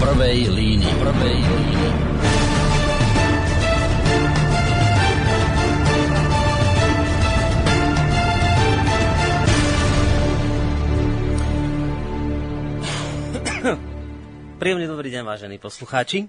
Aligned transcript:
prvej 0.00 0.48
línii. 0.48 0.94
Prvej 0.96 1.38
línii. 1.44 1.92
Príjemný 14.60 14.88
dobrý 14.88 15.08
deň, 15.12 15.24
vážení 15.24 15.56
poslucháči. 15.60 16.28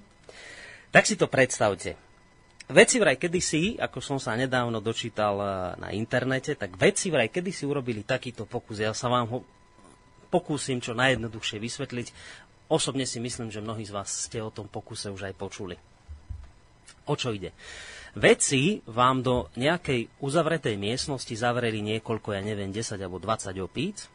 Tak 0.92 1.08
si 1.08 1.16
to 1.16 1.32
predstavte. 1.32 1.96
Veci 2.72 2.96
vraj 3.00 3.20
kedysi, 3.20 3.76
ako 3.76 4.00
som 4.00 4.16
sa 4.20 4.36
nedávno 4.36 4.80
dočítal 4.84 5.36
eh, 5.40 5.50
na 5.80 5.90
internete, 5.96 6.56
tak 6.60 6.76
veci 6.76 7.12
vraj 7.12 7.32
kedysi 7.32 7.68
urobili 7.68 8.04
takýto 8.04 8.44
pokus. 8.48 8.84
Ja 8.84 8.92
sa 8.92 9.12
vám 9.12 9.28
ho 9.32 9.44
pokúsim 10.32 10.80
čo 10.80 10.96
najjednoduchšie 10.96 11.60
vysvetliť. 11.60 12.08
Osobne 12.72 13.04
si 13.04 13.20
myslím, 13.20 13.52
že 13.52 13.60
mnohí 13.60 13.84
z 13.84 13.92
vás 13.92 14.08
ste 14.08 14.40
o 14.40 14.48
tom 14.48 14.72
pokuse 14.72 15.12
už 15.12 15.28
aj 15.28 15.36
počuli. 15.36 15.76
O 17.04 17.20
čo 17.20 17.36
ide? 17.36 17.52
Vedci 18.16 18.80
vám 18.88 19.20
do 19.20 19.52
nejakej 19.60 20.08
uzavretej 20.24 20.80
miestnosti 20.80 21.32
zavreli 21.36 21.84
niekoľko, 21.84 22.32
ja 22.32 22.40
neviem, 22.40 22.72
10 22.72 22.96
alebo 22.96 23.20
20 23.20 23.52
opíc 23.60 24.08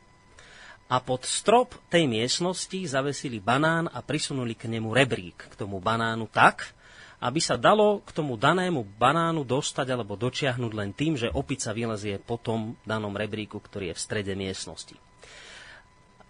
a 0.88 1.02
pod 1.04 1.28
strop 1.28 1.76
tej 1.92 2.08
miestnosti 2.08 2.76
zavesili 2.88 3.42
banán 3.42 3.92
a 3.92 4.00
prisunuli 4.00 4.56
k 4.56 4.72
nemu 4.72 4.88
rebrík, 4.88 5.52
k 5.52 5.54
tomu 5.58 5.76
banánu 5.82 6.24
tak, 6.30 6.72
aby 7.20 7.40
sa 7.40 7.56
dalo 7.56 8.04
k 8.04 8.12
tomu 8.12 8.36
danému 8.36 8.84
banánu 9.00 9.42
dostať 9.44 9.88
alebo 9.92 10.16
dočiahnuť 10.16 10.72
len 10.76 10.92
tým, 10.92 11.16
že 11.16 11.32
opica 11.32 11.72
vylezie 11.72 12.20
po 12.20 12.36
tom 12.36 12.76
danom 12.84 13.12
rebríku, 13.16 13.60
ktorý 13.60 13.92
je 13.92 13.96
v 13.96 14.04
strede 14.04 14.32
miestnosti. 14.36 14.96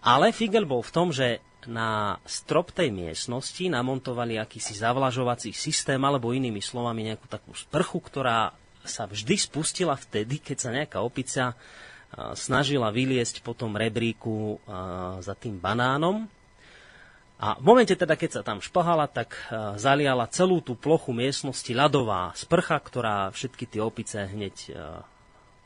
Ale 0.07 0.31
figel 0.31 0.65
bol 0.65 0.87
v 0.87 0.95
tom, 0.95 1.11
že 1.11 1.43
na 1.67 2.19
strop 2.27 2.71
tej 2.73 2.91
miestnosti 2.95 3.67
namontovali 3.67 4.39
akýsi 4.39 4.75
zavlažovací 4.79 5.51
systém, 5.53 5.99
alebo 6.01 6.35
inými 6.35 6.63
slovami 6.63 7.11
nejakú 7.13 7.27
takú 7.27 7.53
sprchu, 7.55 7.99
ktorá 8.03 8.55
sa 8.87 9.05
vždy 9.07 9.35
spustila 9.35 9.99
vtedy, 9.99 10.39
keď 10.39 10.57
sa 10.57 10.71
nejaká 10.71 11.03
opica 11.03 11.59
snažila 12.39 12.95
vyliesť 12.95 13.43
po 13.43 13.53
tom 13.53 13.75
rebríku 13.75 14.63
za 15.21 15.35
tým 15.35 15.59
banánom. 15.59 16.31
A 17.37 17.59
v 17.61 17.69
momente 17.69 17.93
teda, 17.93 18.17
keď 18.17 18.41
sa 18.41 18.43
tam 18.47 18.65
špahala, 18.65 19.11
tak 19.11 19.37
zaliala 19.77 20.25
celú 20.33 20.65
tú 20.65 20.73
plochu 20.73 21.13
miestnosti 21.13 21.69
ľadová 21.69 22.33
sprcha, 22.33 22.81
ktorá 22.81 23.29
všetky 23.35 23.69
tie 23.69 23.83
opice 23.85 24.25
hneď 24.25 24.73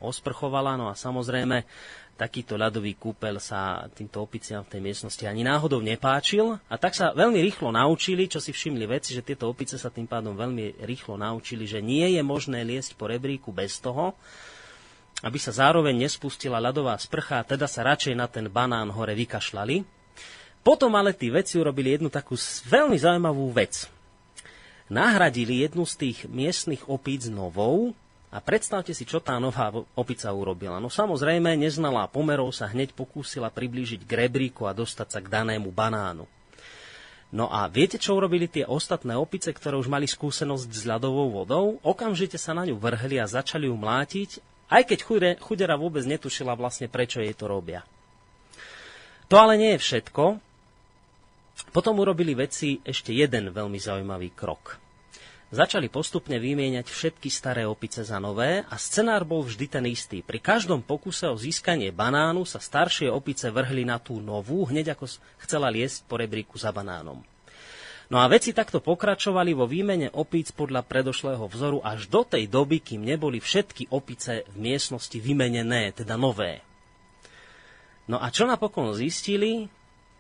osprchovala. 0.03 0.75
No 0.81 0.91
a 0.91 0.99
samozrejme, 0.99 1.63
takýto 2.21 2.61
ľadový 2.61 3.01
kúpel 3.01 3.41
sa 3.41 3.89
týmto 3.97 4.21
opiciam 4.21 4.61
v 4.61 4.77
tej 4.77 4.81
miestnosti 4.85 5.25
ani 5.25 5.41
náhodou 5.41 5.81
nepáčil 5.81 6.61
a 6.69 6.75
tak 6.77 6.93
sa 6.93 7.17
veľmi 7.17 7.41
rýchlo 7.41 7.73
naučili, 7.73 8.29
čo 8.29 8.37
si 8.37 8.53
všimli 8.53 8.85
veci, 8.85 9.17
že 9.17 9.25
tieto 9.25 9.49
opice 9.49 9.81
sa 9.81 9.89
tým 9.89 10.05
pádom 10.05 10.37
veľmi 10.37 10.85
rýchlo 10.85 11.17
naučili, 11.17 11.65
že 11.65 11.81
nie 11.81 12.05
je 12.13 12.21
možné 12.21 12.61
liesť 12.61 12.93
po 13.01 13.09
rebríku 13.09 13.49
bez 13.49 13.81
toho, 13.81 14.13
aby 15.25 15.41
sa 15.41 15.57
zároveň 15.57 15.97
nespustila 15.97 16.61
ľadová 16.61 16.93
sprcha, 17.01 17.41
teda 17.41 17.65
sa 17.65 17.89
radšej 17.89 18.13
na 18.13 18.29
ten 18.29 18.53
banán 18.53 18.93
hore 18.93 19.17
vykašľali. 19.17 19.81
Potom 20.61 20.93
ale 20.93 21.17
tí 21.17 21.33
veci 21.33 21.57
urobili 21.57 21.97
jednu 21.97 22.13
takú 22.13 22.37
veľmi 22.69 23.01
zaujímavú 23.01 23.49
vec. 23.49 23.89
Nahradili 24.93 25.65
jednu 25.65 25.89
z 25.89 25.95
tých 25.97 26.19
miestnych 26.29 26.85
opíc 26.85 27.33
novou, 27.33 27.97
a 28.31 28.39
predstavte 28.39 28.95
si, 28.95 29.03
čo 29.03 29.19
tá 29.19 29.35
nová 29.43 29.75
opica 29.99 30.31
urobila. 30.31 30.79
No 30.79 30.87
samozrejme, 30.87 31.59
neznalá 31.59 32.07
pomerov 32.07 32.55
sa 32.55 32.71
hneď 32.71 32.95
pokúsila 32.95 33.51
priblížiť 33.51 34.07
k 34.07 34.27
rebríku 34.27 34.71
a 34.71 34.75
dostať 34.75 35.09
sa 35.11 35.19
k 35.19 35.27
danému 35.27 35.75
banánu. 35.75 36.31
No 37.31 37.47
a 37.47 37.67
viete, 37.71 37.99
čo 37.99 38.19
urobili 38.19 38.51
tie 38.51 38.67
ostatné 38.67 39.15
opice, 39.15 39.55
ktoré 39.55 39.79
už 39.79 39.87
mali 39.87 40.07
skúsenosť 40.07 40.67
s 40.67 40.83
ľadovou 40.83 41.43
vodou? 41.43 41.79
Okamžite 41.83 42.39
sa 42.39 42.55
na 42.55 42.67
ňu 42.67 42.79
vrhli 42.79 43.23
a 43.23 43.31
začali 43.31 43.71
ju 43.71 43.75
mlátiť, 43.79 44.43
aj 44.71 44.83
keď 44.87 44.99
chudera 45.39 45.75
vôbec 45.79 46.03
netušila 46.07 46.55
vlastne, 46.59 46.87
prečo 46.91 47.23
jej 47.23 47.35
to 47.35 47.51
robia. 47.51 47.83
To 49.31 49.39
ale 49.39 49.59
nie 49.59 49.79
je 49.79 49.83
všetko. 49.83 50.43
Potom 51.71 52.03
urobili 52.03 52.35
veci 52.35 52.83
ešte 52.83 53.15
jeden 53.15 53.55
veľmi 53.55 53.79
zaujímavý 53.79 54.35
krok. 54.35 54.90
Začali 55.51 55.91
postupne 55.91 56.39
vymieňať 56.39 56.87
všetky 56.87 57.27
staré 57.27 57.67
opice 57.67 58.07
za 58.07 58.23
nové 58.23 58.63
a 58.71 58.79
scenár 58.79 59.27
bol 59.27 59.43
vždy 59.43 59.67
ten 59.67 59.83
istý. 59.91 60.23
Pri 60.23 60.39
každom 60.39 60.79
pokuse 60.79 61.27
o 61.27 61.35
získanie 61.35 61.91
banánu 61.91 62.47
sa 62.47 62.63
staršie 62.63 63.11
opice 63.11 63.51
vrhli 63.51 63.83
na 63.83 63.99
tú 63.99 64.23
novú, 64.23 64.63
hneď 64.71 64.95
ako 64.95 65.11
chcela 65.43 65.67
liesť 65.67 66.07
po 66.07 66.23
rebríku 66.23 66.55
za 66.55 66.71
banánom. 66.71 67.19
No 68.15 68.23
a 68.23 68.31
veci 68.31 68.55
takto 68.55 68.79
pokračovali 68.79 69.51
vo 69.51 69.67
výmene 69.67 70.15
opíc 70.15 70.55
podľa 70.55 70.87
predošlého 70.87 71.43
vzoru 71.51 71.83
až 71.83 72.07
do 72.07 72.23
tej 72.23 72.47
doby, 72.47 72.79
kým 72.79 73.03
neboli 73.03 73.43
všetky 73.43 73.91
opice 73.91 74.47
v 74.55 74.71
miestnosti 74.71 75.19
vymenené, 75.19 75.91
teda 75.91 76.15
nové. 76.15 76.63
No 78.07 78.23
a 78.23 78.31
čo 78.31 78.47
napokon 78.47 78.95
zistili, 78.95 79.67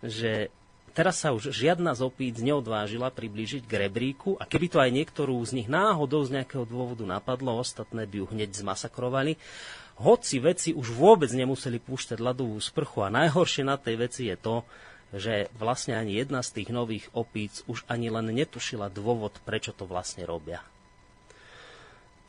že 0.02 0.50
Teraz 0.90 1.22
sa 1.22 1.30
už 1.30 1.54
žiadna 1.54 1.94
z 1.94 2.02
opíc 2.02 2.42
neodvážila 2.42 3.14
priblížiť 3.14 3.62
k 3.62 3.86
rebríku 3.86 4.34
a 4.36 4.44
keby 4.44 4.66
to 4.66 4.78
aj 4.82 4.90
niektorú 4.90 5.38
z 5.46 5.62
nich 5.62 5.68
náhodou 5.70 6.26
z 6.26 6.34
nejakého 6.40 6.66
dôvodu 6.66 7.06
napadlo, 7.06 7.62
ostatné 7.62 8.10
by 8.10 8.16
ju 8.20 8.26
hneď 8.26 8.50
zmasakrovali. 8.58 9.38
Hoci 10.02 10.42
veci 10.42 10.70
už 10.74 10.90
vôbec 10.90 11.30
nemuseli 11.30 11.78
púšťať 11.78 12.18
ľadovú 12.18 12.58
sprchu 12.58 13.06
a 13.06 13.12
najhoršie 13.12 13.62
na 13.62 13.78
tej 13.78 13.96
veci 14.02 14.22
je 14.26 14.36
to, 14.40 14.66
že 15.14 15.50
vlastne 15.58 15.98
ani 15.98 16.18
jedna 16.18 16.42
z 16.42 16.62
tých 16.62 16.70
nových 16.70 17.06
opíc 17.14 17.66
už 17.66 17.86
ani 17.90 18.10
len 18.10 18.30
netušila 18.30 18.90
dôvod, 18.90 19.38
prečo 19.42 19.74
to 19.74 19.86
vlastne 19.86 20.22
robia. 20.26 20.62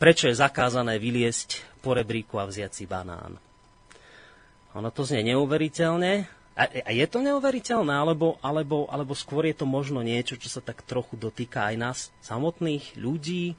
Prečo 0.01 0.29
je 0.29 0.35
zakázané 0.37 0.97
vyliesť 0.97 1.81
po 1.85 1.93
rebríku 1.93 2.41
a 2.41 2.49
vziať 2.49 2.71
si 2.73 2.85
banán. 2.89 3.37
Ono 4.73 4.89
to 4.89 5.05
znie 5.05 5.21
neuveriteľne, 5.29 6.40
a, 6.51 6.67
a 6.67 6.91
je 6.91 7.07
to 7.07 7.23
neuveriteľné, 7.23 7.95
alebo, 7.95 8.35
alebo, 8.43 8.83
alebo 8.91 9.15
skôr 9.15 9.47
je 9.47 9.55
to 9.55 9.63
možno 9.63 10.03
niečo, 10.03 10.35
čo 10.35 10.51
sa 10.51 10.59
tak 10.59 10.83
trochu 10.83 11.15
dotýka 11.15 11.71
aj 11.71 11.75
nás 11.79 11.99
samotných 12.19 12.99
ľudí? 12.99 13.55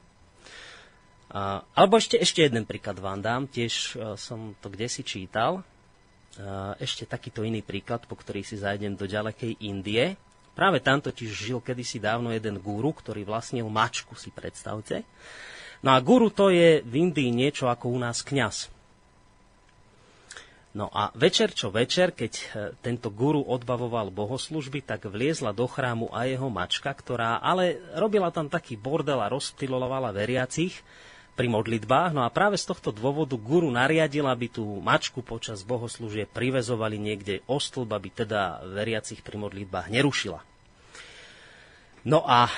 A, 1.33 1.65
alebo 1.73 1.97
ešte, 1.97 2.21
ešte 2.21 2.45
jeden 2.45 2.69
príklad 2.69 3.01
vám 3.01 3.25
dám, 3.25 3.49
tiež 3.49 3.73
e, 3.73 4.13
som 4.13 4.53
to 4.61 4.69
kde 4.69 4.85
si 4.85 5.01
čítal. 5.01 5.65
A, 6.37 6.77
ešte 6.77 7.09
takýto 7.09 7.41
iný 7.41 7.65
príklad, 7.65 8.05
po 8.05 8.13
ktorý 8.13 8.45
si 8.45 8.61
zajdem 8.61 8.93
do 8.93 9.09
ďalekej 9.09 9.57
Indie. 9.65 10.13
Práve 10.53 10.77
tam 10.77 11.01
totiž 11.01 11.33
žil 11.33 11.65
kedysi 11.65 11.97
dávno 11.97 12.29
jeden 12.29 12.61
guru, 12.61 12.93
ktorý 12.93 13.25
vlastnil 13.25 13.65
mačku, 13.73 14.13
si 14.13 14.29
predstavte. 14.29 15.01
No 15.81 15.97
a 15.97 15.99
guru 15.99 16.29
to 16.29 16.53
je 16.53 16.85
v 16.85 16.93
Indii 16.93 17.33
niečo 17.33 17.73
ako 17.73 17.89
u 17.89 17.97
nás 17.97 18.21
kňaz. 18.21 18.72
No 20.73 20.89
a 20.89 21.13
večer 21.13 21.53
čo 21.53 21.69
večer, 21.69 22.09
keď 22.17 22.33
e, 22.33 22.43
tento 22.81 23.13
guru 23.13 23.45
odbavoval 23.45 24.09
bohoslužby, 24.09 24.81
tak 24.81 25.05
vliezla 25.05 25.53
do 25.53 25.69
chrámu 25.69 26.09
aj 26.09 26.33
jeho 26.33 26.49
mačka, 26.49 26.89
ktorá 26.89 27.37
ale 27.37 27.77
robila 27.93 28.33
tam 28.33 28.49
taký 28.49 28.73
bordel 28.73 29.21
a 29.21 29.29
rozptilovala 29.29 30.09
veriacich 30.09 30.81
pri 31.37 31.45
modlitbách. 31.45 32.17
No 32.17 32.25
a 32.25 32.33
práve 32.33 32.57
z 32.57 32.65
tohto 32.73 32.89
dôvodu 32.89 33.37
guru 33.37 33.69
nariadila, 33.69 34.33
aby 34.33 34.49
tú 34.49 34.65
mačku 34.81 35.21
počas 35.21 35.61
bohoslúžie 35.61 36.25
privezovali 36.25 36.97
niekde 36.97 37.45
o 37.45 37.61
stĺb, 37.61 37.93
aby 37.93 38.09
teda 38.09 38.65
veriacich 38.65 39.21
pri 39.21 39.37
modlitbách 39.37 39.93
nerušila. 39.93 40.41
No 42.01 42.25
a 42.25 42.49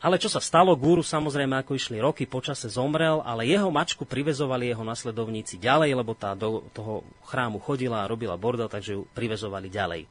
ale 0.00 0.16
čo 0.16 0.32
sa 0.32 0.40
stalo, 0.40 0.72
guru 0.72 1.04
samozrejme, 1.04 1.60
ako 1.60 1.76
išli 1.76 2.00
roky, 2.00 2.24
počase 2.24 2.72
zomrel, 2.72 3.20
ale 3.20 3.44
jeho 3.44 3.68
mačku 3.68 4.08
privezovali 4.08 4.72
jeho 4.72 4.80
nasledovníci 4.80 5.60
ďalej, 5.60 5.92
lebo 5.92 6.16
tá 6.16 6.32
do 6.32 6.64
toho 6.72 7.04
chrámu 7.28 7.60
chodila 7.60 8.00
a 8.00 8.08
robila 8.08 8.40
bordel, 8.40 8.64
takže 8.64 8.96
ju 8.96 9.04
privezovali 9.12 9.68
ďalej. 9.68 10.08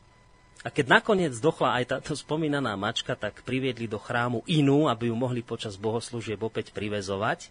A 0.62 0.70
keď 0.70 1.02
nakoniec 1.02 1.34
dochla 1.42 1.82
aj 1.82 1.86
táto 1.98 2.14
spomínaná 2.14 2.78
mačka, 2.78 3.18
tak 3.18 3.42
priviedli 3.42 3.90
do 3.90 3.98
chrámu 3.98 4.46
inú, 4.46 4.86
aby 4.86 5.10
ju 5.10 5.16
mohli 5.18 5.42
počas 5.42 5.74
bohoslúžieb 5.80 6.38
opäť 6.44 6.70
privezovať. 6.70 7.50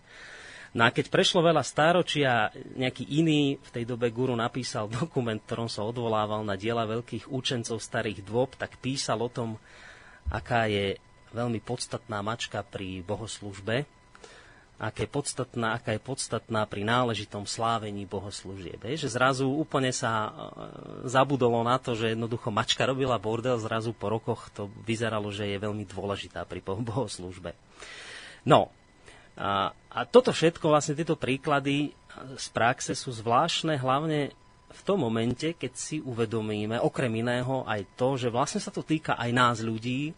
No 0.76 0.84
a 0.84 0.92
keď 0.92 1.08
prešlo 1.08 1.40
veľa 1.40 1.64
stáročia, 1.64 2.52
nejaký 2.76 3.08
iný 3.08 3.56
v 3.56 3.70
tej 3.72 3.84
dobe 3.88 4.12
guru 4.12 4.36
napísal 4.38 4.86
dokument, 5.00 5.40
ktorom 5.42 5.66
sa 5.66 5.82
odvolával 5.82 6.46
na 6.46 6.54
diela 6.54 6.86
veľkých 6.86 7.32
učencov 7.32 7.82
starých 7.82 8.22
dôb, 8.22 8.54
tak 8.54 8.76
písal 8.78 9.24
o 9.24 9.32
tom, 9.32 9.56
aká 10.28 10.68
je 10.68 11.00
veľmi 11.32 11.60
podstatná 11.62 12.24
mačka 12.24 12.64
pri 12.64 13.04
bohoslužbe, 13.04 13.84
aká 14.78 15.02
je 15.02 15.10
podstatná, 15.10 15.74
aká 15.74 15.98
je 15.98 16.02
podstatná 16.02 16.62
pri 16.62 16.86
náležitom 16.86 17.42
slávení 17.42 18.06
bohoslúžieb. 18.06 18.78
Že 18.78 19.10
zrazu 19.10 19.50
úplne 19.50 19.90
sa 19.90 20.30
e, 20.30 20.30
zabudolo 21.10 21.66
na 21.66 21.82
to, 21.82 21.98
že 21.98 22.14
jednoducho 22.14 22.54
mačka 22.54 22.86
robila 22.86 23.18
bordel, 23.18 23.58
zrazu 23.58 23.90
po 23.90 24.06
rokoch 24.06 24.54
to 24.54 24.70
vyzeralo, 24.86 25.34
že 25.34 25.50
je 25.50 25.58
veľmi 25.58 25.82
dôležitá 25.82 26.46
pri 26.46 26.62
bohoslúžbe. 26.62 27.58
No, 28.46 28.70
a, 29.34 29.74
a 29.74 30.00
toto 30.06 30.30
všetko, 30.30 30.70
vlastne 30.70 30.94
tieto 30.94 31.18
príklady 31.18 31.90
z 32.38 32.46
praxe 32.54 32.94
sú 32.94 33.10
zvláštne, 33.10 33.78
hlavne 33.82 34.30
v 34.68 34.80
tom 34.86 35.02
momente, 35.02 35.58
keď 35.58 35.72
si 35.74 35.98
uvedomíme 35.98 36.78
okrem 36.78 37.10
iného 37.18 37.66
aj 37.66 37.82
to, 37.98 38.14
že 38.14 38.28
vlastne 38.30 38.62
sa 38.62 38.70
to 38.70 38.86
týka 38.86 39.18
aj 39.18 39.30
nás 39.34 39.56
ľudí, 39.58 40.14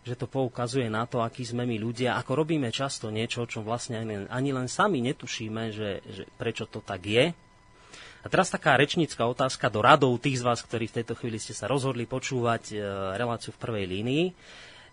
že 0.00 0.16
to 0.16 0.24
poukazuje 0.24 0.88
na 0.88 1.04
to, 1.04 1.20
akí 1.20 1.44
sme 1.44 1.68
my 1.68 1.76
ľudia, 1.76 2.16
ako 2.16 2.32
robíme 2.32 2.72
často 2.72 3.12
niečo, 3.12 3.44
čo 3.44 3.60
vlastne 3.60 4.00
ani 4.00 4.14
ani 4.32 4.50
len 4.56 4.64
sami 4.64 5.04
netušíme, 5.04 5.62
že, 5.76 6.00
že 6.08 6.24
prečo 6.40 6.64
to 6.64 6.80
tak 6.80 7.04
je. 7.04 7.36
A 8.20 8.26
teraz 8.28 8.52
taká 8.52 8.76
rečnícka 8.76 9.24
otázka 9.24 9.72
do 9.72 9.80
radov 9.80 10.20
tých 10.20 10.40
z 10.40 10.44
vás, 10.44 10.60
ktorí 10.60 10.92
v 10.92 10.96
tejto 11.00 11.16
chvíli 11.16 11.40
ste 11.40 11.56
sa 11.56 11.64
rozhodli 11.64 12.04
počúvať 12.04 12.62
e, 12.72 12.74
reláciu 13.16 13.56
v 13.56 13.62
prvej 13.64 13.86
línii. 13.88 14.24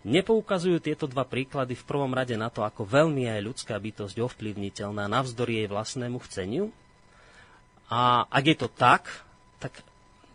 Nepoukazujú 0.08 0.80
tieto 0.80 1.12
dva 1.12 1.28
príklady 1.28 1.76
v 1.76 1.84
prvom 1.84 2.16
rade 2.16 2.40
na 2.40 2.48
to, 2.48 2.64
ako 2.64 2.88
veľmi 2.88 3.28
je 3.28 3.44
ľudská 3.44 3.76
bytosť 3.76 4.16
ovplyvniteľná 4.24 5.12
navzdory 5.12 5.60
jej 5.64 5.68
vlastnému 5.68 6.24
chceniu? 6.24 6.72
A 7.92 8.24
ak 8.32 8.44
je 8.48 8.58
to 8.60 8.72
tak, 8.72 9.28
tak 9.60 9.76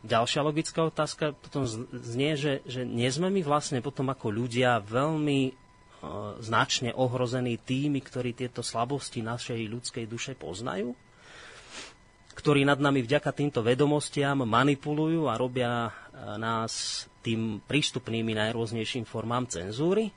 ďalšia 0.02 0.40
logická 0.42 0.86
otázka 0.86 1.34
potom 1.34 1.66
znie, 1.90 2.34
že, 2.34 2.62
že 2.66 2.82
nie 2.82 3.08
sme 3.08 3.30
my 3.30 3.42
vlastne 3.46 3.78
potom 3.78 4.10
ako 4.10 4.34
ľudia 4.34 4.82
veľmi 4.82 5.40
e, 5.48 5.52
značne 6.42 6.90
ohrození 6.94 7.58
tými, 7.58 8.02
ktorí 8.02 8.34
tieto 8.34 8.60
slabosti 8.66 9.22
našej 9.22 9.60
ľudskej 9.70 10.04
duše 10.10 10.34
poznajú? 10.34 10.94
ktorí 12.32 12.64
nad 12.64 12.80
nami 12.80 13.04
vďaka 13.04 13.28
týmto 13.28 13.60
vedomostiam 13.60 14.40
manipulujú 14.48 15.28
a 15.28 15.36
robia 15.36 15.88
e, 15.88 15.90
nás 16.40 17.04
tým 17.20 17.60
prístupnými 17.60 18.32
najrôznejším 18.34 19.04
formám 19.04 19.46
cenzúry. 19.46 20.10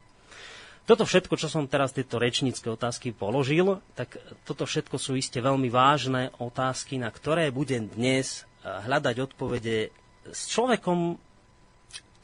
Toto 0.86 1.02
všetko, 1.02 1.34
čo 1.34 1.50
som 1.50 1.66
teraz 1.66 1.98
tieto 1.98 2.22
rečnícke 2.22 2.70
otázky 2.70 3.10
položil, 3.10 3.82
tak 3.98 4.22
toto 4.46 4.70
všetko 4.70 4.96
sú 5.02 5.18
iste 5.18 5.42
veľmi 5.42 5.66
vážne 5.68 6.30
otázky, 6.38 7.02
na 7.02 7.10
ktoré 7.10 7.50
budem 7.50 7.90
dnes 7.90 8.46
hľadať 8.66 9.16
odpovede 9.22 9.94
s 10.34 10.42
človekom, 10.50 11.22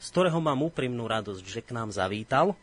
z 0.02 0.06
ktorého 0.10 0.42
mám 0.42 0.66
úprimnú 0.66 1.06
radosť, 1.06 1.44
že 1.46 1.60
k 1.62 1.70
nám 1.70 1.94
zavítal. 1.94 2.58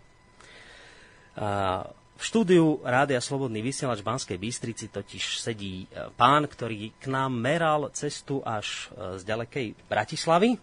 V 2.19 2.23
štúdiu 2.27 2.83
Rádia 2.83 3.23
Slobodný 3.23 3.63
vysielač 3.63 4.03
v 4.03 4.11
Banskej 4.11 4.35
Bystrici 4.35 4.91
totiž 4.91 5.39
sedí 5.39 5.87
e, 5.87 6.11
pán, 6.19 6.51
ktorý 6.51 6.91
k 6.99 7.07
nám 7.07 7.31
meral 7.31 7.95
cestu 7.95 8.43
až 8.43 8.91
e, 8.91 9.15
z 9.15 9.23
ďalekej 9.23 9.87
Bratislavy. 9.87 10.59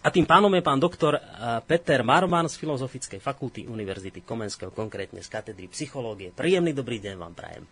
A 0.00 0.08
tým 0.08 0.24
pánom 0.24 0.48
je 0.56 0.64
pán 0.64 0.80
doktor 0.80 1.20
e, 1.20 1.22
Peter 1.68 2.00
Marman 2.00 2.48
z 2.48 2.56
Filozofickej 2.56 3.20
fakulty 3.20 3.68
Univerzity 3.68 4.24
Komenského, 4.24 4.72
konkrétne 4.72 5.20
z 5.20 5.28
katedry 5.28 5.68
psychológie. 5.68 6.32
Príjemný 6.32 6.72
dobrý 6.72 6.96
deň 6.96 7.14
vám 7.20 7.36
prajem. 7.36 7.68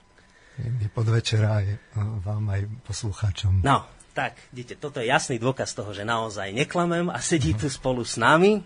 Príjemný 0.52 0.86
podvečer 0.92 1.48
aj 1.48 1.96
vám 1.96 2.44
aj 2.52 2.60
poslucháčom. 2.84 3.64
No, 3.64 3.88
tak, 4.12 4.36
vidíte, 4.52 4.76
toto 4.76 5.00
je 5.00 5.08
jasný 5.08 5.40
dôkaz 5.40 5.72
toho, 5.72 5.96
že 5.96 6.04
naozaj 6.04 6.52
neklamem 6.52 7.08
a 7.08 7.18
sedí 7.20 7.56
tu 7.56 7.72
spolu 7.72 8.04
s 8.04 8.20
nami. 8.20 8.60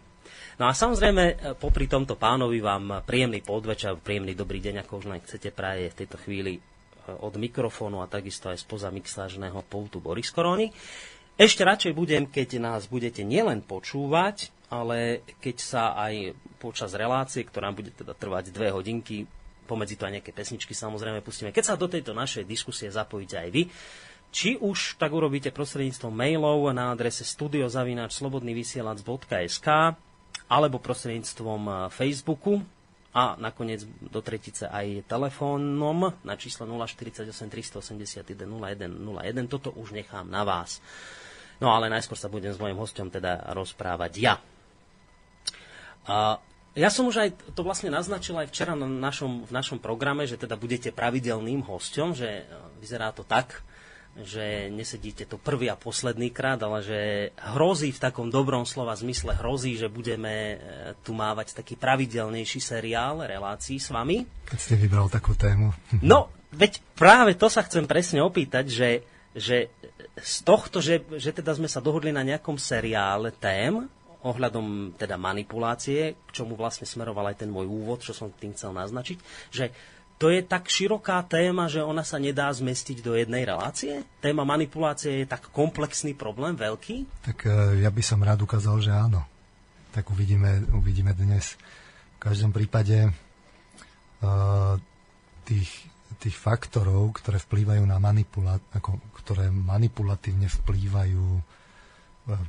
No 0.59 0.67
a 0.67 0.73
samozrejme, 0.75 1.23
e, 1.23 1.35
popri 1.55 1.87
tomto 1.87 2.19
pánovi 2.19 2.59
vám 2.59 3.07
príjemný 3.07 3.47
podvečer, 3.47 3.95
príjemný 4.03 4.35
dobrý 4.35 4.59
deň, 4.59 4.83
ako 4.83 4.93
už 4.99 5.07
len 5.07 5.21
chcete 5.23 5.55
praje 5.55 5.93
v 5.93 5.99
tejto 6.03 6.17
chvíli 6.19 6.59
e, 6.59 6.61
od 7.23 7.39
mikrofónu 7.39 8.03
a 8.03 8.11
takisto 8.11 8.51
aj 8.51 8.65
spoza 8.65 8.91
mixážneho 8.91 9.63
poutu 9.71 10.03
Boris 10.03 10.35
Korony. 10.35 10.75
Ešte 11.37 11.63
radšej 11.63 11.93
budem, 11.93 12.25
keď 12.27 12.57
nás 12.57 12.89
budete 12.89 13.21
nielen 13.21 13.61
počúvať, 13.61 14.49
ale 14.73 15.23
keď 15.39 15.57
sa 15.61 15.93
aj 15.95 16.33
počas 16.57 16.97
relácie, 16.97 17.45
ktorá 17.45 17.71
bude 17.71 17.93
teda 17.93 18.17
trvať 18.17 18.51
dve 18.51 18.73
hodinky, 18.73 19.29
pomedzi 19.69 20.01
to 20.01 20.09
aj 20.09 20.23
nejaké 20.23 20.33
pesničky 20.33 20.73
samozrejme 20.73 21.21
pustíme, 21.21 21.53
keď 21.53 21.75
sa 21.75 21.77
do 21.77 21.91
tejto 21.91 22.15
našej 22.15 22.47
diskusie 22.47 22.89
zapojíte 22.89 23.37
aj 23.37 23.49
vy, 23.51 23.63
či 24.35 24.59
už 24.61 24.99
tak 25.01 25.13
urobíte 25.13 25.51
prostredníctvom 25.55 26.13
mailov 26.13 26.75
na 26.75 26.91
adrese 26.93 27.25
studiozavináčslobodnyvysielac.sk 27.25 29.69
alebo 30.47 30.79
prostredníctvom 30.79 31.63
eh, 31.67 31.91
Facebooku 31.91 32.63
a 33.17 33.33
nakoniec 33.41 33.89
do 34.13 34.21
tretice 34.21 34.69
aj 34.69 35.09
telefónom 35.09 36.13
na 36.21 36.37
číslo 36.37 36.69
048 36.69 37.33
381 37.33 38.45
01 38.45 38.93
01. 38.93 39.49
Toto 39.49 39.73
už 39.73 39.97
nechám 39.97 40.29
na 40.29 40.45
vás. 40.45 40.85
No 41.57 41.73
ale 41.73 41.89
najskôr 41.89 42.21
sa 42.21 42.29
budem 42.29 42.53
s 42.53 42.61
mojim 42.61 42.77
hostom 42.77 43.09
teda 43.09 43.57
rozprávať 43.57 44.13
ja. 44.21 44.37
A 46.05 46.37
ja 46.77 46.93
som 46.93 47.09
už 47.09 47.25
aj 47.25 47.57
to 47.57 47.65
vlastne 47.65 47.89
naznačil 47.89 48.37
aj 48.37 48.53
včera 48.53 48.77
na 48.77 48.85
našom, 48.85 49.49
v 49.49 49.53
našom 49.57 49.81
programe, 49.81 50.29
že 50.29 50.37
teda 50.37 50.61
budete 50.61 50.93
pravidelným 50.93 51.65
hostom, 51.65 52.13
že 52.13 52.45
eh, 52.45 52.47
vyzerá 52.85 53.17
to 53.17 53.25
tak, 53.25 53.65
že 54.25 54.73
nesedíte 54.73 55.29
to 55.29 55.37
prvý 55.37 55.69
a 55.69 55.77
posledný 55.77 56.33
krát, 56.33 56.57
ale 56.65 56.81
že 56.81 57.01
hrozí 57.53 57.93
v 57.93 58.01
takom 58.01 58.33
dobrom 58.33 58.65
slova 58.65 58.97
zmysle, 58.97 59.37
hrozí, 59.37 59.77
že 59.77 59.93
budeme 59.93 60.33
e, 60.33 60.57
tu 61.05 61.13
mávať 61.13 61.53
taký 61.53 61.77
pravidelnejší 61.77 62.61
seriál 62.63 63.29
relácií 63.29 63.77
s 63.77 63.93
vami. 63.93 64.25
Keď 64.49 64.59
ste 64.59 64.75
vybral 64.81 65.13
takú 65.13 65.37
tému. 65.37 65.77
No, 66.01 66.33
veď 66.55 66.81
práve 66.97 67.37
to 67.37 67.53
sa 67.53 67.67
chcem 67.67 67.85
presne 67.85 68.25
opýtať, 68.25 68.71
že, 68.71 68.91
že 69.37 69.69
z 70.17 70.35
tohto, 70.47 70.81
že, 70.81 71.05
že 71.21 71.35
teda 71.37 71.53
sme 71.53 71.69
sa 71.69 71.85
dohodli 71.85 72.15
na 72.15 72.25
nejakom 72.25 72.57
seriále 72.57 73.35
tém, 73.37 73.85
ohľadom 74.27 74.99
teda 74.99 75.15
manipulácie, 75.15 76.19
k 76.19 76.31
čomu 76.35 76.59
vlastne 76.59 76.89
smeroval 76.89 77.31
aj 77.31 77.47
ten 77.47 77.51
môj 77.53 77.71
úvod, 77.71 78.03
čo 78.03 78.11
som 78.11 78.35
tým 78.35 78.57
chcel 78.59 78.75
naznačiť, 78.75 79.19
že 79.55 79.71
to 80.17 80.33
je 80.33 80.41
tak 80.41 80.73
široká 80.73 81.21
téma, 81.29 81.69
že 81.69 81.85
ona 81.85 82.01
sa 82.01 82.17
nedá 82.17 82.49
zmestiť 82.49 83.05
do 83.05 83.13
jednej 83.13 83.45
relácie? 83.45 84.01
Téma 84.25 84.49
manipulácie 84.49 85.23
je 85.23 85.27
tak 85.29 85.53
komplexný 85.53 86.17
problém, 86.17 86.57
veľký? 86.57 87.05
Tak 87.21 87.39
e, 87.45 87.85
ja 87.85 87.93
by 87.93 88.01
som 88.01 88.25
rád 88.25 88.41
ukázal, 88.41 88.81
že 88.81 88.97
áno. 88.97 89.21
Tak 89.93 90.09
uvidíme, 90.09 90.65
uvidíme 90.73 91.13
dnes. 91.13 91.61
V 92.17 92.33
každom 92.33 92.53
prípade 92.53 93.09
uh, 93.09 94.77
tých, 95.45 95.73
tých 96.21 96.37
faktorov, 96.37 97.17
ktoré 97.17 97.41
vplývajú 97.41 97.81
na 97.85 97.97
manipula- 97.97 98.61
ako, 98.77 99.01
ktoré 99.21 99.49
manipulatívne 99.49 100.53
vplývajú 100.53 101.25
e, 101.25 101.43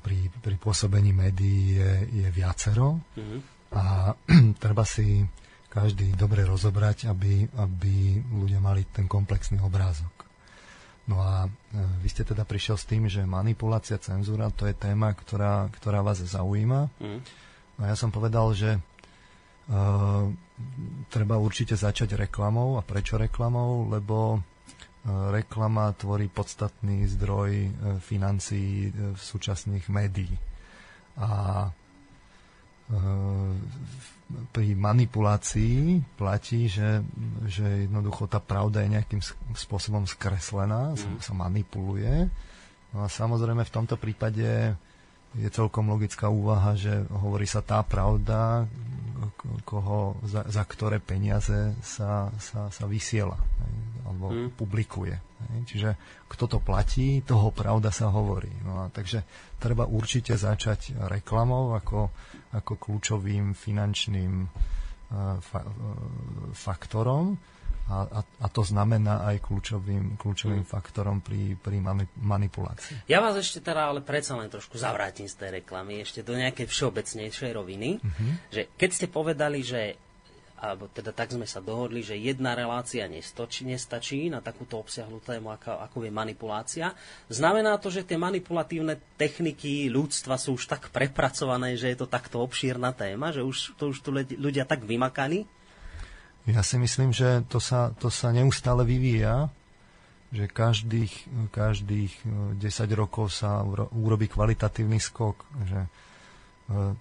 pri, 0.04 0.28
pri 0.44 0.56
pôsobení 0.60 1.16
médií 1.16 1.80
je, 1.80 1.92
je 2.24 2.28
viacero. 2.32 3.00
Mm-hmm. 3.16 3.40
A 3.76 4.12
treba 4.64 4.84
si 4.84 5.24
každý 5.68 6.16
dobre 6.16 6.48
rozobrať, 6.48 7.12
aby, 7.12 7.48
aby 7.60 8.18
ľudia 8.24 8.64
mali 8.64 8.88
ten 8.88 9.06
komplexný 9.06 9.60
obrázok. 9.60 10.28
No 11.08 11.24
a 11.24 11.48
e, 11.48 11.50
vy 12.04 12.08
ste 12.12 12.28
teda 12.28 12.44
prišiel 12.44 12.76
s 12.76 12.88
tým, 12.88 13.08
že 13.08 13.24
manipulácia, 13.24 13.96
cenzúra, 13.96 14.52
to 14.52 14.68
je 14.68 14.76
téma, 14.76 15.16
ktorá, 15.16 15.72
ktorá 15.72 16.04
vás 16.04 16.20
zaujíma. 16.20 16.92
Mm. 17.00 17.20
No 17.78 17.82
a 17.86 17.88
ja 17.88 17.96
som 17.96 18.12
povedal, 18.12 18.52
že 18.52 18.76
e, 18.76 18.80
treba 21.08 21.36
určite 21.40 21.80
začať 21.80 22.20
reklamou. 22.20 22.76
A 22.76 22.84
prečo 22.84 23.16
reklamou? 23.16 23.88
Lebo 23.88 24.36
e, 24.36 24.40
reklama 25.32 25.96
tvorí 25.96 26.28
podstatný 26.28 27.08
zdroj 27.08 27.52
e, 27.56 27.70
financií 28.04 28.92
v 28.92 29.16
súčasných 29.20 29.88
médií. 29.88 30.36
A 31.18 31.72
pri 34.52 34.76
manipulácii 34.76 36.04
platí, 36.20 36.68
že, 36.68 37.00
že 37.48 37.88
jednoducho 37.88 38.28
tá 38.28 38.44
pravda 38.44 38.84
je 38.84 38.94
nejakým 39.00 39.22
spôsobom 39.56 40.04
skreslená, 40.04 40.94
mm. 40.94 41.24
sa, 41.24 41.32
manipuluje. 41.32 42.28
No 42.92 43.04
a 43.04 43.08
samozrejme 43.08 43.64
v 43.64 43.74
tomto 43.74 43.96
prípade 43.96 44.76
je 45.36 45.50
celkom 45.52 45.88
logická 45.92 46.28
úvaha, 46.28 46.76
že 46.76 47.08
hovorí 47.12 47.48
sa 47.48 47.64
tá 47.64 47.80
pravda, 47.84 48.68
koho, 49.64 50.20
za, 50.28 50.44
za 50.48 50.64
ktoré 50.64 51.00
peniaze 51.00 51.76
sa, 51.84 52.32
sa, 52.40 52.68
sa 52.68 52.86
vysiela 52.88 53.38
alebo 54.08 54.32
mm. 54.32 54.50
publikuje. 54.56 55.16
Čiže 55.68 55.96
kto 56.28 56.46
to 56.48 56.60
platí, 56.64 57.22
toho 57.22 57.54
pravda 57.54 57.94
sa 57.94 58.10
hovorí. 58.10 58.50
No 58.64 58.84
a 58.84 58.90
takže 58.90 59.24
treba 59.62 59.86
určite 59.86 60.34
začať 60.34 60.96
reklamou 61.12 61.76
ako 61.78 62.10
ako 62.56 62.80
kľúčovým 62.80 63.52
finančným 63.52 64.34
e, 64.44 64.48
fa- 65.42 65.68
e, 65.68 65.74
faktorom 66.56 67.36
a, 67.88 68.04
a, 68.04 68.20
a 68.20 68.48
to 68.52 68.68
znamená 68.68 69.24
aj 69.32 69.48
kľúčovým, 69.48 70.20
kľúčovým 70.20 70.68
hmm. 70.68 70.72
faktorom 70.72 71.24
pri, 71.24 71.56
pri 71.56 71.80
mani- 71.80 72.12
manipulácii. 72.20 73.08
Ja 73.08 73.24
vás 73.24 73.40
ešte 73.40 73.64
teda 73.64 73.88
ale 73.88 74.04
predsa 74.04 74.36
len 74.36 74.52
trošku 74.52 74.76
zavrátim 74.76 75.24
z 75.24 75.40
tej 75.40 75.50
reklamy, 75.64 76.04
ešte 76.04 76.20
do 76.20 76.36
nejakej 76.36 76.68
všeobecnejšej 76.68 77.52
roviny, 77.56 78.04
uh-huh. 78.04 78.32
že 78.52 78.68
keď 78.76 78.90
ste 78.92 79.08
povedali, 79.08 79.64
že 79.64 79.96
alebo 80.58 80.90
teda 80.90 81.14
tak 81.14 81.30
sme 81.30 81.46
sa 81.46 81.62
dohodli, 81.62 82.02
že 82.02 82.18
jedna 82.18 82.58
relácia 82.58 83.06
nestočí, 83.06 83.62
nestačí 83.70 84.26
na 84.34 84.42
takúto 84.42 84.82
obsiahlu 84.82 85.22
tému, 85.22 85.54
ako, 85.54 85.78
ako 85.86 85.98
je 86.02 86.12
manipulácia. 86.12 86.86
Znamená 87.30 87.78
to, 87.78 87.94
že 87.94 88.02
tie 88.02 88.18
manipulatívne 88.18 88.98
techniky 89.22 89.86
ľudstva 89.94 90.34
sú 90.42 90.58
už 90.58 90.66
tak 90.66 90.90
prepracované, 90.90 91.78
že 91.78 91.94
je 91.94 91.98
to 92.02 92.10
takto 92.10 92.42
obšírna 92.42 92.90
téma, 92.98 93.30
že 93.30 93.46
už 93.46 93.78
to 93.78 93.94
už 93.94 94.02
tu 94.02 94.10
ľudia 94.18 94.66
tak 94.66 94.82
vymakali? 94.82 95.46
Ja 96.50 96.66
si 96.66 96.82
myslím, 96.82 97.14
že 97.14 97.46
to 97.46 97.62
sa, 97.62 97.94
to 97.94 98.10
sa 98.10 98.34
neustále 98.34 98.82
vyvíja, 98.82 99.54
že 100.34 100.50
každých, 100.50 101.14
každých 101.54 102.14
10 102.58 102.64
rokov 102.98 103.32
sa 103.32 103.62
urobí 103.94 104.28
kvalitatívny 104.28 104.98
skok, 105.00 105.44
že 105.70 105.86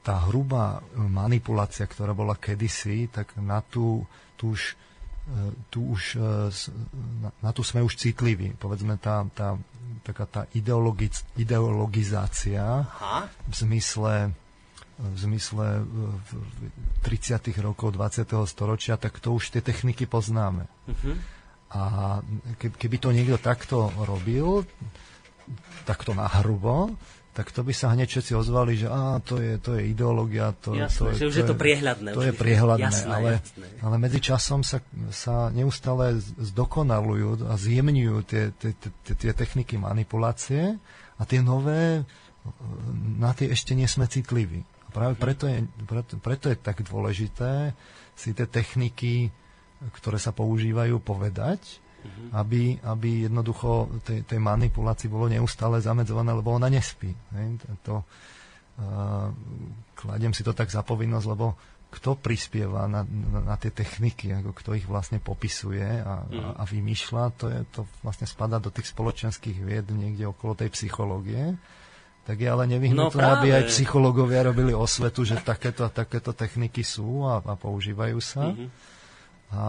tá 0.06 0.14
hrubá 0.30 0.78
manipulácia, 0.94 1.90
ktorá 1.90 2.14
bola 2.14 2.38
kedysi, 2.38 3.10
tak 3.10 3.34
na 3.34 3.58
tú, 3.66 4.06
tú 4.38 4.54
už, 4.54 4.78
e, 5.26 5.50
tu 5.74 5.90
už, 5.90 6.22
na, 7.18 7.34
na 7.42 7.50
tú 7.50 7.66
sme 7.66 7.82
už 7.82 7.98
citliví. 7.98 8.54
Povedzme, 8.62 8.94
tá, 8.94 9.26
tá, 9.34 9.58
taká 10.06 10.24
tá 10.30 10.42
ideologiz, 10.54 11.26
ideologizácia 11.34 12.86
Aha. 12.86 13.26
v 13.50 13.54
zmysle 13.54 14.14
v 14.96 15.16
zmysle 15.28 15.84
v 15.84 16.30
30. 17.04 17.52
rokov 17.60 17.92
20. 17.92 18.24
storočia, 18.48 18.96
tak 18.96 19.20
to 19.20 19.36
už 19.36 19.52
tie 19.52 19.60
techniky 19.60 20.08
poznáme. 20.08 20.64
Uh-huh. 20.88 21.16
A 21.76 21.82
keby 22.56 22.96
to 22.96 23.12
niekto 23.12 23.36
takto 23.36 23.92
robil, 23.92 24.64
takto 25.84 26.16
nahrubo, 26.16 26.96
tak 27.36 27.52
to 27.52 27.60
by 27.60 27.76
sa 27.76 27.92
hneď 27.92 28.08
všetci 28.08 28.32
ozvali, 28.32 28.80
že 28.80 28.88
á, 28.88 29.20
to 29.20 29.36
je, 29.36 29.60
to 29.60 29.76
je 29.76 29.92
ideológia. 29.92 30.56
To, 30.64 30.72
jasné, 30.72 31.12
to, 31.12 31.20
že 31.20 31.24
už 31.28 31.34
to 31.36 31.40
je 31.44 31.50
to 31.52 31.56
priehľadné. 31.60 32.10
To 32.16 32.24
je 32.24 32.32
priehľadné, 32.32 32.88
jasné, 32.88 33.12
ale, 33.12 33.30
jasné. 33.44 33.66
ale 33.84 33.96
medzi 34.00 34.20
časom 34.24 34.64
sa, 34.64 34.80
sa 35.12 35.52
neustále 35.52 36.16
zdokonalujú 36.40 37.44
a 37.44 37.60
zjemňujú 37.60 38.16
tie, 38.24 38.56
tie, 38.56 38.72
tie, 38.72 39.12
tie 39.12 39.32
techniky 39.36 39.76
manipulácie 39.76 40.80
a 41.20 41.22
tie 41.28 41.44
nové, 41.44 42.08
na 43.20 43.36
tie 43.36 43.52
ešte 43.52 43.76
nie 43.76 43.84
sme 43.84 44.08
citliví. 44.08 44.64
A 44.88 44.96
práve 44.96 45.14
mhm. 45.14 45.20
preto 45.20 45.44
je, 45.44 45.56
preto, 45.84 46.12
preto 46.16 46.46
je 46.48 46.56
tak 46.56 46.80
dôležité 46.88 47.76
si 48.16 48.32
tie 48.32 48.48
techniky, 48.48 49.28
ktoré 49.92 50.16
sa 50.16 50.32
používajú, 50.32 51.04
povedať 51.04 51.84
uh-huh. 52.06 52.38
aby, 52.38 52.78
aby 52.86 53.26
jednoducho 53.26 54.00
tej, 54.06 54.22
tej 54.22 54.38
manipulácii 54.38 55.10
bolo 55.10 55.26
neustále 55.26 55.82
zamedzované, 55.82 56.30
lebo 56.30 56.54
ona 56.54 56.70
nespí. 56.70 57.10
Hej? 57.10 57.66
To, 57.82 58.06
uh, 58.78 59.34
kladiem 59.98 60.30
si 60.30 60.46
to 60.46 60.54
tak 60.54 60.70
za 60.70 60.86
povinnosť, 60.86 61.26
lebo 61.26 61.58
kto 61.90 62.18
prispieva 62.18 62.86
na, 62.86 63.02
na, 63.06 63.54
na 63.54 63.56
tie 63.56 63.70
techniky, 63.74 64.30
ako 64.34 64.50
kto 64.52 64.70
ich 64.78 64.86
vlastne 64.86 65.18
popisuje 65.18 65.82
a, 65.82 66.22
uh-huh. 66.22 66.54
a, 66.54 66.62
a 66.62 66.62
vymýšľa, 66.62 67.24
to, 67.34 67.46
je, 67.50 67.60
to 67.74 67.80
vlastne 68.06 68.30
spadá 68.30 68.62
do 68.62 68.70
tých 68.70 68.94
spoločenských 68.94 69.58
vied 69.60 69.90
niekde 69.90 70.30
okolo 70.30 70.54
tej 70.54 70.70
psychológie 70.70 71.58
tak 72.26 72.42
je 72.42 72.48
ale 72.50 72.66
nevyhnutné, 72.66 73.22
no, 73.22 73.34
aby 73.38 73.54
aj 73.54 73.70
psychológovia 73.70 74.50
robili 74.50 74.74
osvetu, 74.74 75.22
že 75.22 75.38
takéto 75.38 75.86
a 75.86 75.94
takéto 75.94 76.34
techniky 76.34 76.82
sú 76.82 77.22
a, 77.22 77.38
a 77.38 77.54
používajú 77.54 78.18
sa. 78.18 78.50
Uh-huh. 78.50 78.66
A 79.54 79.62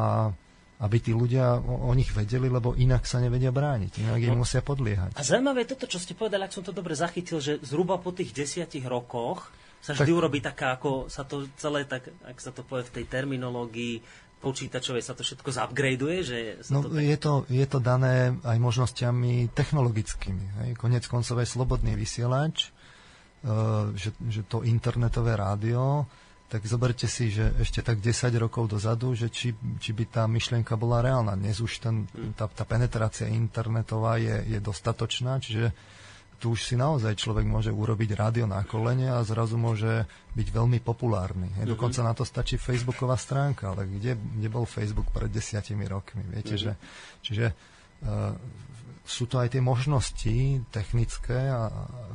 aby 0.78 0.98
tí 1.02 1.10
ľudia 1.10 1.58
o, 1.58 1.90
o 1.90 1.92
nich 1.98 2.14
vedeli, 2.14 2.54
lebo 2.54 2.78
inak 2.78 3.10
sa 3.10 3.18
nevedia 3.18 3.50
brániť, 3.50 4.06
inak 4.06 4.20
im 4.22 4.38
no. 4.38 4.42
musia 4.46 4.62
podliehať. 4.62 5.18
A 5.18 5.26
zaujímavé 5.26 5.66
je 5.66 5.74
toto, 5.74 5.90
čo 5.90 5.98
ste 5.98 6.14
povedali, 6.14 6.46
ak 6.46 6.54
som 6.54 6.62
to 6.62 6.70
dobre 6.70 6.94
zachytil, 6.94 7.42
že 7.42 7.58
zhruba 7.66 7.98
po 7.98 8.14
tých 8.14 8.30
desiatich 8.30 8.86
rokoch 8.86 9.50
sa 9.82 9.98
vždy 9.98 10.14
tak, 10.14 10.20
urobí 10.22 10.40
taká, 10.42 10.78
ako 10.78 11.10
sa 11.10 11.26
to 11.26 11.50
celé, 11.58 11.86
tak, 11.90 12.14
ak 12.26 12.38
sa 12.38 12.54
to 12.54 12.62
povie 12.62 12.86
v 12.86 12.94
tej 13.02 13.06
terminológii, 13.10 13.96
počítačovej 14.38 15.02
sa 15.02 15.18
to 15.18 15.26
všetko 15.26 15.50
zupgradeuje? 15.50 16.20
Že 16.22 16.38
sa 16.62 16.72
no, 16.78 16.86
to 16.86 16.94
tak... 16.94 17.02
je, 17.02 17.18
to, 17.18 17.34
je 17.50 17.66
to 17.66 17.80
dané 17.82 18.38
aj 18.46 18.58
možnosťami 18.62 19.50
technologickými. 19.58 20.46
Hej. 20.62 20.70
Konec 20.78 21.10
koncov 21.10 21.42
aj 21.42 21.50
slobodný 21.50 21.98
vysielač, 21.98 22.70
uh, 22.70 23.90
že, 23.98 24.14
že 24.30 24.46
to 24.46 24.62
internetové 24.62 25.34
rádio, 25.34 26.06
tak 26.48 26.64
zoberte 26.64 27.12
si, 27.12 27.28
že 27.28 27.52
ešte 27.60 27.84
tak 27.84 28.00
10 28.00 28.32
rokov 28.40 28.72
dozadu, 28.72 29.12
že 29.12 29.28
či, 29.28 29.52
či 29.84 29.92
by 29.92 30.04
tá 30.08 30.24
myšlienka 30.32 30.80
bola 30.80 31.04
reálna. 31.04 31.36
Dnes 31.36 31.60
už 31.60 31.84
ten, 31.84 32.08
tá, 32.40 32.48
tá 32.48 32.64
penetrácia 32.64 33.28
internetová 33.28 34.16
je, 34.16 34.56
je 34.56 34.60
dostatočná, 34.64 35.44
čiže 35.44 35.76
tu 36.38 36.54
už 36.54 36.64
si 36.64 36.76
naozaj 36.78 37.18
človek 37.18 37.50
môže 37.50 37.74
urobiť 37.74 38.14
rádio 38.14 38.46
na 38.46 38.62
kolene 38.62 39.10
a 39.10 39.26
zrazu 39.26 39.58
môže 39.58 40.06
byť 40.38 40.48
veľmi 40.54 40.80
populárny. 40.86 41.50
Mm-hmm. 41.50 41.68
Dokonca 41.68 42.06
na 42.06 42.14
to 42.14 42.24
stačí 42.24 42.62
facebooková 42.62 43.18
stránka, 43.18 43.74
ale 43.74 43.90
kde, 43.90 44.16
kde 44.16 44.48
bol 44.48 44.70
Facebook 44.70 45.10
pred 45.10 45.34
desiatimi 45.34 45.90
rokmi? 45.90 46.22
Viete, 46.30 46.56
mm-hmm. 46.56 46.64
že, 46.64 46.72
čiže 47.26 47.46
uh, 48.06 48.38
sú 49.08 49.26
to 49.26 49.42
aj 49.42 49.58
tie 49.58 49.64
možnosti 49.64 50.62
technické, 50.70 51.48
a, 51.48 51.72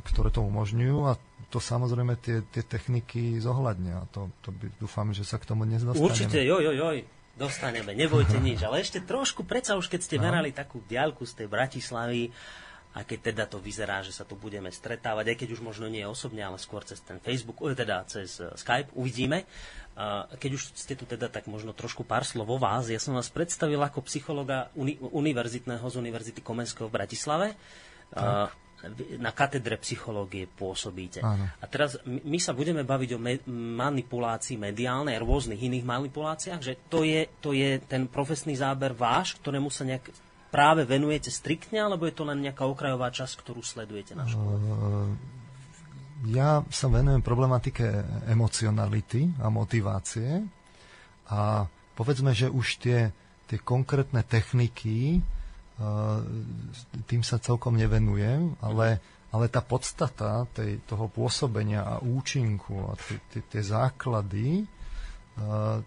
ktoré 0.07 0.29
to 0.29 0.45
umožňujú 0.45 0.97
a 1.09 1.17
to 1.53 1.61
samozrejme 1.61 2.17
tie, 2.17 2.41
tie 2.49 2.65
techniky 2.65 3.37
zohľadnia. 3.37 4.09
To, 4.17 4.33
to 4.41 4.49
by, 4.49 4.73
dúfam, 4.81 5.13
že 5.13 5.21
sa 5.21 5.37
k 5.37 5.45
tomu 5.45 5.69
dnes 5.69 5.85
dostaneme. 5.85 6.09
Určite, 6.09 6.41
joj, 6.41 6.65
joj, 6.65 6.75
joj, 6.81 6.97
dostaneme, 7.37 7.93
nebojte 7.93 8.41
nič. 8.41 8.65
Ale 8.65 8.81
ešte 8.81 9.05
trošku, 9.05 9.45
predsa 9.45 9.77
už 9.77 9.85
keď 9.85 10.01
ste 10.01 10.17
no. 10.17 10.25
merali 10.25 10.49
takú 10.49 10.81
diaľku 10.89 11.29
z 11.29 11.45
tej 11.45 11.47
Bratislavy, 11.53 12.33
a 12.93 13.01
keď 13.01 13.33
teda 13.33 13.43
to 13.49 13.57
vyzerá, 13.57 14.05
že 14.05 14.13
sa 14.13 14.21
tu 14.21 14.37
budeme 14.37 14.69
stretávať, 14.69 15.33
aj 15.33 15.37
keď 15.41 15.49
už 15.57 15.65
možno 15.65 15.89
nie 15.89 16.05
osobne, 16.05 16.45
ale 16.45 16.61
skôr 16.61 16.85
cez 16.85 17.01
ten 17.01 17.17
Facebook, 17.17 17.57
teda 17.73 18.05
cez 18.05 18.37
e, 18.37 18.53
Skype, 18.53 18.93
uvidíme. 18.93 19.49
Keď 20.37 20.51
už 20.53 20.61
ste 20.77 20.93
tu 20.93 21.05
teda, 21.05 21.29
tak 21.29 21.45
možno 21.45 21.73
trošku 21.73 22.05
pár 22.05 22.25
slov 22.25 22.49
o 22.49 22.57
vás. 22.57 22.89
Ja 22.89 22.97
som 22.97 23.13
vás 23.13 23.29
predstavil 23.33 23.77
ako 23.77 24.05
psychologa 24.09 24.73
uni- 24.73 24.97
univerzitného 24.97 25.85
z 25.85 25.95
Univerzity 26.01 26.41
Komenského 26.41 26.89
v 26.89 26.97
Bratislave. 26.97 27.47
Tak 28.13 28.57
na 29.19 29.31
katedre 29.31 29.79
psychológie 29.79 30.43
pôsobíte. 30.43 31.23
Áno. 31.23 31.47
A 31.47 31.65
teraz 31.71 31.95
my 32.03 32.35
sa 32.35 32.51
budeme 32.51 32.83
baviť 32.83 33.09
o 33.15 33.19
me- 33.19 33.43
manipulácii 33.79 34.59
mediálnej 34.59 35.15
rôznych 35.23 35.59
iných 35.59 35.87
manipuláciách, 35.87 36.61
že 36.61 36.75
to 36.91 37.07
je, 37.07 37.31
to 37.39 37.55
je 37.55 37.79
ten 37.79 38.11
profesný 38.11 38.59
záber 38.59 38.91
váš, 38.91 39.39
ktorému 39.39 39.71
sa 39.71 39.87
nejak 39.87 40.11
práve 40.51 40.83
venujete 40.85 41.31
striktne, 41.31 41.81
alebo 41.81 42.05
je 42.05 42.13
to 42.13 42.27
len 42.27 42.43
nejaká 42.43 42.67
okrajová 42.67 43.09
časť, 43.09 43.33
ktorú 43.41 43.63
sledujete 43.63 44.13
na 44.13 44.27
škole? 44.27 44.53
Uh, 44.53 45.09
ja 46.29 46.63
sa 46.71 46.87
venujem 46.87 47.23
problematike 47.23 47.83
emocionality 48.27 49.31
a 49.43 49.47
motivácie 49.51 50.43
a 51.27 51.67
povedzme, 51.95 52.31
že 52.35 52.51
už 52.51 52.79
tie, 52.79 53.11
tie 53.47 53.59
konkrétne 53.59 54.23
techniky 54.23 55.19
tým 57.09 57.21
sa 57.25 57.41
celkom 57.41 57.73
nevenujem, 57.73 58.53
ale, 58.61 59.01
ale 59.33 59.45
tá 59.49 59.59
podstata 59.65 60.45
tej, 60.53 60.85
toho 60.85 61.09
pôsobenia 61.09 61.81
a 61.81 61.95
účinku 61.99 62.87
a 62.87 62.93
tie 63.33 63.61
základy, 63.65 64.69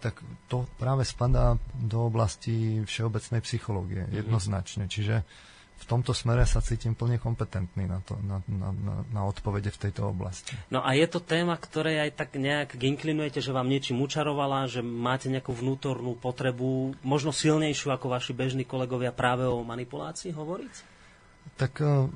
tak 0.03 0.19
to 0.51 0.67
práve 0.75 1.07
spadá 1.07 1.55
do 1.79 2.11
oblasti 2.11 2.83
všeobecnej 2.83 3.41
psychológie, 3.47 4.03
mhm. 4.11 4.27
jednoznačne. 4.27 4.85
Čiže 4.91 5.23
v 5.77 5.85
tomto 5.85 6.17
smere 6.17 6.49
sa 6.49 6.65
cítim 6.65 6.97
plne 6.97 7.21
kompetentný 7.21 7.85
na, 7.85 8.01
to, 8.01 8.17
na, 8.25 8.41
na, 8.49 8.73
na, 8.73 8.95
na 9.13 9.21
odpovede 9.29 9.69
v 9.69 9.81
tejto 9.89 10.09
oblasti. 10.09 10.57
No 10.73 10.81
a 10.81 10.97
je 10.97 11.05
to 11.05 11.21
téma, 11.21 11.53
ktoré 11.61 12.01
aj 12.09 12.11
tak 12.17 12.41
nejak 12.41 12.81
inklinujete, 12.81 13.45
že 13.45 13.53
vám 13.53 13.69
niečím 13.69 14.01
učarovala, 14.01 14.73
že 14.73 14.81
máte 14.81 15.29
nejakú 15.29 15.53
vnútornú 15.53 16.17
potrebu, 16.17 16.97
možno 17.05 17.31
silnejšiu 17.31 17.93
ako 17.93 18.09
vaši 18.09 18.33
bežní 18.33 18.65
kolegovia 18.65 19.13
práve 19.13 19.45
o 19.45 19.61
manipulácii 19.61 20.33
hovoriť? 20.33 20.75
Tak 21.61 21.73
uh, 21.85 22.09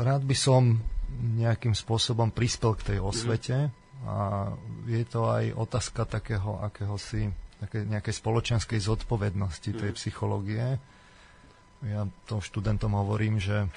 rád 0.00 0.22
by 0.24 0.36
som 0.36 0.80
nejakým 1.18 1.76
spôsobom 1.76 2.32
prispel 2.32 2.72
k 2.78 2.94
tej 2.94 2.98
osvete 3.04 3.68
mm. 3.68 3.70
a 4.06 4.16
je 4.86 5.04
to 5.04 5.28
aj 5.28 5.44
otázka 5.56 6.06
takého 6.06 6.62
akéhosi 6.62 7.28
také 7.58 7.82
nejakej 7.82 8.14
spoločenskej 8.14 8.78
zodpovednosti 8.78 9.70
tej 9.74 9.90
mm. 9.92 9.96
psychológie 9.98 10.78
ja 11.86 12.06
to 12.26 12.42
študentom 12.42 12.94
hovorím, 12.94 13.38
že, 13.38 13.70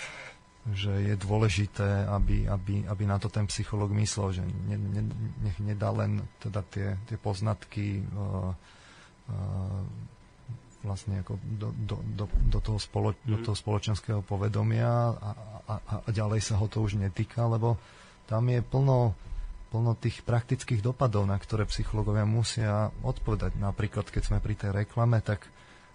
že 0.73 0.89
je 1.05 1.15
dôležité, 1.17 2.09
aby, 2.09 2.49
aby, 2.49 2.85
aby 2.89 3.03
na 3.05 3.21
to 3.21 3.29
ten 3.29 3.45
psychológ 3.45 3.93
myslel, 3.93 4.41
že 4.41 4.43
ne, 4.45 4.77
ne, 4.77 5.03
nech 5.45 5.57
nedá 5.61 5.93
len 5.93 6.25
teda 6.41 6.65
tie, 6.65 6.97
tie 7.05 7.17
poznatky 7.21 8.01
uh, 8.01 8.53
uh, 9.29 9.83
vlastne 10.81 11.21
ako 11.21 11.37
do, 11.45 11.69
do, 11.77 11.97
do, 12.01 12.25
do, 12.25 12.59
toho 12.59 12.81
spolo, 12.81 13.13
mm. 13.13 13.17
do 13.29 13.37
mhm. 13.37 13.45
toho 13.45 13.57
spoločenského 13.57 14.21
povedomia 14.25 15.13
a, 15.13 15.29
a, 15.69 15.75
a 15.77 16.09
ďalej 16.09 16.41
sa 16.41 16.57
ho 16.57 16.65
to 16.65 16.81
už 16.81 16.97
netýka, 16.97 17.45
lebo 17.45 17.77
tam 18.25 18.49
je 18.49 18.65
plno, 18.65 19.13
plno 19.69 19.93
tých 19.93 20.25
praktických 20.25 20.81
dopadov, 20.81 21.29
na 21.29 21.37
ktoré 21.37 21.69
psychológovia 21.69 22.25
musia 22.25 22.89
odpovedať. 23.05 23.61
Napríklad, 23.61 24.09
keď 24.09 24.23
sme 24.25 24.37
pri 24.41 24.57
tej 24.57 24.71
reklame, 24.73 25.21
tak 25.21 25.45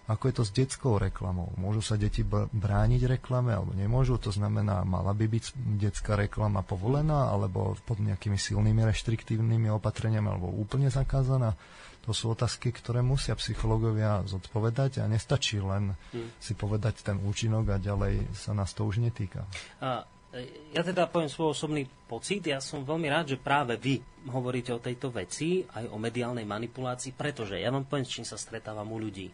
ako 0.07 0.23
je 0.31 0.35
to 0.39 0.43
s 0.47 0.55
detskou 0.55 0.95
reklamou? 0.95 1.51
Môžu 1.59 1.83
sa 1.83 1.99
deti 1.99 2.23
brániť 2.23 3.19
reklame 3.19 3.51
alebo 3.51 3.75
nemôžu? 3.75 4.15
To 4.23 4.31
znamená, 4.31 4.87
mala 4.87 5.11
by 5.11 5.27
byť 5.27 5.45
detská 5.83 6.15
reklama 6.15 6.63
povolená 6.63 7.27
alebo 7.27 7.75
pod 7.83 7.99
nejakými 7.99 8.39
silnými 8.39 8.87
reštriktívnymi 8.87 9.67
opatreniami 9.67 10.27
alebo 10.31 10.47
úplne 10.47 10.87
zakázaná? 10.87 11.59
To 12.07 12.15
sú 12.15 12.31
otázky, 12.31 12.71
ktoré 12.71 13.03
musia 13.03 13.35
psychológovia 13.35 14.23
zodpovedať 14.23 15.03
a 15.03 15.11
nestačí 15.11 15.59
len 15.59 15.91
hmm. 16.15 16.39
si 16.39 16.55
povedať 16.55 17.03
ten 17.03 17.19
účinok 17.19 17.75
a 17.75 17.83
ďalej 17.83 18.31
sa 18.31 18.55
nás 18.55 18.71
to 18.71 18.87
už 18.87 19.03
netýka. 19.03 19.43
A 19.83 20.07
e, 20.31 20.71
ja 20.71 20.87
teda 20.87 21.11
poviem 21.11 21.27
svoj 21.27 21.51
osobný 21.51 21.83
pocit. 22.07 22.47
Ja 22.47 22.63
som 22.63 22.87
veľmi 22.87 23.11
rád, 23.11 23.35
že 23.35 23.43
práve 23.43 23.75
vy 23.75 23.99
hovoríte 24.31 24.71
o 24.71 24.79
tejto 24.79 25.11
veci, 25.11 25.67
aj 25.67 25.91
o 25.91 25.99
mediálnej 25.99 26.47
manipulácii, 26.47 27.11
pretože 27.11 27.59
ja 27.59 27.67
vám 27.75 27.83
poviem, 27.83 28.07
s 28.07 28.15
čím 28.15 28.23
sa 28.23 28.39
stretávam 28.39 28.87
u 28.87 29.03
ľudí 29.03 29.27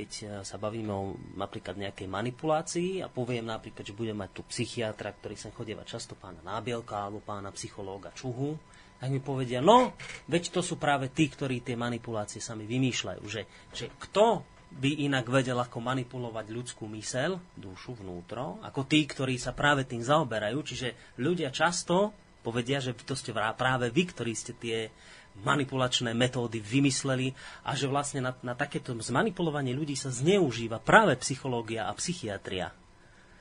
keď 0.00 0.10
e, 0.16 0.24
sa 0.40 0.56
bavíme 0.56 0.88
o 0.88 1.12
napríklad 1.36 1.76
nejakej 1.76 2.08
manipulácii 2.08 3.04
a 3.04 3.12
poviem 3.12 3.44
napríklad, 3.44 3.84
že 3.84 3.92
budem 3.92 4.16
mať 4.16 4.30
tu 4.32 4.42
psychiatra, 4.48 5.12
ktorý 5.12 5.36
sem 5.36 5.52
chodieva 5.52 5.84
často 5.84 6.16
pána 6.16 6.40
Nábielka 6.40 6.96
alebo 6.96 7.20
pána 7.20 7.52
psychológa 7.52 8.08
Čuhu, 8.16 8.56
tak 8.96 9.08
mi 9.12 9.20
povedia, 9.20 9.60
no, 9.60 9.92
veď 10.28 10.52
to 10.56 10.60
sú 10.64 10.80
práve 10.80 11.12
tí, 11.12 11.28
ktorí 11.28 11.60
tie 11.60 11.76
manipulácie 11.76 12.40
sami 12.40 12.64
vymýšľajú. 12.64 13.22
Že, 13.24 13.42
že 13.72 13.86
kto 14.08 14.44
by 14.70 15.08
inak 15.08 15.26
vedel, 15.26 15.56
ako 15.56 15.80
manipulovať 15.80 16.46
ľudskú 16.52 16.84
mysel, 16.96 17.40
dušu, 17.56 18.00
vnútro, 18.00 18.60
ako 18.60 18.84
tí, 18.84 19.08
ktorí 19.08 19.40
sa 19.40 19.56
práve 19.56 19.88
tým 19.88 20.04
zaoberajú. 20.04 20.62
Čiže 20.62 21.16
ľudia 21.16 21.48
často 21.48 22.12
povedia, 22.44 22.80
že 22.80 22.96
to 22.96 23.16
ste 23.16 23.32
práve 23.36 23.88
vy, 23.88 24.02
ktorí 24.04 24.32
ste 24.36 24.52
tie 24.56 24.88
manipulačné 25.40 26.12
metódy 26.12 26.60
vymysleli 26.60 27.32
a 27.64 27.72
že 27.72 27.88
vlastne 27.88 28.20
na, 28.20 28.32
na 28.44 28.52
takéto 28.52 28.92
zmanipulovanie 28.92 29.72
ľudí 29.72 29.96
sa 29.96 30.12
zneužíva 30.12 30.82
práve 30.82 31.16
psychológia 31.20 31.88
a 31.88 31.92
psychiatria. 31.96 32.76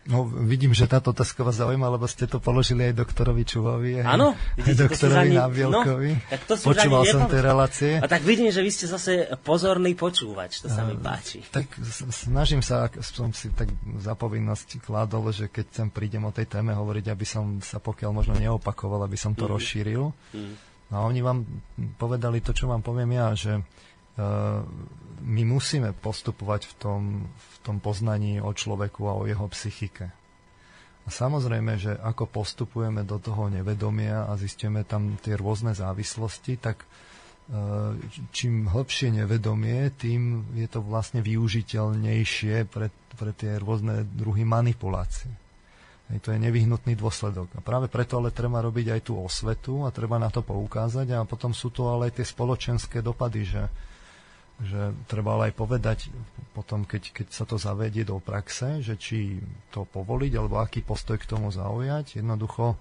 No, 0.09 0.25
vidím, 0.25 0.73
že 0.73 0.89
táto 0.89 1.13
otázka 1.13 1.45
vás 1.45 1.61
zaujíma, 1.61 1.85
lebo 1.85 2.09
ste 2.09 2.25
to 2.25 2.41
položili 2.41 2.89
aj 2.89 2.97
doktorovi 2.97 3.43
Čuhovi, 3.45 3.91
aj, 4.01 4.05
Áno, 4.09 4.33
aj 4.57 4.73
doktorovi 4.73 5.37
Nábielkovi. 5.37 6.11
No, 6.17 6.29
tak 6.33 6.41
to 6.49 6.53
Počúval 6.57 7.03
som 7.05 7.21
tie 7.29 7.41
relácie. 7.45 7.91
A 8.01 8.07
tak 8.09 8.25
vidím, 8.25 8.49
že 8.49 8.65
vy 8.65 8.71
ste 8.73 8.89
zase 8.89 9.29
pozorný 9.45 9.93
počúvač, 9.93 10.65
to 10.65 10.71
sa 10.71 10.81
mi 10.87 10.97
páči. 10.97 11.45
Tak 11.51 11.77
snažím 12.09 12.65
sa, 12.65 12.89
som 13.05 13.35
si 13.35 13.53
tak 13.53 13.69
za 14.01 14.17
povinnosť 14.17 14.81
kládol, 14.81 15.29
že 15.29 15.45
keď 15.45 15.83
sem 15.83 15.87
prídem 15.93 16.25
o 16.25 16.33
tej 16.33 16.49
téme 16.49 16.73
hovoriť, 16.73 17.05
aby 17.11 17.25
som 17.27 17.61
sa 17.61 17.77
pokiaľ 17.77 18.09
možno 18.09 18.33
neopakoval, 18.39 19.05
aby 19.05 19.19
som 19.19 19.37
to 19.37 19.45
mm. 19.45 19.51
rozšíril. 19.51 20.09
Mm. 20.33 20.68
No 20.89 20.95
a 21.01 21.01
oni 21.05 21.21
vám 21.21 21.45
povedali 22.01 22.41
to, 22.41 22.49
čo 22.49 22.65
vám 22.65 22.81
poviem 22.81 23.13
ja, 23.13 23.37
že 23.37 23.61
uh, 23.61 24.65
my 25.21 25.41
musíme 25.45 25.93
postupovať 25.93 26.65
v 26.65 26.73
tom, 26.79 27.01
v 27.29 27.55
tom 27.61 27.77
poznaní 27.77 28.41
o 28.41 28.49
človeku 28.49 29.05
a 29.05 29.17
o 29.19 29.23
jeho 29.29 29.45
psychike. 29.53 30.09
A 31.05 31.09
samozrejme, 31.09 31.73
že 31.81 31.97
ako 31.97 32.29
postupujeme 32.29 33.01
do 33.01 33.17
toho 33.17 33.49
nevedomia 33.49 34.29
a 34.29 34.37
zistíme 34.37 34.85
tam 34.85 35.17
tie 35.17 35.33
rôzne 35.33 35.73
závislosti, 35.73 36.61
tak 36.61 36.85
e, 36.85 36.87
čím 38.29 38.69
hĺbšie 38.69 39.17
nevedomie, 39.17 39.89
tým 39.97 40.53
je 40.53 40.69
to 40.69 40.85
vlastne 40.85 41.25
využiteľnejšie 41.25 42.69
pre, 42.69 42.93
pre 43.17 43.31
tie 43.33 43.57
rôzne 43.57 44.05
druhy 44.05 44.45
manipulácie. 44.45 45.48
To 46.09 46.33
je 46.33 46.41
nevyhnutný 46.41 46.97
dôsledok. 46.97 47.53
A 47.53 47.61
práve 47.61 47.85
preto 47.85 48.17
ale 48.17 48.33
treba 48.33 48.65
robiť 48.65 48.97
aj 48.97 49.01
tú 49.05 49.21
osvetu 49.21 49.85
a 49.85 49.93
treba 49.93 50.17
na 50.17 50.33
to 50.33 50.41
poukázať 50.41 51.13
a 51.13 51.21
potom 51.21 51.53
sú 51.53 51.69
to 51.69 51.85
ale 51.85 52.09
aj 52.09 52.17
tie 52.17 52.25
spoločenské 52.25 53.05
dopady, 53.05 53.45
že 53.45 53.63
že 54.59 54.91
treba 55.07 55.39
ale 55.39 55.51
aj 55.51 55.53
povedať 55.55 55.99
potom, 56.51 56.83
keď, 56.83 57.15
keď 57.15 57.27
sa 57.31 57.47
to 57.47 57.55
zavedie 57.55 58.03
do 58.03 58.19
praxe, 58.19 58.83
že 58.83 58.99
či 58.99 59.39
to 59.71 59.87
povoliť, 59.87 60.31
alebo 60.35 60.59
aký 60.59 60.83
postoj 60.83 61.15
k 61.15 61.31
tomu 61.31 61.47
zaujať. 61.47 62.19
Jednoducho 62.19 62.75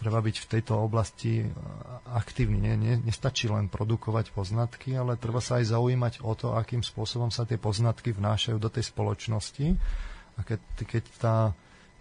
treba 0.00 0.24
byť 0.24 0.36
v 0.40 0.50
tejto 0.56 0.80
oblasti 0.80 1.44
aktívny. 2.08 2.64
Nie, 2.64 2.74
nie, 2.80 2.94
nestačí 3.04 3.52
len 3.52 3.68
produkovať 3.68 4.32
poznatky, 4.32 4.96
ale 4.96 5.20
treba 5.20 5.44
sa 5.44 5.60
aj 5.60 5.68
zaujímať 5.68 6.24
o 6.24 6.32
to, 6.32 6.56
akým 6.56 6.80
spôsobom 6.80 7.28
sa 7.28 7.44
tie 7.44 7.60
poznatky 7.60 8.16
vnášajú 8.16 8.56
do 8.56 8.72
tej 8.72 8.88
spoločnosti. 8.88 9.76
A 10.38 10.40
keď, 10.48 10.60
keď 10.80 11.04
tá 11.20 11.36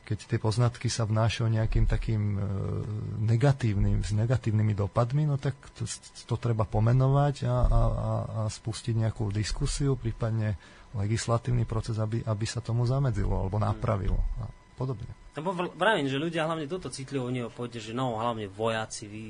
keď 0.07 0.19
tie 0.23 0.39
poznatky 0.39 0.87
sa 0.87 1.03
vnášajú 1.03 1.51
nejakým 1.51 1.83
takým 1.83 2.39
e, 2.39 2.41
negatívnym, 3.27 4.07
s 4.07 4.15
negatívnymi 4.15 4.71
dopadmi, 4.71 5.27
no 5.27 5.35
tak 5.35 5.59
to, 5.75 5.83
to 6.23 6.35
treba 6.39 6.63
pomenovať 6.63 7.43
a, 7.43 7.55
a, 7.67 7.81
a 7.91 8.41
spustiť 8.47 8.95
nejakú 8.95 9.27
diskusiu, 9.35 9.99
prípadne 9.99 10.55
legislatívny 10.95 11.67
proces, 11.67 11.99
aby, 11.99 12.23
aby 12.23 12.45
sa 12.47 12.63
tomu 12.63 12.87
zamedzilo 12.87 13.35
alebo 13.35 13.59
napravilo 13.59 14.15
a 14.39 14.47
podobne. 14.79 15.11
Lebo 15.35 15.51
vravím, 15.53 16.07
že 16.07 16.15
ľudia 16.15 16.47
hlavne 16.47 16.71
toto 16.71 16.87
citlivo 16.87 17.27
neho 17.27 17.51
pôjde, 17.51 17.83
že 17.83 17.91
no, 17.91 18.15
hlavne 18.15 18.47
vojaci, 18.47 19.11
vy, 19.11 19.25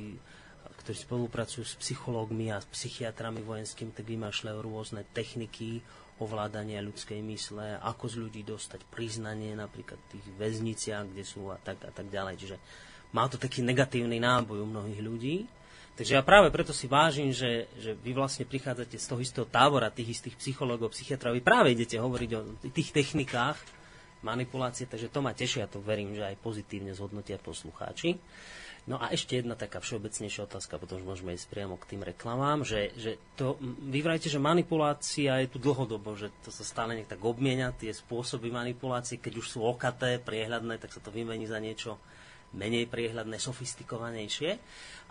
ktorí 0.86 0.93
spolupracujú 0.93 1.65
s 1.65 1.74
psychológmi 1.81 2.53
a 2.53 2.62
s 2.62 2.69
psychiatrami 2.69 3.41
vojenskými, 3.41 3.91
tak 3.98 4.05
vymašľajú 4.05 4.57
rôzne 4.62 5.01
techniky, 5.10 5.81
ovládania 6.18 6.82
ľudskej 6.82 7.22
mysle, 7.22 7.77
ako 7.82 8.06
z 8.10 8.16
ľudí 8.18 8.42
dostať 8.42 8.82
priznanie 8.90 9.53
napríklad 9.53 9.98
v 9.98 10.10
tých 10.18 10.25
väzniciach, 10.38 11.14
kde 11.14 11.24
sú 11.24 11.53
a 11.53 11.58
tak 11.62 11.77
a 11.86 11.92
tak 11.94 12.10
ďalej. 12.10 12.36
Čiže 12.42 12.58
má 13.14 13.30
to 13.30 13.38
taký 13.38 13.62
negatívny 13.62 14.18
náboj 14.18 14.66
u 14.66 14.68
mnohých 14.68 15.01
ľudí. 15.01 15.38
Takže 15.98 16.14
ja 16.14 16.22
práve 16.22 16.53
preto 16.53 16.77
si 16.77 16.86
vážim, 16.86 17.34
že, 17.34 17.66
že 17.82 17.98
vy 17.98 18.14
vlastne 18.14 18.46
prichádzate 18.46 19.01
z 19.01 19.06
toho 19.10 19.18
istého 19.18 19.48
tábora 19.50 19.90
tých 19.90 20.22
istých 20.22 20.38
psychológov, 20.38 20.94
psychiatrov. 20.94 21.34
Vy 21.34 21.42
práve 21.42 21.74
idete 21.74 21.98
hovoriť 21.98 22.30
o 22.38 22.42
tých 22.70 22.94
technikách 22.94 23.58
manipulácie, 24.22 24.86
takže 24.86 25.10
to 25.10 25.25
ma 25.25 25.34
teší 25.34 25.66
a 25.66 25.70
to 25.70 25.82
verím, 25.82 26.14
že 26.14 26.25
aj 26.25 26.38
pozitívne 26.38 26.94
zhodnotia 26.94 27.42
poslucháči. 27.42 28.18
No 28.88 28.96
a 28.96 29.12
ešte 29.12 29.36
jedna 29.36 29.60
taká 29.60 29.84
všeobecnejšia 29.84 30.48
otázka, 30.48 30.80
potom 30.80 31.04
už 31.04 31.04
môžeme 31.04 31.36
ísť 31.36 31.52
priamo 31.52 31.76
k 31.76 31.92
tým 31.92 32.08
reklamám, 32.08 32.64
že, 32.64 32.96
že 32.96 33.20
to, 33.36 33.60
vy 33.84 34.00
vrajte, 34.00 34.32
že 34.32 34.40
manipulácia 34.40 35.44
je 35.44 35.52
tu 35.52 35.60
dlhodobo, 35.60 36.16
že 36.16 36.32
to 36.40 36.56
sa 36.56 36.64
stále 36.64 36.96
nejak 36.96 37.20
tak 37.20 37.20
obmienia, 37.20 37.76
tie 37.76 37.92
spôsoby 37.92 38.48
manipulácie, 38.48 39.20
keď 39.20 39.44
už 39.44 39.48
sú 39.52 39.60
okaté, 39.68 40.24
priehľadné, 40.24 40.80
tak 40.80 40.96
sa 40.96 41.04
to 41.04 41.12
vymení 41.12 41.44
za 41.44 41.60
niečo 41.60 42.00
menej 42.56 42.88
priehľadné, 42.88 43.36
sofistikovanejšie. 43.36 44.56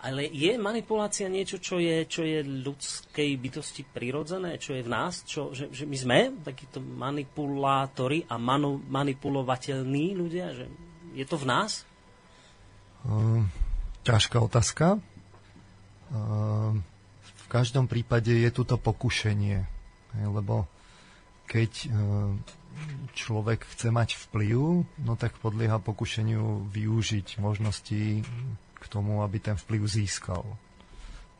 Ale 0.01 0.25
je 0.25 0.57
manipulácia 0.57 1.29
niečo, 1.29 1.61
čo 1.61 1.77
je, 1.77 2.09
čo 2.09 2.25
je 2.25 2.41
ľudskej 2.41 3.29
bytosti 3.37 3.85
prirodzené, 3.85 4.57
čo 4.57 4.73
je 4.73 4.81
v 4.81 4.89
nás, 4.89 5.21
čo, 5.21 5.53
že, 5.53 5.69
že 5.69 5.85
my 5.85 5.97
sme 6.01 6.19
takíto 6.41 6.81
manipulátori 6.81 8.25
a 8.25 8.41
manu, 8.41 8.81
manipulovateľní 8.89 10.17
ľudia, 10.17 10.57
že 10.57 10.65
je 11.13 11.25
to 11.29 11.37
v 11.37 11.45
nás? 11.45 11.85
Um 13.05 13.66
ťažká 14.07 14.39
otázka. 14.39 15.03
V 17.21 17.45
každom 17.51 17.91
prípade 17.91 18.31
je 18.31 18.47
tu 18.55 18.63
to 18.63 18.79
pokušenie, 18.79 19.67
lebo 20.23 20.63
keď 21.47 21.71
e, 21.71 21.87
človek 23.15 23.67
chce 23.71 23.87
mať 23.91 24.19
vplyv, 24.27 24.83
no 25.03 25.13
tak 25.15 25.35
podlieha 25.39 25.79
pokušeniu 25.79 26.67
využiť 26.71 27.39
možnosti 27.39 28.23
k 28.75 28.83
tomu, 28.91 29.23
aby 29.23 29.39
ten 29.39 29.55
vplyv 29.55 29.87
získal. 29.87 30.43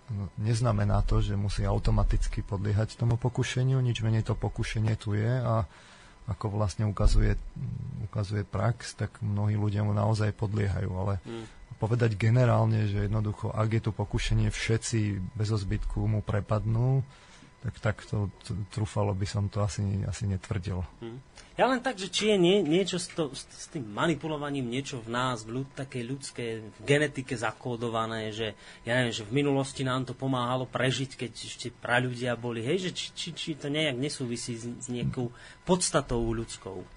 No, 0.08 0.32
neznamená 0.40 1.04
to, 1.04 1.20
že 1.20 1.36
musí 1.36 1.68
automaticky 1.68 2.40
podliehať 2.40 2.96
tomu 2.96 3.20
pokušeniu, 3.20 3.84
nič 3.84 4.00
menej 4.00 4.24
to 4.24 4.40
pokušenie 4.40 4.96
tu 4.96 5.12
je 5.20 5.28
a 5.28 5.68
ako 6.28 6.56
vlastne 6.56 6.88
ukazuje, 6.88 7.36
ukazuje 8.08 8.48
prax, 8.48 8.96
tak 8.96 9.12
mnohí 9.20 9.60
ľudia 9.60 9.84
mu 9.84 9.92
naozaj 9.92 10.32
podliehajú, 10.36 10.92
ale 10.96 11.20
mm 11.24 11.58
povedať 11.78 12.18
generálne, 12.18 12.90
že 12.90 13.06
jednoducho, 13.06 13.54
ak 13.54 13.70
je 13.78 13.82
tu 13.82 13.92
pokušenie, 13.94 14.50
všetci 14.50 15.00
bez 15.38 15.50
ozbytku 15.54 16.02
mu 16.10 16.26
prepadnú, 16.26 17.06
tak 17.58 17.74
takto 17.82 18.30
trúfalo 18.70 19.18
by 19.18 19.26
som 19.26 19.50
to 19.50 19.66
asi, 19.66 19.82
asi 20.06 20.30
netvrdil. 20.30 20.86
Hmm. 21.02 21.18
Ja 21.58 21.66
len 21.66 21.82
tak, 21.82 21.98
že 21.98 22.06
či 22.06 22.30
je 22.30 22.38
nie, 22.38 22.62
niečo 22.62 23.02
s, 23.02 23.10
to, 23.10 23.34
s, 23.34 23.66
tým 23.74 23.82
manipulovaním, 23.82 24.70
niečo 24.70 25.02
v 25.02 25.10
nás, 25.10 25.42
v 25.42 25.60
ľud, 25.62 25.68
takej 25.74 26.04
ľudskej 26.06 26.50
v 26.62 26.80
genetike 26.86 27.34
zakódované, 27.34 28.30
že 28.30 28.54
ja 28.86 29.02
neviem, 29.02 29.10
že 29.10 29.26
v 29.26 29.42
minulosti 29.42 29.82
nám 29.82 30.06
to 30.06 30.14
pomáhalo 30.14 30.70
prežiť, 30.70 31.18
keď 31.18 31.32
ešte 31.34 31.68
praľudia 31.74 32.38
boli, 32.38 32.62
hej, 32.62 32.88
že 32.88 32.92
či, 32.94 33.06
či, 33.18 33.30
či 33.34 33.50
to 33.58 33.74
nejak 33.74 33.98
nesúvisí 33.98 34.54
s, 34.54 34.70
s 34.70 34.88
nejakou 34.94 35.34
podstatou 35.66 36.22
ľudskou 36.30 36.97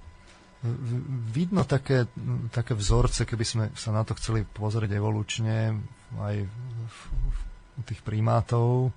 vidno 1.33 1.65
také, 1.65 2.05
také 2.53 2.77
vzorce, 2.77 3.25
keby 3.25 3.45
sme 3.45 3.65
sa 3.73 3.97
na 3.97 4.05
to 4.05 4.13
chceli 4.21 4.45
pozrieť 4.45 4.93
evolučne, 4.93 5.73
aj 6.21 6.37
v, 6.45 6.99
v 7.25 7.83
tých 7.89 8.01
primátov, 8.05 8.93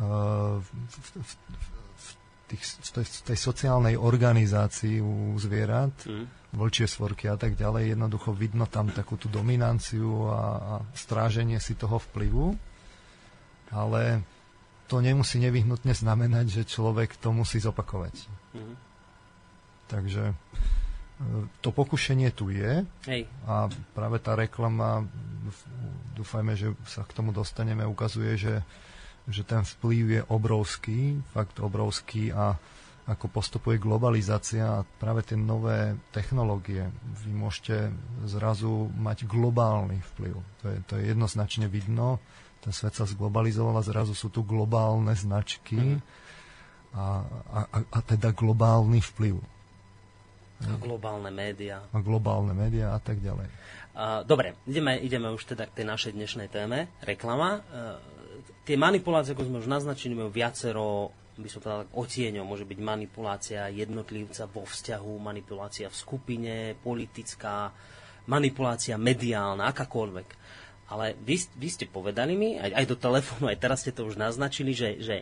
v, 0.00 0.64
v, 0.64 1.08
v, 1.20 2.08
tých, 2.48 2.62
v, 2.64 2.90
tej, 2.96 3.04
v 3.04 3.22
tej 3.28 3.38
sociálnej 3.38 3.94
organizácii 4.00 5.04
u 5.04 5.36
zvierat, 5.36 5.92
mm. 6.08 6.56
vlčie 6.56 6.88
svorky 6.88 7.28
a 7.28 7.36
tak 7.36 7.52
ďalej, 7.52 7.92
jednoducho 7.92 8.32
vidno 8.32 8.64
tam 8.64 8.88
takú 8.88 9.20
tú 9.20 9.28
dominanciu 9.28 10.32
a, 10.32 10.40
a 10.56 10.74
stráženie 10.96 11.60
si 11.60 11.76
toho 11.76 12.00
vplyvu, 12.00 12.56
ale 13.76 14.24
to 14.88 15.04
nemusí 15.04 15.36
nevyhnutne 15.36 15.92
znamenať, 15.92 16.48
že 16.48 16.62
človek 16.64 17.20
to 17.20 17.28
musí 17.28 17.60
zopakovať. 17.60 18.16
Mm. 18.56 18.91
Takže 19.92 20.32
e, 20.32 20.34
to 21.60 21.68
pokušenie 21.68 22.32
tu 22.32 22.48
je 22.48 22.88
Hej. 23.04 23.28
a 23.44 23.68
práve 23.92 24.16
tá 24.24 24.32
reklama, 24.32 25.04
dúfajme, 26.16 26.56
že 26.56 26.72
sa 26.88 27.04
k 27.04 27.12
tomu 27.12 27.36
dostaneme, 27.36 27.84
ukazuje, 27.84 28.40
že, 28.40 28.64
že 29.28 29.44
ten 29.44 29.60
vplyv 29.60 30.04
je 30.08 30.22
obrovský, 30.32 31.20
fakt 31.36 31.60
obrovský 31.60 32.32
a 32.32 32.56
ako 33.02 33.28
postupuje 33.28 33.82
globalizácia 33.82 34.62
a 34.62 34.86
práve 34.86 35.26
tie 35.26 35.34
nové 35.34 35.98
technológie, 36.14 36.86
vy 37.26 37.34
môžete 37.34 37.90
zrazu 38.30 38.88
mať 38.94 39.26
globálny 39.26 39.98
vplyv. 40.14 40.34
To 40.62 40.64
je, 40.70 40.76
to 40.86 40.92
je 40.96 41.10
jednoznačne 41.10 41.66
vidno. 41.66 42.22
Ten 42.62 42.70
svet 42.70 42.94
sa 42.94 43.02
zglobalizoval 43.02 43.74
a 43.74 43.82
zrazu 43.82 44.14
sú 44.14 44.30
tu 44.30 44.46
globálne 44.46 45.10
značky. 45.18 45.98
Mm 45.98 46.30
a, 46.92 47.24
a, 47.72 47.78
a 47.88 47.98
teda 48.04 48.36
globálny 48.36 49.00
vplyv. 49.00 49.40
A 50.68 50.78
globálne 50.78 51.30
médiá. 51.34 51.82
A 51.90 51.98
globálne 51.98 52.54
médiá 52.54 52.94
a 52.94 53.00
tak 53.02 53.18
ďalej. 53.18 53.50
Dobre, 54.24 54.56
ideme, 54.64 54.96
ideme 55.04 55.28
už 55.28 55.52
teda 55.52 55.68
k 55.68 55.82
tej 55.82 55.86
našej 55.88 56.12
dnešnej 56.16 56.48
téme, 56.48 56.88
reklama. 57.04 57.60
Uh, 57.68 58.00
tie 58.64 58.80
manipulácie, 58.80 59.36
ako 59.36 59.44
sme 59.44 59.60
už 59.60 59.68
naznačili, 59.68 60.16
majú 60.16 60.32
viacero, 60.32 61.12
by 61.36 61.48
som 61.50 61.60
povedal, 61.60 61.84
otieňov. 61.92 62.48
Môže 62.48 62.64
byť 62.64 62.78
manipulácia 62.80 63.68
jednotlivca 63.68 64.48
vo 64.48 64.64
vzťahu, 64.64 65.12
manipulácia 65.20 65.92
v 65.92 65.96
skupine, 65.98 66.54
politická, 66.80 67.68
manipulácia 68.32 68.96
mediálna, 68.96 69.68
akákoľvek. 69.68 70.28
Ale 70.92 71.16
vy, 71.20 71.36
vy 71.56 71.68
ste 71.68 71.84
povedali 71.84 72.32
mi, 72.32 72.56
aj, 72.56 72.72
aj 72.72 72.84
do 72.88 72.96
telefónu, 72.96 73.48
aj 73.52 73.60
teraz 73.60 73.84
ste 73.84 73.92
to 73.92 74.08
už 74.08 74.16
naznačili, 74.16 74.72
že, 74.72 75.00
že 75.00 75.16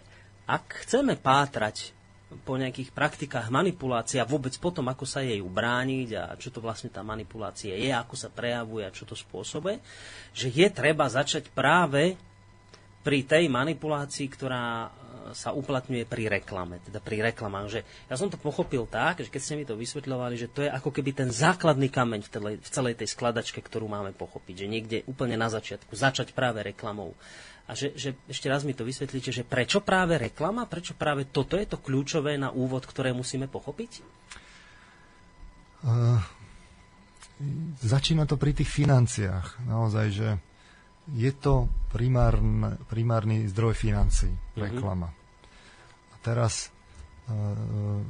ak 0.47 0.87
chceme 0.87 1.19
pátrať 1.19 1.95
po 2.47 2.55
nejakých 2.55 2.95
praktikách 2.95 3.51
manipulácia 3.51 4.23
vôbec 4.23 4.55
potom, 4.63 4.87
ako 4.87 5.03
sa 5.03 5.19
jej 5.19 5.43
ubrániť 5.43 6.09
a 6.15 6.25
čo 6.39 6.55
to 6.55 6.63
vlastne 6.63 6.87
tá 6.87 7.03
manipulácia 7.03 7.75
je, 7.75 7.91
ako 7.91 8.15
sa 8.15 8.31
prejavuje 8.31 8.87
a 8.87 8.95
čo 8.95 9.03
to 9.03 9.19
spôsobuje, 9.19 9.83
že 10.31 10.47
je 10.47 10.67
treba 10.71 11.11
začať 11.11 11.51
práve 11.51 12.15
pri 13.01 13.25
tej 13.27 13.49
manipulácii, 13.51 14.29
ktorá 14.31 14.93
sa 15.33 15.55
uplatňuje 15.55 16.05
pri 16.07 16.29
reklame, 16.29 16.83
teda 16.83 16.99
pri 16.99 17.23
reklamách. 17.33 17.67
Že 17.69 17.81
ja 18.11 18.17
som 18.19 18.29
to 18.29 18.39
pochopil 18.41 18.87
tak, 18.87 19.23
že 19.25 19.33
keď 19.33 19.41
ste 19.43 19.55
mi 19.59 19.65
to 19.65 19.79
vysvetľovali, 19.79 20.35
že 20.37 20.49
to 20.51 20.67
je 20.67 20.71
ako 20.71 20.91
keby 20.91 21.11
ten 21.15 21.31
základný 21.31 21.89
kameň 21.89 22.21
v, 22.27 22.31
telej, 22.31 22.57
v 22.61 22.69
celej 22.69 22.95
tej 22.99 23.09
skladačke, 23.11 23.61
ktorú 23.63 23.87
máme 23.91 24.15
pochopiť. 24.15 24.67
Že 24.67 24.73
niekde 24.73 24.97
úplne 25.07 25.39
na 25.39 25.49
začiatku 25.49 25.93
začať 25.95 26.33
práve 26.35 26.63
reklamou. 26.63 27.15
A 27.71 27.79
že, 27.79 27.95
že 27.95 28.19
ešte 28.27 28.51
raz 28.51 28.67
mi 28.67 28.75
to 28.75 28.83
vysvetlíte, 28.83 29.31
že 29.31 29.47
prečo 29.47 29.79
práve 29.79 30.19
reklama, 30.19 30.67
prečo 30.67 30.99
práve 30.99 31.31
toto 31.31 31.55
je 31.55 31.71
to 31.71 31.79
kľúčové 31.79 32.35
na 32.35 32.51
úvod, 32.51 32.83
ktoré 32.83 33.15
musíme 33.15 33.47
pochopiť? 33.47 34.03
Uh, 35.87 36.19
začína 37.79 38.27
to 38.27 38.35
pri 38.35 38.59
tých 38.59 38.67
financiách. 38.67 39.63
Naozaj, 39.71 40.07
že 40.11 40.29
je 41.15 41.33
to 41.35 41.67
primárne, 41.91 42.79
primárny 42.87 43.47
zdroj 43.51 43.75
financí, 43.75 44.31
mhm. 44.31 44.61
reklama. 44.61 45.09
Uh-huh. 45.11 45.20
Teraz 46.21 46.69
uh, 47.29 48.03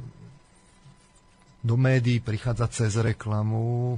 do 1.61 1.75
médií 1.77 2.19
prichádza 2.19 2.67
cez 2.67 2.97
reklamu 2.99 3.95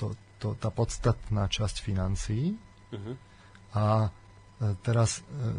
to, 0.00 0.16
to, 0.42 0.56
tá 0.58 0.72
podstatná 0.72 1.46
časť 1.46 1.84
financií 1.84 2.56
uh-huh. 2.90 3.14
a 3.76 4.10
E, 4.56 4.72
teraz 4.80 5.20
e, 5.20 5.22
e, 5.22 5.52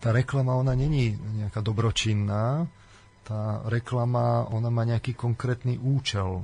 tá 0.00 0.08
reklama, 0.08 0.56
ona 0.56 0.72
není 0.72 1.12
nejaká 1.12 1.60
dobročinná, 1.60 2.64
tá 3.22 3.60
reklama, 3.68 4.48
ona 4.48 4.72
má 4.72 4.82
nejaký 4.88 5.12
konkrétny 5.14 5.76
účel. 5.76 6.42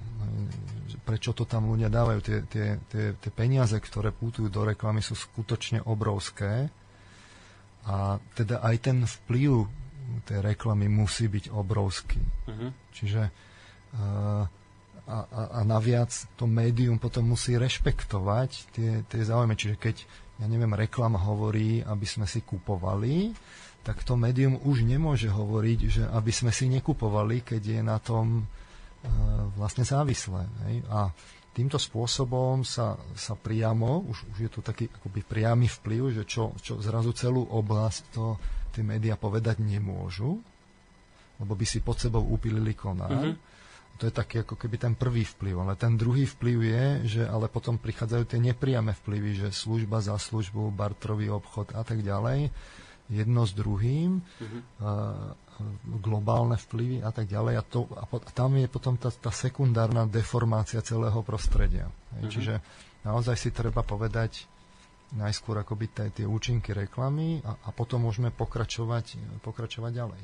Prečo 1.03 1.33
to 1.33 1.49
tam 1.49 1.73
ľudia 1.73 1.89
dávajú? 1.89 2.21
Tie, 2.23 2.39
tie, 2.47 2.67
tie, 2.93 3.05
tie 3.19 3.31
peniaze, 3.33 3.75
ktoré 3.81 4.13
putujú 4.13 4.53
do 4.53 4.63
reklamy, 4.63 5.03
sú 5.03 5.19
skutočne 5.19 5.83
obrovské. 5.83 6.71
A 7.89 8.21
teda 8.37 8.61
aj 8.63 8.77
ten 8.85 8.99
vplyv 9.03 9.65
tej 10.25 10.41
reklamy 10.41 10.89
musí 10.89 11.29
byť 11.29 11.53
obrovský. 11.53 12.21
Uh-huh. 12.21 12.71
Čiže 12.93 13.23
uh, 13.29 14.45
a, 15.09 15.19
a, 15.25 15.43
a 15.57 15.61
naviac 15.65 16.13
to 16.37 16.45
médium 16.45 17.01
potom 17.01 17.33
musí 17.33 17.57
rešpektovať 17.57 18.51
tie, 18.77 18.91
tie 19.09 19.23
záujmy. 19.25 19.57
Čiže 19.57 19.77
keď 19.81 19.97
ja 20.39 20.47
neviem, 20.47 20.71
reklam 20.71 21.19
hovorí, 21.19 21.83
aby 21.83 22.07
sme 22.07 22.23
si 22.23 22.47
kupovali, 22.47 23.35
tak 23.83 24.07
to 24.07 24.15
médium 24.15 24.61
už 24.63 24.87
nemôže 24.87 25.27
hovoriť, 25.27 25.79
že 25.91 26.03
aby 26.07 26.31
sme 26.31 26.55
si 26.55 26.71
nekupovali, 26.71 27.43
keď 27.43 27.63
je 27.63 27.81
na 27.83 27.99
tom 27.99 28.27
e, 28.39 29.11
vlastne 29.59 29.83
závislé. 29.83 30.47
Hej? 30.69 30.77
A 30.95 31.11
týmto 31.51 31.75
spôsobom 31.75 32.63
sa, 32.63 32.95
sa 33.19 33.35
priamo, 33.35 34.07
už, 34.07 34.19
už 34.31 34.39
je 34.47 34.51
tu 34.51 34.61
taký 34.63 34.87
akoby 34.87 35.27
priamy 35.27 35.67
vplyv, 35.67 36.23
že 36.23 36.25
čo, 36.29 36.55
čo 36.63 36.79
zrazu 36.79 37.11
celú 37.19 37.43
oblasť 37.43 38.03
to 38.15 38.39
tie 38.71 38.85
médiá 38.85 39.19
povedať 39.19 39.61
nemôžu, 39.61 40.39
lebo 41.39 41.53
by 41.55 41.67
si 41.67 41.81
pod 41.81 41.99
sebou 41.99 42.23
upilili 42.25 42.75
konár. 42.75 43.13
Mm-hmm 43.13 43.59
to 43.99 44.07
je 44.07 44.15
taký 44.15 44.47
ako 44.47 44.55
keby 44.55 44.79
ten 44.79 44.95
prvý 44.95 45.27
vplyv. 45.27 45.67
Ale 45.67 45.75
ten 45.75 45.99
druhý 45.99 46.23
vplyv 46.23 46.59
je, 46.63 46.85
že 47.19 47.23
ale 47.27 47.51
potom 47.51 47.83
prichádzajú 47.83 48.25
tie 48.31 48.39
nepriame 48.39 48.95
vplyvy, 48.95 49.31
že 49.35 49.49
služba 49.51 49.99
za 49.99 50.15
službu, 50.15 50.71
bartrový 50.71 51.35
obchod 51.35 51.75
a 51.75 51.83
tak 51.83 52.07
ďalej, 52.07 52.55
jedno 53.11 53.43
s 53.43 53.53
druhým, 53.59 54.23
uh-huh. 54.23 54.61
uh, 54.79 55.35
globálne 55.99 56.55
vplyvy 56.55 57.03
a 57.03 57.11
tak 57.11 57.27
ďalej. 57.27 57.55
A, 57.59 57.63
to, 57.67 57.91
a, 57.99 58.07
po, 58.07 58.23
a 58.23 58.31
tam 58.31 58.55
je 58.55 58.71
potom 58.71 58.95
tá, 58.95 59.11
tá 59.11 59.35
sekundárna 59.35 60.07
deformácia 60.07 60.79
celého 60.79 61.19
prostredia. 61.27 61.91
Uh-huh. 61.91 62.31
Čiže 62.31 62.63
naozaj 63.03 63.35
si 63.35 63.51
treba 63.51 63.83
povedať 63.83 64.47
najskôr 65.17 65.61
akoby 65.65 65.89
tie, 65.89 66.07
tie 66.13 66.27
účinky 66.29 66.77
reklamy 66.77 67.41
a, 67.41 67.57
a 67.65 67.69
potom 67.73 68.05
môžeme 68.05 68.29
pokračovať, 68.29 69.17
pokračovať 69.41 69.93
ďalej. 69.95 70.21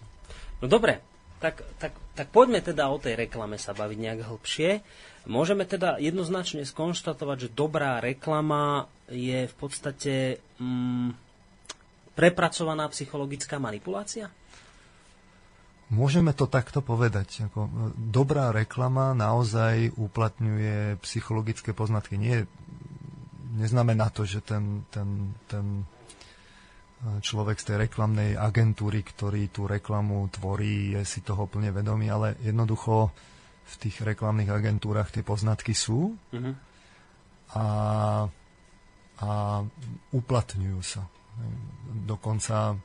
No 0.60 0.66
dobre, 0.68 1.00
tak, 1.44 1.60
tak, 1.76 1.92
tak 2.16 2.28
poďme 2.32 2.64
teda 2.64 2.88
o 2.88 2.96
tej 2.96 3.20
reklame 3.20 3.60
sa 3.60 3.76
baviť 3.76 3.98
nejak 4.00 4.20
hlbšie. 4.24 4.70
Môžeme 5.28 5.68
teda 5.68 6.00
jednoznačne 6.00 6.64
skonštatovať, 6.64 7.48
že 7.48 7.54
dobrá 7.56 8.00
reklama 8.00 8.88
je 9.12 9.44
v 9.44 9.54
podstate 9.56 10.40
mm, 10.60 11.12
prepracovaná 12.16 12.88
psychologická 12.88 13.60
manipulácia? 13.60 14.32
Môžeme 15.92 16.32
to 16.32 16.48
takto 16.48 16.80
povedať. 16.80 17.44
Ako, 17.52 17.68
dobrá 17.94 18.48
reklama 18.48 19.12
naozaj 19.12 19.92
uplatňuje 20.00 20.96
psychologické 21.04 21.76
poznatky. 21.76 22.16
Nie, 22.16 22.48
neznamená 23.54 24.10
to, 24.10 24.26
že 24.26 24.42
ten, 24.42 24.84
ten, 24.90 25.34
ten 25.46 25.86
človek 27.20 27.60
z 27.60 27.64
tej 27.68 27.76
reklamnej 27.88 28.30
agentúry, 28.38 29.04
ktorý 29.04 29.52
tú 29.52 29.68
reklamu 29.68 30.28
tvorí, 30.32 30.96
je 30.96 31.02
si 31.04 31.20
toho 31.20 31.44
plne 31.44 31.68
vedomý, 31.70 32.08
ale 32.08 32.40
jednoducho 32.40 33.12
v 33.64 33.74
tých 33.80 34.04
reklamných 34.04 34.52
agentúrach 34.52 35.08
tie 35.12 35.24
poznatky 35.24 35.72
sú 35.72 36.12
uh-huh. 36.12 36.54
a, 37.56 37.66
a 39.20 39.30
uplatňujú 40.12 40.80
sa. 40.84 41.04
Dokonca 42.04 42.76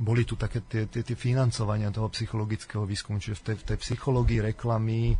boli 0.00 0.22
tu 0.24 0.34
také 0.38 0.64
tie, 0.64 0.88
tie, 0.88 1.02
tie 1.04 1.16
financovania 1.18 1.92
toho 1.92 2.08
psychologického 2.08 2.88
výskumu, 2.88 3.20
čiže 3.20 3.36
v 3.36 3.44
tej, 3.44 3.56
v 3.60 3.66
tej 3.74 3.78
psychológii 3.84 4.40
reklamy 4.40 5.12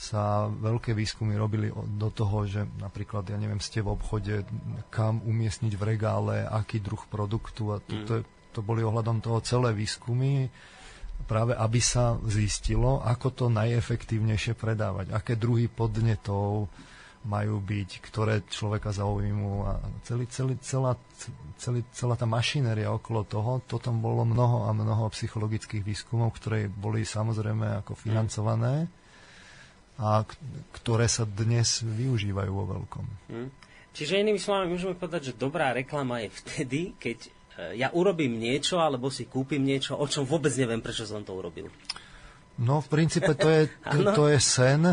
sa 0.00 0.48
veľké 0.48 0.96
výskumy 0.96 1.36
robili 1.36 1.68
do 2.00 2.08
toho, 2.08 2.48
že 2.48 2.64
napríklad, 2.80 3.28
ja 3.28 3.36
neviem, 3.36 3.60
ste 3.60 3.84
v 3.84 3.92
obchode, 3.92 4.48
kam 4.88 5.20
umiestniť 5.20 5.76
v 5.76 5.82
regále, 5.84 6.40
aký 6.48 6.80
druh 6.80 7.04
produktu 7.04 7.76
a 7.76 7.84
to, 7.84 7.94
mm. 8.00 8.06
to, 8.08 8.14
to 8.56 8.60
boli 8.64 8.80
ohľadom 8.80 9.20
toho 9.20 9.44
celé 9.44 9.76
výskumy, 9.76 10.48
práve 11.28 11.52
aby 11.52 11.84
sa 11.84 12.16
zistilo, 12.24 13.04
ako 13.04 13.28
to 13.36 13.44
najefektívnejšie 13.52 14.56
predávať, 14.56 15.12
aké 15.12 15.36
druhy 15.36 15.68
podnetov 15.68 16.72
majú 17.20 17.60
byť, 17.60 18.00
ktoré 18.00 18.48
človeka 18.48 18.96
zaujímu 18.96 19.52
a 19.68 19.84
celý, 20.08 20.24
celý, 20.32 20.56
celá, 20.64 20.96
celý, 21.60 21.84
celá 21.92 22.16
tá 22.16 22.24
mašinéria 22.24 22.88
okolo 22.88 23.28
toho, 23.28 23.60
to 23.68 23.76
tam 23.76 24.00
bolo 24.00 24.24
mnoho 24.24 24.64
a 24.64 24.72
mnoho 24.72 25.12
psychologických 25.12 25.84
výskumov, 25.84 26.32
ktoré 26.40 26.72
boli 26.72 27.04
samozrejme 27.04 27.84
ako 27.84 27.92
financované. 27.92 28.88
Mm 28.88 28.99
a 30.00 30.24
ktoré 30.72 31.04
sa 31.12 31.28
dnes 31.28 31.84
využívajú 31.84 32.52
vo 32.56 32.64
veľkom. 32.64 33.04
Hmm. 33.28 33.52
Čiže 33.92 34.24
inými 34.24 34.40
slovami 34.40 34.72
môžeme 34.72 34.96
povedať, 34.96 35.30
že 35.30 35.32
dobrá 35.36 35.76
reklama 35.76 36.24
je 36.24 36.32
vtedy, 36.40 36.80
keď 36.96 37.18
e, 37.20 37.30
ja 37.84 37.92
urobím 37.92 38.40
niečo 38.40 38.80
alebo 38.80 39.12
si 39.12 39.28
kúpim 39.28 39.60
niečo, 39.60 40.00
o 40.00 40.06
čom 40.08 40.24
vôbec 40.24 40.56
neviem, 40.56 40.80
prečo 40.80 41.04
som 41.04 41.20
to 41.20 41.36
urobil. 41.36 41.68
No 42.64 42.80
v 42.80 42.88
princípe 42.88 43.36
to 43.36 43.48
je, 43.52 43.62
to, 43.92 44.00
to 44.16 44.24
je 44.32 44.38
sen, 44.40 44.88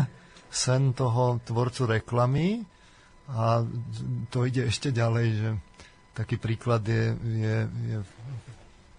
sen 0.52 0.92
toho 0.92 1.40
tvorcu 1.40 1.88
reklamy 1.88 2.60
a 3.32 3.64
to 4.28 4.44
ide 4.44 4.68
ešte 4.68 4.92
ďalej, 4.92 5.26
že 5.32 5.48
taký 6.12 6.36
príklad 6.36 6.84
je, 6.84 7.16
je, 7.16 7.56
je 7.64 7.98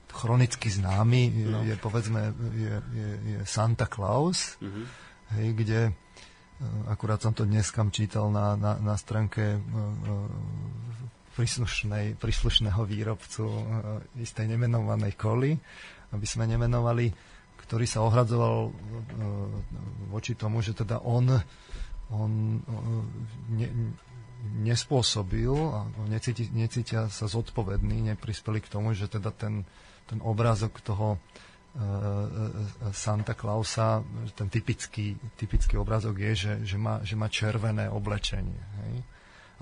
chronicky 0.10 0.74
známy, 0.74 1.22
je, 1.30 1.46
no. 1.46 1.60
je 1.62 1.76
povedzme 1.78 2.34
je, 2.58 2.74
je, 2.98 3.10
je 3.36 3.40
Santa 3.46 3.86
Claus, 3.86 4.58
mm-hmm 4.58 5.09
hej, 5.38 5.48
kde 5.54 5.80
e, 5.90 5.92
akurát 6.90 7.22
som 7.22 7.34
to 7.36 7.46
dneska 7.46 7.86
čítal 7.94 8.34
na, 8.34 8.56
na, 8.58 8.78
na 8.82 8.96
stránke 8.98 9.58
e, 9.58 9.60
e, 9.60 9.64
príslušnej, 11.38 12.20
príslušného 12.20 12.82
výrobcu 12.84 13.48
istej 14.20 14.44
nemenovanej 14.50 15.16
koly, 15.16 15.56
aby 16.12 16.26
sme 16.28 16.44
nemenovali, 16.52 17.16
ktorý 17.64 17.86
sa 17.88 18.04
ohradzoval 18.04 18.76
voči 20.12 20.36
tomu, 20.36 20.60
že 20.60 20.76
teda 20.76 21.00
on, 21.00 21.32
on 22.12 22.60
ne, 23.56 23.68
nespôsobil 24.68 25.52
a 25.52 25.88
necíti, 26.12 26.52
necítia 26.52 27.08
sa 27.08 27.32
zodpovední, 27.32 28.12
neprispeli 28.12 28.60
k 28.60 28.72
tomu, 28.76 28.92
že 28.92 29.08
teda 29.08 29.32
ten, 29.32 29.64
ten 30.12 30.20
obrázok 30.20 30.84
toho 30.84 31.24
Santa 32.92 33.34
Clausa, 33.40 34.04
ten 34.36 34.52
typický, 34.52 35.16
typický 35.40 35.80
obrázok 35.80 36.20
je, 36.20 36.32
že, 36.36 36.54
že, 36.76 36.78
má, 36.78 37.00
že 37.08 37.16
má 37.16 37.32
červené 37.32 37.88
oblečenie. 37.88 38.60
Hej? 38.84 38.94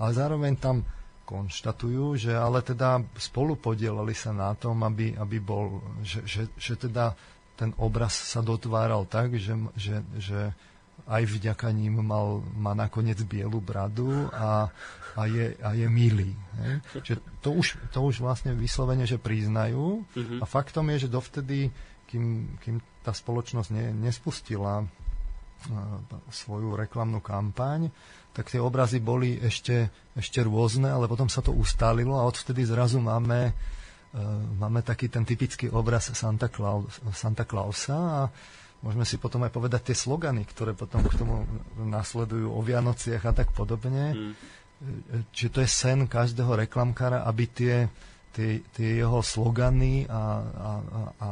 Ale 0.02 0.10
zároveň 0.14 0.58
tam 0.58 0.82
konštatujú, 1.28 2.16
že 2.18 2.32
ale 2.34 2.64
teda 2.64 3.04
spolu 3.20 3.54
podielali 3.54 4.16
sa 4.16 4.32
na 4.32 4.56
tom, 4.56 4.80
aby, 4.82 5.14
aby 5.14 5.36
bol, 5.38 5.78
že, 6.02 6.24
že, 6.24 6.42
že 6.56 6.74
teda 6.74 7.12
ten 7.54 7.70
obraz 7.78 8.16
sa 8.16 8.40
dotváral 8.40 9.04
tak, 9.06 9.36
že, 9.36 9.54
že, 9.76 10.02
že 10.16 10.56
aj 11.06 11.22
vďaka 11.22 11.70
ním 11.70 12.02
mal, 12.02 12.42
má 12.58 12.74
nakoniec 12.74 13.22
bielu 13.22 13.62
bradu 13.62 14.26
a, 14.34 14.72
a, 15.14 15.22
je, 15.28 15.54
a 15.62 15.70
je 15.76 15.86
milý. 15.86 16.34
Hej? 16.64 16.72
Čiže 17.04 17.20
to 17.44 17.50
už, 17.54 17.66
to 17.94 17.98
už 18.02 18.24
vlastne 18.24 18.58
vyslovene, 18.58 19.06
že 19.06 19.20
priznajú 19.20 20.02
mm-hmm. 20.02 20.38
a 20.42 20.44
faktom 20.48 20.88
je, 20.96 21.06
že 21.06 21.14
dovtedy 21.14 21.70
kým, 22.08 22.56
kým 22.64 22.80
tá 23.04 23.12
spoločnosť 23.12 23.68
ne, 23.70 23.92
nespustila 23.92 24.82
uh, 24.82 24.88
svoju 26.32 26.74
reklamnú 26.74 27.20
kampaň, 27.20 27.92
tak 28.32 28.48
tie 28.48 28.60
obrazy 28.60 28.98
boli 29.04 29.36
ešte, 29.36 29.92
ešte 30.16 30.40
rôzne, 30.40 30.88
ale 30.88 31.06
potom 31.06 31.28
sa 31.28 31.44
to 31.44 31.52
ustálilo 31.52 32.16
a 32.16 32.26
odvtedy 32.26 32.64
zrazu 32.64 32.98
máme, 32.98 33.52
uh, 33.52 34.40
máme 34.56 34.80
taký 34.80 35.12
ten 35.12 35.28
typický 35.28 35.68
obraz 35.68 36.08
Santa, 36.16 36.48
Claus, 36.48 36.98
Santa 37.12 37.44
Clausa 37.44 37.98
a 37.98 38.20
môžeme 38.80 39.04
si 39.04 39.20
potom 39.20 39.44
aj 39.44 39.52
povedať 39.52 39.92
tie 39.92 39.96
slogany, 39.96 40.48
ktoré 40.48 40.72
potom 40.72 41.04
k 41.04 41.18
tomu 41.18 41.44
nasledujú 41.76 42.48
o 42.48 42.60
Vianociach 42.62 43.24
a 43.26 43.32
tak 43.34 43.50
podobne. 43.52 44.14
Mm. 44.14 44.34
Čiže 45.34 45.50
to 45.50 45.58
je 45.58 45.70
sen 45.70 46.06
každého 46.06 46.54
reklamkára, 46.54 47.26
aby 47.26 47.50
tie, 47.50 47.90
tie, 48.30 48.62
tie 48.70 49.02
jeho 49.02 49.18
slogany 49.18 50.06
a, 50.06 50.14
a, 50.14 50.70
a, 50.78 51.00
a 51.18 51.28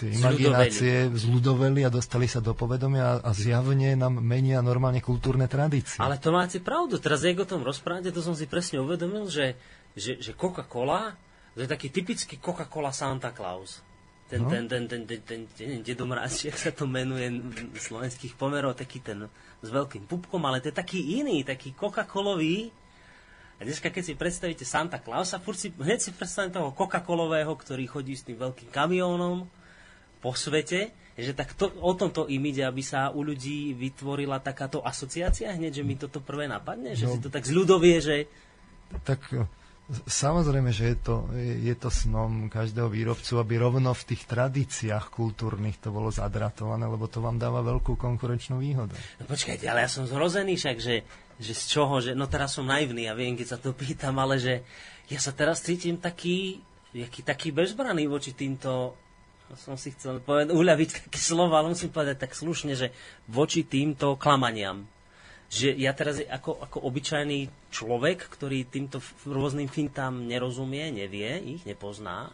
tie 0.00 0.16
imaginácie 0.16 1.12
zľudoveli 1.12 1.84
a 1.84 1.92
dostali 1.92 2.24
sa 2.24 2.40
do 2.40 2.56
povedomia 2.56 3.20
a 3.20 3.30
zjavne 3.36 3.92
nám 3.92 4.16
menia 4.24 4.64
normálne 4.64 5.04
kultúrne 5.04 5.44
tradície. 5.44 6.00
Ale 6.00 6.16
to 6.16 6.32
máte 6.32 6.64
pravdu. 6.64 6.96
Teraz, 6.96 7.20
jak 7.20 7.36
o 7.36 7.44
tom 7.44 7.60
rozprávate, 7.60 8.08
to 8.08 8.24
som 8.24 8.32
si 8.32 8.48
presne 8.48 8.80
uvedomil, 8.80 9.28
že, 9.28 9.60
že, 9.92 10.16
že 10.16 10.32
Coca-Cola, 10.32 11.12
to 11.52 11.60
je 11.60 11.68
taký 11.68 11.92
typický 11.92 12.40
Coca-Cola 12.40 12.96
Santa 12.96 13.36
Claus. 13.36 13.84
Ten, 14.30 14.46
no. 14.46 14.48
ten, 14.48 14.64
ten, 14.70 14.88
ten, 14.88 15.02
ten, 15.04 15.20
ten, 15.26 15.40
ten 15.52 15.82
dedomráz, 15.84 16.46
jak 16.46 16.56
sa 16.56 16.70
to 16.72 16.86
menuje 16.86 17.28
slovenských 17.76 18.38
pomerov, 18.38 18.78
taký 18.78 19.02
ten 19.04 19.26
s 19.60 19.68
veľkým 19.68 20.08
pupkom, 20.08 20.40
ale 20.48 20.64
to 20.64 20.72
je 20.72 20.76
taký 20.80 21.20
iný, 21.20 21.44
taký 21.44 21.76
Coca-Colový, 21.76 22.72
a 23.60 23.68
dneska, 23.68 23.92
keď 23.92 24.04
si 24.08 24.14
predstavíte 24.16 24.64
Santa 24.64 24.96
Clausa, 24.96 25.36
furt 25.36 25.60
si, 25.60 25.68
hneď 25.68 26.00
si 26.00 26.10
predstavím 26.16 26.48
toho 26.48 26.72
Coca-Colového, 26.72 27.52
ktorý 27.52 27.84
chodí 27.84 28.16
s 28.16 28.24
tým 28.24 28.40
veľkým 28.40 28.72
kamiónom, 28.72 29.44
po 30.20 30.36
svete, 30.36 30.92
že 31.20 31.32
tak 31.36 31.52
to, 31.56 31.68
o 31.80 31.92
tomto 31.92 32.28
im 32.28 32.44
ide, 32.48 32.64
aby 32.64 32.80
sa 32.80 33.12
u 33.12 33.20
ľudí 33.20 33.76
vytvorila 33.76 34.40
takáto 34.40 34.80
asociácia 34.80 35.52
hneď, 35.52 35.80
že 35.80 35.86
mi 35.86 35.94
toto 35.96 36.24
prvé 36.24 36.48
napadne, 36.48 36.96
že 36.96 37.08
no, 37.08 37.16
si 37.16 37.18
to 37.20 37.28
tak 37.28 37.44
zľudovie, 37.44 38.00
že... 38.00 38.16
Tak 39.04 39.20
e, 39.36 39.44
samozrejme, 40.08 40.72
že 40.72 40.96
je 40.96 40.98
to, 41.00 41.16
je 41.36 41.74
to 41.76 41.92
snom 41.92 42.48
každého 42.48 42.88
výrobcu, 42.88 43.36
aby 43.36 43.54
rovno 43.60 43.92
v 43.92 44.06
tých 44.14 44.22
tradíciách 44.24 45.12
kultúrnych 45.12 45.76
to 45.82 45.92
bolo 45.92 46.08
zadratované, 46.08 46.88
lebo 46.88 47.04
to 47.10 47.20
vám 47.20 47.36
dáva 47.36 47.60
veľkú 47.60 48.00
konkurenčnú 48.00 48.60
výhodu. 48.60 48.96
No 49.20 49.24
počkajte, 49.28 49.68
ale 49.68 49.84
ja 49.84 49.90
som 49.92 50.08
zhrozený 50.08 50.56
však, 50.56 50.76
že, 50.80 51.04
že 51.36 51.52
z 51.52 51.64
čoho, 51.68 52.00
že 52.00 52.16
no 52.16 52.28
teraz 52.30 52.56
som 52.56 52.64
naivný, 52.64 53.08
ja 53.08 53.14
viem, 53.16 53.36
keď 53.36 53.56
sa 53.56 53.58
to 53.60 53.76
pýtam, 53.76 54.16
ale 54.16 54.40
že 54.40 54.64
ja 55.10 55.18
sa 55.18 55.34
teraz 55.34 55.60
cítim 55.60 55.98
taký, 55.98 56.62
jaký, 56.94 57.20
taký 57.26 57.50
bezbraný 57.50 58.06
voči 58.06 58.32
týmto 58.32 58.94
som 59.58 59.74
si 59.74 59.94
chcel 59.94 60.22
povedať, 60.22 60.54
uľaviť 60.54 60.88
také 61.08 61.18
slovo, 61.18 61.56
ale 61.56 61.72
musím 61.72 61.90
povedať 61.90 62.26
tak 62.26 62.32
slušne, 62.36 62.76
že 62.78 62.94
voči 63.26 63.66
týmto 63.66 64.14
klamaniam. 64.14 64.86
Že 65.50 65.74
ja 65.82 65.90
teraz 65.90 66.22
ako, 66.22 66.62
ako 66.62 66.78
obyčajný 66.86 67.50
človek, 67.74 68.30
ktorý 68.30 68.62
týmto 68.70 69.02
rôznym 69.26 69.66
fintám 69.66 70.22
nerozumie, 70.22 70.94
nevie, 70.94 71.58
ich 71.58 71.66
nepozná, 71.66 72.30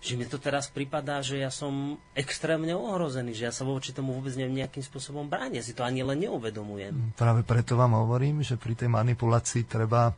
že 0.00 0.16
mi 0.16 0.24
to 0.24 0.40
teraz 0.40 0.70
pripadá, 0.72 1.20
že 1.20 1.40
ja 1.40 1.52
som 1.52 2.00
extrémne 2.14 2.72
ohrozený, 2.76 3.34
že 3.34 3.48
ja 3.48 3.52
sa 3.52 3.66
voči 3.66 3.90
tomu 3.92 4.14
vôbec 4.14 4.32
neviem 4.38 4.62
nejakým 4.62 4.84
spôsobom 4.84 5.26
brániť. 5.26 5.56
Ja 5.58 5.64
si 5.64 5.74
to 5.76 5.82
ani 5.82 6.04
len 6.04 6.22
neuvedomujem. 6.22 7.18
Práve 7.18 7.42
preto 7.42 7.74
vám 7.74 7.96
hovorím, 7.96 8.40
že 8.40 8.60
pri 8.60 8.76
tej 8.76 8.88
manipulácii 8.92 9.66
treba 9.66 10.14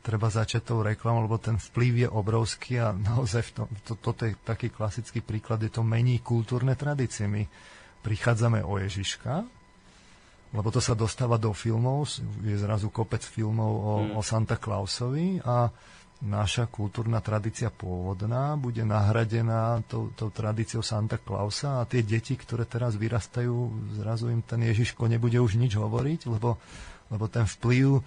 treba 0.00 0.32
začať 0.32 0.72
tou 0.72 0.80
reklamou, 0.80 1.28
lebo 1.28 1.36
ten 1.36 1.60
vplyv 1.60 1.92
je 2.04 2.08
obrovský 2.08 2.80
a 2.80 2.96
naozaj 2.96 3.42
v 3.48 3.52
tom, 3.52 3.68
to, 3.84 3.92
toto 4.00 4.24
je 4.24 4.32
taký 4.40 4.72
klasický 4.72 5.20
príklad, 5.20 5.60
je 5.60 5.72
to 5.72 5.84
mení 5.84 6.24
kultúrne 6.24 6.72
tradície. 6.74 7.28
My 7.28 7.44
prichádzame 8.00 8.64
o 8.64 8.80
Ježiška, 8.80 9.44
lebo 10.50 10.68
to 10.72 10.80
sa 10.82 10.96
dostáva 10.96 11.36
do 11.36 11.52
filmov, 11.52 12.08
je 12.42 12.56
zrazu 12.56 12.88
kopec 12.88 13.22
filmov 13.22 13.70
o, 13.70 13.94
hmm. 14.02 14.10
o 14.16 14.20
Santa 14.24 14.56
Clausovi 14.56 15.38
a 15.44 15.68
naša 16.20 16.68
kultúrna 16.68 17.24
tradícia 17.24 17.72
pôvodná 17.72 18.52
bude 18.56 18.84
nahradená 18.84 19.80
tou, 19.88 20.12
tou 20.12 20.28
tradíciou 20.28 20.84
Santa 20.84 21.16
Clausa 21.16 21.80
a 21.80 21.88
tie 21.88 22.04
deti, 22.04 22.36
ktoré 22.36 22.68
teraz 22.68 22.96
vyrastajú, 22.96 23.72
zrazu 23.96 24.28
im 24.28 24.44
ten 24.44 24.60
Ježiško 24.60 25.08
nebude 25.08 25.40
už 25.40 25.56
nič 25.56 25.80
hovoriť, 25.80 26.28
lebo, 26.28 26.60
lebo 27.08 27.24
ten 27.28 27.48
vplyv 27.48 28.04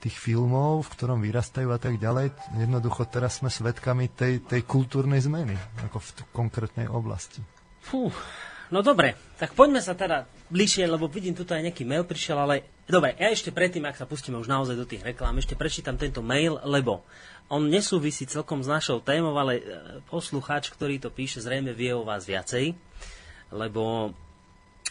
tých 0.00 0.16
filmov, 0.16 0.86
v 0.86 0.92
ktorom 0.92 1.18
vyrastajú 1.24 1.68
a 1.72 1.80
tak 1.80 1.96
ďalej. 1.96 2.32
Jednoducho 2.56 3.08
teraz 3.08 3.40
sme 3.40 3.48
svedkami 3.48 4.12
tej, 4.12 4.44
tej 4.44 4.62
kultúrnej 4.62 5.20
zmeny, 5.24 5.56
ako 5.88 5.98
v 5.98 6.08
konkrétnej 6.30 6.86
oblasti. 6.86 7.40
Fú, 7.80 8.12
no 8.68 8.82
dobre, 8.84 9.16
tak 9.40 9.56
poďme 9.56 9.80
sa 9.80 9.96
teda 9.96 10.28
bližšie, 10.52 10.86
lebo 10.86 11.08
vidím, 11.08 11.34
tu 11.34 11.46
aj 11.48 11.64
nejaký 11.64 11.82
mail 11.86 12.04
prišiel, 12.04 12.38
ale 12.38 12.84
dobre, 12.86 13.16
ja 13.16 13.32
ešte 13.32 13.50
predtým, 13.50 13.86
ak 13.88 13.98
sa 13.98 14.06
pustíme 14.06 14.38
už 14.38 14.50
naozaj 14.50 14.76
do 14.76 14.86
tých 14.86 15.02
reklám, 15.02 15.38
ešte 15.40 15.58
prečítam 15.58 15.96
tento 15.96 16.20
mail, 16.20 16.60
lebo 16.62 17.02
on 17.46 17.70
nesúvisí 17.70 18.26
celkom 18.26 18.62
s 18.62 18.68
našou 18.68 18.98
témou, 18.98 19.34
ale 19.38 19.62
e, 19.62 19.64
poslucháč, 20.10 20.74
ktorý 20.74 20.98
to 20.98 21.14
píše, 21.14 21.38
zrejme 21.38 21.70
vie 21.70 21.94
o 21.94 22.02
vás 22.02 22.26
viacej, 22.26 22.74
lebo 23.54 24.10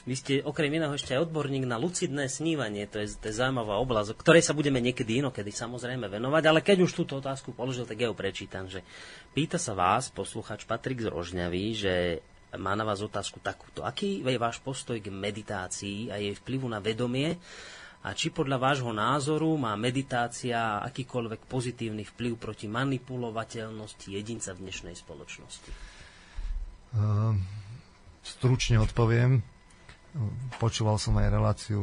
vy 0.06 0.14
ste 0.14 0.34
okrem 0.46 0.70
iného 0.70 0.94
ešte 0.94 1.18
aj 1.18 1.30
odborník 1.30 1.66
na 1.66 1.82
lucidné 1.82 2.30
snívanie, 2.30 2.86
to 2.86 3.02
je, 3.02 3.18
to 3.18 3.26
je 3.34 3.42
zaujímavá 3.42 3.82
oblasť, 3.82 4.14
ktorej 4.14 4.46
sa 4.46 4.54
budeme 4.54 4.78
niekedy 4.78 5.26
inokedy 5.26 5.50
samozrejme 5.50 6.06
venovať, 6.06 6.44
ale 6.46 6.62
keď 6.62 6.86
už 6.86 6.94
túto 6.94 7.18
otázku 7.18 7.58
položil, 7.58 7.90
tak 7.90 8.06
ja 8.06 8.14
ju 8.14 8.16
prečítam, 8.16 8.70
že 8.70 8.86
pýta 9.34 9.58
sa 9.58 9.74
vás, 9.74 10.14
posluchač 10.14 10.70
Patrik 10.70 11.02
z 11.02 11.10
Rožňavy, 11.10 11.66
že 11.74 11.94
má 12.62 12.78
na 12.78 12.86
vás 12.86 13.02
otázku 13.02 13.42
takúto. 13.42 13.84
Aký 13.84 14.22
je 14.24 14.40
váš 14.40 14.62
postoj 14.62 15.02
k 15.02 15.12
meditácii 15.12 16.14
a 16.14 16.22
jej 16.22 16.38
vplyvu 16.38 16.70
na 16.70 16.80
vedomie 16.80 17.36
a 18.06 18.14
či 18.14 18.30
podľa 18.30 18.62
vášho 18.62 18.94
názoru 18.94 19.58
má 19.58 19.74
meditácia 19.74 20.78
akýkoľvek 20.86 21.50
pozitívny 21.50 22.06
vplyv 22.06 22.38
proti 22.38 22.70
manipulovateľnosti 22.70 24.08
jedinca 24.14 24.54
v 24.54 24.70
dnešnej 24.70 24.96
spoločnosti? 24.96 25.70
Uh, 26.94 27.34
stručne 28.22 28.78
odpoviem. 28.80 29.55
Počúval 30.64 30.96
som 30.96 31.20
aj 31.20 31.28
reláciu 31.28 31.82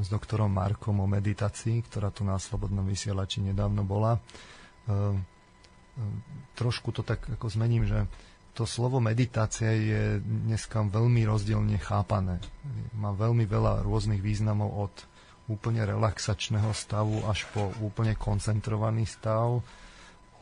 s 0.00 0.08
doktorom 0.08 0.48
Markom 0.48 1.04
o 1.04 1.06
meditácii, 1.06 1.84
ktorá 1.84 2.08
tu 2.08 2.24
na 2.24 2.40
Slobodnom 2.40 2.88
vysielači 2.88 3.44
nedávno 3.44 3.84
bola. 3.84 4.16
E, 4.16 4.20
e, 4.88 4.94
trošku 6.56 6.96
to 6.96 7.04
tak 7.04 7.28
ako 7.28 7.52
zmením, 7.52 7.84
že 7.84 8.08
to 8.56 8.64
slovo 8.64 9.04
meditácia 9.04 9.68
je 9.68 10.16
dneska 10.24 10.80
veľmi 10.80 11.28
rozdielne 11.28 11.76
chápané. 11.76 12.40
Má 12.96 13.12
veľmi 13.12 13.44
veľa 13.44 13.84
rôznych 13.84 14.24
významov 14.24 14.88
od 14.88 14.94
úplne 15.52 15.84
relaxačného 15.84 16.72
stavu 16.72 17.20
až 17.28 17.44
po 17.52 17.68
úplne 17.84 18.16
koncentrovaný 18.16 19.04
stav 19.04 19.60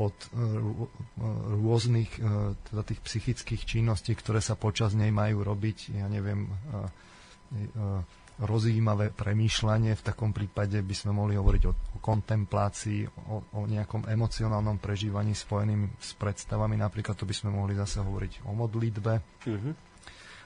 od 0.02 0.14
e, 0.14 0.26
rôznych 1.60 2.10
e, 2.18 2.20
teda 2.70 2.82
tých 2.82 3.00
psychických 3.02 3.62
činností, 3.62 4.18
ktoré 4.18 4.42
sa 4.42 4.58
počas 4.58 4.98
nej 4.98 5.14
majú 5.14 5.46
robiť, 5.46 5.94
ja 5.94 6.10
neviem, 6.10 6.50
rozjímavé 8.34 9.14
premýšľanie. 9.14 9.94
V 9.94 10.06
takom 10.06 10.34
prípade 10.34 10.74
by 10.82 10.94
sme 10.94 11.14
mohli 11.14 11.38
hovoriť 11.38 11.62
o, 11.70 11.72
o 11.72 11.98
kontemplácii, 12.02 13.06
o, 13.30 13.36
o 13.54 13.60
nejakom 13.70 14.10
emocionálnom 14.10 14.82
prežívaní 14.82 15.38
spojeným 15.38 15.86
s 16.02 16.18
predstavami. 16.18 16.74
Napríklad 16.74 17.14
to 17.14 17.30
by 17.30 17.34
sme 17.34 17.54
mohli 17.54 17.78
zase 17.78 18.02
hovoriť 18.02 18.42
o 18.50 18.50
modlitbe. 18.58 19.12
Mm-hmm. 19.46 19.74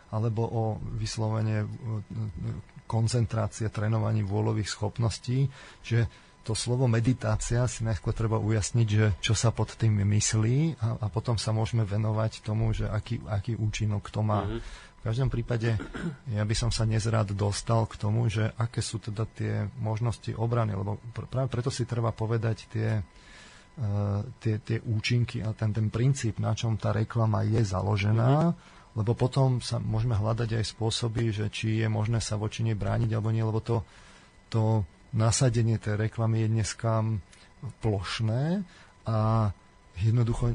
Alebo 0.08 0.40
o 0.44 0.62
vyslovene 0.96 1.68
koncentrácie, 2.88 3.68
trénovaní 3.68 4.24
vôľových 4.24 4.68
schopností. 4.72 5.48
Čiže 5.84 6.27
to 6.48 6.56
slovo 6.56 6.88
meditácia 6.88 7.68
si 7.68 7.84
najskôr 7.84 8.16
treba 8.16 8.40
ujasniť, 8.40 8.88
že 8.88 9.12
čo 9.20 9.36
sa 9.36 9.52
pod 9.52 9.76
tým 9.76 10.00
myslí 10.00 10.80
a, 10.80 10.96
a 11.04 11.06
potom 11.12 11.36
sa 11.36 11.52
môžeme 11.52 11.84
venovať 11.84 12.40
tomu, 12.40 12.72
že 12.72 12.88
aký, 12.88 13.20
aký 13.28 13.52
účinok 13.52 14.08
to 14.08 14.24
má. 14.24 14.48
Mm-hmm. 14.48 14.60
V 14.98 15.00
každom 15.04 15.28
prípade 15.28 15.76
ja 16.32 16.42
by 16.48 16.54
som 16.56 16.72
sa 16.72 16.88
dnes 16.88 17.04
rád 17.04 17.36
dostal 17.36 17.84
k 17.84 18.00
tomu, 18.00 18.32
že 18.32 18.48
aké 18.56 18.80
sú 18.80 18.96
teda 18.96 19.28
tie 19.28 19.68
možnosti 19.76 20.32
obrany, 20.32 20.72
lebo 20.72 20.96
pr- 21.12 21.28
práve 21.28 21.52
preto 21.52 21.68
si 21.68 21.84
treba 21.84 22.16
povedať 22.16 22.64
tie, 22.72 23.04
uh, 23.04 24.24
tie, 24.40 24.56
tie 24.64 24.80
účinky 24.80 25.44
a 25.44 25.52
ten, 25.52 25.76
ten 25.76 25.92
princíp, 25.92 26.40
na 26.40 26.56
čom 26.56 26.80
tá 26.80 26.96
reklama 26.96 27.44
je 27.44 27.60
založená, 27.60 28.56
mm-hmm. 28.56 28.96
lebo 28.96 29.12
potom 29.12 29.60
sa 29.60 29.76
môžeme 29.76 30.16
hľadať 30.16 30.64
aj 30.64 30.64
spôsoby, 30.64 31.28
že 31.28 31.52
či 31.52 31.84
je 31.84 31.92
možné 31.92 32.24
sa 32.24 32.40
voči 32.40 32.64
nej 32.64 32.74
brániť 32.74 33.12
alebo 33.12 33.28
nie, 33.36 33.44
lebo 33.44 33.60
to, 33.60 33.84
to 34.48 34.88
nasadenie 35.16 35.80
tej 35.80 35.96
reklamy 35.96 36.44
je 36.44 36.48
dneska 36.52 36.92
plošné 37.80 38.62
a 39.08 39.50
jednoducho, 39.98 40.54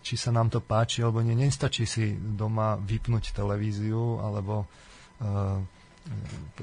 či 0.00 0.14
sa 0.16 0.32
nám 0.32 0.48
to 0.48 0.64
páči 0.64 1.04
alebo 1.04 1.20
nie, 1.20 1.36
nestačí 1.36 1.84
si 1.84 2.16
doma 2.16 2.80
vypnúť 2.80 3.36
televíziu 3.36 4.22
alebo 4.24 4.64
uh, 4.64 5.60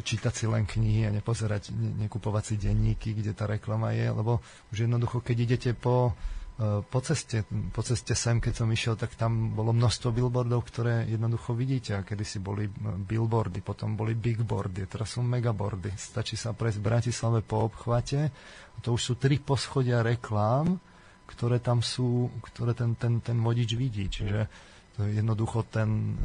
čítať 0.02 0.34
si 0.34 0.46
len 0.50 0.66
knihy 0.66 1.06
a 1.06 1.14
nepozerať, 1.14 1.70
ne, 1.78 2.10
nekupovať 2.10 2.44
si 2.44 2.56
denníky, 2.58 3.14
kde 3.14 3.38
tá 3.38 3.46
reklama 3.46 3.94
je, 3.94 4.10
lebo 4.10 4.42
už 4.74 4.90
jednoducho, 4.90 5.22
keď 5.22 5.38
idete 5.46 5.72
po, 5.78 6.18
po, 6.64 7.00
ceste, 7.04 7.44
po 7.76 7.84
ceste 7.84 8.16
sem, 8.16 8.40
keď 8.40 8.64
som 8.64 8.72
išiel, 8.72 8.96
tak 8.96 9.20
tam 9.20 9.52
bolo 9.52 9.76
množstvo 9.76 10.16
billboardov, 10.16 10.64
ktoré 10.64 11.04
jednoducho 11.04 11.52
vidíte. 11.52 12.00
A 12.00 12.08
kedy 12.08 12.24
si 12.24 12.40
boli 12.40 12.72
billboardy, 13.04 13.60
potom 13.60 14.00
boli 14.00 14.16
bigboardy, 14.16 14.88
teraz 14.88 15.20
sú 15.20 15.22
megaboardy. 15.24 15.92
Stačí 16.00 16.40
sa 16.40 16.56
prejsť 16.56 16.80
v 16.80 16.88
Bratislave 16.88 17.40
po 17.44 17.68
obchvate. 17.68 18.32
To 18.88 18.96
už 18.96 19.02
sú 19.04 19.14
tri 19.20 19.36
poschodia 19.44 20.00
reklám, 20.00 20.80
ktoré 21.28 21.60
tam 21.60 21.84
sú, 21.84 22.32
ktoré 22.40 22.72
ten, 22.72 22.96
ten, 22.96 23.20
ten 23.20 23.36
vodič 23.44 23.76
vidí. 23.76 24.08
Čiže 24.08 24.48
to 24.96 25.04
je 25.04 25.20
jednoducho 25.20 25.68
ten, 25.68 26.16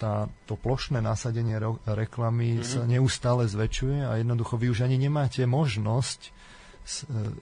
tá, 0.00 0.32
to 0.48 0.56
plošné 0.56 1.04
nasadenie 1.04 1.60
re, 1.60 1.76
reklamy 1.84 2.60
mm-hmm. 2.60 2.68
sa 2.68 2.80
neustále 2.88 3.44
zväčšuje 3.44 4.04
a 4.04 4.16
jednoducho 4.16 4.56
vy 4.56 4.72
už 4.72 4.88
ani 4.88 4.96
nemáte 4.96 5.44
možnosť, 5.44 6.20
e, 6.24 6.30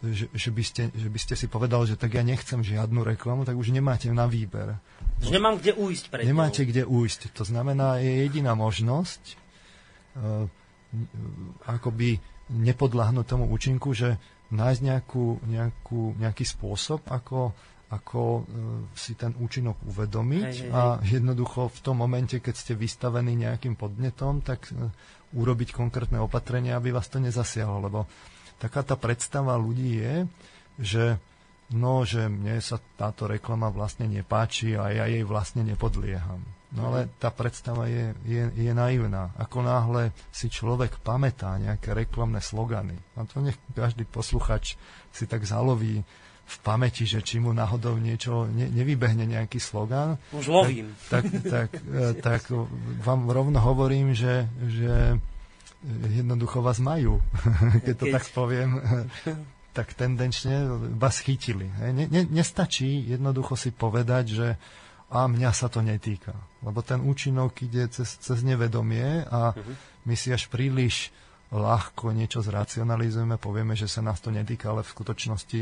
že, 0.03 0.27
že, 0.35 0.51
by 0.51 0.63
ste, 0.67 0.83
že 0.93 1.09
by 1.09 1.19
ste 1.19 1.35
si 1.39 1.47
povedal, 1.49 1.87
že 1.89 1.97
tak 1.97 2.19
ja 2.19 2.23
nechcem 2.27 2.61
žiadnu 2.61 3.01
reklamu, 3.07 3.47
tak 3.47 3.57
už 3.57 3.71
nemáte 3.73 4.11
na 4.13 4.29
výber. 4.29 4.77
Že 5.23 5.41
nemám 5.41 5.57
kde 5.63 5.73
újsť 5.79 6.05
pred 6.11 6.23
Nemáte 6.27 6.63
kde 6.67 6.85
újsť. 6.85 7.33
To 7.39 7.45
znamená, 7.47 8.03
je 8.03 8.29
jediná 8.29 8.53
možnosť 8.59 9.23
uh, 10.19 10.51
akoby 11.65 12.21
nepodľahnúť 12.49 13.27
tomu 13.29 13.45
účinku, 13.49 13.93
že 13.93 14.17
nájsť 14.49 14.81
nejakú, 14.81 15.27
nejakú, 15.45 16.17
nejaký 16.17 16.45
spôsob, 16.49 17.05
ako, 17.13 17.53
ako 17.93 18.21
e, 18.21 18.43
si 18.97 19.13
ten 19.13 19.37
účinok 19.37 19.77
uvedomiť 19.85 20.49
hej, 20.49 20.61
hej, 20.65 20.73
a 20.73 20.97
jednoducho 21.05 21.69
v 21.69 21.81
tom 21.85 22.01
momente, 22.01 22.41
keď 22.41 22.55
ste 22.57 22.73
vystavení 22.73 23.37
nejakým 23.37 23.77
podnetom, 23.77 24.41
tak 24.41 24.73
e, 24.73 24.89
urobiť 25.37 25.77
konkrétne 25.77 26.17
opatrenia, 26.25 26.81
aby 26.81 26.89
vás 26.89 27.13
to 27.13 27.21
nezasiahlo, 27.21 27.85
lebo 27.85 28.09
taká 28.59 28.83
tá 28.83 28.99
predstava 28.99 29.55
ľudí 29.55 29.99
je, 30.03 30.15
že 30.79 31.05
no, 31.75 32.07
že 32.07 32.31
mne 32.31 32.59
sa 32.63 32.79
táto 32.97 33.29
reklama 33.29 33.69
vlastne 33.69 34.09
nepáči 34.09 34.75
a 34.79 34.91
ja 34.93 35.05
jej 35.07 35.25
vlastne 35.25 35.65
nepodlieham. 35.65 36.41
No 36.69 36.93
ale 36.93 37.09
tá 37.17 37.33
predstava 37.33 37.89
je, 37.89 38.13
je, 38.29 38.45
je 38.53 38.73
naivná. 38.77 39.33
Ako 39.41 39.65
náhle 39.65 40.13
si 40.29 40.53
človek 40.53 41.01
pamätá 41.01 41.57
nejaké 41.57 41.97
reklamné 41.97 42.45
slogany, 42.45 42.93
a 43.17 43.25
to 43.25 43.41
nech 43.41 43.57
každý 43.73 44.05
posluchač 44.05 44.77
si 45.09 45.25
tak 45.25 45.49
zaloví 45.49 46.05
v 46.49 46.57
pamäti, 46.65 47.05
že 47.05 47.21
či 47.25 47.41
mu 47.41 47.53
náhodou 47.53 47.97
niečo 48.01 48.49
ne, 48.49 48.69
nevybehne 48.69 49.25
nejaký 49.29 49.61
slogan. 49.61 50.17
Už 50.33 50.49
lovím. 50.49 50.93
Tak, 51.09 51.25
tak, 51.45 51.69
tak, 52.17 52.21
tak 52.21 52.43
vám 53.05 53.29
rovno 53.29 53.61
hovorím, 53.61 54.13
že, 54.13 54.49
že 54.69 55.17
jednoducho 56.11 56.59
vás 56.61 56.83
majú, 56.83 57.23
keď 57.87 57.95
to 57.95 58.07
Keď... 58.11 58.15
tak 58.15 58.25
poviem 58.35 58.71
tak 59.77 59.95
tendenčne 59.95 60.67
vás 60.99 61.23
chytili. 61.23 61.71
Ne, 61.95 62.11
ne, 62.11 62.23
nestačí 62.27 63.15
jednoducho 63.15 63.55
si 63.55 63.71
povedať, 63.71 64.25
že 64.27 64.49
a 65.09 65.25
mňa 65.25 65.51
sa 65.57 65.73
to 65.73 65.81
netýka. 65.81 66.37
Lebo 66.61 66.85
ten 66.85 67.01
účinok 67.01 67.65
ide 67.65 67.89
cez, 67.89 68.21
cez 68.21 68.45
nevedomie 68.45 69.25
a 69.25 69.57
uh-huh. 69.57 69.75
my 70.05 70.15
si 70.19 70.29
až 70.35 70.53
príliš 70.53 71.09
ľahko 71.49 72.13
niečo 72.13 72.45
zracionalizujeme, 72.45 73.41
povieme, 73.41 73.73
že 73.73 73.89
sa 73.89 74.05
nás 74.05 74.21
to 74.21 74.29
netýka, 74.29 74.69
ale 74.69 74.85
v 74.85 74.93
skutočnosti 74.93 75.61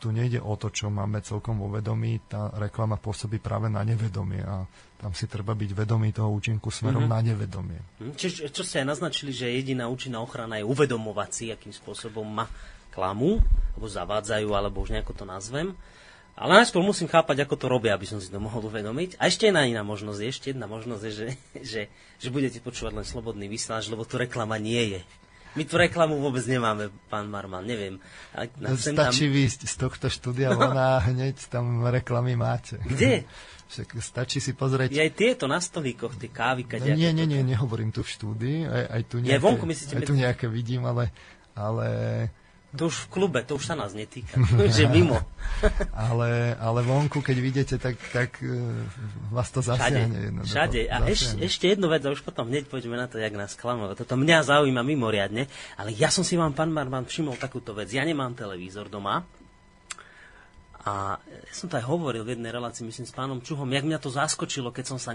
tu 0.00 0.06
nejde 0.10 0.42
o 0.42 0.56
to, 0.58 0.74
čo 0.74 0.90
máme 0.90 1.22
celkom 1.22 1.60
vo 1.60 1.70
vedomí. 1.70 2.18
Tá 2.26 2.50
reklama 2.58 2.98
pôsobí 2.98 3.38
práve 3.38 3.70
na 3.70 3.84
nevedomie 3.86 4.42
a 4.42 4.66
tam 5.00 5.16
si 5.16 5.24
treba 5.24 5.56
byť 5.56 5.70
vedomý 5.72 6.12
toho 6.12 6.28
účinku 6.28 6.68
smerom 6.68 7.08
uh-huh. 7.08 7.16
na 7.16 7.24
nevedomie. 7.24 7.80
Mhm. 7.98 8.12
Čiže 8.20 8.52
čo 8.52 8.60
ste 8.60 8.84
aj 8.84 8.96
naznačili, 8.96 9.32
že 9.32 9.48
jediná 9.48 9.88
účinná 9.88 10.20
ochrana 10.20 10.60
je 10.60 10.68
uvedomovať 10.68 11.30
si, 11.32 11.44
akým 11.48 11.72
spôsobom 11.72 12.28
ma 12.28 12.44
klamu, 12.92 13.40
alebo 13.74 13.86
zavádzajú, 13.88 14.48
alebo 14.52 14.84
už 14.84 14.92
nejako 14.92 15.16
to 15.16 15.24
nazvem. 15.24 15.72
Ale 16.40 16.56
najskôr 16.56 16.80
musím 16.80 17.08
chápať, 17.08 17.44
ako 17.44 17.56
to 17.56 17.66
robia, 17.68 17.92
aby 17.92 18.08
som 18.08 18.16
si 18.16 18.32
to 18.32 18.40
mohol 18.40 18.64
uvedomiť. 18.64 19.20
A 19.20 19.28
ešte 19.28 19.48
jedna 19.48 19.68
iná 19.68 19.84
možnosť, 19.84 20.20
ešte 20.24 20.46
jedna 20.52 20.64
možnosť 20.64 21.02
je, 21.04 21.12
že, 21.12 21.28
že, 21.72 21.82
že 22.20 22.28
budete 22.28 22.60
počúvať 22.60 22.92
len 23.00 23.06
slobodný 23.08 23.48
vysielač, 23.48 23.88
lebo 23.88 24.04
tu 24.04 24.20
reklama 24.20 24.60
nie 24.60 24.96
je. 24.96 25.00
My 25.58 25.66
tu 25.66 25.74
reklamu 25.74 26.22
vôbec 26.22 26.46
nemáme, 26.46 26.94
pán 27.10 27.26
Marman, 27.26 27.66
neviem. 27.66 27.98
No, 28.62 28.78
stačí 28.78 29.26
tam... 29.26 29.34
výjsť 29.34 29.60
z 29.66 29.74
tohto 29.74 30.06
štúdia 30.06 30.54
no. 30.54 30.70
a 30.70 31.02
hneď 31.10 31.50
tam 31.50 31.82
reklamy 31.82 32.38
máte. 32.38 32.78
Kde? 32.86 33.26
Však 33.70 34.02
stačí 34.02 34.42
si 34.42 34.50
pozrieť... 34.50 34.90
Je 34.90 34.98
aj 34.98 35.14
tieto 35.14 35.46
na 35.46 35.62
stolíkoch, 35.62 36.18
tie 36.18 36.26
kávy, 36.26 36.66
no, 36.66 36.90
Nie, 36.98 37.14
nie, 37.14 37.22
nie, 37.22 37.46
nehovorím 37.46 37.94
tu 37.94 38.02
v 38.02 38.10
štúdii, 38.10 38.58
aj, 38.66 38.84
aj 38.90 39.02
tu 39.06 39.16
nejaké, 39.22 39.38
vonku, 39.38 39.64
myslíte, 39.70 39.94
aj 39.94 40.02
tu 40.10 40.14
nejaké 40.18 40.46
vidím, 40.50 40.82
ale, 40.90 41.14
ale 41.54 41.86
to 42.70 42.86
už 42.86 43.06
v 43.06 43.06
klube, 43.10 43.42
to 43.42 43.58
už 43.58 43.66
sa 43.66 43.74
nás 43.74 43.90
netýka. 43.98 44.38
že 44.74 44.86
mimo. 44.94 45.18
ale, 45.90 46.54
ale 46.54 46.80
vonku, 46.86 47.18
keď 47.18 47.36
vidíte, 47.42 47.74
tak, 47.82 47.98
tak 48.14 48.38
uh, 48.46 48.86
vás 49.34 49.50
to 49.50 49.58
zasiahne. 49.58 50.46
Všade, 50.46 50.46
všade. 50.46 50.80
A 50.86 50.96
eš, 51.10 51.34
ešte 51.42 51.74
jednu 51.74 51.90
vec, 51.90 52.06
a 52.06 52.14
už 52.14 52.22
potom 52.22 52.46
hneď 52.46 52.70
poďme 52.70 52.94
na 52.94 53.10
to, 53.10 53.18
jak 53.18 53.34
nás 53.34 53.58
klamalo. 53.58 53.98
Toto 53.98 54.14
mňa 54.14 54.46
zaujíma 54.46 54.86
mimoriadne, 54.86 55.50
ale 55.74 55.90
ja 55.98 56.14
som 56.14 56.22
si 56.22 56.38
vám, 56.38 56.54
pán 56.54 56.70
Marman, 56.70 57.10
všimol 57.10 57.34
takúto 57.42 57.74
vec. 57.74 57.90
Ja 57.90 58.06
nemám 58.06 58.38
televízor 58.38 58.86
doma, 58.86 59.26
a 60.80 61.20
ja 61.20 61.52
som 61.52 61.68
to 61.68 61.76
aj 61.76 61.84
hovoril 61.84 62.24
v 62.24 62.36
jednej 62.36 62.56
relácii, 62.56 62.88
myslím, 62.88 63.04
s 63.04 63.12
pánom 63.12 63.44
Čuhom, 63.44 63.68
jak 63.68 63.84
mňa 63.84 64.00
to 64.00 64.08
zaskočilo, 64.08 64.72
keď 64.72 64.96
som 64.96 64.98
sa 64.98 65.12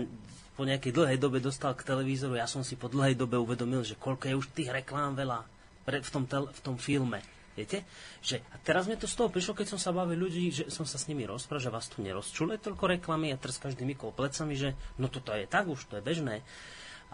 po 0.55 0.63
nejakej 0.63 0.93
dlhej 0.93 1.17
dobe 1.17 1.41
dostal 1.41 1.73
k 1.73 1.83
televízoru. 1.83 2.37
Ja 2.37 2.47
som 2.47 2.61
si 2.61 2.77
po 2.77 2.87
dlhej 2.87 3.17
dobe 3.17 3.35
uvedomil, 3.35 3.81
že 3.81 3.97
koľko 3.97 4.29
je 4.29 4.35
už 4.39 4.47
tých 4.53 4.71
reklám 4.71 5.17
veľa 5.17 5.43
v 5.85 6.09
tom, 6.09 6.29
tel, 6.29 6.47
v 6.47 6.59
tom 6.61 6.77
filme. 6.77 7.19
Viete? 7.55 7.87
Že, 8.19 8.43
a 8.51 8.55
teraz 8.59 8.83
mi 8.83 8.99
to 8.99 9.07
z 9.07 9.15
toho 9.15 9.31
prišlo, 9.31 9.55
keď 9.55 9.67
som 9.75 9.79
sa 9.79 9.95
bavil 9.95 10.27
ľudí, 10.27 10.51
že 10.51 10.63
som 10.67 10.83
sa 10.83 10.99
s 10.99 11.07
nimi 11.07 11.23
rozprával, 11.23 11.63
že 11.63 11.71
vás 11.71 11.87
tu 11.87 12.03
nerozčule 12.03 12.59
toľko 12.59 12.99
reklamy 12.99 13.31
a 13.31 13.39
teraz 13.39 13.55
každý 13.57 13.87
mykol 13.87 14.11
plecami, 14.11 14.59
že 14.59 14.75
no 14.99 15.07
toto 15.07 15.31
je 15.31 15.47
tak 15.47 15.71
už, 15.71 15.87
to 15.87 15.97
je 15.99 16.03
bežné. 16.03 16.43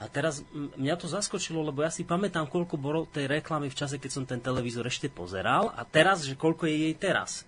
A 0.01 0.09
teraz 0.09 0.41
mňa 0.57 0.97
to 0.97 1.05
zaskočilo, 1.05 1.61
lebo 1.61 1.85
ja 1.85 1.93
si 1.93 2.01
pamätám, 2.01 2.49
koľko 2.49 2.73
bolo 2.73 3.05
tej 3.05 3.29
reklamy 3.29 3.69
v 3.69 3.77
čase, 3.77 4.01
keď 4.01 4.11
som 4.11 4.25
ten 4.25 4.41
televízor 4.41 4.89
ešte 4.89 5.13
pozeral 5.13 5.69
a 5.77 5.85
teraz, 5.85 6.25
že 6.25 6.33
koľko 6.33 6.65
je 6.65 6.89
jej 6.89 6.95
teraz. 6.97 7.45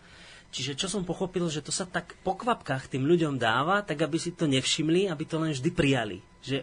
Čiže 0.53 0.77
čo 0.77 0.85
som 0.85 1.01
pochopil, 1.01 1.49
že 1.49 1.65
to 1.65 1.73
sa 1.73 1.89
tak 1.89 2.13
po 2.21 2.37
kvapkách 2.37 2.85
tým 2.85 3.09
ľuďom 3.09 3.41
dáva, 3.41 3.81
tak 3.81 4.05
aby 4.05 4.21
si 4.21 4.37
to 4.37 4.45
nevšimli, 4.45 5.09
aby 5.09 5.25
to 5.25 5.41
len 5.41 5.49
vždy 5.49 5.69
prijali. 5.73 6.21
Že 6.45 6.61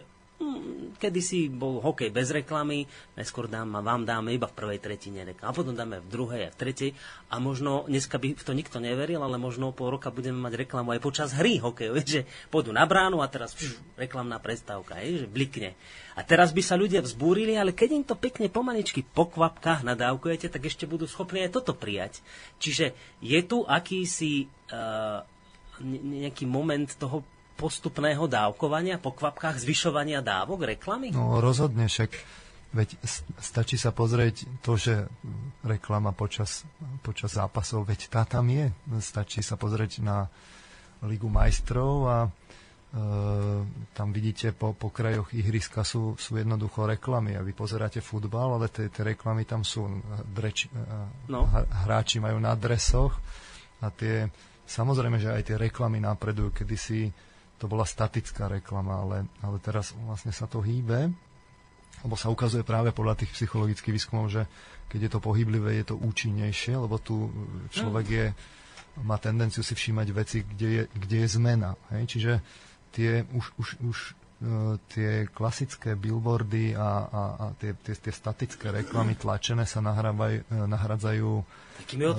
kedy 1.01 1.21
si 1.21 1.49
bol 1.49 1.81
hokej 1.81 2.13
bez 2.13 2.29
reklamy, 2.29 2.85
neskôr 3.17 3.49
dám, 3.49 3.81
vám 3.81 4.05
dáme 4.05 4.35
iba 4.35 4.45
v 4.45 4.57
prvej 4.57 4.79
tretine 4.81 5.25
reklamy, 5.25 5.49
a 5.49 5.57
potom 5.57 5.73
dáme 5.73 5.97
v 6.01 6.07
druhej 6.09 6.41
a 6.47 6.53
v 6.53 6.57
tretej 6.61 6.91
a 7.33 7.41
možno, 7.41 7.89
dneska 7.89 8.21
by 8.21 8.37
v 8.37 8.43
to 8.45 8.53
nikto 8.53 8.77
neveril, 8.77 9.25
ale 9.25 9.41
možno 9.41 9.73
pol 9.73 9.97
roka 9.97 10.13
budeme 10.13 10.37
mať 10.37 10.67
reklamu 10.67 10.93
aj 10.93 11.01
počas 11.01 11.29
hry 11.33 11.57
hokejovej, 11.57 12.05
že 12.05 12.21
pôjdu 12.53 12.69
na 12.69 12.85
bránu 12.85 13.23
a 13.23 13.27
teraz 13.31 13.57
pš, 13.57 13.81
reklamná 13.97 14.37
prestávka, 14.37 15.01
je, 15.01 15.25
že 15.25 15.27
blikne. 15.29 15.73
A 16.13 16.21
teraz 16.21 16.51
by 16.51 16.61
sa 16.61 16.75
ľudia 16.75 16.99
vzbúrili, 16.99 17.55
ale 17.55 17.71
keď 17.71 17.89
im 17.95 18.05
to 18.05 18.19
pekne 18.19 18.51
pomaničky 18.51 19.01
po 19.01 19.31
kvapkách 19.31 19.87
nadávkujete, 19.87 20.51
tak 20.51 20.67
ešte 20.67 20.85
budú 20.85 21.07
schopní 21.07 21.47
aj 21.47 21.55
toto 21.55 21.73
prijať. 21.73 22.19
Čiže 22.59 22.93
je 23.23 23.39
tu 23.47 23.63
akýsi 23.63 24.45
uh, 24.69 25.23
nejaký 25.81 26.45
moment 26.45 26.87
toho 26.99 27.25
postupného 27.61 28.25
dávkovania, 28.25 28.97
po 28.97 29.13
kvapkách 29.13 29.61
zvyšovania 29.61 30.25
dávok, 30.25 30.73
reklamy? 30.73 31.13
No 31.13 31.37
rozhodne, 31.37 31.85
však 31.85 32.09
veď 32.73 32.97
stačí 33.37 33.77
sa 33.77 33.93
pozrieť 33.93 34.49
to, 34.65 34.79
že 34.79 35.05
reklama 35.61 36.15
počas, 36.15 36.65
počas 37.05 37.37
zápasov, 37.37 37.85
veď 37.85 38.09
tá 38.09 38.25
tam 38.25 38.49
je. 38.49 38.73
Stačí 38.97 39.45
sa 39.45 39.59
pozrieť 39.59 40.01
na 40.01 40.25
Ligu 41.03 41.27
majstrov 41.27 41.93
a 42.07 42.17
e, 42.25 42.29
tam 43.91 44.07
vidíte 44.15 44.55
po, 44.55 44.71
po 44.71 44.87
krajoch 44.89 45.35
ihriska 45.35 45.83
sú, 45.83 46.15
sú 46.15 46.39
jednoducho 46.39 46.87
reklamy 46.87 47.35
a 47.35 47.43
vy 47.43 47.51
pozeráte 47.51 47.99
futbal, 47.99 48.55
ale 48.55 48.71
tie, 48.71 48.87
reklamy 48.87 49.43
tam 49.43 49.67
sú. 49.67 49.85
Dreč, 50.31 50.71
e, 50.71 50.79
no. 51.27 51.45
Hráči 51.85 52.23
majú 52.23 52.39
na 52.39 52.55
dresoch 52.55 53.19
a 53.83 53.91
tie, 53.91 54.31
samozrejme, 54.63 55.19
že 55.19 55.33
aj 55.33 55.43
tie 55.51 55.57
reklamy 55.59 55.99
napredujú, 55.99 56.55
kedy 56.55 56.75
si 56.79 56.99
to 57.61 57.69
bola 57.69 57.85
statická 57.85 58.49
reklama, 58.49 59.05
ale, 59.05 59.17
ale 59.45 59.61
teraz 59.61 59.93
vlastne 59.93 60.33
sa 60.33 60.49
to 60.49 60.65
hýbe, 60.65 61.13
lebo 62.01 62.15
sa 62.17 62.33
ukazuje 62.33 62.65
práve 62.65 62.89
podľa 62.89 63.21
tých 63.21 63.37
psychologických 63.37 63.93
výskumov, 63.93 64.33
že 64.33 64.49
keď 64.89 64.99
je 65.05 65.11
to 65.13 65.19
pohyblivé, 65.21 65.77
je 65.77 65.93
to 65.93 66.01
účinnejšie, 66.01 66.73
lebo 66.73 66.97
tu 66.97 67.29
človek 67.69 68.05
je, 68.09 68.25
má 69.05 69.21
tendenciu 69.21 69.61
si 69.61 69.77
všímať 69.77 70.07
veci, 70.09 70.41
kde 70.41 70.67
je, 70.67 70.83
kde 70.89 71.17
je 71.21 71.27
zmena. 71.29 71.77
Hej? 71.93 72.17
Čiže 72.17 72.33
tie 72.89 73.23
už, 73.29 73.45
už, 73.61 73.67
už 73.85 73.97
tie 74.89 75.29
klasické 75.29 75.93
billboardy 75.93 76.73
a, 76.73 77.05
a, 77.05 77.21
a 77.37 77.45
tie, 77.61 77.77
tie, 77.77 77.93
tie 77.93 78.09
statické 78.09 78.73
reklamy 78.73 79.13
tlačené 79.13 79.69
sa 79.69 79.85
e, 79.85 80.41
nahradzajú 80.49 81.31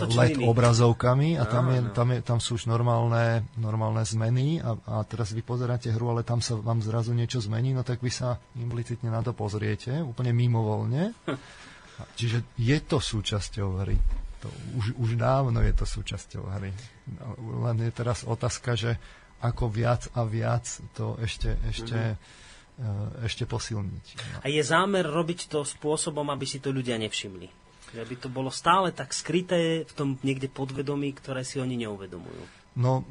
LED 0.06 0.38
obrazovkami 0.38 1.34
a 1.34 1.44
tam, 1.50 1.74
je, 1.74 1.80
tam, 1.90 2.08
je, 2.14 2.18
tam 2.22 2.38
sú 2.38 2.54
už 2.54 2.70
normálne, 2.70 3.42
normálne 3.58 4.06
zmeny 4.06 4.62
a, 4.62 4.78
a 4.86 4.96
teraz 5.02 5.34
vy 5.34 5.42
pozeráte 5.42 5.90
hru, 5.90 6.14
ale 6.14 6.22
tam 6.22 6.38
sa 6.38 6.54
vám 6.54 6.78
zrazu 6.78 7.10
niečo 7.10 7.42
zmení, 7.42 7.74
no 7.74 7.82
tak 7.82 7.98
vy 7.98 8.14
sa 8.14 8.38
implicitne 8.54 9.10
na 9.10 9.18
to 9.26 9.34
pozriete, 9.34 9.98
úplne 9.98 10.30
mimovolne. 10.30 11.18
Čiže 12.18 12.54
je 12.54 12.78
to 12.86 13.02
súčasťou 13.02 13.82
hry. 13.82 13.98
To 14.42 14.48
už, 14.78 14.86
už 14.98 15.10
dávno 15.18 15.62
je 15.62 15.74
to 15.74 15.86
súčasťou 15.86 16.42
hry. 16.58 16.70
No, 17.18 17.26
len 17.66 17.82
je 17.82 17.90
teraz 17.94 18.26
otázka, 18.26 18.74
že 18.74 18.98
ako 19.42 19.66
viac 19.66 20.06
a 20.14 20.22
viac 20.22 20.64
to 20.94 21.18
ešte, 21.18 21.58
ešte, 21.66 21.98
mm-hmm. 22.14 23.26
ešte 23.26 23.44
posilniť. 23.44 24.06
No. 24.14 24.38
A 24.42 24.46
je 24.46 24.62
zámer 24.62 25.02
robiť 25.02 25.50
to 25.50 25.66
spôsobom, 25.66 26.30
aby 26.30 26.46
si 26.46 26.62
to 26.62 26.70
ľudia 26.70 26.94
nevšimli? 27.02 27.50
Že 27.92 28.04
by 28.08 28.14
to 28.22 28.28
bolo 28.32 28.48
stále 28.48 28.94
tak 28.94 29.12
skryté 29.12 29.84
v 29.84 29.92
tom 29.92 30.08
niekde 30.24 30.48
podvedomí, 30.48 31.12
ktoré 31.12 31.44
si 31.44 31.60
oni 31.60 31.76
neuvedomujú? 31.82 32.62
No, 32.80 33.04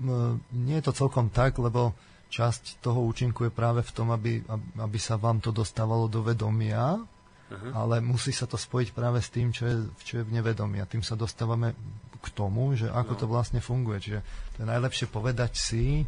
nie 0.56 0.82
je 0.82 0.90
to 0.90 1.06
celkom 1.06 1.30
tak, 1.30 1.62
lebo 1.62 1.94
časť 2.32 2.82
toho 2.82 3.06
účinku 3.06 3.46
je 3.46 3.54
práve 3.54 3.86
v 3.86 3.92
tom, 3.92 4.10
aby, 4.10 4.42
aby 4.80 4.98
sa 4.98 5.20
vám 5.20 5.44
to 5.44 5.54
dostávalo 5.54 6.08
do 6.10 6.26
vedomia, 6.26 6.98
uh-huh. 6.98 7.72
ale 7.76 8.00
musí 8.02 8.34
sa 8.34 8.48
to 8.48 8.56
spojiť 8.58 8.90
práve 8.96 9.20
s 9.22 9.30
tým, 9.30 9.54
čo 9.54 9.68
je, 9.68 9.76
čo 10.02 10.14
je 10.24 10.26
v 10.26 10.34
nevedomí. 10.34 10.82
A 10.82 10.90
tým 10.90 11.04
sa 11.04 11.14
dostávame 11.14 11.76
k 12.22 12.28
tomu, 12.32 12.78
že 12.78 12.88
ako 12.88 13.14
no. 13.18 13.20
to 13.20 13.26
vlastne 13.26 13.60
funguje. 13.60 13.98
Čiže 14.00 14.20
to 14.56 14.58
je 14.64 14.68
najlepšie 14.70 15.08
povedať 15.10 15.52
si 15.58 16.06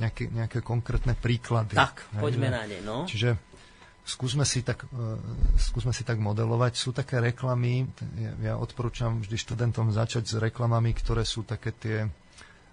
nejaké, 0.00 0.32
nejaké 0.32 0.58
konkrétne 0.64 1.12
príklady. 1.12 1.76
Tak, 1.76 2.08
poďme 2.16 2.48
že, 2.48 2.54
na 2.56 2.62
ne. 2.64 2.78
No. 2.80 2.96
Čiže 3.04 3.36
skúsme 4.08 4.48
si, 4.48 4.64
tak, 4.64 4.88
uh, 4.88 5.20
skúsme 5.60 5.92
si 5.92 6.02
tak 6.02 6.16
modelovať. 6.16 6.72
Sú 6.74 6.96
také 6.96 7.20
reklamy, 7.20 7.84
ja, 8.16 8.32
ja 8.40 8.54
odporúčam 8.56 9.20
vždy 9.20 9.36
študentom 9.36 9.92
začať 9.92 10.24
s 10.24 10.34
reklamami, 10.40 10.96
ktoré 10.96 11.28
sú 11.28 11.44
také 11.44 11.76
tie 11.76 12.08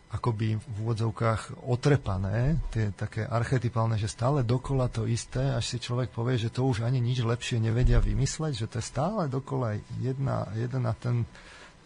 akoby 0.08 0.56
v 0.56 0.76
úvodzovkách 0.88 1.68
otrepané, 1.68 2.56
tie 2.72 2.96
také 2.96 3.28
archetypálne, 3.28 4.00
že 4.00 4.08
stále 4.08 4.40
dokola 4.40 4.88
to 4.88 5.04
isté, 5.04 5.52
až 5.52 5.68
si 5.68 5.84
človek 5.84 6.16
povie, 6.16 6.40
že 6.40 6.48
to 6.48 6.64
už 6.64 6.88
ani 6.88 7.04
nič 7.04 7.28
lepšie 7.28 7.60
nevedia 7.60 8.00
vymysleť, 8.00 8.54
že 8.56 8.68
to 8.72 8.80
je 8.80 8.88
stále 8.88 9.28
dokola 9.28 9.76
jedna, 10.00 10.48
jedna 10.56 10.96
ten, 10.96 11.28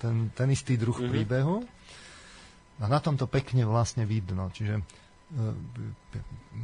ten, 0.01 0.33
ten 0.33 0.49
istý 0.49 0.81
druh 0.81 0.97
mm-hmm. 0.97 1.11
príbehu. 1.13 1.61
A 2.81 2.89
na 2.89 2.97
tom 2.97 3.13
to 3.13 3.29
pekne 3.29 3.61
vlastne 3.69 4.09
vidno. 4.09 4.49
Čiže 4.49 4.81
e, 4.81 4.83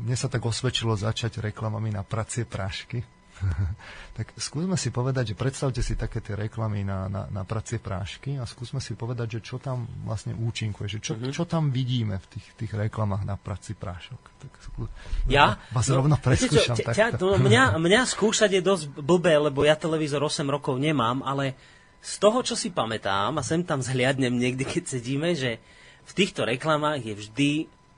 mne 0.02 0.16
sa 0.18 0.26
tak 0.26 0.42
osvedčilo 0.42 0.98
začať 0.98 1.38
reklamami 1.38 1.94
na 1.94 2.02
pracie 2.02 2.50
prášky. 2.50 3.06
tak 4.18 4.34
skúsme 4.34 4.74
si 4.74 4.90
povedať, 4.90 5.34
že 5.34 5.36
predstavte 5.38 5.82
si 5.86 5.94
také 5.94 6.26
tie 6.26 6.34
reklamy 6.34 6.82
na, 6.82 7.06
na, 7.06 7.30
na 7.30 7.44
pracie 7.46 7.78
prášky 7.78 8.42
a 8.42 8.50
skúsme 8.50 8.82
si 8.82 8.98
povedať, 8.98 9.38
že 9.38 9.54
čo 9.54 9.62
tam 9.62 9.86
vlastne 10.10 10.34
účinkuje, 10.34 10.98
že 10.98 11.00
čo, 11.06 11.14
mm-hmm. 11.14 11.38
čo 11.38 11.46
tam 11.46 11.70
vidíme 11.70 12.18
v 12.18 12.28
tých, 12.34 12.46
tých 12.58 12.74
reklamách 12.74 13.30
na 13.30 13.38
prací 13.38 13.78
prášok. 13.78 14.22
Tak 14.42 14.52
skú... 14.58 14.90
Ja? 15.30 15.62
Vás 15.70 15.86
no, 15.94 16.02
rovno 16.02 16.18
preskúšam. 16.18 16.82
Čo, 16.82 16.98
ťa, 16.98 17.22
no, 17.22 17.38
mňa, 17.38 17.78
mňa 17.86 18.02
skúšať 18.10 18.58
je 18.58 18.62
dosť 18.66 18.84
blbé, 18.98 19.38
lebo 19.38 19.62
ja 19.62 19.78
televízor 19.78 20.26
8 20.26 20.42
rokov 20.50 20.82
nemám, 20.82 21.22
ale 21.22 21.77
z 22.02 22.14
toho, 22.22 22.40
čo 22.46 22.56
si 22.56 22.72
pamätám, 22.72 23.36
a 23.36 23.44
sem 23.44 23.66
tam 23.66 23.84
zhliadnem 23.84 24.32
niekdy, 24.32 24.64
keď 24.64 24.84
sedíme, 24.98 25.36
že 25.36 25.60
v 26.08 26.12
týchto 26.16 26.48
reklamách 26.48 27.04
je 27.04 27.14
vždy 27.16 27.52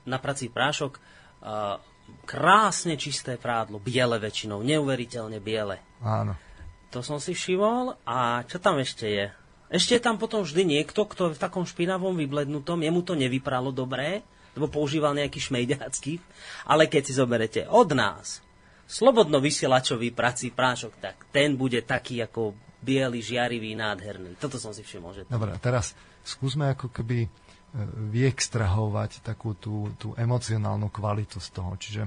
na 0.08 0.18
prací 0.18 0.50
prášok 0.50 0.98
uh, 0.98 1.78
krásne 2.26 2.98
čisté 2.98 3.38
prádlo, 3.38 3.78
biele 3.78 4.18
väčšinou, 4.18 4.66
neuveriteľne 4.66 5.38
biele. 5.38 5.78
Áno. 6.02 6.34
To 6.90 7.06
som 7.06 7.22
si 7.22 7.38
všimol. 7.38 7.94
A 8.02 8.42
čo 8.50 8.58
tam 8.58 8.82
ešte 8.82 9.06
je? 9.06 9.26
Ešte 9.70 9.94
je 9.94 10.02
tam 10.02 10.18
potom 10.18 10.42
vždy 10.42 10.66
niekto, 10.66 11.06
kto 11.06 11.30
je 11.30 11.38
v 11.38 11.42
takom 11.42 11.62
špinavom 11.62 12.18
vyblednutom, 12.18 12.82
jemu 12.82 13.00
to 13.06 13.14
nevypralo 13.14 13.70
dobré, 13.70 14.26
lebo 14.58 14.66
používal 14.66 15.14
nejaký 15.14 15.38
šmejďacký. 15.38 16.18
Ale 16.66 16.90
keď 16.90 17.02
si 17.06 17.12
zoberete 17.14 17.60
od 17.70 17.94
nás 17.94 18.42
slobodno 18.90 19.38
vysielačový 19.38 20.10
prací 20.10 20.50
prášok, 20.50 20.92
tak 20.98 21.16
ten 21.30 21.54
bude 21.54 21.78
taký 21.86 22.26
ako 22.26 22.58
biely, 22.80 23.20
žiarivý, 23.20 23.76
nádherný. 23.76 24.36
Toto 24.40 24.56
som 24.56 24.72
si 24.72 24.80
všimol. 24.80 25.12
Že. 25.12 25.20
Dobre, 25.28 25.52
teraz 25.60 25.92
skúsme 26.24 26.72
ako 26.72 26.88
keby 26.88 27.24
e, 27.24 27.28
vyextrahovať 28.12 29.24
takú 29.24 29.54
tú, 29.56 29.92
tú 30.00 30.16
emocionálnu 30.16 30.88
kvalitu 30.88 31.38
z 31.38 31.48
toho. 31.52 31.76
Čiže 31.76 32.02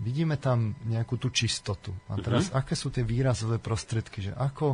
vidíme 0.00 0.36
tam 0.36 0.76
nejakú 0.84 1.16
tú 1.16 1.32
čistotu. 1.32 1.96
A 2.12 2.20
teraz, 2.20 2.52
mm-hmm. 2.52 2.60
aké 2.60 2.74
sú 2.76 2.92
tie 2.92 3.04
výrazové 3.04 3.56
prostriedky? 3.56 4.30
Že 4.30 4.32
ako 4.36 4.66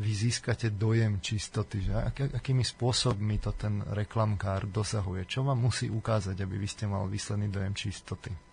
vy 0.00 0.10
získate 0.10 0.74
dojem 0.74 1.22
čistoty? 1.22 1.86
Že 1.86 1.92
ak, 1.94 2.16
akými 2.42 2.66
spôsobmi 2.66 3.38
to 3.38 3.54
ten 3.54 3.84
reklamkár 3.94 4.66
dosahuje? 4.66 5.28
Čo 5.30 5.46
vám 5.46 5.60
musí 5.62 5.86
ukázať, 5.86 6.34
aby 6.40 6.56
vy 6.58 6.68
ste 6.68 6.90
mal 6.90 7.06
výsledný 7.06 7.46
dojem 7.52 7.74
čistoty? 7.76 8.49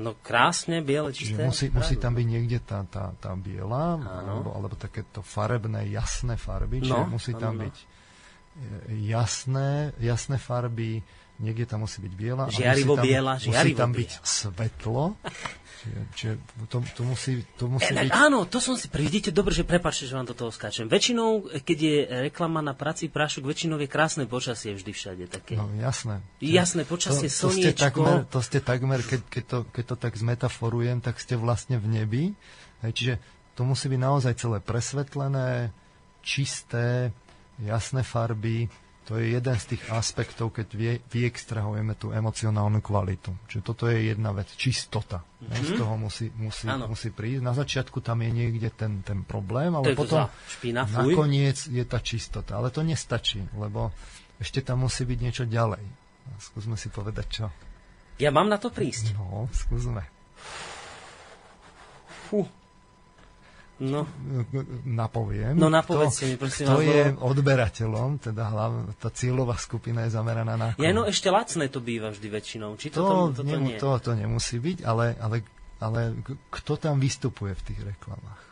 No 0.00 0.16
krásne, 0.16 0.80
biele, 0.80 1.12
čisté. 1.12 1.44
musí, 1.44 1.68
musí 1.68 2.00
tam 2.00 2.16
byť 2.16 2.26
niekde 2.26 2.58
tá, 2.64 2.80
tá, 2.88 3.12
tá 3.20 3.36
biela, 3.36 4.00
alebo, 4.00 4.48
alebo 4.56 4.72
takéto 4.72 5.20
farebné, 5.20 5.84
jasné 5.92 6.40
farby, 6.40 6.80
čiže 6.80 6.96
no, 6.96 7.12
musí 7.12 7.36
tam 7.36 7.60
ano, 7.60 7.68
byť 7.68 7.76
e, 7.76 7.84
jasné, 9.12 9.92
jasné 10.00 10.40
farby, 10.40 11.04
niekde 11.36 11.68
tam 11.68 11.84
musí 11.84 12.00
byť 12.00 12.12
biela. 12.16 12.48
Žiarivo 12.48 12.96
musí 12.96 13.00
tam, 13.00 13.04
biela, 13.04 13.32
žiarivo 13.36 13.60
Musí 13.60 13.70
tam 13.76 13.90
biela. 13.92 14.00
byť 14.00 14.10
svetlo, 14.24 15.04
Čiže, 16.14 16.38
to, 16.70 16.78
to 16.94 17.02
musí, 17.02 17.42
to 17.58 17.66
musí 17.66 17.90
e, 17.90 18.06
byť... 18.06 18.10
Áno, 18.14 18.46
to 18.46 18.62
som 18.62 18.78
si... 18.78 18.86
Vidíte, 18.86 19.34
dobre, 19.34 19.50
že 19.50 19.66
prepáčte, 19.66 20.06
že 20.06 20.14
vám 20.14 20.30
do 20.30 20.36
toho 20.36 20.54
skáčem. 20.54 20.86
Väčšinou, 20.86 21.50
keď 21.62 21.78
je 21.78 21.96
reklama 22.30 22.62
na 22.62 22.70
prací 22.70 23.10
prášok, 23.10 23.42
väčšinou 23.42 23.82
je 23.82 23.90
krásne 23.90 24.24
počasie 24.30 24.78
vždy 24.78 24.92
všade 24.94 25.24
také. 25.26 25.58
No, 25.58 25.66
jasné. 25.74 26.22
Jasné 26.38 26.86
počasie, 26.86 27.26
to, 27.26 27.34
to 27.34 27.46
slniečko. 27.50 27.74
Ste 27.74 27.82
takmer, 27.82 28.16
to 28.30 28.40
ste 28.40 28.58
takmer, 28.62 29.00
keď, 29.02 29.20
keď, 29.26 29.44
to, 29.44 29.58
keď 29.74 29.84
to 29.90 29.96
tak 29.98 30.12
zmetaforujem, 30.14 30.98
tak 31.02 31.18
ste 31.18 31.34
vlastne 31.34 31.82
v 31.82 31.86
nebi. 31.90 32.24
Hej, 32.86 32.92
čiže 32.94 33.14
to 33.58 33.66
musí 33.66 33.90
byť 33.90 34.00
naozaj 34.00 34.32
celé 34.38 34.58
presvetlené, 34.62 35.74
čisté, 36.22 37.10
jasné 37.58 38.06
farby, 38.06 38.70
to 39.02 39.18
je 39.18 39.34
jeden 39.34 39.56
z 39.58 39.64
tých 39.74 39.82
aspektov, 39.90 40.54
keď 40.54 40.66
vie, 40.78 40.92
vyextrahujeme 41.10 41.98
tú 41.98 42.14
emocionálnu 42.14 42.78
kvalitu. 42.78 43.34
Čiže 43.50 43.62
toto 43.66 43.90
je 43.90 44.14
jedna 44.14 44.30
vec, 44.30 44.46
čistota. 44.54 45.26
Mm-hmm. 45.42 45.66
Z 45.66 45.70
toho 45.74 45.94
musí, 45.98 46.26
musí, 46.38 46.70
musí 46.70 47.10
prísť. 47.10 47.42
Na 47.42 47.50
začiatku 47.50 47.98
tam 47.98 48.22
je 48.22 48.30
niekde 48.30 48.70
ten, 48.70 49.02
ten 49.02 49.26
problém, 49.26 49.74
ale 49.74 49.98
potom 49.98 50.30
špína, 50.46 50.86
nakoniec 50.86 51.66
je 51.66 51.82
tá 51.82 51.98
čistota. 51.98 52.62
Ale 52.62 52.70
to 52.70 52.86
nestačí, 52.86 53.42
lebo 53.58 53.90
ešte 54.38 54.62
tam 54.62 54.86
musí 54.86 55.02
byť 55.02 55.18
niečo 55.18 55.44
ďalej. 55.50 55.82
Skúsme 56.38 56.78
si 56.78 56.86
povedať, 56.86 57.26
čo. 57.26 57.46
Ja 58.22 58.30
mám 58.30 58.46
na 58.46 58.62
to 58.62 58.70
prísť. 58.70 59.18
No, 59.18 59.50
skúsme. 59.50 60.06
Fú. 62.30 62.46
No. 63.82 64.06
Napoviem. 64.86 65.58
No 65.58 65.66
napovedzte 65.66 66.30
mi, 66.30 66.38
prosím 66.38 66.70
To 66.70 66.78
je 66.78 67.10
odberateľom, 67.18 68.22
teda 68.22 68.46
hlavne, 68.54 68.94
tá 68.94 69.10
cieľová 69.10 69.58
skupina 69.58 70.06
je 70.06 70.14
zameraná 70.14 70.54
na 70.54 70.78
Ja, 70.78 70.94
no 70.94 71.02
ešte 71.02 71.34
lacné 71.34 71.66
to 71.66 71.82
býva 71.82 72.14
vždy 72.14 72.28
väčšinou. 72.30 72.78
Či 72.78 72.94
to, 72.94 73.02
to, 73.02 73.14
to, 73.34 73.42
to, 73.42 73.58
nie? 73.58 73.78
to, 73.82 73.90
to 73.98 74.14
nemusí 74.14 74.62
byť, 74.62 74.86
ale, 74.86 75.18
ale, 75.18 75.42
ale 75.82 76.14
kto 76.54 76.78
tam 76.78 77.02
vystupuje 77.02 77.58
v 77.58 77.62
tých 77.74 77.80
reklamách? 77.82 78.51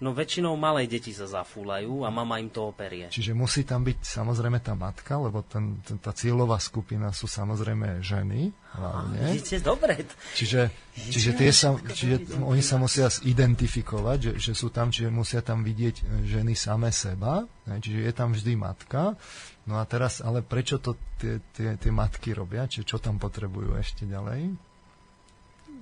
No 0.00 0.16
väčšinou 0.16 0.56
malé 0.56 0.88
deti 0.88 1.12
sa 1.12 1.28
zafúlajú 1.28 2.02
a 2.04 2.08
mama 2.08 2.40
im 2.40 2.48
to 2.48 2.72
operie. 2.72 3.12
Čiže 3.12 3.36
musí 3.36 3.68
tam 3.68 3.84
byť 3.84 4.00
samozrejme 4.00 4.56
tá 4.64 4.72
matka, 4.72 5.20
lebo 5.20 5.44
ten, 5.44 5.76
ten, 5.84 6.00
tá 6.00 6.16
cieľová 6.16 6.56
skupina 6.56 7.12
sú 7.12 7.28
samozrejme 7.28 8.00
ženy 8.00 8.48
hlavne. 8.80 9.20
Vidíte, 9.28 9.60
dobre. 9.60 10.00
Čiže, 10.32 10.72
čiže, 10.96 11.30
tie 11.36 11.52
sa, 11.52 11.76
čiže 11.76 12.32
oni 12.40 12.64
sa 12.64 12.80
musia 12.80 13.12
identifikovať, 13.12 14.18
že, 14.18 14.32
že 14.40 14.52
sú 14.56 14.72
tam, 14.72 14.88
čiže 14.88 15.12
musia 15.12 15.44
tam 15.44 15.60
vidieť 15.60 15.96
e, 16.00 16.02
ženy 16.24 16.56
same 16.56 16.88
seba, 16.88 17.44
čiže 17.68 18.00
je 18.00 18.12
tam 18.16 18.32
vždy 18.32 18.56
matka. 18.56 19.20
No 19.68 19.76
a 19.76 19.84
teraz, 19.84 20.24
ale 20.24 20.40
prečo 20.40 20.80
to 20.80 20.96
tie, 21.20 21.44
tie, 21.52 21.76
tie 21.76 21.92
matky 21.92 22.32
robia? 22.32 22.64
Čiže 22.64 22.88
čo 22.88 22.96
tam 22.96 23.20
potrebujú 23.20 23.76
ešte 23.76 24.08
ďalej? 24.08 24.69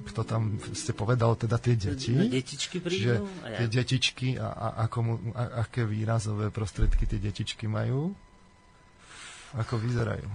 Kto 0.06 0.22
tam 0.22 0.62
ste 0.72 0.94
povedal, 0.94 1.34
teda 1.34 1.58
tie 1.58 1.74
deti. 1.74 2.14
Detičky 2.14 2.78
prídu? 2.78 3.26
ja. 3.42 3.58
tie 3.58 3.66
detičky 3.66 4.38
a, 4.38 4.46
a, 4.46 4.68
ako 4.86 4.98
mu, 5.02 5.12
a, 5.34 5.66
aké 5.66 5.82
výrazové 5.82 6.54
prostriedky 6.54 7.04
tie 7.04 7.18
detičky 7.18 7.66
majú? 7.66 8.14
Ako 9.58 9.80
vyzerajú? 9.80 10.28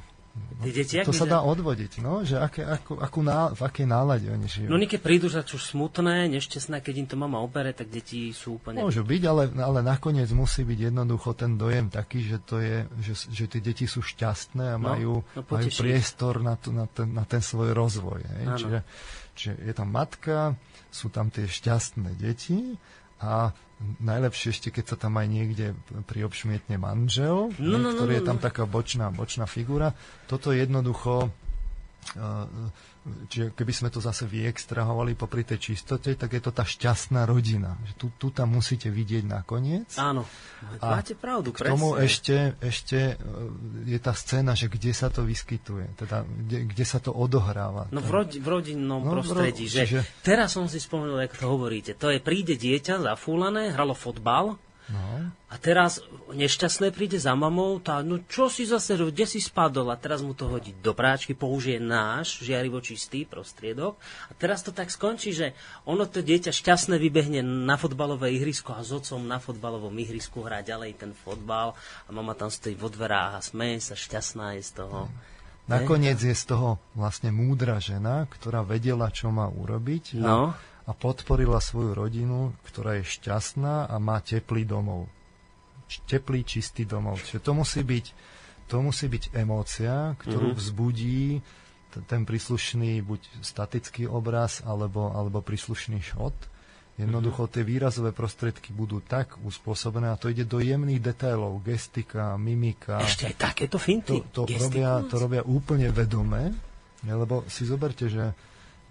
Tie 0.65 0.73
deti, 0.73 0.97
To 1.05 1.13
sa 1.13 1.29
dá 1.29 1.45
odvodiť, 1.45 2.01
no, 2.01 2.25
že 2.25 2.41
aké, 2.41 2.65
ako, 2.65 2.97
akú 2.97 3.21
ná, 3.21 3.53
v 3.53 3.69
akej 3.69 3.85
nálade 3.85 4.25
oni 4.33 4.49
žijú. 4.49 4.65
No 4.65 4.81
niekedy 4.81 4.97
prídu 4.97 5.29
za 5.29 5.45
čo 5.45 5.61
smutné, 5.61 6.25
nešťastné, 6.25 6.81
keď 6.81 7.05
im 7.05 7.07
to 7.13 7.15
mama 7.21 7.37
obere, 7.37 7.69
tak 7.69 7.93
deti 7.93 8.33
sú 8.33 8.57
úplne... 8.57 8.81
Môžu 8.81 9.05
byť, 9.05 9.21
ale, 9.29 9.53
ale 9.61 9.85
nakoniec 9.85 10.25
musí 10.33 10.65
byť 10.65 10.89
jednoducho 10.89 11.37
ten 11.37 11.53
dojem 11.53 11.85
taký, 11.93 12.25
že, 12.25 12.41
to 12.41 12.57
je, 12.57 12.81
že, 13.05 13.13
že 13.29 13.45
tie 13.45 13.61
deti 13.61 13.85
sú 13.85 14.01
šťastné 14.01 14.73
a 14.73 14.77
No, 14.81 14.97
majú, 14.97 15.13
no 15.21 15.45
majú 15.45 15.49
poteší 15.53 15.69
ich. 15.69 15.77
priestor 15.85 16.41
na, 16.41 16.57
tu, 16.57 16.73
na, 16.73 16.89
ten, 16.89 17.13
na 17.13 17.29
ten 17.29 17.41
svoj 17.45 17.77
rozvoj. 17.77 18.25
Hej? 18.25 18.43
Áno. 18.49 18.57
Čiže, 18.57 18.79
čiže 19.33 19.53
je 19.59 19.73
tam 19.73 19.89
matka, 19.91 20.57
sú 20.89 21.09
tam 21.09 21.29
tie 21.33 21.49
šťastné 21.49 22.17
deti 22.17 22.77
a 23.19 23.51
najlepšie 23.99 24.55
ešte, 24.55 24.69
keď 24.71 24.95
sa 24.95 24.97
tam 24.97 25.19
aj 25.19 25.27
niekde 25.27 25.65
priobšmietne 26.07 26.79
manžel, 26.79 27.51
No, 27.59 27.75
no, 27.77 27.91
no, 27.91 27.97
ktorý 27.97 28.19
je 28.19 28.23
no, 28.23 28.29
tam 28.31 28.39
no. 28.39 28.43
taká 28.43 28.63
bočná, 28.63 29.11
bočná 29.11 29.45
figura. 29.49 29.91
Toto 30.27 30.53
jednoducho 30.55 31.31
Uh, 32.19 32.51
Čiže 33.03 33.51
keby 33.51 33.73
sme 33.73 33.89
to 33.89 33.99
zase 33.99 34.23
vyextrahovali 34.23 35.11
popri 35.13 35.43
tej 35.43 35.75
čistote, 35.75 36.13
tak 36.13 36.29
je 36.29 36.39
to 36.39 36.49
tá 36.49 36.63
šťastná 36.63 37.23
rodina. 37.23 37.75
Že 37.83 37.93
tu, 37.95 38.07
tu 38.17 38.27
tam 38.29 38.53
musíte 38.53 38.87
vidieť 38.87 39.23
nakoniec. 39.23 39.91
Áno, 39.95 40.23
A 40.79 40.95
máte 40.95 41.11
pravdu, 41.11 41.51
K 41.51 41.67
tomu 41.67 41.99
ešte, 41.99 42.55
ešte 42.59 43.13
e, 43.13 43.25
je 43.85 43.99
tá 43.99 44.11
scéna, 44.11 44.53
že 44.53 44.65
kde 44.65 44.91
sa 44.91 45.07
to 45.07 45.21
vyskytuje, 45.21 45.97
teda 45.97 46.23
kde, 46.23 46.57
kde 46.65 46.85
sa 46.85 46.97
to 46.97 47.11
odohráva. 47.11 47.87
No 47.89 47.99
v, 47.99 48.09
rodi, 48.09 48.37
v 48.37 48.47
rodinnom 48.49 49.03
No, 49.03 49.11
v 49.11 49.13
ro- 49.13 49.19
prostredí, 49.21 49.67
že 49.67 49.83
čiže- 49.83 50.03
teraz 50.21 50.51
som 50.51 50.63
si 50.65 50.77
spomenul, 50.77 51.19
ako 51.21 51.35
to 51.35 51.47
hovoríte, 51.49 51.91
to 51.93 52.07
je 52.07 52.17
príde 52.17 52.55
dieťa 52.55 53.03
zafúlané, 53.03 53.69
hralo 53.69 53.91
fotbal 53.91 54.55
No, 54.93 55.33
a 55.49 55.55
teraz 55.57 56.05
nešťastné 56.29 56.93
príde 56.93 57.17
za 57.17 57.33
mamou, 57.33 57.81
tá, 57.81 58.05
no 58.05 58.21
čo 58.29 58.45
si 58.45 58.69
zase, 58.69 58.93
robil, 58.93 59.13
kde 59.13 59.25
si 59.25 59.39
spadol? 59.41 59.89
A 59.89 59.97
teraz 59.97 60.21
mu 60.21 60.37
to 60.37 60.45
hodí 60.45 60.69
do 60.85 60.93
práčky, 60.93 61.33
použije 61.33 61.81
náš 61.81 62.45
žiarivo 62.45 62.77
čistý 62.77 63.25
prostriedok. 63.25 63.97
A 64.29 64.37
teraz 64.37 64.61
to 64.61 64.69
tak 64.69 64.93
skončí, 64.93 65.33
že 65.33 65.57
ono 65.89 66.05
to 66.05 66.21
dieťa 66.21 66.53
šťastné 66.53 67.01
vybehne 67.01 67.41
na 67.41 67.73
fotbalové 67.73 68.37
ihrisko 68.37 68.77
a 68.77 68.85
s 68.85 68.93
otcom 68.93 69.25
na 69.25 69.41
fotbalovom 69.41 69.93
ihrisku 69.97 70.45
hrá 70.45 70.61
ďalej 70.61 71.01
ten 71.01 71.11
fotbal. 71.17 71.73
A 72.05 72.09
mama 72.13 72.37
tam 72.37 72.53
stojí 72.53 72.77
vo 72.77 72.93
dverách 72.93 73.33
a 73.37 73.41
smeje 73.41 73.81
sa, 73.81 73.97
šťastná 73.97 74.61
je 74.61 74.61
z 74.61 74.71
toho. 74.77 75.09
nakoniec 75.65 76.21
je 76.21 76.37
z 76.37 76.45
toho 76.53 76.77
vlastne 76.93 77.33
múdra 77.33 77.81
žena, 77.81 78.29
ktorá 78.29 78.61
vedela, 78.61 79.09
čo 79.09 79.33
má 79.33 79.49
urobiť. 79.49 80.21
No. 80.21 80.53
a 80.53 80.72
podporila 80.91 81.63
svoju 81.63 81.95
rodinu, 81.95 82.51
ktorá 82.67 82.99
je 82.99 83.07
šťastná 83.07 83.87
a 83.87 83.95
má 84.03 84.19
teplý 84.19 84.67
domov. 84.67 85.07
Teplý, 86.03 86.43
čistý 86.43 86.83
domov. 86.83 87.23
Čiže 87.23 87.39
to 87.39 87.55
musí 87.55 87.79
byť, 87.79 88.05
to 88.67 88.83
musí 88.83 89.07
byť 89.07 89.31
emócia, 89.31 90.19
ktorú 90.19 90.51
Mhm. 90.51 90.57
vzbudí 90.59 91.23
ten 92.09 92.25
príslušný 92.25 93.05
buď 93.05 93.21
statický 93.45 94.09
obraz 94.09 94.65
alebo, 94.65 95.13
alebo 95.13 95.39
príslušný 95.39 96.01
šot. 96.01 96.33
Jednoducho 96.93 97.49
tie 97.49 97.65
výrazové 97.65 98.13
prostriedky 98.13 98.69
budú 98.69 99.01
tak 99.01 99.37
uspôsobené 99.41 100.13
a 100.13 100.17
to 100.17 100.29
ide 100.29 100.45
do 100.45 100.61
jemných 100.61 101.01
detailov, 101.01 101.61
gestika, 101.65 102.37
mimika. 102.37 103.01
Ešte 103.01 103.33
aj 103.33 103.35
takéto 103.37 103.77
finty. 103.81 104.21
To, 104.29 104.45
to, 104.45 104.57
robia, 104.57 105.01
to 105.05 105.15
robia 105.17 105.41
úplne 105.41 105.89
vedome, 105.89 106.53
lebo 107.01 107.45
si 107.45 107.65
zoberte, 107.65 108.09
že 108.09 108.33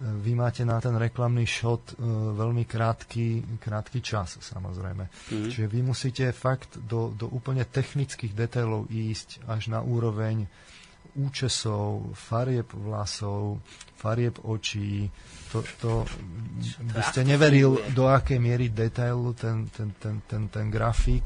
vy 0.03 0.35
máte 0.35 0.67
na 0.67 0.83
ten 0.83 0.91
reklamný 0.99 1.47
shot 1.47 1.95
e, 1.95 2.03
veľmi 2.35 2.67
krátky, 2.67 3.55
krátky 3.55 4.03
čas, 4.03 4.35
samozrejme. 4.35 5.07
Mhm. 5.07 5.47
Čiže 5.47 5.65
vy 5.71 5.79
musíte 5.79 6.25
fakt 6.35 6.75
do, 6.75 7.15
do 7.15 7.31
úplne 7.31 7.63
technických 7.63 8.35
detailov 8.35 8.91
ísť 8.91 9.47
až 9.47 9.71
na 9.71 9.79
úroveň 9.79 10.43
účesov, 11.13 12.11
farieb 12.17 12.73
vlasov, 12.73 13.61
farieb 13.95 14.41
očí. 14.43 15.07
To, 15.53 15.61
to, 15.77 15.91
by 16.89 17.01
ste 17.05 17.21
neveril, 17.23 17.77
do 17.93 18.09
akej 18.09 18.41
miery 18.41 18.73
detailu 18.73 19.37
ten, 19.37 19.69
ten, 19.69 19.93
ten, 20.01 20.25
ten, 20.25 20.49
ten 20.49 20.65
grafík, 20.73 21.23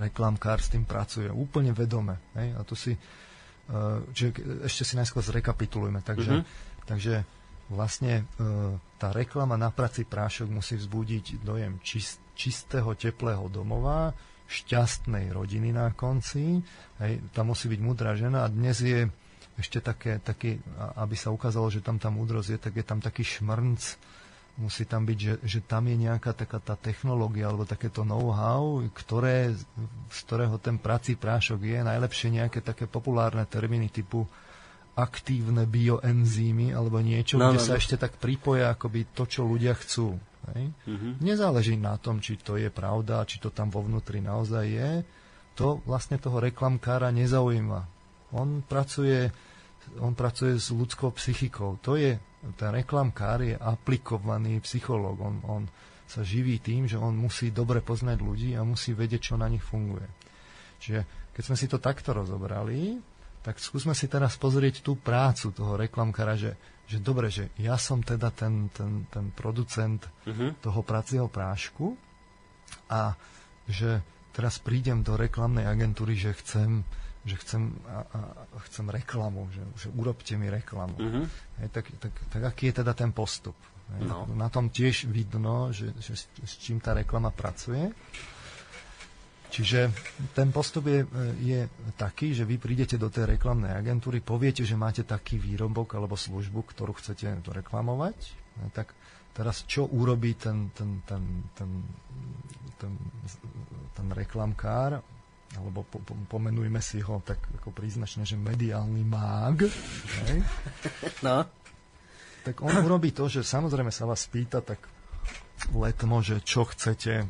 reklamkár 0.00 0.64
s 0.64 0.72
tým 0.72 0.88
pracuje. 0.88 1.28
Úplne 1.28 1.76
vedome. 1.76 2.32
Hej? 2.32 2.48
A 2.56 2.60
tu 2.64 2.72
si, 2.72 2.96
uh, 2.96 4.00
čiže 4.16 4.64
ešte 4.64 4.82
si 4.88 4.94
najskôr 4.96 5.20
zrekapitulujme. 5.20 6.00
Takže, 6.00 6.32
Mhm. 6.32 6.40
mm-hmm. 6.40 6.86
takže 6.88 7.14
vlastne 7.70 8.26
uh, 8.36 8.74
tá 8.98 9.14
reklama 9.14 9.54
na 9.54 9.70
prací 9.70 10.04
prášok 10.04 10.50
musí 10.50 10.76
vzbudiť 10.76 11.40
dojem 11.40 11.78
čist, 11.80 12.20
čistého, 12.34 12.92
teplého 12.98 13.46
domova, 13.48 14.12
šťastnej 14.50 15.30
rodiny 15.30 15.70
na 15.70 15.94
konci. 15.94 16.58
Hej, 16.98 17.22
tam 17.30 17.54
musí 17.54 17.70
byť 17.70 17.80
múdra 17.80 18.18
žena 18.18 18.44
a 18.44 18.52
dnes 18.52 18.82
je 18.82 19.06
ešte 19.54 19.78
také, 19.78 20.18
taký, 20.18 20.58
aby 20.98 21.14
sa 21.14 21.30
ukázalo, 21.30 21.70
že 21.70 21.84
tam 21.84 22.00
tá 22.00 22.10
múdrosť 22.10 22.48
je, 22.50 22.58
tak 22.58 22.74
je 22.80 22.84
tam 22.84 22.98
taký 22.98 23.22
šmrnc, 23.22 23.82
musí 24.58 24.88
tam 24.88 25.04
byť, 25.04 25.18
že, 25.20 25.34
že 25.44 25.60
tam 25.62 25.86
je 25.86 25.96
nejaká 26.00 26.32
taká 26.32 26.58
tá 26.58 26.74
technológia 26.74 27.48
alebo 27.48 27.68
takéto 27.68 28.02
know-how, 28.02 28.82
ktoré, 28.92 29.52
z 30.10 30.18
ktorého 30.26 30.56
ten 30.58 30.80
prací 30.80 31.14
prášok 31.14 31.60
je. 31.60 31.78
Najlepšie 31.80 32.28
nejaké 32.40 32.64
také 32.64 32.88
populárne 32.88 33.44
termíny 33.46 33.92
typu 33.92 34.26
aktívne 35.00 35.64
bioenzýmy 35.64 36.76
alebo 36.76 37.00
niečo, 37.00 37.40
No, 37.40 37.50
kde 37.50 37.60
no, 37.60 37.64
sa 37.64 37.74
no. 37.74 37.80
ešte 37.80 37.96
tak 37.96 38.20
pripoja 38.20 38.76
akoby 38.76 39.08
to, 39.16 39.24
čo 39.24 39.48
ľudia 39.48 39.72
chcú. 39.74 40.20
Hej? 40.52 40.72
Mhm. 40.86 41.08
Nezáleží 41.24 41.74
na 41.76 41.96
tom, 41.96 42.20
či 42.20 42.36
to 42.36 42.60
je 42.60 42.68
pravda, 42.68 43.24
či 43.24 43.40
to 43.40 43.48
tam 43.48 43.72
vo 43.72 43.80
vnútri 43.80 44.20
naozaj 44.20 44.64
je. 44.68 44.90
To 45.58 45.80
vlastne 45.84 46.16
toho 46.16 46.40
reklamkára 46.40 47.08
nezaujíma. 47.10 47.80
On 48.32 48.62
pracuje, 48.62 49.28
on 49.98 50.14
pracuje 50.14 50.56
s 50.56 50.70
ľudskou 50.70 51.10
psychikou. 51.18 51.82
To 51.82 51.98
je, 51.98 52.16
ten 52.56 52.70
reklamkár 52.70 53.42
je 53.44 53.58
aplikovaný 53.58 54.62
psychológ. 54.62 55.18
On, 55.20 55.36
on 55.44 55.62
sa 56.06 56.22
živí 56.26 56.58
tým, 56.58 56.86
že 56.90 56.98
on 56.98 57.14
musí 57.14 57.50
dobre 57.54 57.82
poznať 57.82 58.18
ľudí 58.18 58.50
a 58.58 58.66
musí 58.66 58.94
vedieť, 58.94 59.30
čo 59.30 59.34
na 59.36 59.46
nich 59.50 59.62
funguje. 59.62 60.06
Čiže 60.80 61.00
keď 61.34 61.42
sme 61.44 61.56
si 61.58 61.66
to 61.68 61.78
takto 61.78 62.10
rozobrali, 62.16 62.98
tak 63.40 63.56
skúsme 63.56 63.92
si 63.92 64.04
teraz 64.04 64.36
pozrieť 64.36 64.80
tú 64.80 64.94
prácu 64.94 65.48
toho 65.50 65.74
reklamkára, 65.74 66.36
že, 66.36 66.56
že 66.84 67.00
dobre, 67.00 67.32
že 67.32 67.48
ja 67.56 67.74
som 67.74 68.00
teda 68.00 68.28
ten, 68.30 68.68
ten, 68.70 69.08
ten 69.08 69.32
producent 69.32 70.04
Mhm. 70.28 70.60
toho 70.60 70.80
pracieho 70.82 71.26
prášku 71.26 71.96
a 72.86 73.16
že 73.64 74.02
teraz 74.30 74.60
prídem 74.60 75.00
do 75.00 75.16
reklamnej 75.16 75.64
agentúry, 75.64 76.14
že 76.14 76.36
chcem, 76.36 76.84
že 77.24 77.36
chcem, 77.40 77.72
a, 77.88 78.04
a, 78.04 78.20
chcem 78.68 78.86
reklamu, 78.86 79.48
že, 79.50 79.62
že 79.76 79.88
urobte 79.90 80.36
mi 80.36 80.46
reklamu. 80.46 80.96
Mhm. 81.00 81.22
Hej, 81.60 81.68
tak, 81.72 81.84
tak, 81.98 82.12
tak 82.28 82.42
aký 82.44 82.70
je 82.70 82.84
teda 82.84 82.92
ten 82.92 83.10
postup? 83.10 83.56
Hej, 83.90 84.06
No. 84.06 84.22
Na 84.30 84.46
tom 84.46 84.70
tiež 84.70 85.08
vidno, 85.08 85.74
že, 85.74 85.90
že 85.98 86.14
s, 86.14 86.30
s 86.30 86.52
čím 86.60 86.78
tá 86.78 86.94
reklama 86.94 87.34
pracuje. 87.34 87.90
Čiže 89.50 89.90
ten 90.30 90.54
postup 90.54 90.86
je, 90.86 91.02
je 91.42 91.66
taký, 91.98 92.30
že 92.30 92.46
vy 92.46 92.62
prídete 92.62 92.94
do 92.94 93.10
tej 93.10 93.34
reklamnej 93.34 93.74
agentúry, 93.74 94.22
poviete, 94.22 94.62
že 94.62 94.78
máte 94.78 95.02
taký 95.02 95.42
výrobok 95.42 95.98
alebo 95.98 96.14
službu, 96.14 96.70
ktorú 96.70 96.94
chcete 96.94 97.42
reklamovať. 97.42 98.16
No, 98.62 98.70
tak 98.70 98.94
teraz 99.34 99.66
čo 99.66 99.90
urobí 99.90 100.38
ten, 100.38 100.70
ten, 100.70 101.02
ten, 101.02 101.50
ten, 101.58 101.70
ten, 102.78 102.92
ten 103.90 104.06
reklamkár, 104.14 105.02
alebo 105.58 105.82
po, 105.82 105.98
po, 105.98 106.14
pomenujme 106.30 106.78
si 106.78 107.02
ho 107.02 107.18
tak 107.26 107.42
ako 107.58 107.74
príznačne, 107.74 108.22
že 108.22 108.38
mediálny 108.38 109.02
mág, 109.02 109.66
hej? 110.30 110.38
No. 111.26 111.42
tak 112.46 112.62
on 112.62 112.72
urobí 112.86 113.10
to, 113.10 113.26
že 113.26 113.42
samozrejme 113.42 113.90
sa 113.90 114.06
vás 114.06 114.30
pýta 114.30 114.62
tak 114.62 114.99
letmo, 115.72 116.24
že 116.24 116.40
čo 116.40 116.64
chcete 116.64 117.14
e, 117.22 117.26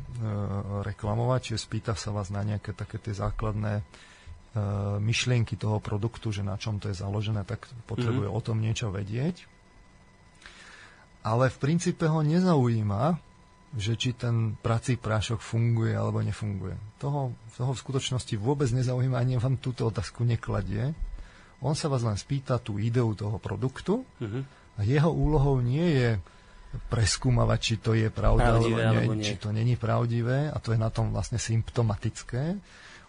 reklamovať, 0.87 1.41
čiže 1.53 1.65
spýta 1.67 1.93
sa 1.99 2.15
vás 2.15 2.31
na 2.31 2.47
nejaké 2.47 2.73
také 2.73 3.03
tie 3.03 3.13
základné 3.13 3.81
e, 3.81 3.85
myšlienky 5.03 5.59
toho 5.59 5.83
produktu, 5.83 6.31
že 6.31 6.47
na 6.47 6.55
čom 6.55 6.79
to 6.79 6.89
je 6.89 6.97
založené, 6.97 7.43
tak 7.45 7.67
potrebuje 7.91 8.31
mm-hmm. 8.31 8.41
o 8.43 8.47
tom 8.47 8.59
niečo 8.63 8.89
vedieť. 8.95 9.45
Ale 11.21 11.53
v 11.53 11.61
princípe 11.61 12.09
ho 12.09 12.25
nezaujíma, 12.25 13.21
že 13.77 13.95
či 13.95 14.17
ten 14.17 14.59
prací 14.59 14.99
prášok 14.99 15.39
funguje 15.39 15.95
alebo 15.95 16.25
nefunguje. 16.25 16.75
Toho, 16.99 17.37
toho 17.55 17.73
v 17.77 17.83
skutočnosti 17.83 18.35
vôbec 18.41 18.67
nezaujíma, 18.73 19.21
ani 19.21 19.39
vám 19.39 19.63
túto 19.63 19.87
otázku 19.87 20.27
nekladie. 20.27 20.91
On 21.63 21.77
sa 21.77 21.87
vás 21.87 22.03
len 22.03 22.17
spýta 22.17 22.59
tú 22.59 22.81
ideu 22.81 23.13
toho 23.15 23.37
produktu, 23.39 24.03
Mhm. 24.19 24.41
a 24.75 24.81
jeho 24.83 25.13
úlohou 25.13 25.61
nie 25.61 25.87
je 25.93 26.11
preskúmavať, 26.71 27.59
či 27.59 27.75
to 27.83 27.99
je 27.99 28.09
pravda 28.11 28.55
Pravdivé, 28.55 28.83
alebo, 28.87 28.95
nie, 28.95 29.03
alebo 29.03 29.13
nie. 29.19 29.27
či 29.27 29.35
to 29.43 29.51
není 29.51 29.75
pravdivé 29.75 30.55
a 30.55 30.57
to 30.63 30.71
je 30.71 30.79
na 30.79 30.91
tom 30.91 31.11
vlastne 31.11 31.39
symptomatické. 31.39 32.55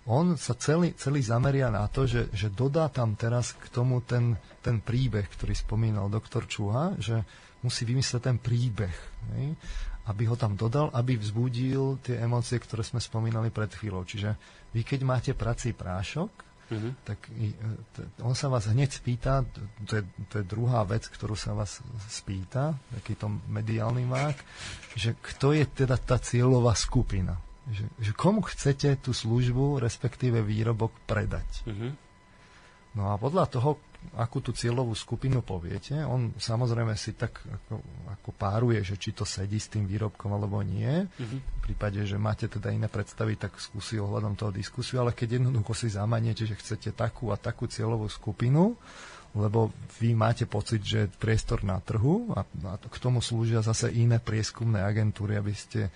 On 0.09 0.34
sa 0.34 0.57
celý, 0.57 0.97
celý 0.97 1.22
zameria 1.22 1.70
na 1.70 1.86
to, 1.86 2.09
že, 2.09 2.34
že 2.34 2.49
dodá 2.49 2.89
tam 2.89 3.14
teraz 3.14 3.53
k 3.53 3.70
tomu 3.70 4.01
ten, 4.01 4.34
ten 4.66 4.82
príbeh, 4.82 5.30
ktorý 5.30 5.53
spomínal 5.53 6.09
doktor 6.09 6.49
Čuha, 6.49 6.97
že 6.97 7.22
musí 7.62 7.86
vymyslieť 7.86 8.22
ten 8.26 8.38
príbeh, 8.41 8.97
hej, 9.38 9.53
aby 10.09 10.24
ho 10.26 10.34
tam 10.34 10.57
dodal, 10.57 10.89
aby 10.97 11.22
vzbudil 11.22 12.01
tie 12.01 12.18
emócie, 12.18 12.57
ktoré 12.57 12.82
sme 12.82 12.97
spomínali 12.97 13.53
pred 13.53 13.70
chvíľou. 13.70 14.01
Čiže 14.01 14.34
vy, 14.74 14.82
keď 14.82 14.99
máte 15.05 15.32
prací 15.38 15.78
prášok, 15.78 16.51
uh-huh. 16.72 16.94
tak 17.04 17.28
t- 17.28 18.08
on 18.24 18.34
sa 18.34 18.48
vás 18.48 18.72
hneď 18.72 18.90
spýta, 18.90 19.44
to 19.84 20.00
je, 20.00 20.04
to 20.32 20.40
je 20.40 20.46
druhá 20.48 20.88
vec, 20.88 21.06
ktorú 21.06 21.36
sa 21.36 21.52
vás 21.52 21.84
spýta, 22.08 22.80
takýto 22.96 23.28
mediálny 23.52 24.08
mák, 24.08 24.38
že 24.96 25.20
kto 25.20 25.52
je 25.52 25.68
teda 25.68 26.00
tá 26.00 26.16
cieľová 26.16 26.74
skupina. 26.74 27.36
Že, 27.70 27.86
že 28.02 28.12
komu 28.18 28.42
chcete 28.42 28.90
tú 29.04 29.14
službu, 29.14 29.84
respektíve 29.84 30.42
výrobok 30.42 30.96
predať. 31.06 31.68
Uh-huh. 31.68 31.94
No 32.98 33.14
a 33.14 33.20
podľa 33.20 33.46
toho, 33.52 33.78
akú 34.18 34.43
tú 34.43 34.52
cieľovú 34.52 34.91
skupinu 34.91 35.39
poviete, 35.39 35.95
on 36.04 36.36
samozrejme 36.36 36.97
si 36.99 37.16
tak 37.16 37.39
ako, 37.45 37.80
ako 38.12 38.30
páruje, 38.36 38.84
že 38.84 38.99
či 38.99 39.16
to 39.16 39.24
sedí 39.24 39.56
s 39.56 39.72
tým 39.72 39.88
výrobkom 39.88 40.34
alebo 40.36 40.60
nie. 40.66 41.06
Uh-huh. 41.08 41.39
V 41.39 41.60
prípade, 41.72 42.04
že 42.04 42.20
máte 42.20 42.52
teda 42.52 42.74
iné 42.76 42.91
predstavy, 42.91 43.39
tak 43.39 43.56
skúsi 43.62 44.02
ohľadom 44.02 44.36
toho 44.36 44.52
diskusiu, 44.52 44.99
ale 44.99 45.16
keď 45.16 45.39
jednoducho 45.39 45.74
si 45.78 45.88
zamaniete, 45.93 46.43
že 46.43 46.60
chcete 46.60 46.91
takú 46.91 47.32
a 47.32 47.39
takú 47.39 47.70
cieľovú 47.72 48.12
skupinu, 48.12 48.76
lebo 49.32 49.72
vy 50.04 50.12
máte 50.12 50.43
pocit, 50.43 50.84
že 50.84 51.08
priestor 51.08 51.64
na 51.64 51.80
trhu 51.80 52.36
a, 52.36 52.43
a 52.43 52.76
k 52.76 52.97
tomu 52.99 53.24
slúžia 53.24 53.64
zase 53.64 53.88
iné 53.95 54.20
prieskumné 54.20 54.84
agentúry, 54.84 55.39
aby 55.39 55.54
ste 55.56 55.88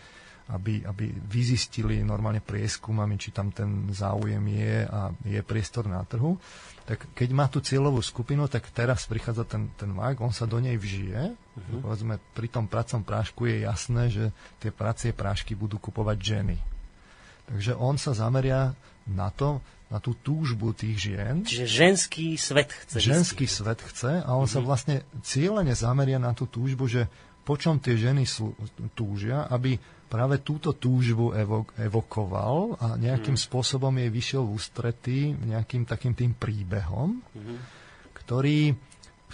aby, 0.45 0.86
aby 0.86 1.10
vyzistili 1.10 2.06
normálne 2.06 2.38
prieskumami, 2.38 3.18
či 3.18 3.34
tam 3.34 3.49
ten 3.49 3.89
záujem 3.89 4.45
je 4.45 4.86
a 4.86 5.10
je 5.26 5.41
priestor 5.41 5.89
na 5.89 6.06
trhu, 6.06 6.38
tak 6.86 7.02
keď 7.18 7.30
má 7.34 7.50
tú 7.50 7.58
cieľovú 7.66 7.98
skupinu, 8.06 8.46
tak 8.46 8.70
teraz 8.70 9.10
prichádza 9.10 9.42
ten, 9.50 9.74
ten 9.74 9.90
vák, 9.90 10.22
on 10.22 10.30
sa 10.30 10.46
do 10.46 10.62
nej 10.62 10.78
vžije. 10.78 11.34
Uh-huh. 11.34 11.82
Povedzme, 11.82 12.22
pri 12.38 12.46
tom 12.46 12.70
pracom 12.70 13.02
prášku 13.02 13.50
je 13.50 13.66
jasné, 13.66 14.14
že 14.14 14.30
tie 14.62 14.70
pracie 14.70 15.10
prášky 15.10 15.58
budú 15.58 15.82
kupovať 15.82 16.18
ženy. 16.22 16.58
Takže 17.50 17.74
on 17.74 17.98
sa 17.98 18.14
zameria 18.14 18.78
na 19.10 19.34
to, 19.34 19.66
na 19.90 19.98
tú 19.98 20.14
túžbu 20.14 20.78
tých 20.78 21.10
žien. 21.10 21.42
Čiže 21.42 21.66
ženský 21.66 22.38
svet 22.38 22.70
chce. 22.70 22.98
Ženský 23.02 23.46
zistiť. 23.50 23.58
svet 23.66 23.80
chce 23.82 24.12
a 24.22 24.30
on 24.38 24.46
uh-huh. 24.46 24.54
sa 24.54 24.62
mhm. 24.62 24.66
vlastne 24.70 24.96
cieľene 25.26 25.74
zameria 25.74 26.22
na 26.22 26.38
tú 26.38 26.46
túžbu, 26.46 26.86
že 26.86 27.10
po 27.46 27.58
čom 27.58 27.78
tie 27.78 27.98
ženy 27.98 28.26
sú, 28.26 28.54
túžia, 28.98 29.46
aby 29.50 29.78
práve 30.16 30.39
túto 30.39 30.72
túžbu 30.72 31.36
evok- 31.36 31.76
evokoval 31.76 32.80
a 32.80 32.88
nejakým 32.95 33.36
mm. 33.36 33.43
spôsobom 33.51 33.91
jej 33.99 34.07
vyšiel 34.07 34.47
v 34.47 34.53
ústretí 34.55 35.20
nejakým 35.36 35.84
takým 35.84 36.16
tým 36.16 36.32
príbehom, 36.32 37.20
mm. 37.20 37.57
ktorý, 38.16 38.72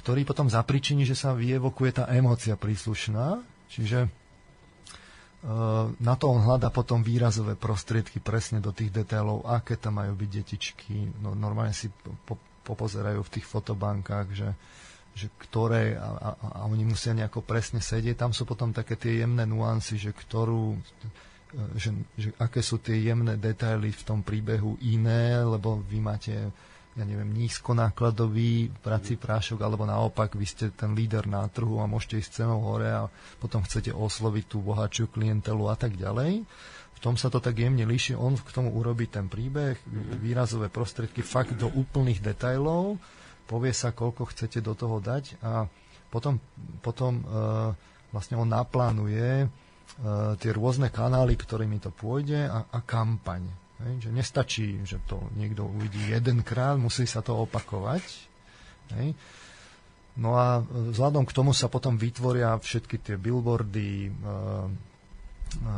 ktorý 0.02 0.22
potom 0.26 0.50
zapričiní, 0.50 1.06
že 1.06 1.14
sa 1.14 1.38
vyevokuje 1.38 2.02
tá 2.02 2.10
emócia 2.10 2.58
príslušná, 2.58 3.46
čiže 3.70 4.10
uh, 4.10 5.94
na 6.02 6.14
to 6.18 6.34
on 6.34 6.42
hľada 6.42 6.74
potom 6.74 7.06
výrazové 7.06 7.54
prostriedky 7.54 8.18
presne 8.18 8.58
do 8.58 8.74
tých 8.74 8.90
detailov, 8.90 9.46
aké 9.46 9.78
tam 9.78 10.02
majú 10.02 10.18
byť 10.18 10.30
detičky. 10.34 10.98
No, 11.22 11.38
normálne 11.38 11.78
si 11.78 11.94
po, 12.26 12.42
popozerajú 12.66 13.22
v 13.22 13.34
tých 13.38 13.46
fotobankách, 13.46 14.28
že 14.34 14.50
že 15.12 15.28
ktoré 15.48 16.00
a, 16.00 16.10
a, 16.16 16.30
a 16.40 16.60
oni 16.72 16.88
musia 16.88 17.12
nejako 17.12 17.44
presne 17.44 17.84
sedieť. 17.84 18.16
Tam 18.16 18.32
sú 18.32 18.48
potom 18.48 18.72
také 18.72 18.96
tie 18.96 19.24
jemné 19.24 19.44
nuancy, 19.44 20.00
že 20.00 20.16
ktorú 20.16 20.80
že, 21.76 21.92
že 22.16 22.32
aké 22.40 22.64
sú 22.64 22.80
tie 22.80 22.96
jemné 23.12 23.36
detaily 23.36 23.92
v 23.92 24.04
tom 24.08 24.24
príbehu 24.24 24.80
iné, 24.88 25.36
lebo 25.44 25.84
vy 25.84 26.00
máte 26.00 26.32
ja 26.92 27.08
neviem, 27.08 27.32
nízkonákladový 27.32 28.84
prací 28.84 29.16
prášok, 29.16 29.64
alebo 29.64 29.88
naopak, 29.88 30.36
vy 30.36 30.44
ste 30.44 30.76
ten 30.76 30.92
líder 30.92 31.24
na 31.24 31.48
trhu 31.48 31.80
a 31.80 31.88
môžete 31.88 32.20
ísť 32.20 32.32
cenou 32.44 32.60
hore 32.68 32.92
a 32.92 33.08
potom 33.40 33.64
chcete 33.64 33.96
osloviť 33.96 34.46
tú 34.52 34.60
bohatšiu 34.60 35.08
klientelu 35.08 35.72
a 35.72 35.76
tak 35.80 35.96
ďalej. 35.96 36.44
V 36.92 37.00
tom 37.00 37.16
sa 37.16 37.32
to 37.32 37.40
tak 37.40 37.56
jemne 37.56 37.88
líši. 37.88 38.12
On 38.20 38.36
k 38.36 38.52
tomu 38.52 38.76
urobí 38.76 39.08
ten 39.08 39.32
príbeh, 39.32 39.80
mhm. 39.88 40.20
výrazové 40.20 40.68
prostriedky 40.68 41.24
fakt 41.24 41.56
do 41.56 41.72
úplných 41.72 42.20
detailov 42.20 43.00
povie 43.52 43.76
sa, 43.76 43.92
koľko 43.92 44.32
chcete 44.32 44.64
do 44.64 44.72
toho 44.72 45.04
dať 45.04 45.36
a 45.44 45.68
potom, 46.08 46.40
potom 46.80 47.20
e, 47.20 47.24
vlastne 48.16 48.40
on 48.40 48.48
naplánuje 48.48 49.44
e, 49.44 49.48
tie 50.40 50.52
rôzne 50.56 50.88
kanály, 50.88 51.36
ktorými 51.36 51.84
to 51.84 51.92
pôjde 51.92 52.48
a, 52.48 52.64
a 52.72 52.80
kampaň. 52.80 53.44
Hej, 53.82 54.08
že 54.08 54.10
nestačí, 54.14 54.68
že 54.88 55.04
to 55.04 55.20
niekto 55.36 55.68
uvidí 55.68 56.14
jedenkrát, 56.14 56.80
musí 56.80 57.04
sa 57.04 57.20
to 57.20 57.44
opakovať. 57.44 58.04
Hej. 58.96 59.18
No 60.20 60.36
a 60.36 60.60
vzhľadom 60.62 61.24
k 61.24 61.36
tomu 61.36 61.56
sa 61.56 61.72
potom 61.72 61.96
vytvoria 61.96 62.60
všetky 62.60 63.00
tie 63.00 63.16
billboardy, 63.16 63.92
e, 64.08 64.12
e, 64.12 65.76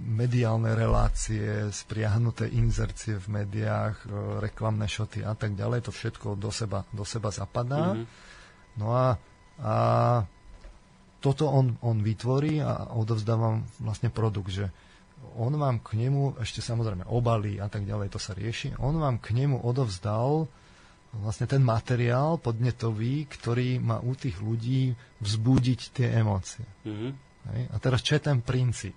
mediálne 0.00 0.72
relácie, 0.72 1.68
spriahnuté 1.68 2.48
inzercie 2.48 3.20
v 3.20 3.44
médiách, 3.44 3.96
e, 4.04 4.06
reklamné 4.40 4.88
šoty 4.88 5.20
a 5.20 5.36
tak 5.36 5.52
ďalej, 5.52 5.88
to 5.88 5.92
všetko 5.92 6.40
do 6.40 6.48
seba, 6.48 6.88
do 6.90 7.04
seba 7.04 7.28
zapadá. 7.28 7.92
Mm-hmm. 7.92 8.06
No 8.80 8.96
a, 8.96 9.06
a 9.60 9.74
toto 11.20 11.44
on, 11.52 11.76
on 11.84 12.00
vytvorí 12.00 12.64
a 12.64 12.96
odovzdávam 12.96 13.68
vlastne 13.84 14.08
produkt, 14.08 14.48
že 14.48 14.72
on 15.36 15.52
vám 15.52 15.84
k 15.84 16.00
nemu, 16.00 16.40
ešte 16.40 16.64
samozrejme 16.64 17.04
obalí 17.12 17.60
a 17.60 17.68
tak 17.68 17.84
ďalej, 17.84 18.16
to 18.16 18.20
sa 18.20 18.32
rieši, 18.32 18.80
on 18.80 18.96
vám 18.96 19.20
k 19.20 19.36
nemu 19.36 19.60
odovzdal 19.60 20.48
vlastne 21.10 21.44
ten 21.44 21.60
materiál 21.60 22.40
podnetový, 22.40 23.28
ktorý 23.28 23.82
má 23.82 23.98
u 24.00 24.14
tých 24.14 24.40
ľudí 24.40 24.94
vzbudiť 25.20 25.80
tie 25.92 26.08
emócie. 26.16 26.64
Mm-hmm. 26.86 27.10
A 27.74 27.76
teraz 27.82 28.00
čo 28.00 28.16
je 28.16 28.22
ten 28.30 28.38
princíp? 28.40 28.96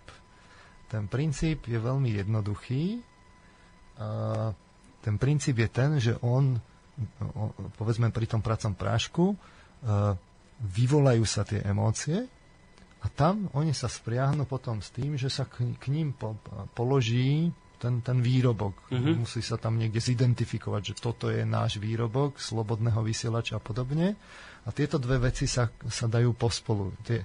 Ten 0.94 1.10
princíp 1.10 1.66
je 1.66 1.82
veľmi 1.82 2.22
jednoduchý. 2.22 3.02
A 3.98 4.54
ten 5.02 5.18
princíp 5.18 5.58
je 5.58 5.70
ten, 5.74 5.98
že 5.98 6.14
on, 6.22 6.54
povedzme 7.82 8.14
pri 8.14 8.30
tom 8.30 8.46
pracom 8.46 8.78
prášku, 8.78 9.34
vyvolajú 10.62 11.26
sa 11.26 11.42
tie 11.42 11.66
emócie 11.66 12.30
a 13.04 13.08
tam 13.10 13.50
oni 13.58 13.74
sa 13.74 13.90
spriahnu 13.90 14.46
potom 14.46 14.80
s 14.80 14.94
tým, 14.94 15.18
že 15.18 15.28
sa 15.28 15.50
k, 15.50 15.66
ním 15.90 16.16
po, 16.16 16.40
položí 16.72 17.52
ten, 17.82 18.00
ten 18.00 18.24
výrobok. 18.24 18.88
Mm-hmm. 18.88 19.28
Musí 19.28 19.44
sa 19.44 19.60
tam 19.60 19.76
niekde 19.76 20.00
zidentifikovať, 20.00 20.82
že 20.94 21.04
toto 21.04 21.28
je 21.28 21.44
náš 21.44 21.84
výrobok 21.84 22.40
slobodného 22.40 23.04
vysielača 23.04 23.60
a 23.60 23.66
podobne. 23.66 24.16
A 24.64 24.72
tieto 24.72 24.96
dve 25.02 25.20
veci 25.20 25.50
sa, 25.52 25.68
sa 25.92 26.08
dajú 26.08 26.32
pospolu. 26.32 26.96
Tie, 27.04 27.20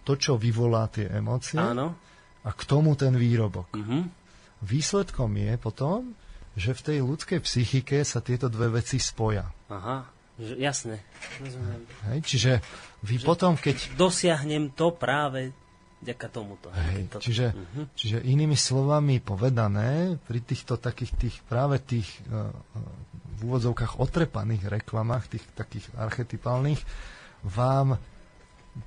to, 0.00 0.16
čo 0.16 0.40
vyvolá 0.40 0.88
tie 0.88 1.12
emócie, 1.12 1.60
Áno 1.60 2.07
a 2.48 2.50
k 2.56 2.62
tomu 2.64 2.96
ten 2.96 3.12
výrobok. 3.12 3.68
Mm-hmm. 3.76 4.02
Výsledkom 4.64 5.36
je 5.36 5.52
potom, 5.60 6.16
že 6.56 6.72
v 6.72 6.80
tej 6.80 6.98
ľudskej 7.04 7.44
psychike 7.44 8.00
sa 8.02 8.24
tieto 8.24 8.48
dve 8.48 8.80
veci 8.80 8.96
spoja. 8.96 9.46
Aha, 9.68 10.08
jasne. 10.56 11.04
Hej, 12.10 12.18
čiže 12.24 12.52
vy 13.04 13.20
že 13.20 13.26
potom, 13.28 13.54
keď... 13.54 13.94
Dosiahnem 13.94 14.72
to 14.74 14.90
práve 14.96 15.54
vďaka 16.02 16.26
tomuto. 16.32 16.72
Hej, 16.72 17.12
to... 17.12 17.18
čiže, 17.22 17.54
uh-huh. 17.54 17.84
čiže 17.94 18.18
inými 18.24 18.58
slovami 18.58 19.22
povedané, 19.22 20.18
pri 20.24 20.40
týchto 20.42 20.80
takých 20.80 21.12
tých, 21.14 21.36
práve 21.46 21.78
tých 21.82 22.08
uh, 22.32 22.50
v 23.38 23.40
úvodzovkách 23.46 24.02
otrepaných 24.02 24.66
reklamách, 24.66 25.38
tých 25.38 25.44
takých 25.54 25.86
archetypálnych, 25.94 26.82
vám 27.46 27.98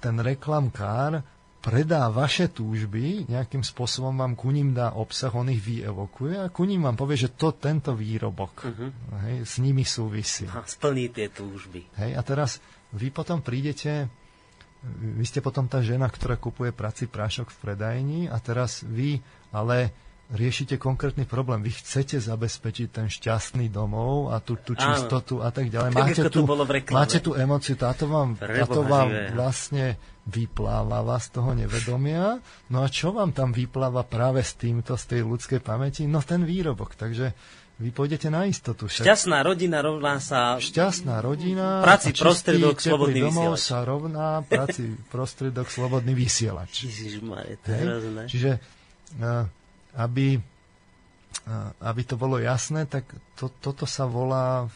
ten 0.04 0.20
reklamkár 0.20 1.24
predá 1.62 2.10
vaše 2.10 2.50
túžby, 2.50 3.30
nejakým 3.30 3.62
spôsobom 3.62 4.18
vám 4.18 4.34
ku 4.34 4.50
ním 4.50 4.74
dá 4.74 4.98
obsah, 4.98 5.30
on 5.32 5.54
ich 5.54 5.62
vyevokuje 5.62 6.42
a 6.42 6.50
ku 6.50 6.66
ním 6.66 6.90
vám 6.90 6.98
povie, 6.98 7.30
že 7.30 7.38
to 7.38 7.54
tento 7.54 7.94
výrobok 7.94 8.66
uh-huh. 8.66 8.90
hej, 9.30 9.46
s 9.46 9.62
nimi 9.62 9.86
súvisí. 9.86 10.50
A 10.50 10.66
splní 10.66 11.14
tie 11.14 11.30
túžby. 11.30 11.86
Hej, 12.02 12.18
a 12.18 12.22
teraz 12.26 12.58
vy 12.92 13.14
potom 13.14 13.46
prídete, 13.46 14.10
vy 14.98 15.22
ste 15.30 15.46
potom 15.46 15.70
tá 15.70 15.86
žena, 15.86 16.10
ktorá 16.10 16.42
kupuje 16.42 16.74
prací 16.74 17.06
prášok 17.06 17.54
v 17.54 17.58
predajni 17.62 18.22
a 18.26 18.42
teraz 18.42 18.82
vy 18.82 19.22
ale 19.54 19.94
riešite 20.32 20.80
konkrétny 20.80 21.28
problém. 21.28 21.60
Vy 21.60 21.76
chcete 21.76 22.18
zabezpečiť 22.24 22.88
ten 22.88 23.08
šťastný 23.12 23.68
domov 23.68 24.32
a 24.32 24.40
tú, 24.40 24.56
tú 24.56 24.74
čistotu 24.74 25.44
a 25.44 25.52
tak 25.52 25.68
ďalej. 25.68 25.92
Máte, 25.92 26.24
tú, 26.32 26.42
máte 26.96 27.18
tú 27.20 27.36
emociu, 27.36 27.76
táto 27.76 28.08
vám, 28.08 28.40
táto 28.40 28.82
vám 28.88 29.12
vlastne 29.36 30.00
vypláva 30.24 31.18
z 31.20 31.28
toho 31.36 31.52
nevedomia. 31.52 32.40
No 32.72 32.86
a 32.86 32.88
čo 32.88 33.12
vám 33.12 33.36
tam 33.36 33.52
vypláva 33.52 34.08
práve 34.08 34.46
s 34.46 34.56
týmto, 34.56 34.96
z 34.96 35.18
tej 35.18 35.22
ľudskej 35.28 35.60
pamäti? 35.60 36.08
No 36.08 36.24
ten 36.24 36.48
výrobok. 36.48 36.96
Takže 36.96 37.36
vy 37.82 37.90
pôjdete 37.90 38.30
na 38.30 38.46
istotu. 38.46 38.86
Však... 38.86 39.04
Šťastná 39.04 39.42
rodina 39.42 39.82
rovná 39.82 40.22
sa... 40.22 40.62
Šťastná 40.62 41.18
rodina 41.26 41.82
práci 41.82 42.14
prostredok 42.14 42.78
slobodný 42.78 43.26
domov 43.26 43.58
vysielač. 43.58 43.66
sa 43.66 43.78
rovná 43.82 44.28
práci 44.46 44.94
prostredok 45.14 45.68
slobodný 45.68 46.14
vysielač. 46.14 46.86
Ježišmarje, 46.86 47.54
to 47.66 47.70
hrozné. 47.74 48.24
Čiže 48.30 48.52
uh, 49.18 49.50
aby, 49.96 50.40
aby 51.82 52.02
to 52.08 52.16
bolo 52.16 52.40
jasné, 52.40 52.88
tak 52.88 53.08
to, 53.36 53.52
toto 53.62 53.84
sa 53.84 54.08
volá, 54.08 54.68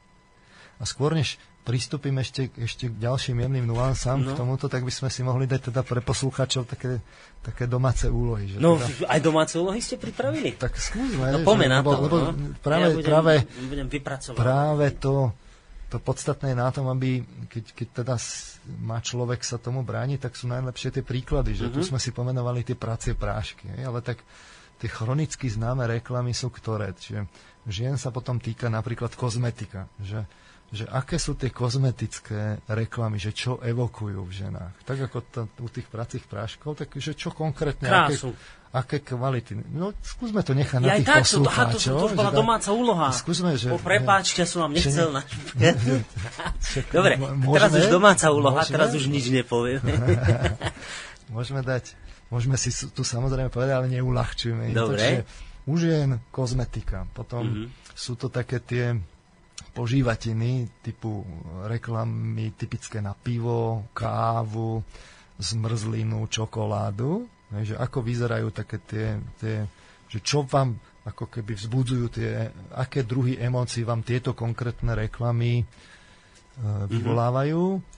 A 0.76 0.84
skôr 0.84 1.16
než 1.16 1.40
pristúpim 1.66 2.14
ešte, 2.22 2.46
ešte 2.54 2.86
k 2.86 2.94
ďalším 2.94 3.42
jemným 3.42 3.66
nuansám 3.66 4.22
no. 4.22 4.30
k 4.30 4.38
tomuto, 4.38 4.70
tak 4.70 4.86
by 4.86 4.92
sme 4.94 5.10
si 5.10 5.26
mohli 5.26 5.50
dať 5.50 5.74
teda 5.74 5.82
pre 5.82 5.98
poslucháčov 5.98 6.62
také, 6.62 7.02
také 7.42 7.66
domáce 7.66 8.06
úlohy. 8.06 8.54
Že 8.54 8.56
no, 8.62 8.78
teda, 8.78 9.10
aj 9.10 9.20
domáce 9.20 9.58
úlohy 9.58 9.82
ste 9.82 9.98
pripravili? 9.98 10.54
Tak 10.54 10.78
skúsme. 10.78 11.26
No, 11.34 11.42
poďme 11.42 11.66
na 11.66 11.82
to. 11.82 11.90
Lebo, 11.90 12.06
lebo 12.06 12.16
no. 12.22 12.54
práve, 12.62 12.86
ja 12.86 12.94
budem, 12.94 13.10
práve, 13.10 13.32
budem 13.66 13.88
vypracovať. 13.90 14.38
práve 14.38 14.86
to, 14.94 15.34
to 15.86 16.02
podstatné 16.02 16.52
je 16.52 16.58
na 16.58 16.70
tom, 16.74 16.90
aby 16.90 17.22
keď, 17.46 17.64
keď 17.72 17.88
teda 18.02 18.16
má 18.82 18.98
človek 18.98 19.46
sa 19.46 19.56
tomu 19.56 19.86
brániť, 19.86 20.18
tak 20.26 20.34
sú 20.34 20.50
najlepšie 20.50 20.98
tie 20.98 21.04
príklady, 21.06 21.54
že 21.54 21.70
uh-huh. 21.70 21.74
tu 21.78 21.80
mhm. 21.82 21.88
sme 21.94 21.98
si 22.02 22.10
pomenovali 22.10 22.66
tie 22.66 22.74
pracie 22.74 23.14
prášky, 23.14 23.70
ale 23.82 24.02
tak 24.02 24.22
tie 24.82 24.90
chronicky 24.90 25.46
známe 25.46 25.86
reklamy 25.86 26.34
sú 26.34 26.50
ktoré. 26.50 26.92
Čiže 26.92 27.24
žien 27.70 27.94
sa 27.96 28.10
potom 28.10 28.42
týka 28.42 28.66
napríklad 28.66 29.14
kozmetika, 29.14 29.86
že 30.02 30.26
že 30.66 30.82
aké 30.90 31.14
sú 31.14 31.38
tie 31.38 31.54
kozmetické 31.54 32.58
reklamy, 32.66 33.22
že 33.22 33.30
čo 33.30 33.62
evokujú 33.62 34.18
v 34.26 34.32
ženách. 34.34 34.74
Tak 34.82 34.98
ako 35.06 35.18
to, 35.30 35.40
u 35.62 35.68
tých 35.70 35.86
pracích 35.86 36.26
práškov, 36.26 36.82
tak 36.82 36.90
že 36.98 37.14
čo 37.14 37.30
konkrétne, 37.30 37.86
Krásu. 37.86 38.34
aké, 38.34 38.55
aké 38.74 39.00
kvality. 39.00 39.56
No 39.72 39.94
skúsme 40.02 40.42
to 40.42 40.52
nechať 40.52 40.80
ja 40.82 40.86
na 40.86 40.90
tých 40.98 41.08
tak, 41.08 41.22
poslucháčov. 41.24 41.94
To, 41.96 42.02
to, 42.02 42.06
to, 42.06 42.12
to 42.12 42.18
bola 42.18 42.32
domáca 42.34 42.70
úloha. 42.74 43.08
Skúsme, 43.14 43.54
že... 43.54 43.70
O, 43.72 43.78
prepáčte, 43.78 44.42
som 44.44 44.66
vám 44.66 44.72
nechcel. 44.74 45.10
Však, 46.60 46.84
Dobre, 46.96 47.14
môžeme, 47.16 47.54
teraz 47.56 47.70
už 47.72 47.86
domáca 47.88 48.26
úloha, 48.34 48.60
môžeme? 48.62 48.74
teraz 48.74 48.90
už 48.92 49.04
nič 49.08 49.30
nepoviem. 49.30 49.80
môžeme 51.34 51.60
dať, 51.62 51.94
môžeme 52.28 52.56
si 52.58 52.70
tu 52.72 53.02
samozrejme 53.06 53.48
povedať, 53.48 53.74
ale 53.74 53.86
neulahčujeme. 53.90 54.74
Dobre. 54.74 55.26
To, 55.26 55.46
u 55.66 55.74
žien 55.74 56.22
kozmetika, 56.30 57.10
potom 57.10 57.42
mm-hmm. 57.42 57.66
sú 57.90 58.14
to 58.14 58.30
také 58.30 58.62
tie 58.62 58.94
požívatiny 59.74 60.72
typu 60.80 61.20
reklamy 61.68 62.56
typické 62.56 63.04
na 63.04 63.12
pivo, 63.12 63.84
kávu, 63.92 64.80
zmrzlinu, 65.36 66.24
čokoládu. 66.32 67.28
Že 67.50 67.74
ako 67.78 67.98
vyzerajú 68.02 68.48
také 68.50 68.82
tie, 68.82 69.06
tie, 69.38 69.66
že 70.10 70.18
čo 70.18 70.42
vám 70.42 70.74
ako 71.06 71.30
keby 71.30 71.54
vzbudzujú 71.54 72.06
tie, 72.10 72.50
aké 72.74 73.06
druhy 73.06 73.38
emócií 73.38 73.86
vám 73.86 74.02
tieto 74.02 74.34
konkrétne 74.34 74.98
reklamy 74.98 75.62
e, 75.62 75.64
vyvolávajú. 76.90 77.78
Mm-hmm. 77.78 77.94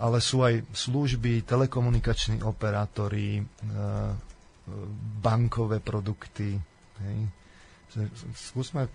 ale 0.00 0.16
sú 0.20 0.40
aj 0.40 0.64
služby, 0.72 1.44
telekomunikační 1.44 2.40
operátori, 2.40 3.40
e, 3.40 3.44
bankové 5.20 5.80
produkty. 5.80 6.56
Hej. 7.00 7.18
Skúsme 8.36 8.88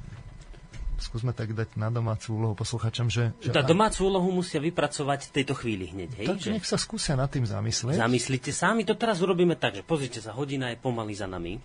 skúsme 1.03 1.35
tak 1.35 1.51
dať 1.51 1.75
na 1.75 1.91
domácu 1.91 2.31
úlohu 2.33 2.55
posluchačom, 2.55 3.11
že... 3.11 3.35
že 3.43 3.51
tá 3.51 3.59
domácu 3.59 4.07
úlohu 4.07 4.31
musia 4.31 4.63
vypracovať 4.63 5.27
v 5.27 5.31
tejto 5.35 5.53
chvíli 5.59 5.91
hneď, 5.91 6.09
hej? 6.23 6.27
Tak 6.31 6.39
že? 6.39 6.51
nech 6.55 6.63
sa 6.63 6.79
skúsia 6.79 7.19
nad 7.19 7.27
tým 7.27 7.43
zamyslieť. 7.43 7.99
Zamyslite 7.99 8.55
sa, 8.55 8.71
my 8.71 8.87
to 8.87 8.95
teraz 8.95 9.19
urobíme 9.19 9.59
tak, 9.59 9.75
že 9.75 9.83
pozrite 9.83 10.23
sa, 10.23 10.31
hodina 10.31 10.71
je 10.71 10.79
pomaly 10.79 11.11
za 11.11 11.27
nami. 11.27 11.59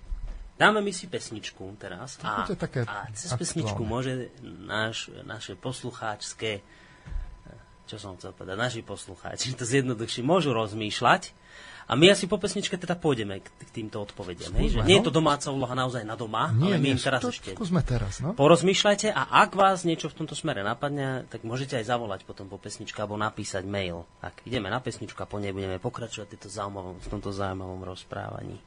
Dáme 0.59 0.83
mi 0.83 0.91
si 0.91 1.07
pesničku 1.07 1.63
teraz 1.79 2.19
a, 2.27 2.43
to 2.43 2.59
také 2.59 2.83
a 2.83 3.07
cez 3.15 3.31
aktuálne. 3.31 3.43
pesničku 3.47 3.83
môže 3.87 4.35
náš, 4.43 5.07
naše 5.23 5.55
poslucháčské 5.55 6.67
čo 7.89 7.97
som 7.97 8.21
chcel 8.21 8.37
povedať, 8.37 8.61
naši 8.61 8.81
poslucháči, 8.85 9.57
to 9.57 9.65
zjednoduchší, 9.65 10.21
môžu 10.21 10.53
rozmýšľať 10.53 11.33
a 11.89 11.97
my 11.97 12.13
asi 12.13 12.29
po 12.29 12.37
pesničke 12.37 12.77
teda 12.77 13.01
pôjdeme 13.01 13.41
k, 13.41 13.49
k 13.49 13.71
týmto 13.73 14.05
odpovediam. 14.05 14.53
Hej? 14.61 14.77
Že 14.77 14.85
nie 14.85 15.01
je 15.01 15.09
to 15.09 15.15
domáca 15.15 15.49
úloha 15.49 15.73
naozaj 15.73 16.05
na 16.05 16.21
doma, 16.21 16.53
nie, 16.53 16.69
ale 16.69 16.77
my 16.77 16.93
nie, 16.93 16.95
im 16.95 17.01
teraz 17.01 17.25
to, 17.25 17.33
ešte 17.33 17.57
skúsme 17.57 17.81
teraz, 17.81 18.21
no? 18.21 18.37
porozmýšľajte 18.37 19.09
a 19.09 19.23
ak 19.49 19.57
vás 19.57 19.89
niečo 19.89 20.13
v 20.13 20.21
tomto 20.21 20.37
smere 20.37 20.61
napadne, 20.61 21.25
tak 21.33 21.49
môžete 21.49 21.81
aj 21.81 21.89
zavolať 21.89 22.29
potom 22.29 22.45
po 22.53 22.61
pesničke 22.61 23.01
alebo 23.01 23.17
napísať 23.17 23.65
mail. 23.65 24.05
Tak 24.21 24.45
ideme 24.45 24.69
na 24.69 24.85
pesničku 24.85 25.17
a 25.17 25.27
po 25.27 25.41
nej 25.41 25.57
budeme 25.57 25.81
pokračovať 25.81 26.29
v 27.01 27.09
tomto 27.09 27.33
zaujímavom 27.33 27.81
rozprávaní. 27.89 28.61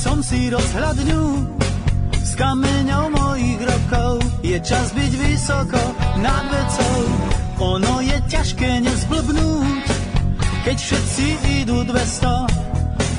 Som 0.00 0.24
si 0.24 0.48
rozhľadňu 0.48 1.24
s 2.24 2.32
kameňou 2.32 3.12
mojich 3.12 3.60
rokov. 3.60 4.24
Je 4.40 4.56
čas 4.64 4.96
byť 4.96 5.12
vysoko 5.12 5.82
nad 6.24 6.44
vecou. 6.48 6.98
Ono 7.76 8.00
je 8.00 8.16
ťažké 8.32 8.80
nezblbnúť, 8.80 9.84
keď 10.64 10.76
všetci 10.80 11.26
idú 11.60 11.84
200 11.84 11.92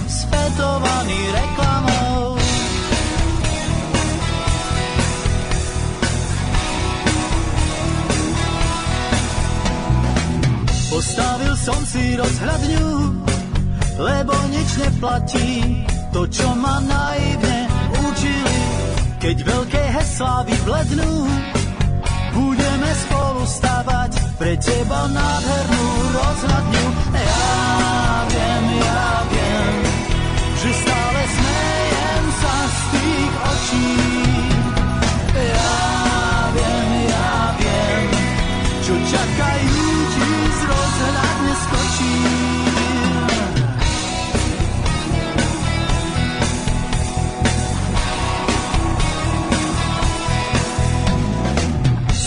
svetovaný 0.10 1.22
reklamou. 1.38 2.42
Postavil 10.90 11.54
som 11.62 11.78
si 11.86 12.18
rozhľadňu, 12.18 12.90
lebo 14.02 14.34
nič 14.50 14.70
neplatí 14.82 15.86
to, 16.12 16.28
čo 16.28 16.48
ma 16.60 16.84
naivne 16.84 17.72
učili, 18.04 18.60
keď 19.24 19.38
veľké 19.48 19.84
heslá 19.96 20.44
vyblednú, 20.44 21.12
budeme 22.36 22.92
spolu 23.08 23.44
stavať 23.48 24.12
pre 24.36 24.54
teba 24.60 25.08
nádhernú 25.08 25.84
rozhľadňu. 26.12 26.86
Ja 27.16 27.56
viem, 28.28 28.66
ja 28.76 29.06
viem, 29.32 29.74
že 30.60 30.70
stále 30.84 31.22
smejem 31.32 32.26
sa 32.40 32.56
z 32.68 32.80
tých 32.92 33.34
očí. 33.40 34.41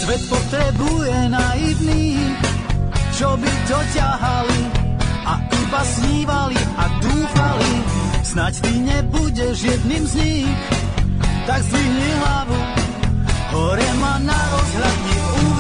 Svet 0.05 0.21
potrebuje 0.29 1.17
naivných, 1.33 2.37
čo 3.17 3.41
by 3.41 3.53
to 3.65 3.79
ťahali 3.97 4.61
a 5.25 5.41
iba 5.49 5.81
snívali 5.81 6.61
a 6.77 6.85
dúfali. 7.01 7.73
Snaď 8.21 8.53
ty 8.69 8.85
nebudeš 8.85 9.65
jedným 9.65 10.05
z 10.05 10.15
nich, 10.21 10.61
tak 11.49 11.65
zdvihni 11.65 12.11
hlavu, 12.21 12.61
hore 13.57 13.89
ma 13.97 14.21
na 14.21 14.41
rozhľadni 14.53 15.17
uvidíš. 15.25 15.54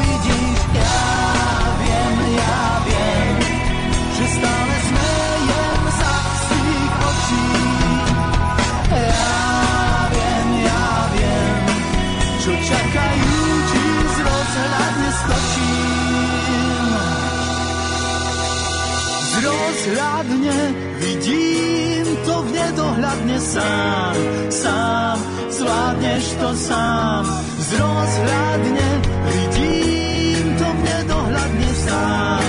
Rozhľadne 19.85 20.59
vidím 20.97 22.07
to 22.25 22.35
v 22.41 22.49
nedohľadne 22.57 23.37
sám, 23.37 24.17
sám, 24.49 25.19
zvládneš 25.53 26.25
to 26.41 26.51
sám. 26.57 27.25
Z 27.61 27.69
rozhľadne 27.77 28.89
vidím 29.29 30.45
to 30.57 30.69
v 30.73 30.81
nedohľadne 30.89 31.71
sám, 31.85 32.45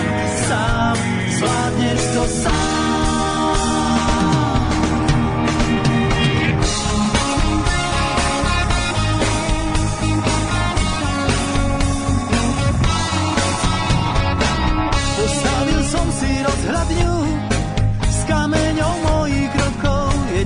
sám, 0.47 0.95
zvládneš 1.35 2.01
to 2.15 2.23
sám. 2.39 2.74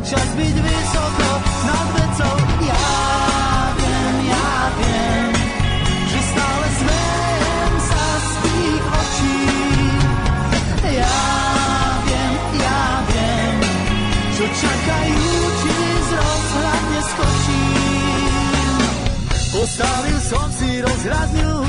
Čas 0.10 0.26
byť 0.34 0.56
vysoko 0.58 1.30
nad 1.70 1.88
vecou, 1.94 2.36
ja 2.66 2.90
viem, 3.78 4.16
ja 4.26 4.52
viem, 4.74 5.30
že 6.10 6.20
stále 6.34 6.68
smejem 6.82 7.74
sa 7.78 8.06
z 8.18 8.32
tých 8.42 8.86
očí. 8.90 9.42
Ja 10.98 11.22
viem, 12.10 12.34
ja 12.58 12.82
viem, 13.06 13.56
čo 14.34 14.46
čakajúci 14.50 15.78
z 15.78 16.10
rozhľadne 16.18 17.02
skočím. 17.06 18.82
Postavil 19.54 20.20
som 20.26 20.48
si 20.58 20.70
rozhľadňu 20.82 21.69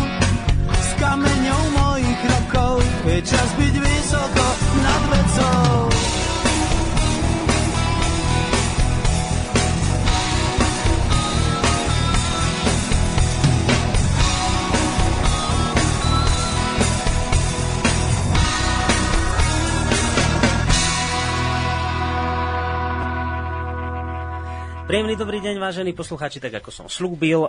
Príjemný 24.91 25.15
dobrý 25.15 25.39
deň, 25.39 25.63
vážení 25.63 25.95
poslucháči, 25.95 26.43
tak 26.43 26.51
ako 26.51 26.75
som 26.75 26.91
slúbil. 26.91 27.47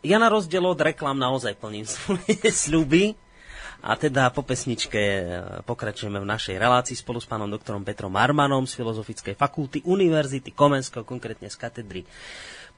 Ja 0.00 0.16
na 0.16 0.32
rozdiel 0.32 0.64
od 0.64 0.80
reklam 0.80 1.20
naozaj 1.20 1.60
plním 1.60 1.84
svoje 1.84 2.48
sľuby. 2.64 3.12
A 3.84 3.92
teda 3.92 4.32
po 4.32 4.40
pesničke 4.40 4.96
e, 4.96 5.22
pokračujeme 5.68 6.16
v 6.16 6.24
našej 6.24 6.56
relácii 6.56 6.96
spolu 6.96 7.20
s 7.20 7.28
pánom 7.28 7.44
doktorom 7.44 7.84
Petrom 7.84 8.16
Armanom 8.16 8.64
z 8.64 8.80
Filozofickej 8.80 9.36
fakulty 9.36 9.84
Univerzity 9.84 10.48
Komenského, 10.48 11.04
konkrétne 11.04 11.52
z 11.52 11.60
katedry 11.60 12.08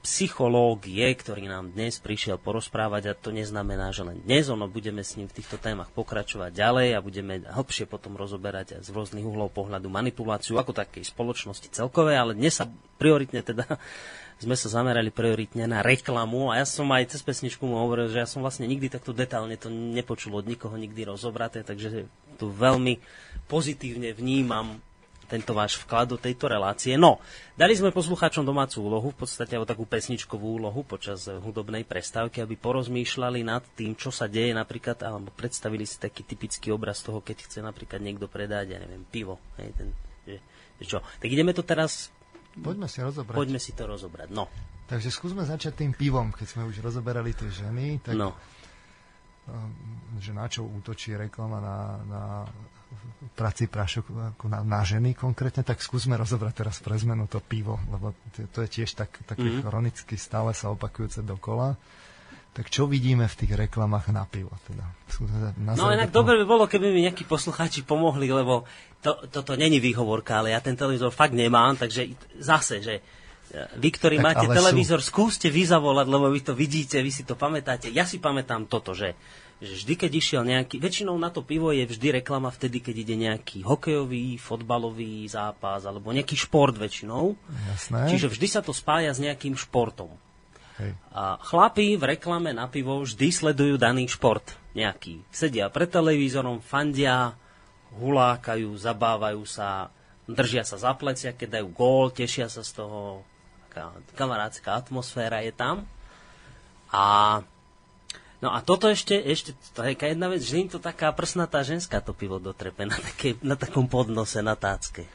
psychológie, 0.05 1.09
ktorý 1.17 1.49
nám 1.49 1.73
dnes 1.73 1.97
prišiel 1.97 2.37
porozprávať 2.37 3.09
a 3.09 3.17
to 3.17 3.33
neznamená, 3.33 3.89
že 3.89 4.05
len 4.05 4.21
dnes, 4.21 4.45
ono 4.53 4.69
budeme 4.69 5.01
s 5.01 5.17
ním 5.17 5.25
v 5.25 5.41
týchto 5.41 5.57
témach 5.57 5.89
pokračovať 5.89 6.53
ďalej 6.53 6.87
a 6.93 7.01
budeme 7.01 7.41
hlbšie 7.41 7.89
potom 7.89 8.13
rozoberať 8.13 8.85
z 8.85 8.87
rôznych 8.93 9.25
uhlov 9.25 9.49
pohľadu 9.49 9.89
manipuláciu 9.89 10.61
ako 10.61 10.77
takej 10.77 11.09
spoločnosti 11.09 11.73
celkovej, 11.73 12.21
ale 12.21 12.31
dnes 12.37 12.53
sa 12.53 12.69
prioritne 13.01 13.41
teda 13.41 13.65
sme 14.45 14.53
sa 14.53 14.69
zamerali 14.69 15.09
prioritne 15.09 15.65
na 15.65 15.81
reklamu 15.81 16.53
a 16.53 16.61
ja 16.61 16.65
som 16.69 16.85
aj 16.93 17.09
cez 17.09 17.25
pesničku 17.25 17.65
mu 17.65 17.81
hovoril, 17.81 18.13
že 18.13 18.21
ja 18.21 18.29
som 18.29 18.45
vlastne 18.45 18.69
nikdy 18.69 18.93
takto 18.93 19.09
detálne 19.09 19.57
to 19.57 19.73
nepočul 19.73 20.37
od 20.37 20.45
nikoho 20.45 20.77
nikdy 20.77 21.01
rozobraté, 21.01 21.65
takže 21.65 22.05
tu 22.37 22.53
veľmi 22.53 23.01
pozitívne 23.49 24.13
vnímam 24.13 24.77
tento 25.25 25.51
váš 25.51 25.81
vklad 25.81 26.13
do 26.13 26.17
tejto 26.17 26.45
relácie. 26.47 26.95
No, 26.95 27.19
dali 27.57 27.73
sme 27.73 27.89
poslucháčom 27.91 28.45
domácu 28.45 28.85
úlohu, 28.85 29.11
v 29.11 29.25
podstate 29.25 29.57
o 29.57 29.65
takú 29.65 29.83
pesničkovú 29.83 30.61
úlohu 30.61 30.85
počas 30.85 31.25
eh, 31.27 31.35
hudobnej 31.35 31.83
prestávky, 31.83 32.45
aby 32.45 32.55
porozmýšľali 32.55 33.41
nad 33.41 33.65
tým, 33.73 33.97
čo 33.97 34.13
sa 34.13 34.29
deje 34.29 34.53
napríklad, 34.53 35.01
alebo 35.03 35.33
predstavili 35.33 35.83
si 35.83 35.97
taký 35.97 36.23
typický 36.23 36.69
obraz 36.71 37.01
toho, 37.01 37.19
keď 37.19 37.43
chce 37.49 37.59
napríklad 37.65 37.99
niekto 37.99 38.29
predať, 38.29 38.77
ja 38.77 38.79
neviem, 38.79 39.03
pivo. 39.09 39.41
Hej, 39.57 39.69
ten, 39.75 39.87
že, 40.23 40.35
že 40.79 40.85
čo? 40.85 40.97
Tak 41.01 41.27
ideme 41.27 41.51
to 41.51 41.65
teraz, 41.65 42.13
Poďme 42.55 42.87
si 42.87 43.03
rozobrať. 43.03 43.35
poďme 43.35 43.59
si 43.59 43.75
to 43.75 43.83
rozobrať. 43.83 44.31
No, 44.31 44.47
Takže 44.85 45.09
skúsme 45.09 45.41
začať 45.41 45.81
tým 45.81 45.91
pivom, 45.97 46.29
keď 46.29 46.45
sme 46.45 46.69
už 46.69 46.77
rozoberali 46.85 47.33
tie 47.33 47.49
ženy, 47.49 48.05
tak 48.05 48.13
no. 48.13 48.37
um, 49.49 49.73
že 50.21 50.29
na 50.29 50.45
čo 50.45 50.61
útočí 50.61 51.17
reklama 51.17 51.57
na, 51.57 51.77
na 52.05 52.23
prací 53.35 53.67
prášok 53.67 54.05
na, 54.47 54.63
na 54.63 54.81
ženy 54.85 55.13
konkrétne, 55.13 55.61
tak 55.61 55.83
skúsme 55.83 56.15
rozobrať 56.15 56.53
teraz 56.65 56.79
pre 56.79 56.95
zmenu 56.95 57.27
to 57.27 57.43
pivo, 57.43 57.77
lebo 57.91 58.15
to, 58.53 58.63
je 58.63 58.69
tiež 58.81 58.95
tak, 58.95 59.11
Mhm. 59.35 59.35
mm-hmm. 59.35 59.61
chronicky 59.65 60.15
stále 60.15 60.55
sa 60.55 60.71
opakujúce 60.71 61.21
dokola. 61.21 61.75
Tak 62.55 62.71
čo 62.71 62.87
vidíme 62.87 63.27
v 63.27 63.35
tých 63.35 63.51
reklamách 63.51 64.15
na 64.15 64.23
pivo? 64.23 64.55
Teda? 64.63 64.87
No 65.75 65.91
inak 65.91 66.07
dobre 66.07 66.39
by 66.39 66.45
bolo, 66.47 66.63
keby 66.71 66.87
mi 66.87 67.03
nejakí 67.03 67.27
poslucháči 67.27 67.83
pomohli, 67.83 68.31
lebo 68.31 68.63
to, 69.03 69.27
toto 69.27 69.59
není 69.59 69.83
výhovorka, 69.83 70.39
ale 70.39 70.55
ja 70.55 70.63
ten 70.63 70.79
televízor 70.79 71.11
fakt 71.11 71.35
nemám, 71.35 71.75
takže 71.75 72.15
zase, 72.39 72.79
že 72.79 73.03
e, 73.51 73.59
vy, 73.75 73.89
ktorí 73.91 74.23
Tak, 74.23 74.23
máte 74.23 74.45
televízor, 74.47 75.03
skúste 75.03 75.51
vy 75.51 75.67
zavolať, 75.67 76.07
lebo 76.07 76.31
vy 76.31 76.41
to 76.47 76.55
vidíte, 76.55 77.03
vy 77.03 77.11
si 77.11 77.27
to 77.27 77.35
pamätáte. 77.35 77.91
Ja 77.91 78.07
si 78.07 78.23
pamätám 78.23 78.71
toto, 78.71 78.95
že, 78.95 79.19
že 79.63 79.71
vždy, 79.81 79.93
keď 79.95 80.11
išiel 80.11 80.43
nejaký, 80.43 80.83
väčšinou 80.83 81.15
na 81.15 81.31
to 81.31 81.39
pivo 81.39 81.71
je 81.71 81.87
vždy 81.87 82.19
reklama 82.19 82.51
vtedy, 82.51 82.83
keď 82.83 82.95
ide 83.07 83.15
nejaký 83.15 83.63
hokejový, 83.63 84.35
fotbalový 84.35 85.23
zápas, 85.31 85.87
alebo 85.87 86.11
nejaký 86.11 86.35
šport 86.35 86.75
väčšinou. 86.75 87.39
Jasné. 87.71 88.11
Čiže 88.11 88.27
vždy 88.35 88.47
sa 88.51 88.59
to 88.59 88.75
spája 88.75 89.15
s 89.15 89.23
nejakým 89.23 89.55
športom. 89.55 90.11
Hej. 90.75 90.91
A 91.15 91.39
chlapi 91.39 91.95
v 91.95 92.03
reklame 92.03 92.51
na 92.51 92.67
pivo 92.67 92.99
vždy 93.07 93.31
sledujú 93.31 93.79
daný 93.79 94.11
šport 94.11 94.43
nejaký. 94.75 95.23
Sedia 95.31 95.71
pred 95.71 95.87
televízorom, 95.87 96.59
fandia, 96.59 97.39
hulákajú, 97.95 98.75
zabávajú 98.75 99.47
sa, 99.47 99.87
držia 100.27 100.67
sa 100.67 100.75
za 100.75 100.91
plecia, 100.99 101.31
keď 101.31 101.63
dajú 101.63 101.67
gól, 101.71 102.11
tešia 102.11 102.51
sa 102.51 102.59
z 102.59 102.83
toho. 102.83 103.23
Taká 103.71 103.95
kamarátska 104.19 104.75
atmosféra 104.75 105.39
je 105.47 105.55
tam. 105.55 105.87
A 106.91 107.39
No 108.45 108.53
a 108.53 108.61
toto 108.61 108.85
ešte, 108.85 109.17
ešte 109.17 109.57
taká 109.73 110.05
jedna 110.05 110.29
vec, 110.29 110.45
že 110.45 110.61
im 110.61 110.69
to 110.69 110.77
taká 110.77 111.09
prsnatá 111.09 111.65
ženská 111.65 111.97
to 111.97 112.13
pivo 112.13 112.37
dotrepe 112.37 112.85
na, 112.85 112.93
také, 112.93 113.33
na 113.41 113.57
takom 113.57 113.89
podnose, 113.89 114.45
na 114.45 114.53
tácke. 114.53 115.09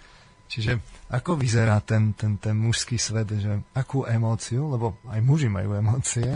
Čiže 0.51 0.83
ako 1.15 1.39
vyzerá 1.39 1.79
ten, 1.79 2.11
ten, 2.11 2.35
ten 2.43 2.59
mužský 2.59 2.99
svet, 2.99 3.31
že 3.39 3.63
akú 3.71 4.03
emóciu, 4.03 4.67
lebo 4.67 4.99
aj 5.07 5.23
muži 5.23 5.47
majú 5.47 5.79
emócie, 5.79 6.27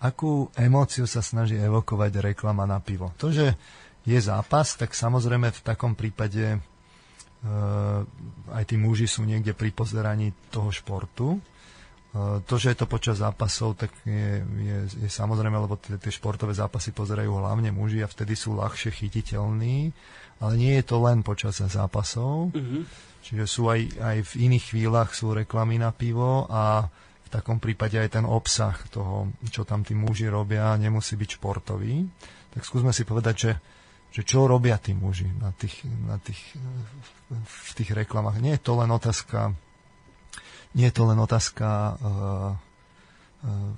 akú 0.00 0.48
emóciu 0.56 1.04
sa 1.04 1.20
snaží 1.20 1.60
evokovať 1.60 2.32
reklama 2.32 2.64
na 2.64 2.80
pivo. 2.80 3.12
To, 3.20 3.28
že 3.28 3.52
je 4.08 4.16
zápas, 4.16 4.72
tak 4.80 4.96
samozrejme 4.96 5.52
v 5.52 5.60
takom 5.60 5.92
prípade 5.92 6.56
e, 6.56 6.58
aj 8.56 8.64
tí 8.64 8.80
muži 8.80 9.04
sú 9.04 9.28
niekde 9.28 9.52
pri 9.52 9.68
pozeraní 9.68 10.32
toho 10.48 10.72
športu. 10.72 11.36
E, 12.12 12.44
to, 12.44 12.54
že 12.60 12.76
je 12.76 12.78
to 12.84 12.86
počas 12.86 13.24
zápasov, 13.24 13.80
tak 13.80 13.88
je, 14.04 14.44
je, 14.44 14.78
je 15.04 15.08
samozrejme, 15.08 15.56
lebo 15.56 15.80
tie, 15.80 15.96
tie 15.96 16.12
športové 16.12 16.52
zápasy 16.52 16.92
pozerajú 16.92 17.32
hlavne 17.40 17.72
muži 17.72 18.04
a 18.04 18.08
vtedy 18.10 18.36
sú 18.36 18.52
ľahšie 18.60 18.92
chytiteľní, 18.92 19.92
ale 20.44 20.52
nie 20.60 20.76
je 20.76 20.84
to 20.84 21.00
len 21.00 21.24
počas 21.24 21.56
zápasov. 21.64 22.52
Čiže 23.22 23.44
sú 23.48 23.72
aj, 23.72 23.80
aj 24.02 24.16
v 24.28 24.32
iných 24.50 24.74
chvíľach 24.74 25.16
sú 25.16 25.32
reklamy 25.32 25.80
na 25.80 25.94
pivo 25.94 26.44
a 26.52 26.90
v 27.24 27.28
takom 27.30 27.56
prípade 27.56 27.96
aj 27.96 28.20
ten 28.20 28.26
obsah 28.28 28.76
toho, 28.92 29.32
čo 29.48 29.64
tam 29.64 29.80
tí 29.80 29.96
muži 29.96 30.28
robia, 30.28 30.76
nemusí 30.76 31.16
byť 31.16 31.40
športový. 31.40 32.04
Tak 32.52 32.60
skúsme 32.66 32.92
si 32.92 33.08
povedať, 33.08 33.34
že, 33.38 33.52
že 34.12 34.22
čo 34.26 34.44
robia 34.44 34.76
tí 34.76 34.92
muži 34.92 35.32
na 35.40 35.54
tých, 35.56 35.80
na 36.04 36.20
tých, 36.20 36.42
v 37.32 37.70
tých 37.72 37.96
reklamách. 37.96 38.36
Nie 38.42 38.60
je 38.60 38.64
to 38.68 38.76
len 38.76 38.92
otázka 38.92 39.56
nie 40.72 40.88
je 40.88 40.94
to 40.94 41.04
len 41.04 41.18
otázka 41.20 41.68
uh, 41.68 41.96
uh, 42.00 42.52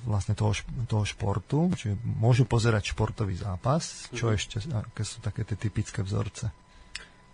vlastne 0.07 0.38
toho, 0.38 0.55
toho 0.86 1.05
športu, 1.07 1.74
čiže 1.74 1.99
môžu 2.03 2.47
pozerať 2.47 2.95
športový 2.95 3.34
zápas, 3.34 4.11
čo 4.14 4.30
ešte, 4.30 4.62
aké 4.70 5.03
sú 5.03 5.18
také 5.18 5.42
tie 5.42 5.59
typické 5.59 6.03
vzorce. 6.07 6.55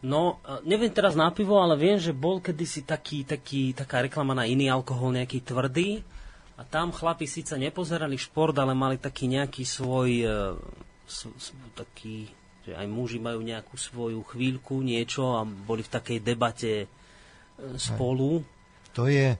No, 0.00 0.40
e, 0.48 0.64
neviem 0.64 0.88
teraz 0.88 1.12
na 1.12 1.28
pivo, 1.28 1.61
ale 1.61 1.76
viem, 1.76 2.00
že 2.00 2.16
bol 2.16 2.40
kedysi 2.40 2.88
taký, 2.88 3.28
taký, 3.28 3.76
taká 3.76 4.00
reklama 4.00 4.32
na 4.32 4.48
iný 4.48 4.72
alkohol, 4.72 5.12
nejaký 5.12 5.44
tvrdý. 5.44 6.00
A 6.56 6.64
tam 6.64 6.92
chlapi 6.92 7.28
síce 7.28 7.56
nepozerali 7.56 8.16
šport, 8.16 8.56
ale 8.56 8.72
mali 8.72 8.96
taký 8.96 9.28
nejaký 9.28 9.64
svoj, 9.64 10.11
s, 11.08 11.24
s, 11.24 11.56
taký, 11.72 12.28
že 12.64 12.76
aj 12.76 12.86
muži 12.88 13.16
majú 13.16 13.40
nejakú 13.40 13.76
svoju 13.80 14.20
chvíľku, 14.24 14.84
niečo 14.84 15.40
a 15.40 15.44
boli 15.44 15.80
v 15.84 15.92
takej 15.92 16.18
debate 16.20 16.72
spolu. 17.80 18.44
To 18.92 19.08
je, 19.08 19.36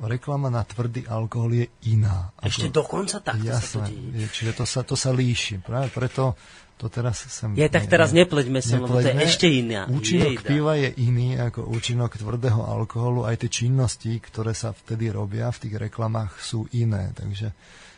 reklama 0.00 0.46
na 0.46 0.62
tvrdý 0.62 1.02
alkohol 1.04 1.50
je 1.56 1.66
iná. 1.88 2.30
Ešte 2.38 2.68
dokonca 2.68 3.18
takto 3.18 3.50
sa 3.50 3.58
to 3.58 3.82
Jasné, 3.82 3.86
deje. 3.88 4.08
je, 4.14 4.26
čiže 4.30 4.52
to 4.54 4.64
sa, 4.64 4.80
to 4.82 4.94
sa 4.94 5.10
líši. 5.10 5.58
Práve 5.58 5.88
preto 5.88 6.38
to 6.74 6.86
teraz 6.86 7.26
sem... 7.26 7.50
Je, 7.52 7.66
tak 7.66 7.90
teraz 7.90 8.14
nepleťme 8.14 8.62
sa, 8.62 8.78
lebo 8.78 8.94
to 8.94 9.02
je 9.02 9.18
ešte 9.18 9.50
iná. 9.50 9.90
Účinok 9.90 10.38
Jejda. 10.38 10.46
piva 10.46 10.78
je 10.78 10.90
iný 10.96 11.34
ako 11.34 11.66
účinok 11.66 12.14
tvrdého 12.14 12.62
alkoholu. 12.62 13.26
Aj 13.26 13.34
tie 13.34 13.50
činnosti, 13.50 14.14
ktoré 14.14 14.54
sa 14.54 14.70
vtedy 14.70 15.10
robia 15.10 15.50
v 15.50 15.66
tých 15.66 15.74
reklamách, 15.80 16.38
sú 16.38 16.70
iné. 16.70 17.10
Takže 17.12 17.50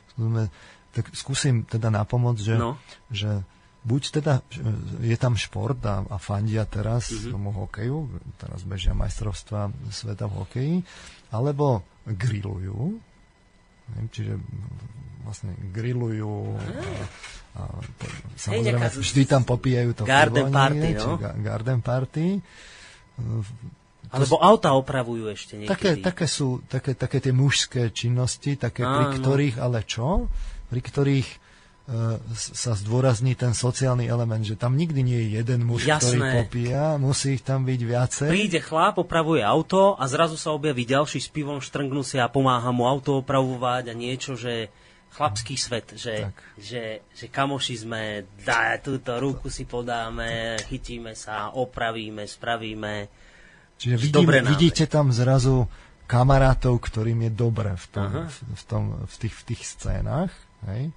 skúsme, 0.09 0.49
tak 0.91 1.05
skúsim 1.13 1.69
teda 1.69 1.93
napomôcť, 1.93 2.41
že, 2.41 2.57
No. 2.57 2.81
že 3.13 3.45
buď 3.81 4.03
teda 4.15 4.41
je 4.99 5.17
tam 5.17 5.37
šport 5.37 5.77
a, 5.85 6.01
a 6.03 6.17
fandia 6.17 6.65
teraz 6.65 7.09
Mhm. 7.09 7.17
mm-hmm. 7.21 7.33
tomu 7.33 7.49
hokeju, 7.55 7.99
teraz 8.37 8.61
bežia 8.65 8.93
majstrovstva 8.93 9.61
sveta 9.89 10.25
v 10.25 10.35
hokeji, 10.41 10.77
alebo 11.29 11.85
grillujú, 12.07 12.97
Hej, 13.91 14.05
čiže 14.15 14.35
vlastne 15.27 15.53
grillujú 15.75 16.57
a, 17.55 17.61
a 17.61 17.63
to, 17.99 18.05
samozrejme 18.39 18.87
z- 18.87 18.99
vždy 19.03 19.23
tam 19.27 19.43
popíjajú 19.43 19.91
to 19.93 20.03
garden 20.07 20.49
pivo, 20.49 20.57
party, 20.57 20.79
nie, 20.79 20.95
no. 20.97 21.19
ga- 21.19 21.37
garden 21.37 21.81
party. 21.83 22.27
Alebo 24.11 24.43
auta 24.43 24.75
opravujú 24.75 25.31
ešte 25.31 25.55
niekedy. 25.55 25.71
Také, 25.71 25.91
také 26.03 26.27
sú 26.27 26.63
také, 26.67 26.99
také 26.99 27.19
tie 27.23 27.31
mužské 27.31 27.95
činnosti, 27.95 28.59
také, 28.59 28.83
pri 28.83 29.05
Áno. 29.11 29.17
ktorých, 29.23 29.57
ale 29.63 29.87
čo? 29.87 30.27
Pri 30.67 30.81
ktorých 30.83 31.29
sa 32.39 32.79
zdôrazní 32.79 33.35
ten 33.35 33.51
sociálny 33.51 34.07
element, 34.07 34.47
že 34.47 34.55
tam 34.55 34.79
nikdy 34.79 35.01
nie 35.03 35.19
je 35.27 35.29
jeden 35.43 35.67
muž, 35.67 35.91
ktorý 35.91 36.23
Jasné. 36.23 36.31
popíja, 36.39 36.85
musí 37.03 37.35
ich 37.35 37.43
tam 37.43 37.67
byť 37.67 37.81
viacej. 37.83 38.29
Príde 38.31 38.61
chlap, 38.63 39.03
opravuje 39.03 39.43
auto 39.43 39.99
a 39.99 40.07
zrazu 40.07 40.39
sa 40.39 40.55
objaví 40.55 40.87
ďalší 40.87 41.19
s 41.19 41.27
pivom, 41.27 41.59
štrngnú 41.59 42.07
si 42.07 42.23
a 42.23 42.31
pomáha 42.31 42.71
mu 42.71 42.87
auto 42.87 43.19
opravovať 43.19 43.91
a 43.91 43.95
niečo, 43.99 44.39
že 44.39 44.71
chlapský 45.11 45.59
svet, 45.59 45.99
že, 45.99 46.31
Tak. 46.31 46.39
že, 46.55 46.83
že 47.11 47.27
kamoši 47.27 47.83
sme, 47.83 48.03
dá, 48.47 48.79
túto 48.79 49.19
ruku 49.19 49.51
si 49.51 49.67
podáme, 49.67 50.63
chytíme 50.71 51.19
sa, 51.19 51.51
opravíme, 51.51 52.23
spravíme. 52.23 53.11
Čiže 53.75 53.97
Že 53.99 54.03
vidím, 54.07 54.19
dobre 54.23 54.39
nám 54.39 54.55
vidíte 54.55 54.87
tam 54.87 55.11
zrazu 55.11 55.67
kamarátov, 56.07 56.79
ktorým 56.79 57.27
je 57.27 57.33
dobre 57.35 57.75
v, 57.75 57.87
tom, 57.91 58.11
Aha. 58.11 58.23
v, 58.31 58.37
v, 58.55 58.63
tom, 58.71 58.83
v, 59.03 59.15
tých, 59.19 59.35
v 59.35 59.43
tých 59.51 59.63
scénách. 59.67 60.31
Hej? 60.71 60.95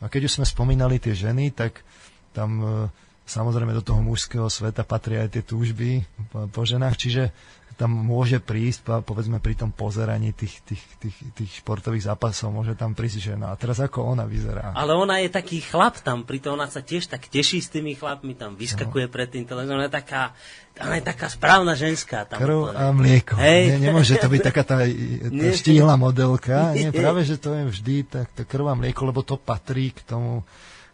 A 0.00 0.08
keď 0.08 0.26
už 0.26 0.40
sme 0.40 0.46
spomínali 0.48 0.96
tie 0.96 1.12
ženy, 1.12 1.52
tak 1.52 1.84
tam 2.32 2.50
e, 2.60 2.66
samozrejme 3.28 3.76
do 3.76 3.84
toho 3.84 4.00
mužského 4.00 4.48
sveta 4.48 4.82
patria 4.82 5.28
aj 5.28 5.36
tie 5.36 5.42
túžby 5.44 6.02
po, 6.32 6.62
ženách, 6.64 6.96
čiže 6.96 7.22
tam 7.80 7.96
môže 7.96 8.36
prísť, 8.36 8.84
po- 8.84 9.00
povedzme 9.00 9.40
pri 9.40 9.56
tom 9.56 9.72
pozeraní 9.72 10.36
tých, 10.36 10.60
tých, 10.68 10.84
tých, 11.00 11.16
tých 11.32 11.50
športových 11.64 12.04
zápasov, 12.04 12.52
môže 12.52 12.76
tam 12.76 12.92
prísť 12.92 13.32
žena. 13.32 13.48
A 13.48 13.56
teraz 13.56 13.80
ako 13.80 14.04
ona 14.04 14.28
vyzerá? 14.28 14.76
Ale 14.76 14.92
ona 14.92 15.16
je 15.16 15.32
taký 15.32 15.64
chlap 15.64 15.96
tam, 16.04 16.28
pritom 16.28 16.60
ona 16.60 16.68
sa 16.68 16.84
tiež 16.84 17.08
tak 17.08 17.24
teší 17.24 17.64
s 17.64 17.72
tými 17.72 17.96
chlapmi, 17.96 18.36
tam 18.36 18.52
vyskakuje 18.52 19.08
No. 19.08 19.12
pred 19.12 19.32
tým 19.32 19.48
televízorom, 19.48 19.80
ona 19.80 19.88
je 19.88 19.96
taká, 19.96 20.36
ona 20.76 21.00
je 21.00 21.04
taká 21.08 21.26
správna 21.26 21.72
ženská. 21.72 22.28
Tam 22.28 22.36
Krv 22.36 22.68
a 22.70 22.92
mlieko. 22.92 23.40
Hej. 23.40 23.80
Nie, 23.80 23.88
nemôže 23.88 24.12
to 24.14 24.28
byť 24.28 24.42
taká 24.44 24.62
tá, 24.62 24.76
tá 24.76 24.86
Nie. 25.32 25.56
štíhla 25.56 25.96
modelka. 25.96 26.76
Nie, 26.76 26.92
práve, 26.92 27.24
že 27.24 27.40
to 27.40 27.56
je 27.56 27.64
vždy 27.64 27.96
tak, 28.04 28.28
to 28.36 28.44
krv 28.44 28.68
a 28.68 28.76
mlieko, 28.76 29.08
lebo 29.08 29.24
to 29.24 29.40
patrí 29.40 29.88
k 29.88 30.04
tomu 30.04 30.44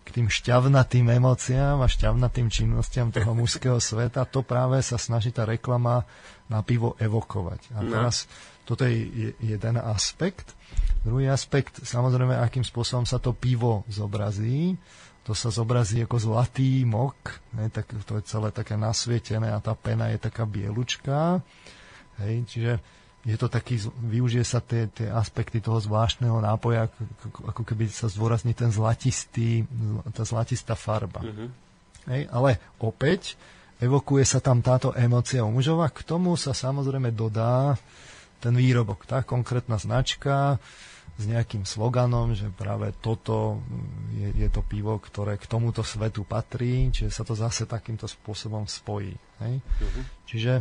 k 0.06 0.14
tým 0.14 0.30
šťavnatým 0.30 1.10
emóciám 1.10 1.82
a 1.82 1.90
šťavnatým 1.90 2.46
činnostiam 2.46 3.10
toho 3.10 3.34
mužského 3.34 3.82
sveta. 3.82 4.22
To 4.30 4.46
práve 4.46 4.78
sa 4.78 4.94
snaží 4.94 5.34
tá 5.34 5.42
reklama 5.42 6.06
na 6.46 6.62
pivo 6.62 6.94
evokovať. 6.96 7.74
A 7.74 7.82
No. 7.82 7.90
teraz 7.90 8.30
toto 8.62 8.86
je 8.86 9.02
je- 9.02 9.34
jeden 9.42 9.76
aspekt. 9.76 10.54
Druhý 11.02 11.26
aspekt, 11.26 11.82
samozrejme, 11.82 12.38
akým 12.38 12.62
spôsobom 12.62 13.02
sa 13.02 13.18
to 13.18 13.34
pivo 13.34 13.82
zobrazí. 13.90 14.78
To 15.26 15.34
sa 15.34 15.50
zobrazí 15.50 15.98
ako 15.98 16.22
zlatý 16.22 16.86
mok, 16.86 17.18
ne, 17.58 17.66
tak 17.66 17.90
to 18.06 18.22
je 18.22 18.30
celé 18.30 18.54
také 18.54 18.78
nasvietené 18.78 19.50
a 19.50 19.58
tá 19.58 19.74
pena 19.74 20.06
je 20.14 20.22
taká 20.22 20.46
bielučká. 20.46 21.42
Hej, 22.22 22.46
čiže 22.46 22.72
je 23.26 23.34
to 23.34 23.50
taký, 23.50 23.82
využije 23.90 24.46
sa 24.46 24.62
tie, 24.62 24.86
tie 24.86 25.10
aspekty 25.10 25.58
toho 25.58 25.82
zvláštneho 25.82 26.38
nápoja, 26.38 26.86
ako, 26.86 27.42
ako- 27.50 27.66
keby 27.66 27.90
sa 27.90 28.06
zdôrazní 28.06 28.54
ten 28.54 28.70
zlatistý, 28.70 29.66
zl- 29.66 30.02
tá 30.14 30.22
zlatistá 30.22 30.78
farba. 30.78 31.26
Mhm. 31.26 31.46
Hej, 32.06 32.22
ale 32.30 32.62
opäť 32.78 33.34
evokuje 33.82 34.22
sa 34.22 34.38
tam 34.38 34.62
táto 34.62 34.94
emócia 34.94 35.42
u 35.42 35.50
mužov 35.50 35.82
a 35.82 35.90
k 35.90 36.06
tomu 36.06 36.38
sa 36.38 36.54
samozrejme 36.54 37.10
dodá 37.10 37.74
ten 38.38 38.54
výrobok, 38.54 39.10
tá 39.10 39.26
konkrétna 39.26 39.74
značka 39.74 40.62
s 41.16 41.24
nejakým 41.24 41.64
sloganom, 41.64 42.36
že 42.36 42.46
práve 42.52 42.92
toto 43.00 43.58
je, 44.14 44.28
je 44.36 44.48
to 44.52 44.60
pivo, 44.60 45.00
ktoré 45.00 45.40
k 45.40 45.48
tomuto 45.48 45.80
svetu 45.80 46.22
patrí, 46.28 46.92
čiže 46.92 47.10
sa 47.10 47.24
to 47.24 47.32
zase 47.32 47.64
takýmto 47.64 48.04
spôsobom 48.04 48.68
spojí. 48.68 49.16
Hej? 49.40 49.64
Čiže 50.28 50.52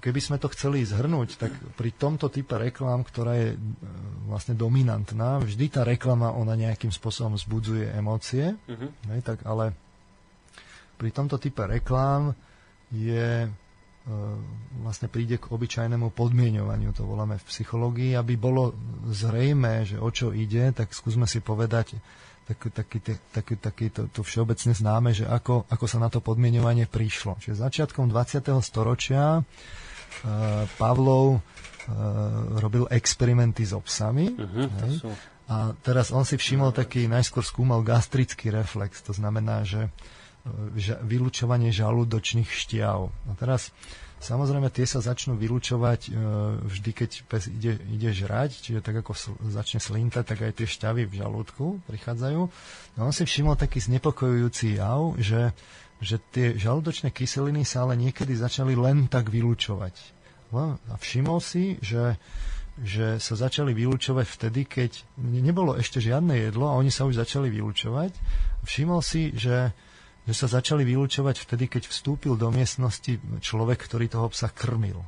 keby 0.00 0.20
sme 0.20 0.36
to 0.36 0.48
chceli 0.48 0.80
zhrnúť, 0.82 1.36
tak 1.36 1.52
pri 1.76 1.90
tomto 1.92 2.28
type 2.28 2.56
reklám, 2.56 3.04
ktorá 3.04 3.36
je 3.36 3.48
e, 3.52 3.58
vlastne 4.26 4.56
dominantná, 4.56 5.40
vždy 5.40 5.66
tá 5.68 5.82
reklama, 5.84 6.32
ona 6.32 6.56
nejakým 6.56 6.88
spôsobom 6.88 7.36
vzbudzuje 7.36 7.92
emócie, 7.92 8.56
Mhm. 8.64 8.86
hej, 9.12 9.20
tak 9.20 9.44
ale 9.44 9.76
pri 10.96 11.10
tomto 11.10 11.36
type 11.36 11.60
reklám 11.60 12.32
je 12.88 13.44
e, 13.44 13.48
vlastne 14.80 15.08
príde 15.08 15.40
k 15.40 15.48
obyčajnému 15.48 16.12
podmienovaniu, 16.12 16.92
to 16.92 17.04
voláme 17.04 17.40
v 17.40 17.48
psychológii, 17.48 18.12
aby 18.12 18.36
bolo 18.36 18.76
zrejme, 19.08 19.84
že 19.84 19.96
o 19.96 20.08
čo 20.08 20.28
ide, 20.30 20.72
tak 20.72 20.92
skúsme 20.92 21.24
si 21.24 21.40
povedať 21.40 21.96
taký, 22.44 22.68
taký, 22.70 22.98
taký, 23.32 23.54
taký 23.56 23.86
to, 23.88 24.02
to 24.12 24.20
všeobecne 24.20 24.76
známe, 24.76 25.16
že 25.16 25.24
ako, 25.24 25.64
ako 25.68 25.86
sa 25.88 25.98
na 25.98 26.12
to 26.12 26.20
podmienovanie 26.20 26.84
prišlo. 26.84 27.40
Čiže 27.40 27.64
začiatkom 27.64 28.12
20. 28.12 28.44
storočia 28.60 29.40
e, 29.40 29.42
Pavlov 30.76 31.38
e, 31.38 31.38
robil 32.60 32.84
experimenty 32.92 33.64
so 33.64 33.80
psami. 33.80 34.28
Mhm, 34.32 34.62
to 34.76 34.86
hej. 34.88 34.96
sú... 35.00 35.10
A 35.44 35.76
teraz 35.84 36.08
on 36.08 36.24
si 36.24 36.40
všimol 36.40 36.72
taký, 36.72 37.04
najskôr 37.04 37.44
skúmal 37.44 37.84
gastrický 37.84 38.48
reflex, 38.48 39.04
to 39.04 39.12
znamená, 39.12 39.64
že 39.64 39.88
e, 39.88 39.90
ža- 40.80 41.00
vylučovanie 41.00 41.72
žalúdočných 41.72 42.48
šťav. 42.48 42.98
A 43.08 43.30
teraz 43.36 43.72
samozrejme 44.20 44.68
tie 44.70 44.86
sa 44.86 45.02
začnú 45.02 45.34
vylučovať 45.38 46.00
e, 46.06 46.10
vždy, 46.68 46.90
keď 46.90 47.10
pes 47.26 47.50
ide, 47.50 47.78
ide 47.90 48.10
žrať, 48.14 48.60
čiže 48.60 48.80
tak 48.84 49.02
ako 49.02 49.14
začne 49.48 49.78
slintať, 49.78 50.24
tak 50.24 50.38
aj 50.44 50.52
tie 50.62 50.66
šťavy 50.68 51.08
v 51.08 51.18
žalúdku 51.18 51.82
prichádzajú. 51.88 52.40
No 52.96 53.00
on 53.00 53.14
si 53.14 53.26
všimol 53.26 53.58
taký 53.58 53.82
znepokojujúci 53.82 54.78
jav, 54.78 55.14
že, 55.18 55.50
že 55.98 56.22
tie 56.30 56.54
žalúdočné 56.54 57.10
kyseliny 57.10 57.66
sa 57.66 57.88
ale 57.88 57.98
niekedy 57.98 58.34
začali 58.36 58.78
len 58.78 59.06
tak 59.10 59.30
vylučovať. 59.30 59.94
No, 60.54 60.78
a 60.78 60.94
všimol 60.94 61.42
si, 61.42 61.82
že 61.82 62.20
že 62.82 63.22
sa 63.22 63.38
začali 63.38 63.70
vylúčovať 63.70 64.26
vtedy, 64.26 64.66
keď 64.66 65.06
ne- 65.22 65.38
nebolo 65.46 65.78
ešte 65.78 66.02
žiadne 66.02 66.34
jedlo 66.34 66.66
a 66.66 66.74
oni 66.74 66.90
sa 66.90 67.06
už 67.06 67.22
začali 67.22 67.46
vylúčovať. 67.46 68.10
Všimol 68.66 68.98
si, 68.98 69.30
že, 69.38 69.70
že 70.24 70.34
sa 70.34 70.48
začali 70.48 70.88
vylúčovať 70.88 71.36
vtedy, 71.44 71.68
keď 71.68 71.82
vstúpil 71.88 72.34
do 72.34 72.48
miestnosti 72.48 73.20
človek, 73.44 73.78
ktorý 73.84 74.08
toho 74.08 74.32
psa 74.32 74.48
krmil. 74.48 75.04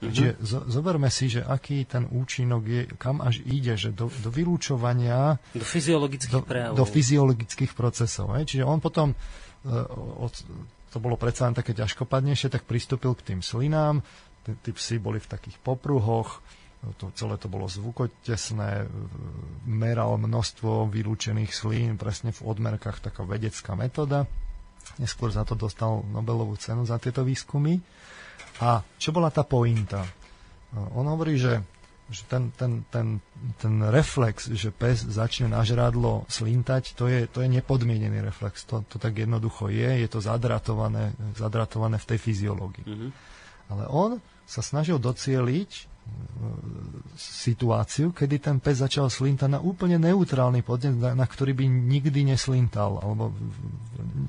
Čiže 0.00 0.40
zo, 0.40 0.64
zoberme 0.64 1.12
si, 1.12 1.28
že 1.28 1.44
aký 1.44 1.84
ten 1.84 2.08
účinok 2.08 2.62
je, 2.64 2.82
kam 2.96 3.20
až 3.20 3.44
ide, 3.44 3.76
že 3.76 3.92
do, 3.92 4.08
do 4.08 4.32
vylúčovania 4.32 5.36
Do 5.52 5.60
fyziologických 5.60 6.32
do, 6.32 6.40
prejavov. 6.40 6.76
do 6.80 6.84
fyziologických 6.88 7.72
procesov. 7.76 8.32
Hej? 8.32 8.48
Čiže 8.48 8.64
on 8.64 8.80
potom, 8.80 9.12
e, 9.12 9.16
od, 10.24 10.32
to 10.88 10.96
bolo 11.04 11.20
predsa 11.20 11.52
len 11.52 11.56
také 11.56 11.76
ťažkopadnejšie, 11.76 12.48
tak 12.48 12.64
pristúpil 12.64 13.12
k 13.12 13.36
tým 13.36 13.40
slinám, 13.44 14.00
tí, 14.48 14.56
tí 14.64 14.70
psi 14.72 14.96
boli 14.96 15.20
v 15.20 15.28
takých 15.28 15.60
popruhoch, 15.60 16.40
to 16.96 17.12
celé 17.12 17.36
to 17.36 17.52
bolo 17.52 17.68
zvukotesné, 17.68 18.84
e, 18.84 18.86
meral 19.68 20.16
množstvo 20.16 20.88
vylúčených 20.88 21.52
slín, 21.52 22.00
presne 22.00 22.32
v 22.32 22.40
odmerkách 22.40 23.04
taká 23.04 23.20
vedecká 23.24 23.76
metóda. 23.76 24.24
Neskôr 24.96 25.28
za 25.28 25.44
to 25.44 25.52
dostal 25.52 26.00
Nobelovú 26.08 26.56
cenu 26.56 26.88
za 26.88 26.96
tieto 26.96 27.20
výskumy. 27.20 27.76
A 28.64 28.80
čo 28.96 29.12
bola 29.12 29.28
tá 29.28 29.44
pointa? 29.44 30.04
On 30.72 31.04
hovorí, 31.04 31.36
že, 31.36 31.60
že 32.08 32.24
ten, 32.28 32.52
ten, 32.56 32.84
ten, 32.88 33.20
ten 33.60 33.74
reflex, 33.92 34.48
že 34.48 34.72
pes 34.72 35.04
začne 35.04 35.52
na 35.52 35.64
žrádlo 35.64 36.24
slintať, 36.32 36.96
to 36.96 37.08
je, 37.08 37.28
to 37.28 37.44
je 37.44 37.48
nepodmienený 37.60 38.24
reflex. 38.24 38.64
To, 38.68 38.84
to 38.88 38.96
tak 38.96 39.20
jednoducho 39.20 39.68
je, 39.68 40.00
je 40.00 40.08
to 40.08 40.20
zadratované, 40.24 41.12
zadratované 41.36 42.00
v 42.00 42.08
tej 42.08 42.18
fyziológii. 42.18 42.86
Mhm. 42.88 43.08
Ale 43.70 43.84
on 43.86 44.10
sa 44.50 44.66
snažil 44.66 44.98
docieliť 44.98 45.70
e, 45.70 45.82
situáciu, 47.20 48.16
kedy 48.16 48.36
ten 48.40 48.56
pes 48.58 48.80
začal 48.80 49.12
slintať 49.12 49.48
na 49.52 49.60
úplne 49.60 50.00
neutrálny 50.00 50.64
podnet, 50.64 50.96
na, 50.96 51.12
na 51.12 51.26
ktorý 51.28 51.52
by 51.52 51.64
nikdy 51.68 52.24
neslintal, 52.24 52.96
alebo 53.00 53.36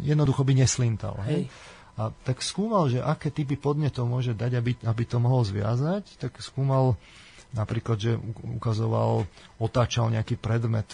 jednoducho 0.03 0.43
by 0.43 0.53
neslintal. 0.59 1.15
Hej? 1.23 1.47
Hej. 1.47 1.79
A 1.99 2.11
tak 2.11 2.43
skúmal, 2.43 2.91
že 2.91 3.03
aké 3.03 3.32
typy 3.32 3.55
podnetov 3.55 4.07
môže 4.07 4.36
dať, 4.36 4.51
aby, 4.59 4.71
aby 4.84 5.03
to 5.07 5.17
mohol 5.23 5.43
zviazať, 5.43 6.19
tak 6.19 6.39
skúmal 6.39 6.99
napríklad, 7.51 7.99
že 7.99 8.15
ukazoval, 8.57 9.27
otáčal 9.59 10.07
nejaký 10.07 10.39
predmet 10.39 10.88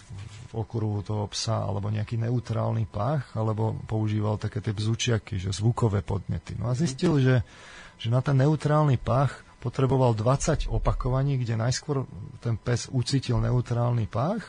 v 0.49 0.57
okruhu 0.57 1.05
toho 1.05 1.29
psa, 1.29 1.65
alebo 1.65 1.93
nejaký 1.93 2.17
neutrálny 2.17 2.89
pach, 2.89 3.29
alebo 3.37 3.77
používal 3.85 4.41
také 4.41 4.61
tie 4.61 4.73
bzučiaky, 4.73 5.37
že 5.37 5.53
zvukové 5.53 6.01
podnety. 6.01 6.57
No 6.57 6.69
a 6.69 6.73
zistil, 6.73 7.21
že, 7.21 7.45
že 8.01 8.09
na 8.09 8.25
ten 8.25 8.37
neutrálny 8.41 8.97
pach 8.97 9.46
potreboval 9.57 10.13
20 10.13 10.69
opakovaní, 10.69 11.41
kde 11.41 11.57
najskôr 11.57 12.05
ten 12.39 12.55
pes 12.55 12.87
ucítil 12.93 13.41
neutrálny 13.41 14.05
pach 14.05 14.45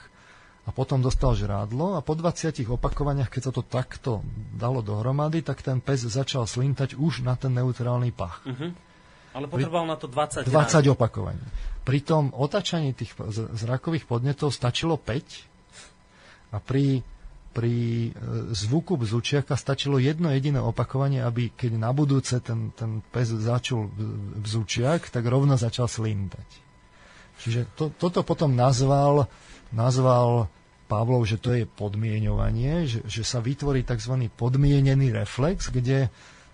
a 0.69 0.71
potom 0.71 1.01
dostal 1.01 1.33
žrádlo 1.33 1.97
a 1.97 2.05
po 2.05 2.13
20 2.13 2.53
opakovaniach, 2.69 3.33
keď 3.33 3.43
sa 3.49 3.53
to 3.57 3.65
takto 3.65 4.21
dalo 4.53 4.85
dohromady, 4.85 5.41
tak 5.41 5.65
ten 5.65 5.81
pes 5.81 6.05
začal 6.05 6.45
slintať 6.45 6.93
už 6.93 7.25
na 7.25 7.41
ten 7.41 7.57
neutrálny 7.57 8.13
pach. 8.13 8.45
Mhm. 8.45 8.89
Ale 9.33 9.45
potreboval 9.49 9.87
na 9.89 9.97
to 9.97 10.09
20 10.09 10.45
20 10.49 10.53
rád. 10.53 10.93
opakovaní. 10.93 11.41
Pri 11.85 12.01
tom 12.05 12.33
otačaní 12.37 12.93
tých 12.93 13.17
zrakových 13.57 14.05
podnetov 14.09 14.53
stačilo 14.53 15.01
5 15.01 16.53
a 16.53 16.59
pri, 16.61 17.01
pri 17.53 18.09
e, 18.09 18.11
zvuku 18.53 18.97
bzučiaka 19.01 19.57
stačilo 19.57 19.99
jedno 19.99 20.31
jediné 20.31 20.61
opakovanie, 20.61 21.25
aby 21.25 21.51
keď 21.53 21.81
na 21.81 21.91
budúce 21.91 22.39
ten, 22.45 22.71
ten 22.77 23.01
pes 23.01 23.33
začul 23.33 23.89
bzučiak, 24.41 25.09
tak 25.09 25.25
rovno 25.27 25.57
začal 25.59 25.89
slintať. 25.89 26.49
Čiže 27.39 27.61
to, 27.79 27.95
toto 27.95 28.27
potom 28.27 28.55
nazval, 28.59 29.31
nazval 29.71 30.51
Pavlov, 30.89 31.29
že 31.29 31.37
to 31.37 31.53
je 31.53 31.69
podmienovanie, 31.69 32.89
že, 32.89 33.05
že 33.05 33.23
sa 33.23 33.45
vytvorí 33.45 33.85
tzv. 33.85 34.27
podmienený 34.33 35.13
reflex, 35.13 35.69
kde 35.69 36.09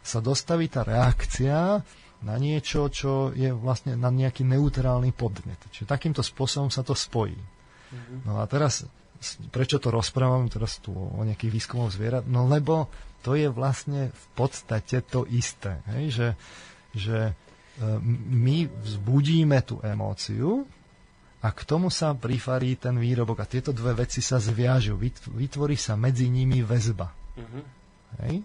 sa 0.04 0.18
dostaví 0.18 0.68
tá 0.68 0.82
reakcia 0.82 1.80
na 2.24 2.36
niečo, 2.36 2.90
čo 2.90 3.30
je 3.32 3.52
vlastne 3.54 3.94
na 3.94 4.10
nejaký 4.10 4.44
neutrálny 4.44 5.14
podnet. 5.14 5.60
Čiže 5.70 5.88
takýmto 5.88 6.20
spôsobom 6.20 6.68
sa 6.68 6.84
to 6.84 6.92
spojí. 6.92 7.36
No 8.26 8.42
a 8.42 8.44
teraz, 8.50 8.84
prečo 9.48 9.80
to 9.80 9.88
rozprávam 9.88 10.46
teraz 10.48 10.78
tu 10.78 10.92
o 10.92 11.20
nejakých 11.22 11.52
výskumoch 11.52 11.92
zvierat? 11.92 12.24
No 12.24 12.46
lebo 12.46 12.88
to 13.24 13.32
je 13.34 13.48
vlastne 13.48 14.12
v 14.12 14.26
podstate 14.36 15.00
to 15.04 15.24
isté. 15.28 15.80
Hej? 15.88 16.04
Že, 16.12 16.28
že 16.92 17.18
e, 17.28 17.32
my 18.28 18.68
vzbudíme 18.68 19.58
tú 19.64 19.80
emóciu 19.80 20.68
a 21.40 21.48
k 21.52 21.60
tomu 21.64 21.88
sa 21.88 22.12
prifarí 22.12 22.76
ten 22.76 22.96
výrobok 22.96 23.44
a 23.44 23.50
tieto 23.50 23.72
dve 23.72 24.04
veci 24.04 24.20
sa 24.20 24.36
zviažu. 24.36 24.96
Vyt- 24.96 25.28
Vytvorí 25.28 25.76
sa 25.76 25.96
medzi 25.96 26.28
nimi 26.28 26.60
väzba. 26.60 27.12
Hej? 28.24 28.44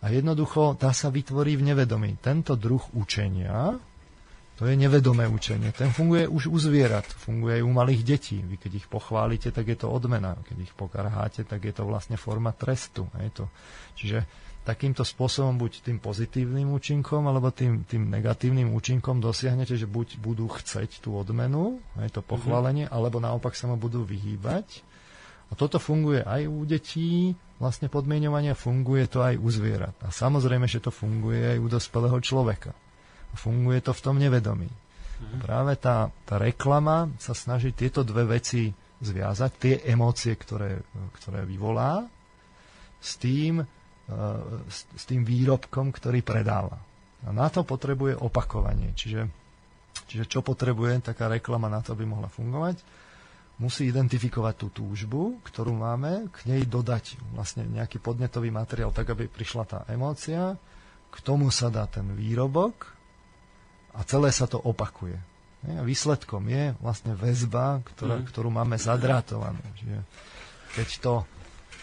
A 0.00 0.08
jednoducho 0.08 0.80
tá 0.80 0.96
sa 0.96 1.12
vytvorí 1.12 1.60
v 1.60 1.72
nevedomí. 1.72 2.16
Tento 2.24 2.56
druh 2.56 2.80
učenia, 2.96 3.76
to 4.60 4.68
je 4.68 4.76
nevedomé 4.76 5.24
učenie. 5.24 5.72
Ten 5.72 5.88
funguje 5.88 6.28
už 6.28 6.52
u 6.52 6.60
zvierat, 6.60 7.08
funguje 7.08 7.56
aj 7.56 7.64
u 7.64 7.72
malých 7.72 8.04
detí. 8.04 8.36
Vy 8.44 8.60
keď 8.60 8.84
ich 8.84 8.86
pochválite, 8.92 9.48
tak 9.48 9.64
je 9.64 9.80
to 9.80 9.88
odmena. 9.88 10.36
Keď 10.44 10.56
ich 10.68 10.74
pokarháte, 10.76 11.48
tak 11.48 11.64
je 11.64 11.72
to 11.72 11.88
vlastne 11.88 12.20
forma 12.20 12.52
trestu. 12.52 13.08
Je 13.24 13.32
to. 13.32 13.48
Čiže 13.96 14.28
takýmto 14.60 15.00
spôsobom 15.00 15.56
buď 15.56 15.80
tým 15.80 15.96
pozitívnym 15.96 16.76
účinkom, 16.76 17.24
alebo 17.24 17.48
tým, 17.48 17.88
tým 17.88 18.12
negatívnym 18.12 18.76
účinkom 18.76 19.24
dosiahnete, 19.24 19.80
že 19.80 19.88
buď 19.88 20.20
budú 20.20 20.44
chceť 20.52 21.00
tú 21.00 21.16
odmenu, 21.16 21.80
je 21.96 22.12
to 22.12 22.20
pochválenie, 22.20 22.84
alebo 22.84 23.16
naopak 23.16 23.56
sa 23.56 23.64
mu 23.64 23.80
budú 23.80 24.04
vyhýbať. 24.04 24.84
A 25.48 25.56
toto 25.56 25.80
funguje 25.80 26.20
aj 26.20 26.44
u 26.44 26.68
detí, 26.68 27.32
vlastne 27.56 27.88
podmienovanie 27.88 28.52
funguje 28.52 29.08
to 29.08 29.24
aj 29.24 29.40
u 29.40 29.48
zvierat. 29.48 29.96
A 30.04 30.12
samozrejme, 30.12 30.68
že 30.68 30.84
to 30.84 30.92
funguje 30.92 31.56
aj 31.56 31.58
u 31.64 31.66
dospelého 31.72 32.20
človeka. 32.20 32.76
Funguje 33.36 33.80
to 33.80 33.92
v 33.94 34.04
tom 34.04 34.16
nevedomí. 34.18 34.66
Mhm. 34.66 35.38
Práve 35.44 35.76
tá, 35.76 36.08
tá 36.24 36.40
reklama 36.40 37.12
sa 37.20 37.36
snaží 37.36 37.76
tieto 37.76 38.00
dve 38.02 38.38
veci 38.38 38.72
zviazať, 39.00 39.50
tie 39.56 39.74
emócie, 39.88 40.36
ktoré, 40.36 40.80
ktoré 41.20 41.48
vyvolá, 41.48 42.04
s 43.00 43.16
tým, 43.16 43.64
e, 43.64 43.66
s 44.68 45.04
tým 45.08 45.24
výrobkom, 45.24 45.88
ktorý 45.88 46.20
predáva. 46.20 46.76
A 47.24 47.32
na 47.32 47.48
to 47.48 47.64
potrebuje 47.64 48.16
opakovanie. 48.16 48.92
Čiže, 48.92 49.24
čiže 50.04 50.24
čo 50.28 50.44
potrebuje 50.44 51.12
taká 51.12 51.32
reklama 51.32 51.68
na 51.68 51.80
to, 51.80 51.96
aby 51.96 52.04
mohla 52.04 52.28
fungovať? 52.28 53.08
musí 53.60 53.92
identifikovať 53.92 54.54
tú 54.56 54.66
túžbu, 54.72 55.36
ktorú 55.44 55.76
máme, 55.76 56.32
k 56.32 56.48
nej 56.48 56.64
dodať 56.64 57.20
vlastne 57.36 57.68
nejaký 57.68 58.00
podnetový 58.00 58.48
materiál, 58.48 58.88
tak 58.88 59.12
aby 59.12 59.28
prišla 59.28 59.64
tá 59.68 59.78
emócia, 59.92 60.56
k 61.12 61.16
tomu 61.20 61.52
sa 61.52 61.68
dá 61.68 61.84
ten 61.84 62.08
výrobok 62.16 62.99
a 63.94 64.00
celé 64.06 64.30
sa 64.30 64.46
to 64.46 64.58
opakuje. 64.58 65.18
A 65.60 65.84
výsledkom 65.84 66.48
je 66.48 66.72
vlastne 66.80 67.12
väzba, 67.12 67.84
ktorá, 67.84 68.24
ktorú 68.24 68.48
máme 68.48 68.80
zadrátovanú. 68.80 69.60
Čiže 69.76 69.98
keď 70.72 70.88
to 71.04 71.14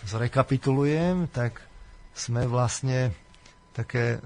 zrekapitulujem, 0.09 1.29
tak 1.29 1.61
sme 2.17 2.49
vlastne 2.49 3.13
také, 3.77 4.17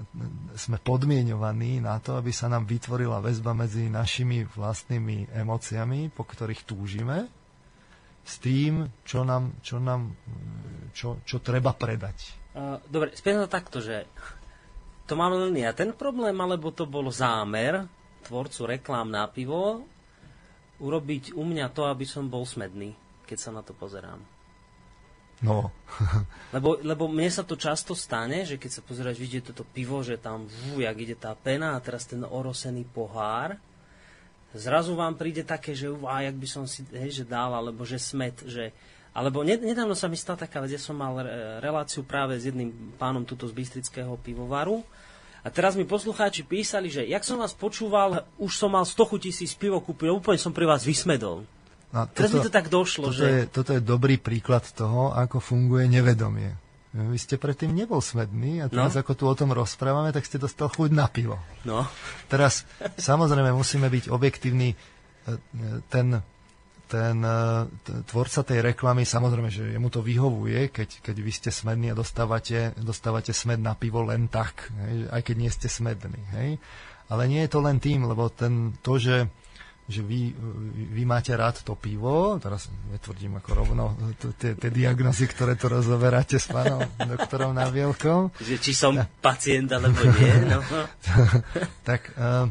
sme 0.56 0.80
podmienovaní 0.80 1.84
na 1.84 2.00
to, 2.00 2.16
aby 2.16 2.32
sa 2.32 2.48
nám 2.48 2.64
vytvorila 2.64 3.20
väzba 3.20 3.52
medzi 3.52 3.92
našimi 3.92 4.48
vlastnými 4.48 5.28
emóciami, 5.36 6.08
po 6.08 6.24
ktorých 6.24 6.64
túžime, 6.64 7.28
s 8.24 8.40
tým, 8.40 8.88
čo 9.04 9.28
nám, 9.28 9.60
čo, 9.60 9.76
nám, 9.76 10.16
čo, 10.96 11.20
čo 11.28 11.44
treba 11.44 11.76
predať. 11.76 12.40
Uh, 12.56 12.80
dobre, 12.88 13.12
spýtam 13.12 13.44
sa 13.44 13.50
takto, 13.50 13.84
že 13.84 14.08
to 15.06 15.12
mám 15.18 15.34
len 15.34 15.54
ja 15.58 15.74
ten 15.74 15.90
problém, 15.90 16.34
alebo 16.38 16.70
to 16.70 16.86
bol 16.86 17.10
zámer 17.10 17.86
tvorcu 18.22 18.78
reklám 18.78 19.10
na 19.10 19.26
pivo 19.26 19.82
urobiť 20.78 21.34
u 21.34 21.42
mňa 21.46 21.66
to, 21.74 21.86
aby 21.86 22.06
som 22.06 22.26
bol 22.26 22.42
smedný, 22.46 22.94
keď 23.26 23.38
sa 23.38 23.50
na 23.54 23.62
to 23.62 23.74
pozerám. 23.74 24.18
No, 25.42 25.74
Lebo, 26.54 26.78
lebo 26.86 27.10
mne 27.10 27.26
sa 27.26 27.42
to 27.42 27.58
často 27.58 27.98
stane, 27.98 28.46
že 28.46 28.62
keď 28.62 28.70
sa 28.78 28.82
pozeráš, 28.86 29.18
vidíte 29.18 29.50
toto 29.50 29.66
pivo, 29.66 29.98
že 30.06 30.14
tam 30.14 30.46
vú, 30.46 30.78
jak 30.78 30.94
ide 30.94 31.18
tá 31.18 31.34
pena 31.34 31.74
a 31.74 31.82
teraz 31.82 32.06
ten 32.06 32.22
orosený 32.22 32.86
pohár, 32.86 33.58
zrazu 34.54 34.94
vám 34.94 35.18
príde 35.18 35.42
také, 35.42 35.74
že 35.74 35.90
uvá, 35.90 36.22
jak 36.22 36.36
by 36.38 36.46
som 36.46 36.64
si 36.68 36.86
hej, 36.94 37.22
že 37.22 37.24
dal, 37.26 37.50
alebo 37.50 37.82
že 37.82 37.98
smet, 37.98 38.38
že... 38.46 38.70
Alebo 39.12 39.40
ned- 39.40 39.60
nedávno 39.60 39.92
sa 39.92 40.06
mi 40.06 40.16
stala 40.16 40.40
taká 40.40 40.58
vec, 40.58 40.72
ja 40.72 40.80
som 40.80 40.94
mal 40.94 41.12
re- 41.16 41.28
reláciu 41.60 42.00
práve 42.02 42.34
s 42.34 42.44
jedným 42.44 42.68
pánom 42.96 43.22
tuto 43.22 43.44
z 43.44 43.52
Bystrického 43.52 44.16
pivovaru 44.16 44.80
a 45.40 45.48
teraz 45.48 45.74
mi 45.74 45.84
poslucháči 45.84 46.42
písali, 46.42 46.88
že 46.88 47.04
jak 47.04 47.20
som 47.20 47.36
vás 47.36 47.52
počúval, 47.52 48.24
už 48.36 48.52
som 48.54 48.70
mal 48.70 48.82
100 48.82 48.96
chutí 49.04 49.28
si 49.28 49.44
z 49.44 49.52
pivo 49.52 49.78
kúpiť, 49.78 50.08
úplne 50.08 50.38
som 50.38 50.50
pri 50.50 50.64
vás 50.64 50.80
vysmedol. 50.82 51.44
a 51.90 52.06
Teraz 52.06 52.32
mi 52.32 52.40
to 52.40 52.48
tak 52.48 52.70
došlo, 52.70 53.10
toto, 53.10 53.18
že... 53.18 53.24
je, 53.26 53.42
toto 53.46 53.70
je 53.70 53.82
dobrý 53.82 54.16
príklad 54.16 54.64
toho, 54.64 55.12
ako 55.12 55.38
funguje 55.38 55.86
nevedomie. 55.86 56.56
Vy 56.92 57.16
ste 57.16 57.36
predtým 57.36 57.72
nebol 57.72 57.98
smedný 57.98 58.60
a 58.60 58.68
teraz 58.68 58.92
No. 58.92 59.00
ako 59.00 59.12
tu 59.12 59.24
o 59.24 59.32
tom 59.32 59.48
rozprávame, 59.50 60.08
tak 60.08 60.24
ste 60.24 60.36
dostal 60.36 60.68
chuť 60.68 60.88
na 60.88 61.04
pivo. 61.04 61.36
No, 61.64 61.84
Teraz 62.28 62.64
samozrejme 62.96 63.48
musíme 63.50 63.88
byť 63.88 64.08
objektívni. 64.08 64.72
E, 64.72 64.76
e, 65.26 65.36
Ten, 65.88 66.20
ten 66.92 67.24
e, 67.24 67.32
tvorca 68.04 68.44
tej 68.44 68.60
reklamy, 68.60 69.08
samozrejme, 69.08 69.48
že 69.48 69.72
jemu 69.72 69.88
to 69.88 70.04
vyhovuje, 70.04 70.68
keď, 70.68 71.00
keď 71.00 71.16
vy 71.24 71.32
ste 71.32 71.48
smední 71.48 71.88
a 71.88 71.96
dostávate, 71.96 72.76
dostávate 72.76 73.32
smed 73.32 73.64
na 73.64 73.72
pivo 73.72 74.04
len 74.04 74.28
tak, 74.28 74.68
hej, 74.84 75.08
aj 75.08 75.20
keď 75.24 75.36
nie 75.40 75.48
ste 75.48 75.72
smední. 75.72 76.20
Hej. 76.36 76.60
Ale 77.08 77.24
nie 77.32 77.40
je 77.48 77.50
to 77.52 77.64
len 77.64 77.80
tým, 77.80 78.04
lebo 78.04 78.28
ten, 78.28 78.76
to, 78.84 79.00
že 79.00 79.32
že 79.90 79.98
vy, 80.00 80.30
vy 80.94 81.02
máte 81.02 81.34
rád 81.34 81.58
to 81.66 81.74
pivo, 81.74 82.38
teraz 82.38 82.70
netvrdím 82.94 83.42
ako 83.42 83.50
rovno 83.50 83.84
tie 84.38 84.54
diagnozy, 84.54 85.26
ktoré 85.26 85.58
tu 85.58 85.66
rozoberáte 85.66 86.38
s 86.38 86.46
pánom 86.46 86.86
doktorom 87.12 87.50
Navielkom, 87.50 88.30
že 88.38 88.62
či 88.62 88.72
som 88.78 88.94
pacient 89.18 89.74
alebo 89.74 90.06
nie, 90.16 90.34
no. 90.46 90.62
tak 91.88 92.14
uh, 92.14 92.46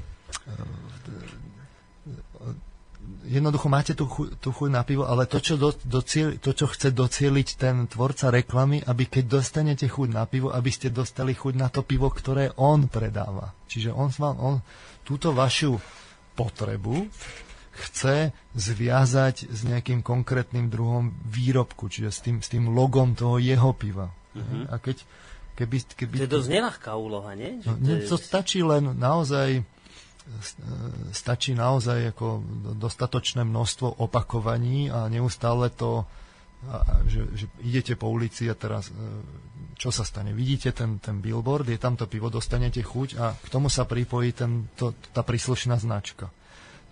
jednoducho 3.31 3.71
máte 3.71 3.95
tú, 3.95 4.05
chu, 4.11 4.27
tú 4.35 4.51
chuť 4.51 4.69
na 4.69 4.83
pivo, 4.83 5.07
ale 5.07 5.23
to 5.23 5.39
čo, 5.39 5.55
do, 5.55 5.71
dociel, 5.71 6.35
to, 6.37 6.51
čo 6.51 6.67
chce 6.67 6.91
docieliť 6.91 7.47
ten 7.55 7.87
tvorca 7.87 8.27
reklamy, 8.27 8.83
aby 8.83 9.07
keď 9.07 9.39
dostanete 9.39 9.87
chuť 9.87 10.11
na 10.11 10.27
pivo, 10.27 10.51
aby 10.51 10.67
ste 10.67 10.91
dostali 10.91 11.31
chuť 11.31 11.55
na 11.55 11.71
to 11.71 11.81
pivo, 11.81 12.11
ktoré 12.11 12.51
on 12.59 12.91
predáva. 12.91 13.55
Čiže 13.71 13.95
on, 13.95 14.11
vám, 14.11 14.35
on 14.37 14.55
túto 15.07 15.31
vašu 15.31 15.79
potrebu 16.35 17.07
chce 17.71 18.35
zviazať 18.51 19.47
s 19.47 19.63
nejakým 19.63 20.03
konkrétnym 20.03 20.67
druhom 20.67 21.15
výrobku, 21.23 21.87
čiže 21.87 22.09
s 22.11 22.19
tým, 22.19 22.43
s 22.43 22.51
tým 22.51 22.67
logom 22.67 23.15
toho 23.15 23.39
jeho 23.39 23.71
piva. 23.71 24.11
Mm-hmm. 24.35 24.63
A 24.67 24.75
keď, 24.75 24.97
keby, 25.55 25.77
keby, 25.95 26.13
To 26.19 26.25
je 26.27 26.35
dosť 26.35 26.49
nelahká 26.51 26.91
úloha, 26.99 27.31
nie? 27.33 27.63
Že 27.63 27.67
No, 27.67 27.73
to 27.79 27.91
je- 27.95 28.07
to 28.11 28.15
stačí 28.19 28.59
len 28.59 28.91
naozaj 28.99 29.63
stačí 31.09 31.57
naozaj 31.57 32.13
ako 32.13 32.45
dostatočné 32.77 33.41
množstvo 33.41 34.01
opakovaní 34.01 34.87
a 34.93 35.09
neustále 35.09 35.73
to, 35.73 36.05
že, 37.09 37.21
že 37.33 37.45
idete 37.65 37.97
po 37.97 38.13
ulici 38.13 38.45
a 38.45 38.53
teraz 38.53 38.93
e, 38.93 38.93
čo 39.81 39.89
sa 39.89 40.05
stane? 40.05 40.29
Vidíte 40.29 40.69
ten, 40.69 41.01
ten 41.01 41.17
billboard, 41.17 41.65
je 41.65 41.81
tam 41.81 41.97
to 41.97 42.05
pivo, 42.05 42.29
dostanete 42.29 42.85
chuť 42.85 43.09
a 43.17 43.33
k 43.33 43.47
tomu 43.49 43.65
sa 43.65 43.81
pripojí 43.89 44.29
ten, 44.29 44.69
to, 44.77 44.93
tá 45.09 45.25
príslušná 45.25 45.81
značka. 45.81 46.29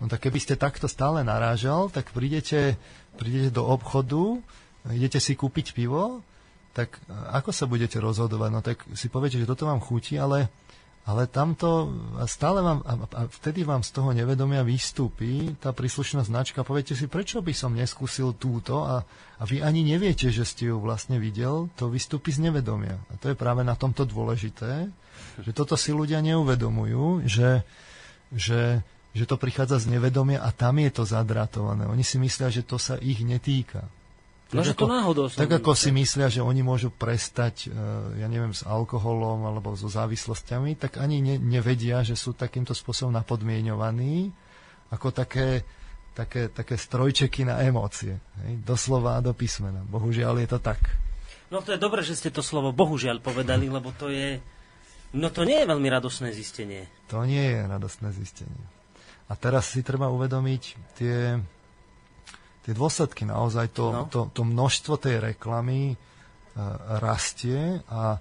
No 0.02 0.10
tak 0.10 0.26
keby 0.26 0.42
ste 0.42 0.58
takto 0.58 0.90
stále 0.90 1.22
narážal, 1.22 1.86
tak 1.86 2.10
prídete, 2.10 2.74
prídete 3.14 3.54
do 3.54 3.62
obchodu, 3.62 4.42
idete 4.90 5.22
si 5.22 5.38
kúpiť 5.38 5.70
pivo, 5.70 6.24
tak 6.74 6.98
ako 7.30 7.54
sa 7.54 7.70
budete 7.70 8.02
rozhodovať? 8.02 8.50
No 8.50 8.60
tak 8.66 8.82
si 8.98 9.06
poviete, 9.06 9.38
že 9.38 9.46
toto 9.46 9.70
vám 9.70 9.78
chutí, 9.78 10.18
ale, 10.18 10.50
ale 11.10 11.26
tamto 11.26 11.90
stále 12.30 12.62
vám, 12.62 12.86
a, 12.86 12.94
a 13.18 13.22
vtedy 13.26 13.66
vám 13.66 13.82
z 13.82 13.90
toho 13.90 14.14
nevedomia 14.14 14.62
vystúpi 14.62 15.58
tá 15.58 15.74
príslušná 15.74 16.22
značka. 16.22 16.62
Poviete 16.62 16.94
si, 16.94 17.10
prečo 17.10 17.42
by 17.42 17.50
som 17.50 17.74
neskúsil 17.74 18.38
túto 18.38 18.86
a, 18.86 19.02
a 19.36 19.42
vy 19.42 19.58
ani 19.58 19.82
neviete, 19.82 20.30
že 20.30 20.46
ste 20.46 20.70
ju 20.70 20.78
vlastne 20.78 21.18
videl, 21.18 21.66
to 21.74 21.90
vystúpi 21.90 22.30
z 22.30 22.46
nevedomia. 22.46 22.94
A 23.10 23.18
to 23.18 23.26
je 23.26 23.34
práve 23.34 23.66
na 23.66 23.74
tomto 23.74 24.06
dôležité, 24.06 24.86
že 25.42 25.50
toto 25.50 25.74
si 25.74 25.90
ľudia 25.90 26.22
neuvedomujú, 26.22 27.26
že, 27.26 27.66
že, 28.30 28.78
že 29.10 29.24
to 29.26 29.34
prichádza 29.34 29.82
z 29.82 29.98
nevedomia 29.98 30.38
a 30.46 30.54
tam 30.54 30.78
je 30.78 30.94
to 30.94 31.02
zadratované. 31.02 31.90
Oni 31.90 32.06
si 32.06 32.22
myslia, 32.22 32.54
že 32.54 32.62
to 32.62 32.78
sa 32.78 32.94
ich 33.02 33.26
netýka. 33.26 33.82
No, 34.50 34.66
že 34.66 34.74
to 34.74 34.90
náhodou 34.90 35.30
som 35.30 35.46
tak 35.46 35.62
ako 35.62 35.78
si 35.78 35.94
myslia, 35.94 36.26
že 36.26 36.42
oni 36.42 36.66
môžu 36.66 36.90
prestať, 36.90 37.70
e, 37.70 37.76
ja 38.18 38.26
neviem, 38.26 38.50
s 38.50 38.66
alkoholom 38.66 39.46
alebo 39.46 39.78
so 39.78 39.86
závislosťami, 39.86 40.74
tak 40.74 40.98
ani 40.98 41.22
ne, 41.22 41.36
nevedia, 41.38 42.02
že 42.02 42.18
sú 42.18 42.34
takýmto 42.34 42.74
spôsobom 42.74 43.14
napodmienovaní 43.14 44.34
ako 44.90 45.14
také, 45.14 45.62
také, 46.18 46.50
také 46.50 46.74
strojčeky 46.74 47.46
na 47.46 47.62
emócie. 47.62 48.18
Hej? 48.42 48.58
Doslova 48.66 49.18
a 49.18 49.22
do 49.22 49.30
písmena. 49.30 49.86
Bohužiaľ 49.86 50.42
je 50.42 50.48
to 50.50 50.58
tak. 50.58 50.82
No 51.50 51.62
to 51.62 51.74
je 51.74 51.82
dobré, 51.82 52.02
že 52.02 52.18
ste 52.18 52.34
to 52.34 52.42
slovo 52.42 52.74
bohužiaľ 52.74 53.22
povedali, 53.22 53.70
lebo 53.70 53.94
to 53.94 54.10
je... 54.10 54.42
No 55.14 55.30
to 55.30 55.42
nie 55.42 55.62
je 55.62 55.66
veľmi 55.66 55.88
radosné 55.90 56.30
zistenie. 56.30 56.86
To 57.10 57.26
nie 57.26 57.54
je 57.54 57.66
radostné 57.66 58.14
zistenie. 58.14 58.62
A 59.30 59.38
teraz 59.38 59.70
si 59.74 59.82
treba 59.86 60.10
uvedomiť 60.10 60.62
tie, 60.98 61.38
tie 62.60 62.72
dôsledky 62.72 63.24
naozaj, 63.24 63.72
to, 63.72 63.84
No. 63.90 64.02
to, 64.06 64.20
to 64.30 64.42
množstvo 64.42 64.94
tej 64.96 65.16
reklamy 65.18 65.92
e, 65.92 65.96
rastie 67.00 67.80
a 67.88 68.20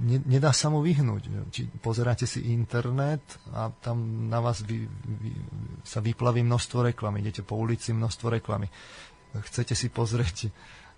ne, 0.00 0.18
nedá 0.24 0.50
sa 0.50 0.72
mu 0.72 0.80
vyhnúť. 0.80 1.52
Či 1.52 1.68
pozeráte 1.80 2.24
si 2.24 2.48
internet 2.48 3.20
a 3.52 3.68
tam 3.68 4.28
na 4.32 4.40
vás 4.40 4.64
vy, 4.64 4.86
vy, 4.88 5.30
sa 5.84 6.00
vyplaví 6.00 6.40
množstvo 6.40 6.88
reklamy. 6.88 7.20
Idete 7.20 7.44
po 7.44 7.58
ulici, 7.60 7.92
množstvo 7.92 8.26
reklamy. 8.32 8.70
Chcete 9.36 9.76
si 9.76 9.92
pozrieť 9.92 10.36
e, 10.46 10.50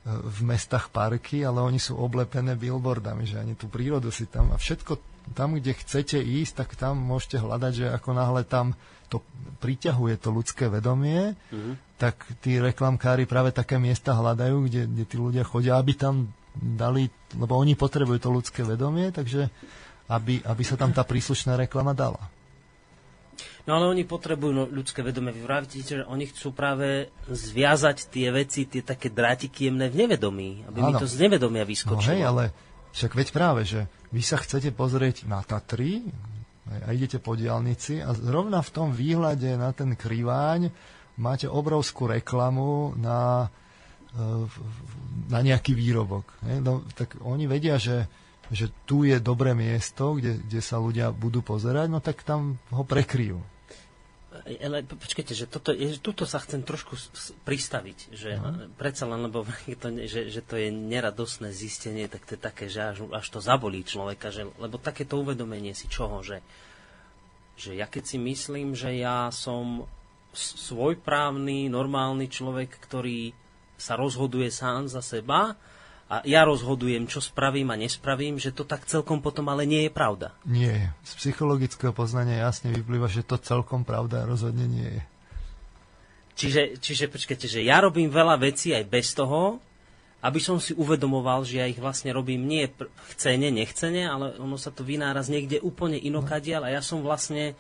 v 0.07 0.39
mestách 0.47 0.93
parky, 0.95 1.43
ale 1.43 1.59
oni 1.59 1.83
sú 1.83 1.99
oblepené 1.99 2.55
billboardami, 2.55 3.27
že 3.27 3.43
ani 3.43 3.59
tú 3.59 3.67
prírodu 3.67 4.15
si 4.15 4.31
tam 4.31 4.55
a 4.55 4.57
všetko 4.57 5.01
tam, 5.37 5.61
kde 5.61 5.77
chcete 5.77 6.17
ísť, 6.17 6.53
tak 6.57 6.71
tam 6.79 6.97
môžete 6.97 7.37
hľadať, 7.37 7.73
že 7.75 7.87
ako 7.93 8.11
náhle 8.17 8.49
tam 8.49 8.73
to 9.13 9.21
priťahuje 9.61 10.21
to 10.21 10.29
ľudské 10.33 10.69
vedomie, 10.69 11.37
tak 11.99 12.15
tí 12.39 12.63
reklamkári 12.63 13.27
práve 13.27 13.51
také 13.51 13.77
miesta 13.77 14.15
hľadajú, 14.15 14.57
kde, 14.71 14.83
kde 14.87 15.05
tí 15.05 15.17
ľudia 15.19 15.43
chodia, 15.43 15.77
aby 15.77 15.99
tam 15.99 16.31
dali, 16.55 17.11
lebo 17.35 17.59
oni 17.59 17.75
potrebujú 17.75 18.19
to 18.19 18.31
ľudské 18.31 18.63
vedomie, 18.63 19.11
takže 19.11 19.51
aby, 20.09 20.41
aby 20.41 20.63
sa 20.63 20.79
tam 20.79 20.95
tá 20.95 21.03
príslušná 21.03 21.59
reklama 21.59 21.93
dala. 21.93 22.23
No 23.69 23.77
ale 23.77 23.93
oni 23.93 24.09
potrebujú 24.09 24.53
no, 24.55 24.65
ľudské 24.65 25.05
vedomie. 25.05 25.29
Vy 25.29 25.45
vravíte, 25.45 25.77
že 25.85 26.01
oni 26.09 26.25
chcú 26.33 26.57
práve 26.57 27.13
zviazať 27.29 28.09
tie 28.09 28.33
veci, 28.33 28.65
tie 28.65 28.81
také 28.81 29.13
drátiky 29.13 29.69
jemné 29.69 29.93
v 29.93 30.09
nevedomí, 30.09 30.65
aby 30.65 30.79
mi 30.81 30.93
Áno. 30.97 31.01
to 31.03 31.07
z 31.07 31.21
nevedomia 31.29 31.69
No 31.69 31.69
vyskočilo. 31.69 32.09
hej, 32.09 32.21
ale 32.25 32.45
však 32.97 33.13
veď 33.13 33.29
práve, 33.29 33.69
že 33.69 33.85
vy 34.09 34.25
sa 34.25 34.41
chcete 34.41 34.73
pozrieť 34.73 35.29
na 35.29 35.45
Tatry 35.45 36.01
a 36.69 36.97
idete 36.97 37.21
po 37.21 37.37
diálnici 37.37 38.01
a 38.01 38.17
zrovna 38.17 38.65
v 38.65 38.71
tom 38.73 38.89
výhľade 38.89 39.61
na 39.61 39.69
ten 39.77 39.93
kriváň 39.93 40.73
máte 41.19 41.51
obrovskú 41.51 42.07
reklamu 42.07 42.95
na, 42.95 43.51
e, 44.15 44.47
na 45.29 45.39
nejaký 45.43 45.75
výrobok. 45.75 46.25
No, 46.63 46.87
tak 46.95 47.19
oni 47.21 47.45
vedia, 47.45 47.77
že, 47.77 48.07
že 48.49 48.71
tu 48.87 49.05
je 49.05 49.19
dobré 49.19 49.53
miesto, 49.53 50.17
kde, 50.17 50.41
kde 50.41 50.61
sa 50.63 50.79
ľudia 50.79 51.11
budú 51.11 51.43
pozerať, 51.43 51.91
no 51.91 52.01
tak 52.01 52.23
tam 52.23 52.57
ho 52.71 52.83
prekryjú. 52.83 53.43
Ale 54.39 54.87
po- 54.87 54.95
počkajte, 54.95 55.35
že 55.35 55.51
toto, 55.51 55.75
je, 55.75 55.99
tuto 55.99 56.23
sa 56.23 56.39
chcem 56.39 56.63
trošku 56.63 56.95
pristaviť, 57.43 57.99
že 58.15 58.39
No. 58.39 58.71
predsa 58.79 59.05
len, 59.05 59.27
lebo 59.27 59.43
to, 59.83 59.89
že, 60.07 60.31
že 60.31 60.41
to 60.41 60.55
je 60.55 60.71
neradosné 60.71 61.51
zistenie, 61.51 62.07
tak 62.07 62.25
to 62.25 62.39
je 62.39 62.41
také, 62.41 62.65
že 62.71 62.95
až, 62.95 62.99
až 63.11 63.27
to 63.29 63.41
zabolí 63.43 63.83
človeka, 63.83 64.31
že, 64.31 64.47
lebo 64.57 64.79
takéto 64.79 65.19
uvedomenie 65.19 65.75
si 65.75 65.91
čoho, 65.91 66.23
že, 66.23 66.41
že 67.59 67.75
ja 67.75 67.91
keď 67.91 68.05
si 68.07 68.17
myslím, 68.17 68.79
že 68.79 68.95
ja 68.95 69.29
som 69.35 69.89
svojprávny, 70.35 71.73
normálny 71.73 72.29
človek, 72.29 72.79
ktorý 72.79 73.33
sa 73.79 73.95
rozhoduje 73.95 74.51
sám 74.51 74.91
za 74.91 75.01
seba 75.01 75.55
a 76.09 76.25
ja 76.25 76.43
rozhodujem, 76.49 77.05
čo 77.05 77.21
spravím 77.21 77.69
a 77.69 77.77
nespravím, 77.77 78.41
že 78.41 78.51
to 78.51 78.65
tak 78.65 78.89
celkom 78.89 79.21
potom 79.21 79.45
ale 79.53 79.69
nie 79.69 79.87
je 79.87 79.93
pravda. 79.93 80.33
Nie. 80.49 80.97
Z 81.05 81.21
psychologického 81.21 81.93
poznania 81.93 82.49
jasne 82.49 82.73
vyplýva, 82.73 83.13
že 83.13 83.23
to 83.23 83.37
celkom 83.37 83.85
pravda 83.85 84.25
rozhodne 84.25 84.65
nie 84.65 84.89
je. 84.89 85.03
Čiže, 86.39 86.63
čiže 86.79 87.11
počkajte, 87.11 87.47
že 87.51 87.61
ja 87.67 87.83
robím 87.83 88.09
veľa 88.09 88.39
vecí 88.39 88.71
aj 88.73 88.87
bez 88.87 89.11
toho, 89.13 89.59
aby 90.19 90.41
som 90.43 90.59
si 90.59 90.75
uvedomoval, 90.75 91.47
že 91.47 91.63
ja 91.63 91.67
ich 91.71 91.79
vlastne 91.79 92.11
robím 92.11 92.47
nie 92.47 92.67
pr- 92.67 92.91
chcene, 93.15 93.55
nechcene, 93.55 94.07
ale 94.07 94.35
ono 94.39 94.59
sa 94.59 94.75
to 94.75 94.83
vynára 94.83 95.23
z 95.23 95.35
niekde 95.35 95.63
úplne 95.63 95.99
inokadiaľ 95.99 96.71
a 96.71 96.75
ja 96.75 96.83
som 96.83 97.03
vlastne 97.03 97.55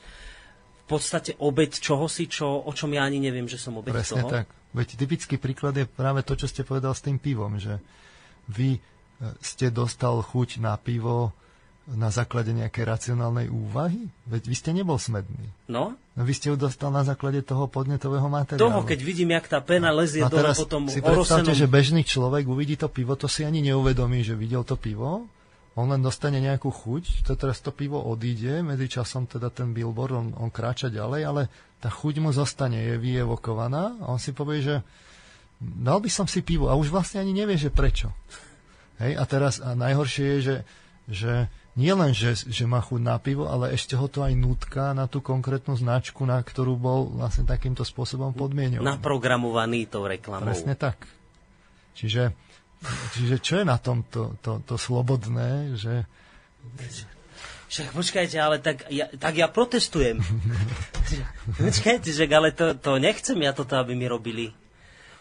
podstate 0.88 1.36
obeď 1.36 1.76
čohosi, 1.78 2.24
čo, 2.26 2.64
o 2.64 2.72
čom 2.72 2.90
ja 2.96 3.04
ani 3.04 3.20
neviem, 3.20 3.44
že 3.44 3.60
som 3.60 3.76
obeď 3.76 4.00
Presne 4.00 4.24
toho. 4.24 4.30
tak. 4.32 4.46
Veď 4.72 4.88
typický 4.96 5.36
príklad 5.36 5.76
je 5.76 5.84
práve 5.84 6.24
to, 6.24 6.36
čo 6.36 6.48
ste 6.48 6.64
povedal 6.64 6.96
s 6.96 7.04
tým 7.04 7.20
pivom, 7.20 7.60
že 7.60 7.80
vy 8.48 8.76
e, 8.76 8.80
ste 9.40 9.68
dostal 9.68 10.20
chuť 10.20 10.60
na 10.60 10.76
pivo 10.80 11.36
na 11.88 12.12
základe 12.12 12.52
nejakej 12.52 12.84
racionálnej 12.84 13.48
úvahy? 13.48 14.12
Veď 14.28 14.42
vy 14.44 14.54
ste 14.56 14.70
nebol 14.76 15.00
smedný. 15.00 15.48
No, 15.72 15.96
No 16.18 16.26
vy 16.26 16.34
ste 16.34 16.50
ju 16.50 16.58
dostal 16.58 16.90
na 16.90 17.06
základe 17.06 17.46
toho 17.46 17.70
podnetového 17.70 18.26
materiálu. 18.26 18.58
toho, 18.58 18.82
keď 18.82 18.98
vidím, 19.06 19.30
jak 19.38 19.46
tá 19.46 19.62
pena 19.62 19.94
lezie 19.94 20.18
a 20.18 20.26
dole 20.26 20.50
teraz 20.50 20.58
po 20.58 20.66
tom 20.66 20.90
si 20.90 20.98
predstavte, 20.98 21.46
orosenom... 21.46 21.54
že 21.54 21.66
bežný 21.70 22.02
človek 22.02 22.42
uvidí 22.50 22.74
to 22.74 22.90
pivo, 22.90 23.14
to 23.14 23.30
si 23.30 23.46
ani 23.46 23.62
neuvedomí, 23.62 24.26
že 24.26 24.34
videl 24.34 24.66
to 24.66 24.74
pivo, 24.74 25.30
on 25.78 25.94
len 25.94 26.02
dostane 26.02 26.42
nejakú 26.42 26.74
chuť, 26.74 27.22
to 27.22 27.38
teraz 27.38 27.62
to 27.62 27.70
pivo 27.70 28.02
odíde, 28.02 28.66
medzi 28.66 28.90
časom 28.90 29.30
teda 29.30 29.54
ten 29.54 29.70
billboard, 29.70 30.14
on, 30.18 30.28
on 30.34 30.50
kráča 30.50 30.90
ďalej, 30.90 31.22
ale 31.22 31.42
tá 31.78 31.86
chuť 31.86 32.18
mu 32.18 32.34
zostane, 32.34 32.82
je 32.82 32.98
vyevokovaná 32.98 33.94
a 34.02 34.10
on 34.10 34.18
si 34.18 34.34
povie, 34.34 34.58
že 34.58 34.76
dal 35.62 36.02
by 36.02 36.10
som 36.10 36.26
si 36.26 36.42
pivo 36.42 36.66
a 36.66 36.74
už 36.74 36.90
vlastne 36.90 37.22
ani 37.22 37.30
nevie, 37.30 37.54
že 37.54 37.70
prečo. 37.70 38.10
Hej, 38.98 39.14
a 39.14 39.24
teraz 39.30 39.62
a 39.62 39.78
najhoršie 39.78 40.24
je, 40.26 40.38
že, 40.42 40.56
že 41.06 41.32
nie 41.78 41.94
len, 41.94 42.10
že, 42.10 42.34
že 42.34 42.66
má 42.66 42.82
chuť 42.82 42.98
na 42.98 43.14
pivo, 43.22 43.46
ale 43.46 43.70
ešte 43.70 43.94
ho 43.94 44.10
to 44.10 44.26
aj 44.26 44.34
nutká 44.34 44.90
na 44.98 45.06
tú 45.06 45.22
konkrétnu 45.22 45.78
značku, 45.78 46.26
na 46.26 46.42
ktorú 46.42 46.74
bol 46.74 47.06
vlastne 47.22 47.46
takýmto 47.46 47.86
spôsobom 47.86 48.34
podmienovaný. 48.34 48.98
naprogramovaný 48.98 49.86
tou 49.86 50.02
reklamou. 50.02 50.42
Presne 50.42 50.74
tak. 50.74 51.06
Čiže, 51.94 52.34
čiže 53.14 53.36
čo 53.42 53.54
je 53.62 53.64
na 53.66 53.78
tom 53.78 54.06
to, 54.06 54.38
to, 54.42 54.62
to 54.62 54.74
slobodné, 54.78 55.74
že 55.74 56.06
Však 57.68 57.92
počkajte, 57.92 58.36
ale 58.40 58.56
tak 58.64 58.88
ja, 58.88 59.12
tak 59.12 59.36
ja 59.36 59.44
protestujem. 59.44 60.24
počkajte, 61.60 62.08
že 62.08 62.24
ale 62.30 62.56
to, 62.56 62.72
to 62.78 62.96
nechcem 62.96 63.36
ja 63.44 63.52
toto, 63.52 63.76
aby 63.76 63.92
mi 63.92 64.08
robili. 64.08 64.56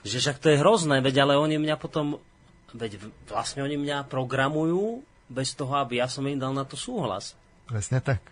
Že 0.08 0.18
však 0.24 0.38
to 0.40 0.48
je 0.56 0.62
hrozné, 0.64 1.04
veď 1.04 1.28
ale 1.28 1.36
oni 1.36 1.60
mňa 1.60 1.76
potom, 1.76 2.24
veď 2.72 3.04
vlastne 3.28 3.68
oni 3.68 3.76
mňa 3.76 4.08
programujú 4.08 5.04
bez 5.28 5.52
toho, 5.52 5.76
aby 5.76 6.00
ja 6.00 6.08
som 6.08 6.24
im 6.24 6.40
dal 6.40 6.56
na 6.56 6.64
to 6.64 6.80
súhlas. 6.80 7.36
presne 7.68 8.00
tak. 8.00 8.24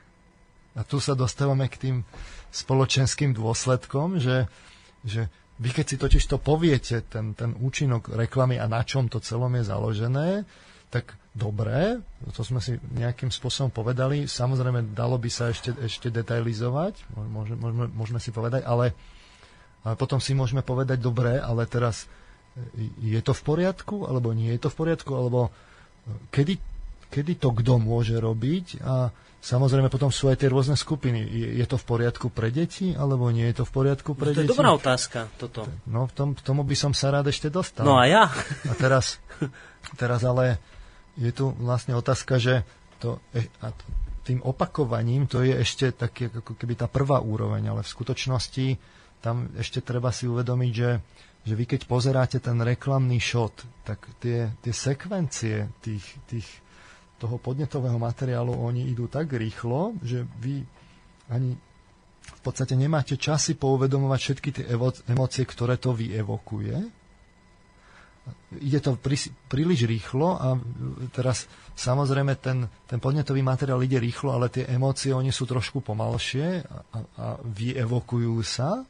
A 0.75 0.83
tu 0.83 0.99
sa 1.03 1.15
dostávame 1.15 1.67
k 1.67 1.79
tým 1.79 1.97
spoločenským 2.55 3.35
dôsledkom, 3.35 4.19
že, 4.19 4.47
že 5.03 5.27
vy 5.55 5.69
keď 5.71 5.85
si 5.87 5.95
totiž 5.95 6.23
to 6.27 6.37
poviete, 6.37 7.07
ten, 7.07 7.31
ten 7.31 7.55
účinok 7.55 8.11
reklamy 8.11 8.59
a 8.59 8.67
na 8.67 8.83
čom 8.83 9.07
to 9.07 9.23
celom 9.23 9.55
je 9.55 9.63
založené, 9.63 10.43
tak 10.91 11.15
dobré, 11.35 11.99
to 12.31 12.41
sme 12.43 12.63
si 12.63 12.79
nejakým 12.95 13.27
spôsobom 13.27 13.67
povedali, 13.67 14.27
samozrejme 14.27 14.95
dalo 14.95 15.19
by 15.19 15.27
sa 15.27 15.51
ešte, 15.51 15.75
ešte 15.83 16.07
detailizovať, 16.07 17.03
môžeme, 17.15 17.59
môžeme, 17.59 17.85
môžeme 17.91 18.19
si 18.23 18.31
povedať, 18.31 18.63
ale, 18.63 18.95
ale 19.83 19.95
potom 19.99 20.23
si 20.23 20.31
môžeme 20.31 20.63
povedať, 20.63 21.03
dobre, 21.03 21.35
ale 21.35 21.67
teraz 21.67 22.07
e, 22.55 22.87
je 23.03 23.19
to 23.19 23.35
v 23.35 23.41
poriadku, 23.43 24.07
alebo 24.07 24.31
nie 24.31 24.55
je 24.55 24.63
to 24.63 24.69
v 24.71 24.77
poriadku, 24.79 25.11
alebo 25.11 25.39
e, 25.47 25.51
kedy, 26.31 26.55
kedy 27.11 27.43
to 27.43 27.51
kto 27.51 27.73
môže 27.79 28.15
robiť? 28.15 28.79
A 28.83 29.11
samozrejme 29.45 29.93
potom 29.93 30.09
sú 30.09 30.33
aj 30.33 30.41
tie 30.41 30.49
rôzne 30.49 30.73
skupiny. 30.73 31.21
Je, 31.21 31.61
je 31.61 31.65
to 31.69 31.77
v 31.77 31.85
poriadku 31.85 32.33
pre 32.33 32.49
deti, 32.49 32.97
alebo 32.97 33.29
nie 33.29 33.45
je 33.53 33.61
to 33.61 33.65
v 33.69 33.71
poriadku 33.71 34.17
pre 34.17 34.33
No, 34.33 34.35
to 34.35 34.41
je 34.41 34.45
deti? 34.49 34.53
dobrá 34.57 34.69
otázka, 34.73 35.29
toto. 35.37 35.69
No, 35.85 36.09
tom, 36.09 36.33
tomu 36.33 36.65
by 36.65 36.73
som 36.73 36.91
sa 36.97 37.13
rád 37.13 37.29
ešte 37.29 37.53
dostal. 37.53 37.85
No 37.85 38.01
a 38.01 38.09
ja? 38.09 38.33
A 38.65 38.73
teraz, 38.73 39.21
teraz 40.01 40.25
ale 40.25 40.57
je 41.13 41.29
tu 41.29 41.53
vlastne 41.61 41.93
otázka, 41.93 42.41
že 42.41 42.65
to, 42.97 43.21
e- 43.37 43.53
a 43.61 43.69
tým 44.25 44.41
opakovaním 44.41 45.29
to 45.29 45.45
je 45.45 45.53
ešte 45.53 45.93
také 45.93 46.33
ako 46.33 46.57
keby 46.57 46.73
tá 46.73 46.89
prvá 46.89 47.21
úroveň, 47.21 47.69
ale 47.69 47.85
v 47.85 47.93
skutočnosti 47.93 48.67
tam 49.21 49.53
ešte 49.53 49.85
treba 49.85 50.09
si 50.09 50.25
uvedomiť, 50.25 50.71
že, 50.73 50.91
že 51.45 51.53
vy 51.53 51.65
keď 51.69 51.85
pozeráte 51.85 52.41
ten 52.41 52.57
reklamný 52.57 53.21
shot, 53.21 53.53
tak 53.85 54.01
tie, 54.17 54.49
tie 54.65 54.73
sekvencie 54.73 55.69
tých, 55.85 56.05
tých, 56.25 56.49
toho 57.15 57.39
podnetového 57.39 57.95
materiálu, 57.95 58.51
oni 58.51 58.91
idú 58.91 59.07
tak 59.07 59.31
rýchlo, 59.31 59.95
že 60.03 60.27
vy 60.43 60.63
ani 61.31 61.55
v 62.25 62.41
podstate 62.41 62.73
nemáte 62.73 63.15
časy 63.15 63.53
pouvedomovať 63.55 64.19
všetky 64.19 64.49
tie 64.51 64.65
emócie, 65.09 65.45
ktoré 65.45 65.77
to 65.77 65.93
vyevokuje. 65.93 67.05
Ide 68.57 68.79
to 68.81 68.97
prí, 68.97 69.13
príliš 69.45 69.85
rýchlo 69.85 70.33
a 70.33 70.57
teraz 71.13 71.45
samozrejme 71.77 72.33
ten, 72.41 72.65
ten 72.89 72.97
podnetový 72.97 73.45
materiál 73.45 73.85
ide 73.85 74.01
rýchlo, 74.01 74.33
ale 74.33 74.49
tie 74.49 74.65
emócie 74.65 75.13
oni 75.13 75.29
sú 75.29 75.45
trošku 75.45 75.85
pomalšie 75.85 76.65
a, 76.65 76.79
a 77.21 77.25
vyevokujú 77.45 78.35
sa. 78.41 78.81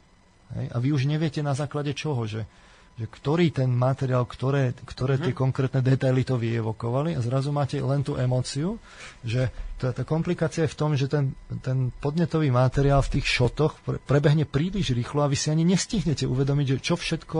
Hej, 0.56 0.66
a 0.72 0.78
vy 0.80 0.96
už 0.96 1.04
neviete 1.12 1.44
na 1.44 1.52
základe 1.52 1.92
čoho, 1.92 2.24
že, 2.24 2.48
že 2.96 3.12
ktorý 3.12 3.52
ten 3.52 3.68
materiál, 3.76 4.24
ktoré, 4.24 4.72
ktoré 4.72 5.20
tie 5.20 5.36
konkrétne 5.36 5.84
detaily 5.84 6.24
to 6.24 6.40
vyevokovali 6.40 7.12
a 7.12 7.20
zrazu 7.20 7.52
máte 7.52 7.76
len 7.84 8.08
tú 8.08 8.16
emóciu, 8.16 8.80
že 9.20 9.52
tá, 9.76 9.92
tá 9.92 10.08
komplikácia 10.08 10.64
je 10.64 10.72
v 10.72 10.80
tom, 10.80 10.96
že 10.96 11.12
ten, 11.12 11.36
ten 11.60 11.92
podnetový 11.92 12.48
materiál 12.56 13.04
v 13.04 13.20
tých 13.20 13.28
šotoch 13.28 13.84
pre, 13.84 14.00
prebehne 14.00 14.48
príliš 14.48 14.96
rýchlo 14.96 15.28
a 15.28 15.32
vy 15.32 15.36
si 15.36 15.52
ani 15.52 15.68
nestihnete 15.68 16.24
uvedomiť, 16.24 16.68
že 16.72 16.78
čo 16.80 16.96
všetko 16.96 17.40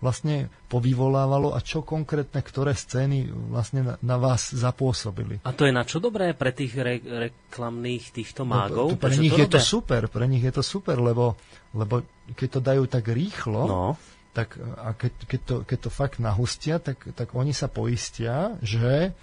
vlastne 0.00 0.48
povyvolávalo 0.68 1.52
a 1.52 1.60
čo 1.60 1.80
konkrétne, 1.80 2.40
ktoré 2.40 2.72
scény 2.72 3.28
vlastne 3.52 3.84
na, 3.84 3.94
na 4.00 4.16
vás 4.16 4.52
zapôsobili. 4.52 5.40
A 5.44 5.52
to 5.52 5.64
je 5.68 5.72
na 5.72 5.84
čo 5.84 6.00
dobré 6.00 6.32
pre 6.32 6.52
tých 6.52 6.76
re- 6.76 7.00
reklamných 7.00 8.12
týchto 8.12 8.48
mágov? 8.48 8.88
No, 8.88 8.96
to, 8.96 9.00
pre 9.00 9.12
Prečo 9.12 9.20
nich 9.20 9.36
je 9.36 9.48
to 9.48 9.60
robia? 9.60 9.68
super, 9.68 10.02
pre 10.08 10.24
nich 10.28 10.44
je 10.44 10.52
to 10.52 10.64
super, 10.64 10.96
lebo, 10.96 11.36
lebo 11.72 12.04
keď 12.36 12.48
to 12.48 12.60
dajú 12.60 12.82
tak 12.88 13.04
rýchlo, 13.08 13.62
No, 13.64 13.84
tak 14.34 14.58
a 14.58 14.90
keď, 14.98 15.12
keď, 15.30 15.40
to, 15.46 15.56
keď 15.62 15.78
to 15.86 15.90
fakt 15.94 16.18
nahustia, 16.18 16.82
tak, 16.82 16.98
tak 17.14 17.32
oni 17.38 17.54
sa 17.54 17.70
poistia, 17.70 18.58
že 18.60 19.14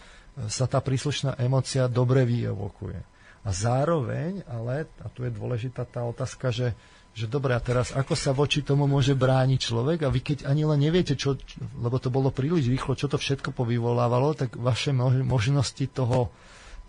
sa 0.48 0.66
tá 0.66 0.80
príslušná 0.80 1.36
emocia 1.36 1.92
dobre 1.92 2.24
vyevokuje. 2.24 3.04
A 3.44 3.50
zároveň, 3.52 4.48
ale, 4.48 4.88
a 5.04 5.08
tu 5.12 5.28
je 5.28 5.34
dôležitá 5.34 5.84
tá 5.84 6.08
otázka, 6.08 6.54
že, 6.54 6.78
že 7.12 7.28
dobre, 7.28 7.52
a 7.52 7.60
teraz 7.60 7.92
ako 7.92 8.16
sa 8.16 8.32
voči 8.32 8.64
tomu 8.64 8.88
môže 8.88 9.12
brániť 9.12 9.60
človek 9.60 10.00
a 10.08 10.14
vy 10.14 10.24
keď 10.24 10.48
ani 10.48 10.64
len 10.64 10.80
neviete, 10.80 11.20
čo, 11.20 11.36
lebo 11.76 12.00
to 12.00 12.08
bolo 12.08 12.32
príliš 12.32 12.72
rýchlo, 12.72 12.96
čo 12.96 13.12
to 13.12 13.20
všetko 13.20 13.52
povyvolávalo, 13.52 14.38
tak 14.38 14.56
vaše 14.56 14.96
možnosti 14.96 15.84
toho, 15.92 16.32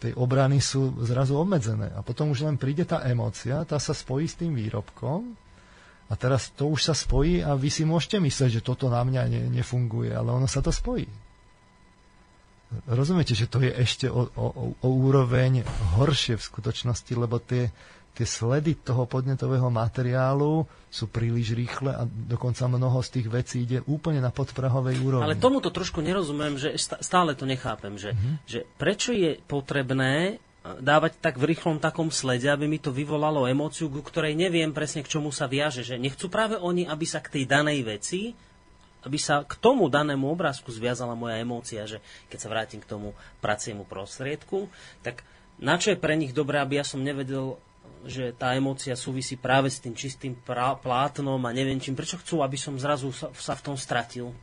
tej 0.02 0.18
obrany 0.18 0.58
sú 0.58 0.98
zrazu 1.06 1.38
obmedzené. 1.38 1.94
A 1.94 2.02
potom 2.02 2.34
už 2.34 2.42
len 2.42 2.58
príde 2.58 2.82
tá 2.82 3.06
emócia, 3.06 3.62
tá 3.62 3.78
sa 3.78 3.94
spojí 3.94 4.26
s 4.26 4.34
tým 4.34 4.50
výrobkom 4.50 5.38
a 6.12 6.14
teraz 6.14 6.52
to 6.52 6.68
už 6.68 6.92
sa 6.92 6.94
spojí 6.94 7.40
a 7.40 7.56
vy 7.56 7.72
si 7.72 7.88
môžete 7.88 8.20
myslieť, 8.20 8.60
že 8.60 8.66
toto 8.66 8.92
na 8.92 9.00
mňa 9.00 9.22
ne, 9.32 9.42
nefunguje, 9.48 10.12
ale 10.12 10.28
ono 10.28 10.44
sa 10.44 10.60
to 10.60 10.68
spojí. 10.68 11.08
Rozumiete, 12.84 13.32
že 13.32 13.48
to 13.48 13.64
je 13.64 13.72
ešte 13.72 14.12
o, 14.12 14.28
o, 14.28 14.76
o 14.76 14.88
úroveň 14.92 15.64
horšie 15.96 16.36
v 16.36 16.44
skutočnosti, 16.44 17.12
lebo 17.16 17.40
tie, 17.40 17.72
tie 18.12 18.28
sledy 18.28 18.84
toho 18.84 19.08
podnetového 19.08 19.72
materiálu 19.72 20.68
sú 20.92 21.08
príliš 21.08 21.56
rýchle 21.56 21.96
a 21.96 22.04
dokonca 22.04 22.68
mnoho 22.68 23.00
z 23.00 23.08
tých 23.20 23.28
vecí 23.32 23.56
ide 23.64 23.80
úplne 23.88 24.20
na 24.20 24.28
podprahovej 24.28 25.00
úrovni. 25.00 25.24
Ale 25.32 25.40
tomuto 25.40 25.72
trošku 25.72 26.04
nerozumiem, 26.04 26.60
že 26.60 26.76
stále 26.80 27.32
to 27.32 27.48
nechápem, 27.48 27.96
že, 27.96 28.12
mm-hmm. 28.12 28.34
že 28.44 28.60
prečo 28.76 29.16
je 29.16 29.40
potrebné 29.48 30.40
dávať 30.62 31.18
tak 31.18 31.42
v 31.42 31.54
rýchlom 31.54 31.82
takom 31.82 32.08
slede, 32.14 32.46
aby 32.46 32.70
mi 32.70 32.78
to 32.78 32.94
vyvolalo 32.94 33.50
emóciu, 33.50 33.90
ku 33.90 33.98
ktorej 33.98 34.38
neviem 34.38 34.70
presne 34.70 35.02
k 35.02 35.10
čomu 35.10 35.34
sa 35.34 35.50
viaže. 35.50 35.82
Že 35.82 35.98
nechcú 35.98 36.30
práve 36.30 36.54
oni, 36.54 36.86
aby 36.86 37.02
sa 37.02 37.18
k 37.18 37.38
tej 37.38 37.44
danej 37.50 37.82
veci, 37.82 38.30
aby 39.02 39.18
sa 39.18 39.42
k 39.42 39.58
tomu 39.58 39.90
danému 39.90 40.30
obrázku 40.30 40.70
zviazala 40.70 41.18
moja 41.18 41.42
emócia, 41.42 41.82
že 41.90 41.98
keď 42.30 42.38
sa 42.38 42.48
vrátim 42.48 42.78
k 42.78 42.86
tomu 42.86 43.10
praciemu 43.42 43.82
prostriedku, 43.82 44.70
tak 45.02 45.26
na 45.58 45.74
čo 45.74 45.90
je 45.90 45.98
pre 45.98 46.14
nich 46.14 46.30
dobré, 46.30 46.62
aby 46.62 46.78
ja 46.78 46.86
som 46.86 47.02
nevedel 47.02 47.58
že 48.02 48.34
tá 48.34 48.58
emócia 48.58 48.98
súvisí 48.98 49.38
práve 49.38 49.70
s 49.70 49.78
tým 49.78 49.94
čistým 49.94 50.34
plátnom 50.42 51.38
a 51.38 51.54
neviem 51.54 51.78
čím. 51.78 51.94
Prečo 51.94 52.18
chcú, 52.18 52.42
aby 52.42 52.58
som 52.58 52.74
zrazu 52.74 53.14
sa 53.14 53.54
v 53.54 53.62
tom 53.62 53.78
stratil? 53.78 54.34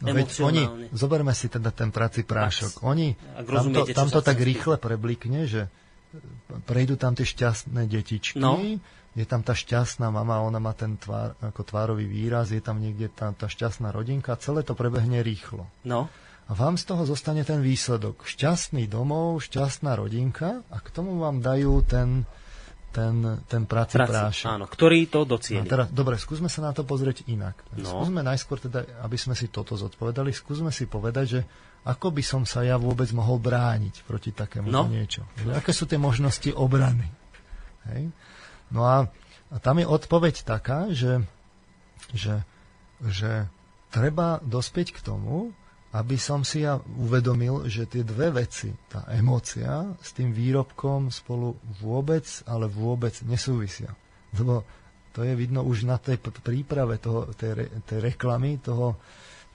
No 0.00 0.16
veď 0.16 0.28
oni, 0.40 0.62
zoberme 0.96 1.36
si 1.36 1.52
teda 1.52 1.68
ten 1.68 1.92
prací 1.92 2.24
prášok. 2.24 2.80
Oni, 2.88 3.12
tamto, 3.44 3.84
tamto 3.92 4.20
tak 4.24 4.40
rýchle 4.40 4.80
preblikne, 4.80 5.44
že 5.44 5.68
prejdú 6.64 6.96
tam 6.96 7.12
tie 7.12 7.28
šťastné 7.28 7.86
detičky, 7.86 8.40
no. 8.40 8.58
je 9.14 9.26
tam 9.28 9.44
tá 9.44 9.52
šťastná 9.54 10.08
mama, 10.10 10.42
ona 10.42 10.58
má 10.58 10.72
ten 10.72 10.96
tvár, 10.96 11.36
ako 11.44 11.62
tvárový 11.62 12.08
výraz, 12.08 12.50
je 12.50 12.64
tam 12.64 12.80
niekde 12.80 13.12
tá, 13.12 13.30
tá 13.36 13.46
šťastná 13.46 13.92
rodinka, 13.92 14.34
celé 14.40 14.64
to 14.64 14.72
prebehne 14.72 15.20
rýchlo. 15.20 15.68
No. 15.86 16.08
A 16.50 16.56
vám 16.56 16.74
z 16.74 16.90
toho 16.90 17.06
zostane 17.06 17.46
ten 17.46 17.62
výsledok. 17.62 18.26
Šťastný 18.26 18.90
domov, 18.90 19.38
šťastná 19.46 19.94
rodinka 19.94 20.66
a 20.66 20.76
k 20.82 20.88
tomu 20.90 21.22
vám 21.22 21.38
dajú 21.38 21.78
ten, 21.86 22.26
ten, 22.90 23.42
ten 23.46 23.62
prací, 23.70 23.94
prací 23.96 24.10
prášok. 24.10 24.46
Áno, 24.50 24.64
ktorý 24.66 25.06
to 25.06 25.22
docieli. 25.22 25.62
No, 25.62 25.70
teraz, 25.70 25.86
dobre, 25.94 26.18
skúsme 26.18 26.50
sa 26.50 26.66
na 26.66 26.72
to 26.74 26.82
pozrieť 26.82 27.22
inak. 27.30 27.54
No. 27.78 28.02
Skúsme 28.02 28.26
najskôr 28.26 28.58
teda, 28.58 28.82
aby 29.06 29.14
sme 29.14 29.38
si 29.38 29.46
toto 29.46 29.78
zodpovedali, 29.78 30.34
skúsme 30.34 30.74
si 30.74 30.90
povedať, 30.90 31.26
že 31.26 31.40
ako 31.86 32.12
by 32.12 32.22
som 32.26 32.42
sa 32.44 32.60
ja 32.66 32.76
vôbec 32.76 33.08
mohol 33.16 33.40
brániť 33.40 34.04
proti 34.04 34.34
takému 34.34 34.68
no. 34.68 34.90
niečo. 34.90 35.24
Aké 35.54 35.72
sú 35.72 35.88
tie 35.88 35.96
možnosti 35.96 36.50
obrany? 36.52 37.08
Hej? 37.88 38.12
No 38.74 38.84
a, 38.84 39.08
a 39.48 39.56
tam 39.62 39.80
je 39.80 39.86
odpoveď 39.88 40.44
taká, 40.44 40.92
že, 40.92 41.24
že, 42.12 42.44
že 43.00 43.48
treba 43.88 44.42
dospieť 44.44 44.98
k 44.98 45.00
tomu, 45.00 45.56
aby 45.90 46.14
som 46.14 46.46
si 46.46 46.62
ja 46.62 46.78
uvedomil, 46.78 47.66
že 47.66 47.90
tie 47.90 48.06
dve 48.06 48.30
veci, 48.30 48.70
tá 48.86 49.10
emócia 49.10 49.90
s 49.98 50.14
tým 50.14 50.30
výrobkom 50.30 51.10
spolu 51.10 51.58
vôbec, 51.82 52.22
ale 52.46 52.70
vôbec 52.70 53.10
nesúvisia. 53.26 53.90
Lebo 54.38 54.62
to 55.10 55.26
je 55.26 55.34
vidno 55.34 55.66
už 55.66 55.90
na 55.90 55.98
tej 55.98 56.22
príprave 56.22 57.02
toho, 57.02 57.34
tej, 57.34 57.66
tej 57.82 57.98
reklamy, 58.14 58.62
toho, 58.62 58.94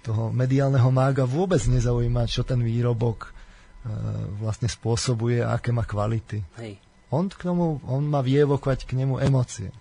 toho 0.04 0.28
mediálneho 0.28 0.92
mága 0.92 1.24
vôbec 1.24 1.64
nezaujíma, 1.64 2.28
čo 2.28 2.44
ten 2.44 2.60
výrobok 2.60 3.20
e, 3.24 3.30
vlastne 4.44 4.68
spôsobuje 4.68 5.40
a 5.40 5.56
aké 5.56 5.72
má 5.72 5.88
kvality. 5.88 6.44
Hej. 6.60 6.84
On 7.16 7.32
k 7.32 7.48
tomu, 7.48 7.80
on 7.88 8.04
má 8.04 8.20
vievokovať 8.20 8.84
k 8.84 9.00
nemu 9.00 9.24
emócie. 9.24 9.72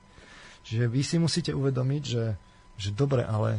Čiže 0.63 0.87
vy 0.87 1.03
si 1.03 1.17
musíte 1.19 1.51
uvedomiť, 1.51 2.03
že, 2.07 2.25
že 2.79 2.95
dobre, 2.95 3.27
ale 3.27 3.59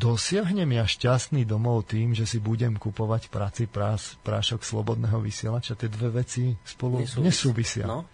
dosiahnem 0.00 0.80
ja 0.80 0.84
šťastný 0.88 1.44
domov 1.44 1.92
tým, 1.92 2.16
že 2.16 2.24
si 2.24 2.40
budem 2.40 2.72
kupovať 2.80 3.28
práci 3.28 3.68
prás, 3.68 4.16
prášok 4.24 4.64
slobodného 4.64 5.20
vysielača. 5.20 5.76
Tie 5.76 5.92
dve 5.92 6.24
veci 6.24 6.56
spolu 6.64 7.04
nesúvisia. 7.04 7.24
nesúvisia. 7.24 7.84
No. 7.84 8.08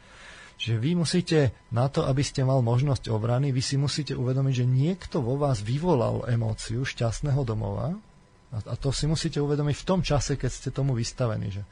Že 0.55 0.78
vy 0.78 0.91
musíte, 0.95 1.39
na 1.74 1.91
to, 1.91 2.07
aby 2.07 2.23
ste 2.23 2.47
mal 2.47 2.62
možnosť 2.62 3.11
obrany, 3.11 3.51
vy 3.51 3.62
si 3.62 3.74
musíte 3.74 4.15
uvedomiť, 4.15 4.55
že 4.62 4.66
niekto 4.66 5.19
vo 5.19 5.35
vás 5.35 5.62
vyvolal 5.62 6.27
emóciu 6.31 6.86
šťastného 6.86 7.43
domova 7.43 7.95
a, 8.55 8.59
a 8.62 8.74
to 8.78 8.95
si 8.95 9.11
musíte 9.11 9.43
uvedomiť 9.43 9.77
v 9.82 9.86
tom 9.86 10.01
čase, 10.03 10.39
keď 10.39 10.51
ste 10.51 10.70
tomu 10.70 10.95
vystavení. 10.95 11.51
Že 11.51 11.62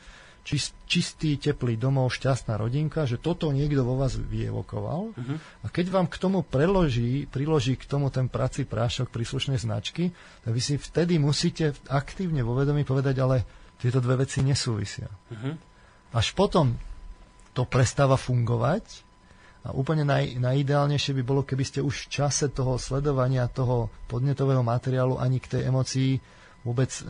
čistý, 0.43 1.39
teplý 1.39 1.78
domov, 1.78 2.10
šťastná 2.19 2.59
rodinka, 2.59 3.06
že 3.06 3.23
toto 3.23 3.55
niekto 3.55 3.86
vo 3.86 3.94
vás 3.94 4.19
vyevokoval. 4.19 5.14
Uh-huh. 5.14 5.36
A 5.62 5.66
keď 5.70 5.94
vám 5.94 6.10
k 6.10 6.19
tomu 6.19 6.43
preloží, 6.43 7.31
priloží 7.31 7.78
k 7.78 7.86
tomu 7.86 8.10
ten 8.10 8.27
prací 8.27 8.66
prášok 8.66 9.14
príslušnej 9.14 9.62
značky, 9.62 10.10
tak 10.43 10.51
vy 10.51 10.60
si 10.60 10.74
vtedy 10.77 11.23
musíte 11.23 11.78
aktívne 11.86 12.43
vo 12.43 12.59
vedomí 12.59 12.82
povedať, 12.82 13.16
ale 13.23 13.36
tieto 13.78 14.02
dve 14.02 14.27
veci 14.27 14.43
nesúvisia. 14.43 15.06
Uh-huh. 15.06 15.55
Až 16.12 16.35
potom 16.35 16.74
to 17.55 17.62
prestáva 17.62 18.19
fungovať 18.19 18.85
a 19.62 19.70
úplne 19.70 20.02
naj, 20.02 20.43
najideálnejšie 20.43 21.14
by 21.14 21.23
bolo, 21.23 21.47
keby 21.47 21.62
ste 21.62 21.78
už 21.78 22.10
v 22.10 22.10
čase 22.19 22.51
toho 22.51 22.82
sledovania 22.82 23.47
toho 23.47 23.94
podnetového 24.10 24.66
materiálu 24.66 25.23
ani 25.23 25.39
k 25.39 25.59
tej 25.59 25.62
emocii 25.70 26.12
vôbec 26.62 26.90
e, 26.90 27.02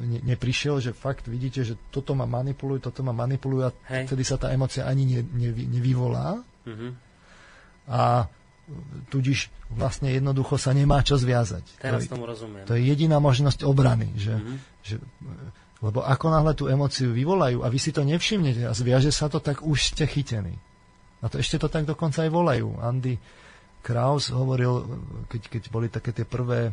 ne, 0.00 0.18
neprišiel, 0.34 0.80
že 0.80 0.96
fakt 0.96 1.28
vidíte, 1.28 1.60
že 1.60 1.76
toto 1.92 2.16
ma 2.16 2.24
manipulujú, 2.24 2.88
toto 2.88 3.04
ma 3.04 3.12
manipulujú 3.12 3.62
a 3.68 3.70
Hej. 3.92 4.08
vtedy 4.08 4.24
sa 4.24 4.40
tá 4.40 4.48
emocia 4.48 4.88
ani 4.88 5.04
ne, 5.04 5.20
ne, 5.20 5.50
nevyvolá. 5.52 6.40
Mm-hmm. 6.64 6.90
A 7.92 8.32
tudíž 9.12 9.52
vlastne 9.68 10.08
jednoducho 10.08 10.56
sa 10.56 10.72
nemá 10.72 11.04
čo 11.04 11.20
zviazať. 11.20 11.84
Teraz 11.84 12.08
to, 12.08 12.16
tomu 12.16 12.24
rozumiem. 12.24 12.64
To 12.64 12.72
je 12.72 12.82
jediná 12.88 13.20
možnosť 13.20 13.68
obrany, 13.68 14.08
že, 14.16 14.40
mm-hmm. 14.40 14.56
že, 14.80 14.96
lebo 15.84 16.00
ako 16.00 16.26
náhle 16.32 16.52
tú 16.56 16.64
emociu 16.72 17.12
vyvolajú 17.12 17.60
a 17.60 17.68
vy 17.68 17.76
si 17.76 17.92
to 17.92 18.00
nevšimnete 18.08 18.64
a 18.64 18.72
zviaže 18.72 19.12
sa 19.12 19.28
to, 19.28 19.36
tak 19.36 19.60
už 19.60 19.92
ste 19.92 20.08
chytení. 20.08 20.56
A 21.20 21.28
to 21.28 21.36
ešte 21.36 21.60
to 21.60 21.68
tak 21.68 21.84
dokonca 21.84 22.24
aj 22.24 22.30
volajú. 22.32 22.80
Andy 22.80 23.20
Kraus 23.84 24.32
hovoril, 24.32 24.80
keď, 25.28 25.42
keď 25.52 25.62
boli 25.68 25.92
také 25.92 26.16
tie 26.16 26.24
prvé, 26.24 26.72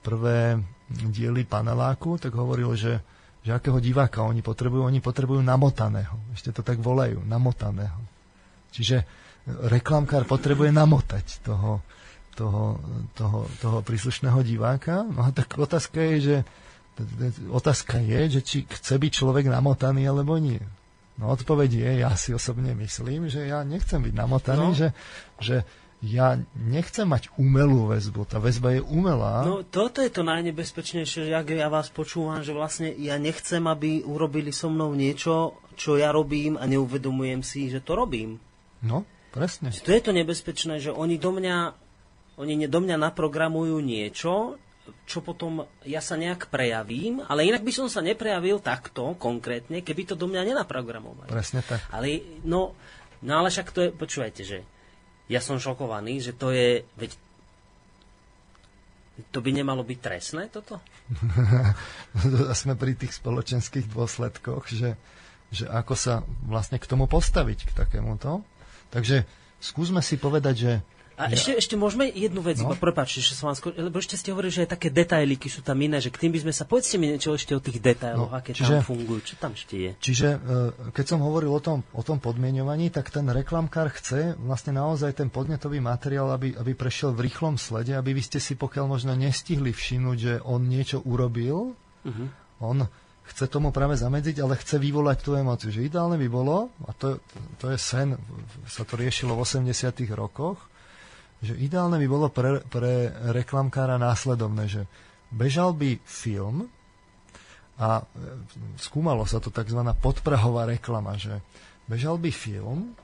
prvé 0.00 0.56
diely 0.88 1.44
paneláku, 1.44 2.16
tak 2.16 2.32
hovoril, 2.32 2.72
že, 2.72 3.00
že 3.44 3.52
akého 3.52 3.78
diváka 3.78 4.24
oni 4.24 4.40
potrebujú. 4.40 4.88
Oni 4.88 5.04
potrebujú 5.04 5.44
namotaného. 5.44 6.16
Ešte 6.32 6.50
to 6.50 6.64
tak 6.64 6.80
volajú, 6.80 7.20
namotaného. 7.28 8.00
Čiže 8.72 9.04
reklamkár 9.48 10.28
potrebuje 10.28 10.72
namotať 10.72 11.44
toho, 11.44 11.80
toho, 12.36 12.80
toho, 13.16 13.38
toho 13.60 13.78
príslušného 13.80 14.40
diváka. 14.44 15.04
No 15.04 15.24
a 15.24 15.30
tak 15.32 15.56
otázka 15.56 16.00
je, 16.14 16.16
že 16.20 16.36
otázka 17.48 18.02
je, 18.02 18.20
že 18.38 18.40
či 18.42 18.56
chce 18.66 18.98
byť 18.98 19.12
človek 19.12 19.46
namotaný 19.48 20.08
alebo 20.08 20.36
nie. 20.36 20.60
No 21.18 21.34
odpoveď 21.34 21.70
je, 21.74 21.90
ja 22.06 22.14
si 22.14 22.30
osobne 22.30 22.78
myslím, 22.78 23.26
že 23.26 23.50
ja 23.50 23.66
nechcem 23.66 23.98
byť 23.98 24.14
namotaný, 24.14 24.66
no. 24.70 24.76
že, 24.76 24.94
že 25.42 25.66
ja 25.98 26.38
nechcem 26.54 27.10
mať 27.10 27.34
umelú 27.34 27.90
väzbu. 27.90 28.30
Tá 28.30 28.38
väzba 28.38 28.78
je 28.78 28.82
umelá. 28.86 29.42
No 29.42 29.66
toto 29.66 29.98
je 29.98 30.10
to 30.14 30.22
najnebezpečnejšie, 30.22 31.34
ak 31.34 31.50
ja 31.50 31.66
vás 31.66 31.90
počúvam, 31.90 32.38
že 32.46 32.54
vlastne 32.54 32.94
ja 32.94 33.18
nechcem, 33.18 33.66
aby 33.66 34.06
urobili 34.06 34.54
so 34.54 34.70
mnou 34.70 34.94
niečo, 34.94 35.58
čo 35.74 35.98
ja 35.98 36.14
robím 36.14 36.54
a 36.54 36.70
neuvedomujem 36.70 37.42
si, 37.42 37.66
že 37.66 37.82
to 37.82 37.98
robím. 37.98 38.38
No, 38.78 39.02
presne. 39.34 39.74
To 39.74 39.90
je 39.90 40.02
to 40.02 40.14
nebezpečné, 40.14 40.78
že 40.78 40.94
oni 40.94 41.18
do 41.18 41.34
mňa, 41.34 41.56
oni 42.38 42.70
do 42.70 42.78
mňa 42.78 42.96
naprogramujú 43.10 43.82
niečo, 43.82 44.54
čo 45.04 45.18
potom 45.20 45.66
ja 45.82 45.98
sa 45.98 46.14
nejak 46.14 46.48
prejavím, 46.48 47.20
ale 47.26 47.44
inak 47.44 47.60
by 47.66 47.72
som 47.74 47.90
sa 47.90 48.00
neprejavil 48.00 48.62
takto 48.62 49.18
konkrétne, 49.18 49.82
keby 49.82 50.08
to 50.08 50.14
do 50.14 50.30
mňa 50.30 50.54
nenaprogramovali. 50.54 51.28
Presne 51.28 51.60
tak. 51.66 51.82
Ale, 51.90 52.22
no, 52.46 52.72
no 53.20 53.32
ale 53.34 53.50
však 53.50 53.68
to 53.74 53.80
je, 53.82 53.90
počúvajte, 53.92 54.42
že 54.46 54.58
ja 55.28 55.40
som 55.44 55.60
šokovaný, 55.60 56.24
že 56.24 56.32
to 56.32 56.50
je, 56.50 56.82
veď 56.96 57.12
to 59.28 59.38
by 59.42 59.50
nemalo 59.50 59.84
byť 59.84 59.98
trestné 60.00 60.48
toto? 60.48 60.80
Sme 62.60 62.74
pri 62.78 62.96
tých 62.96 63.18
spoločenských 63.18 63.90
dôsledkoch, 63.90 64.70
že, 64.72 64.96
že 65.52 65.64
ako 65.68 65.94
sa 65.94 66.14
vlastne 66.46 66.80
k 66.80 66.88
tomu 66.88 67.04
postaviť, 67.10 67.68
k 67.68 67.72
takémuto. 67.76 68.40
Takže 68.88 69.28
skúsme 69.60 70.00
si 70.00 70.16
povedať, 70.16 70.54
že, 70.56 70.72
A 71.18 71.34
ešte, 71.34 71.58
ešte 71.58 71.74
môžeme 71.74 72.06
jednu 72.06 72.38
vec, 72.46 72.62
no. 72.62 72.70
som 72.70 73.50
vám 73.50 73.58
skôr, 73.58 73.74
lebo 73.74 73.98
ešte 73.98 74.14
ste 74.14 74.30
hovorili, 74.30 74.54
že 74.54 74.62
aj 74.62 74.78
také 74.78 74.88
detailiky 74.94 75.50
sú 75.50 75.66
tam 75.66 75.74
iné, 75.82 75.98
že 75.98 76.14
k 76.14 76.22
tým 76.22 76.30
by 76.30 76.46
sme 76.46 76.52
sa, 76.54 76.62
povedzte 76.62 76.94
mi 76.94 77.10
niečo 77.10 77.34
ešte 77.34 77.58
o 77.58 77.60
tých 77.60 77.82
detailoch, 77.82 78.30
no, 78.30 78.38
aké 78.38 78.54
čiže, 78.54 78.78
tam 78.78 78.86
fungujú, 78.86 79.20
čo 79.26 79.34
tam 79.34 79.50
ešte 79.58 79.74
je. 79.74 79.90
Čiže 79.98 80.28
e, 80.30 80.38
keď 80.94 81.04
som 81.10 81.18
hovoril 81.18 81.50
o 81.50 81.58
tom, 81.58 81.82
o 81.90 82.06
tom 82.06 82.22
podmienovaní, 82.22 82.94
tak 82.94 83.10
ten 83.10 83.26
reklamkár 83.26 83.90
chce 83.98 84.38
vlastne 84.38 84.78
naozaj 84.78 85.18
ten 85.18 85.26
podnetový 85.26 85.82
materiál, 85.82 86.30
aby, 86.30 86.54
aby 86.54 86.78
prešiel 86.78 87.10
v 87.18 87.26
rýchlom 87.26 87.58
slede, 87.58 87.98
aby 87.98 88.14
vy 88.14 88.22
ste 88.22 88.38
si 88.38 88.54
pokiaľ 88.54 88.86
možno 88.86 89.18
nestihli 89.18 89.74
všimnúť, 89.74 90.18
že 90.22 90.34
on 90.46 90.70
niečo 90.70 91.02
urobil, 91.02 91.74
uh-huh. 92.06 92.28
on 92.62 92.86
chce 93.28 93.44
tomu 93.50 93.74
práve 93.74 93.98
zamedziť, 93.98 94.40
ale 94.40 94.56
chce 94.56 94.80
vyvolať 94.80 95.18
tú 95.20 95.36
emociu. 95.36 95.68
Že 95.68 95.90
ideálne 95.92 96.16
by 96.16 96.28
bolo, 96.30 96.72
a 96.88 96.94
to, 96.96 97.20
to 97.60 97.74
je 97.74 97.78
sen, 97.78 98.16
sa 98.64 98.86
to 98.88 98.96
riešilo 98.96 99.36
v 99.36 99.44
80 99.44 99.68
rokoch, 100.16 100.56
že 101.38 101.54
ideálne 101.54 101.98
by 102.02 102.06
bolo 102.10 102.26
pre, 102.30 102.62
pre 102.66 103.14
reklamkára 103.30 103.94
následovné, 103.94 104.66
že 104.66 104.82
bežal 105.30 105.76
by 105.76 106.02
film 106.02 106.66
a 107.78 108.02
e, 108.02 108.04
skúmalo 108.80 109.22
sa 109.22 109.38
to 109.38 109.54
tzv. 109.54 109.78
podprahová 110.02 110.66
reklama, 110.66 111.14
že 111.14 111.38
bežal 111.86 112.18
by 112.18 112.30
film 112.34 112.98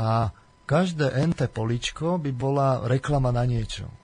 a 0.00 0.32
každé 0.64 1.12
NT 1.28 1.52
poličko 1.52 2.16
by 2.16 2.30
bola 2.32 2.88
reklama 2.88 3.28
na 3.28 3.44
niečo. 3.44 3.84
E, 3.84 3.94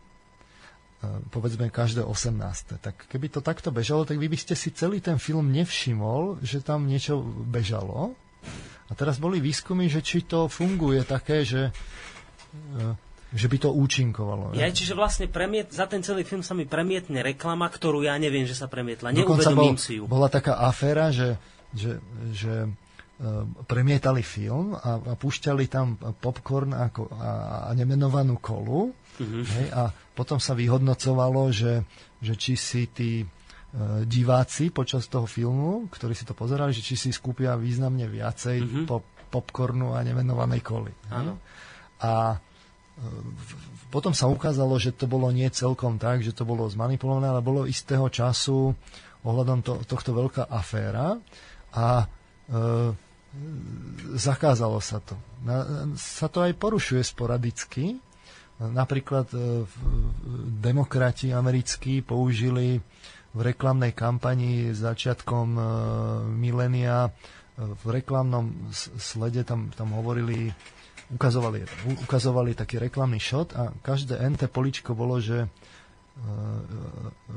povedzme 1.33 1.73
každé 1.73 2.05
18. 2.05 2.85
Tak 2.85 3.09
keby 3.09 3.33
to 3.33 3.41
takto 3.41 3.73
bežalo, 3.73 4.05
tak 4.05 4.21
vy 4.21 4.29
by 4.29 4.37
ste 4.37 4.53
si 4.53 4.77
celý 4.77 5.01
ten 5.01 5.17
film 5.17 5.49
nevšimol, 5.57 6.45
že 6.45 6.61
tam 6.61 6.85
niečo 6.85 7.25
bežalo. 7.49 8.13
A 8.85 8.93
teraz 8.93 9.17
boli 9.17 9.41
výskumy, 9.41 9.89
že 9.89 10.05
či 10.05 10.29
to 10.29 10.53
funguje 10.53 11.01
také, 11.09 11.49
že 11.49 11.73
e, 11.73 11.73
že 13.35 13.51
by 13.51 13.57
to 13.59 13.71
účinkovalo. 13.75 14.55
Ja, 14.55 14.71
čiže 14.71 14.95
vlastne 14.95 15.27
premiet, 15.27 15.75
za 15.75 15.91
ten 15.91 16.07
celý 16.07 16.23
film 16.23 16.47
sa 16.47 16.55
mi 16.55 16.71
premietne 16.71 17.19
reklama, 17.19 17.67
ktorú 17.67 18.07
ja 18.07 18.15
neviem, 18.15 18.47
že 18.47 18.55
sa 18.55 18.71
premietla. 18.71 19.11
Neuvedomím 19.11 19.75
bol, 19.75 19.83
si 19.83 19.99
ju. 19.99 20.07
Bola 20.07 20.31
taká 20.31 20.63
aféra, 20.63 21.11
že, 21.11 21.35
že, 21.75 21.99
že 22.31 22.71
uh, 22.71 23.43
premietali 23.67 24.23
film 24.23 24.79
a, 24.79 25.03
a 25.03 25.13
púšťali 25.19 25.67
tam 25.67 25.99
popcorn 25.99 26.79
ako, 26.79 27.11
a, 27.11 27.31
a 27.67 27.71
nemenovanú 27.75 28.39
kolu 28.39 28.95
uh-huh. 28.95 29.43
hej, 29.43 29.67
a 29.75 29.91
potom 30.15 30.39
sa 30.39 30.55
vyhodnocovalo, 30.55 31.51
že, 31.51 31.83
že 32.23 32.39
či 32.39 32.55
si 32.55 32.87
tí 32.87 33.27
uh, 33.27 34.07
diváci 34.07 34.71
počas 34.71 35.11
toho 35.11 35.27
filmu, 35.27 35.91
ktorí 35.91 36.15
si 36.15 36.23
to 36.23 36.39
pozerali, 36.39 36.71
že 36.71 36.87
či 36.87 36.95
si 36.95 37.11
skúpia 37.11 37.59
významne 37.59 38.07
viacej 38.07 38.57
uh-huh. 38.63 38.87
pop, 38.87 39.03
popcornu 39.35 39.99
a 39.99 40.07
nemenovanej 40.07 40.63
koly. 40.63 40.95
Áno. 41.11 41.43
A 41.99 42.39
potom 43.91 44.15
sa 44.15 44.31
ukázalo, 44.31 44.79
že 44.79 44.95
to 44.95 45.07
bolo 45.07 45.31
nie 45.31 45.47
celkom 45.51 45.99
tak, 45.99 46.23
že 46.23 46.35
to 46.35 46.47
bolo 46.47 46.67
zmanipulované, 46.67 47.31
ale 47.31 47.43
bolo 47.43 47.67
istého 47.67 48.07
času 48.11 48.75
ohľadom 49.25 49.63
to, 49.63 49.73
tohto 49.87 50.15
veľká 50.15 50.47
aféra 50.51 51.19
a 51.75 52.05
e, 52.05 52.07
zakázalo 54.15 54.79
sa 54.79 55.01
to. 55.03 55.17
Na, 55.43 55.89
sa 55.99 56.31
to 56.31 56.45
aj 56.45 56.55
porušuje 56.55 57.03
sporadicky. 57.03 57.99
Napríklad 58.63 59.27
e, 59.35 59.67
demokrati 60.63 61.35
americkí 61.35 62.05
použili 62.05 62.79
v 63.35 63.41
reklamnej 63.43 63.91
kampani 63.91 64.71
začiatkom 64.71 65.49
e, 65.55 65.63
milénia 66.31 67.09
e, 67.09 67.11
v 67.65 67.85
reklamnom 67.91 68.71
slede 68.99 69.43
tam, 69.43 69.75
tam 69.75 69.91
hovorili 69.99 70.55
ukazovali, 71.13 71.65
ukazovali 72.07 72.57
taký 72.57 72.81
reklamný 72.81 73.21
shot 73.21 73.53
a 73.53 73.69
každé 73.85 74.17
NT 74.17 74.49
poličko 74.49 74.97
bolo, 74.97 75.21
že, 75.21 75.45
e, 75.45 76.27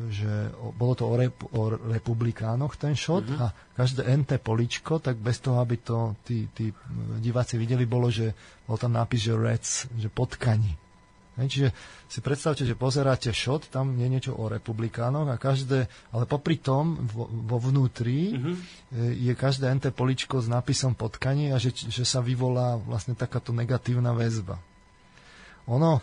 že 0.07 0.31
bolo 0.55 0.93
to 0.95 1.03
o, 1.09 1.15
rep, 1.19 1.35
o 1.51 1.75
republikánoch 1.75 2.79
ten 2.79 2.95
shot 2.95 3.27
mm-hmm. 3.27 3.43
a 3.43 3.51
každé 3.75 4.07
NT 4.07 4.31
poličko, 4.39 5.03
tak 5.03 5.19
bez 5.19 5.43
toho, 5.43 5.59
aby 5.59 5.83
to 5.83 6.15
tí, 6.23 6.47
tí 6.55 6.71
diváci 7.19 7.59
videli, 7.59 7.83
bolo, 7.83 8.07
že 8.07 8.31
bol 8.63 8.79
tam 8.79 8.95
nápis, 8.95 9.27
že 9.27 9.33
Reds, 9.35 9.91
že 9.99 10.07
potkani. 10.07 10.86
Čiže 11.37 11.69
si 12.09 12.19
predstavte, 12.25 12.65
že 12.65 12.73
pozeráte 12.73 13.29
shot, 13.29 13.69
tam 13.69 13.93
je 13.93 14.09
niečo 14.09 14.33
o 14.33 14.49
republikánoch 14.49 15.29
a 15.29 15.37
každé, 15.37 15.85
ale 16.09 16.25
popri 16.25 16.57
tom 16.57 16.97
vo, 17.05 17.29
vo 17.29 17.61
vnútri 17.61 18.33
mm-hmm. 18.33 18.55
je 19.21 19.33
každé 19.37 19.69
NT 19.77 19.93
poličko 19.93 20.41
s 20.41 20.49
nápisom 20.49 20.97
potkanie 20.97 21.53
a 21.53 21.61
že, 21.61 21.77
že 21.77 22.01
sa 22.09 22.25
vyvolá 22.25 22.81
vlastne 22.81 23.13
takáto 23.13 23.53
negatívna 23.53 24.17
väzba. 24.17 24.57
Ono, 25.69 26.01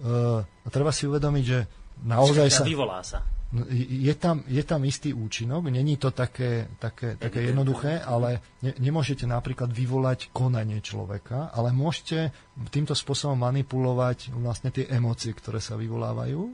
e, 0.00 0.70
treba 0.72 0.94
si 0.96 1.04
uvedomiť, 1.04 1.44
že 1.44 1.58
naozaj 2.00 2.48
sa... 2.48 2.64
Vyvolá 2.64 3.04
sa. 3.04 3.20
No, 3.50 3.66
je 3.74 4.14
tam, 4.14 4.46
je 4.46 4.62
tam 4.62 4.86
istý 4.86 5.10
účinok, 5.10 5.74
není 5.74 5.98
to 5.98 6.14
také, 6.14 6.70
také, 6.78 7.18
také 7.18 7.50
jednoduché, 7.50 7.98
ale 7.98 8.38
ne, 8.62 8.70
nemôžete 8.78 9.26
napríklad 9.26 9.74
vyvolať 9.74 10.30
konanie 10.30 10.78
človeka, 10.78 11.50
ale 11.50 11.74
môžete 11.74 12.30
týmto 12.70 12.94
spôsobom 12.94 13.34
manipulovať 13.42 14.30
vlastne 14.38 14.70
tie 14.70 14.86
emócie, 14.86 15.34
ktoré 15.34 15.58
sa 15.58 15.74
vyvolávajú 15.74 16.46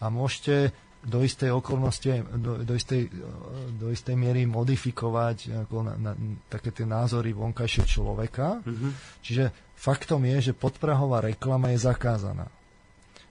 a 0.00 0.08
môžete 0.08 0.72
do 1.06 1.20
istej 1.20 1.52
okolnosti, 1.52 2.08
do, 2.34 2.64
do, 2.64 2.74
istej, 2.74 3.12
do 3.76 3.92
istej 3.92 4.16
miery 4.16 4.48
modifikovať 4.48 5.68
ako 5.68 5.76
na, 5.86 5.94
na, 6.00 6.12
také 6.48 6.72
tie 6.72 6.88
názory 6.88 7.30
vonkajšie 7.36 7.84
človeka. 7.86 8.64
Mm-hmm. 8.64 8.90
Čiže 9.22 9.44
faktom 9.76 10.24
je, 10.26 10.50
že 10.50 10.52
podprahová 10.56 11.22
reklama 11.22 11.70
je 11.76 11.84
zakázaná. 11.84 12.48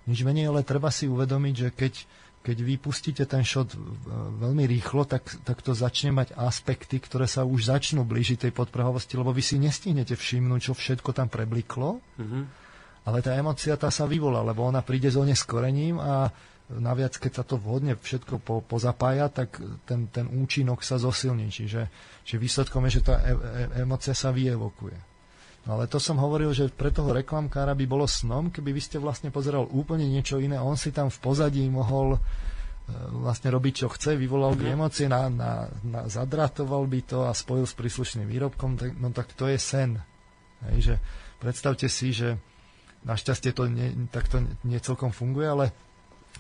Nič 0.06 0.22
menej, 0.22 0.54
ale 0.54 0.62
treba 0.62 0.94
si 0.94 1.10
uvedomiť, 1.10 1.56
že 1.58 1.70
keď 1.74 1.94
keď 2.46 2.58
vy 2.62 2.78
pustíte 2.78 3.26
ten 3.26 3.42
shot 3.42 3.74
veľmi 4.38 4.70
rýchlo, 4.70 5.10
tak, 5.10 5.26
tak 5.42 5.66
to 5.66 5.74
začne 5.74 6.14
mať 6.14 6.38
aspekty, 6.38 7.02
ktoré 7.02 7.26
sa 7.26 7.42
už 7.42 7.74
začnú 7.74 8.06
blížiť 8.06 8.46
tej 8.46 8.54
podprahovosti, 8.54 9.18
lebo 9.18 9.34
vy 9.34 9.42
si 9.42 9.58
nestihnete 9.58 10.14
všimnúť, 10.14 10.70
čo 10.70 10.74
všetko 10.78 11.10
tam 11.10 11.26
prebliklo, 11.26 11.98
mm-hmm. 12.22 12.44
ale 13.10 13.18
tá 13.26 13.34
emocia 13.34 13.74
tá 13.74 13.90
sa 13.90 14.06
vyvolá, 14.06 14.46
lebo 14.46 14.62
ona 14.62 14.86
príde 14.86 15.10
s 15.10 15.18
oneskorením 15.18 15.98
a 15.98 16.30
naviac, 16.70 17.18
keď 17.18 17.32
sa 17.42 17.44
to 17.46 17.58
vhodne 17.58 17.98
všetko 17.98 18.42
po, 18.42 18.62
pozapája, 18.62 19.30
tak 19.34 19.58
ten, 19.90 20.10
ten 20.10 20.30
účinok 20.30 20.82
sa 20.82 20.98
zosilní. 20.98 21.50
Čiže, 21.50 21.90
čiže 22.26 22.42
výsledkom 22.42 22.86
je, 22.90 23.02
že 23.02 23.06
tá 23.06 23.22
e, 23.22 23.34
e, 23.34 23.86
emocia 23.86 24.18
sa 24.18 24.34
vyevokuje. 24.34 25.15
No 25.66 25.82
ale 25.82 25.90
to 25.90 25.98
som 25.98 26.22
hovoril, 26.22 26.54
že 26.54 26.70
pre 26.70 26.94
toho 26.94 27.10
reklamkára 27.10 27.74
by 27.74 27.86
bolo 27.90 28.06
snom, 28.06 28.54
keby 28.54 28.70
vy 28.70 28.82
ste 28.86 28.98
vlastne 29.02 29.34
pozeral 29.34 29.66
úplne 29.74 30.06
niečo 30.06 30.38
iné. 30.38 30.62
On 30.62 30.78
si 30.78 30.94
tam 30.94 31.10
v 31.10 31.18
pozadí 31.18 31.66
mohol 31.66 32.16
e, 32.16 32.20
vlastne 33.26 33.50
robiť, 33.50 33.74
čo 33.82 33.88
chce, 33.90 34.14
vyvolal 34.14 34.54
by 34.54 34.70
mhm. 34.70 34.74
emócie, 34.78 35.06
na, 35.10 35.26
na, 35.26 35.66
na, 35.82 36.06
zadratoval 36.06 36.86
by 36.86 37.00
to 37.10 37.26
a 37.26 37.34
spojil 37.34 37.66
s 37.66 37.74
príslušným 37.74 38.30
výrobkom, 38.30 38.78
tak, 38.78 38.94
no 38.94 39.10
tak 39.10 39.34
to 39.34 39.50
je 39.50 39.58
sen. 39.58 39.98
Hej, 40.70 40.78
že 40.82 40.96
predstavte 41.42 41.90
si, 41.90 42.14
že 42.14 42.38
našťastie 43.06 43.50
to 43.54 43.66
nie, 43.66 43.90
takto 44.14 44.46
nie 44.66 44.78
celkom 44.78 45.10
funguje, 45.10 45.50
ale 45.50 45.66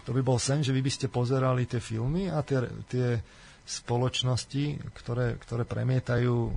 to 0.06 0.14
by 0.14 0.22
bol 0.22 0.38
sen, 0.38 0.62
že 0.62 0.70
vy 0.70 0.86
by 0.86 0.92
ste 0.94 1.10
pozerali 1.10 1.66
tie 1.66 1.82
filmy 1.82 2.30
a 2.30 2.46
tie, 2.46 2.62
tie 2.86 3.22
spoločnosti, 3.66 4.78
ktoré, 4.94 5.42
ktoré 5.42 5.66
premietajú 5.66 6.54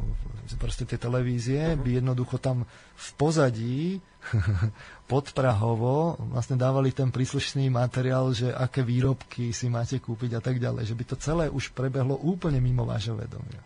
proste 0.61 0.85
tie 0.85 1.01
televízie, 1.01 1.73
uh-huh. 1.73 1.81
by 1.81 1.91
jednoducho 2.05 2.37
tam 2.37 2.69
v 2.95 3.09
pozadí 3.17 3.81
podprahovo 5.13 6.21
vlastne 6.37 6.61
dávali 6.61 6.93
ten 6.93 7.09
príslušný 7.09 7.73
materiál, 7.73 8.37
že 8.37 8.53
aké 8.53 8.85
výrobky 8.85 9.57
si 9.57 9.73
máte 9.73 9.97
kúpiť 9.97 10.37
a 10.37 10.41
tak 10.45 10.61
ďalej. 10.61 10.85
Že 10.85 10.97
by 11.01 11.05
to 11.09 11.17
celé 11.17 11.45
už 11.49 11.73
prebehlo 11.73 12.21
úplne 12.21 12.61
mimo 12.61 12.85
vášho 12.85 13.17
vedomia. 13.17 13.65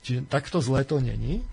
Čiže 0.00 0.24
takto 0.24 0.64
zlé 0.64 0.88
to 0.88 1.02
není. 1.04 1.44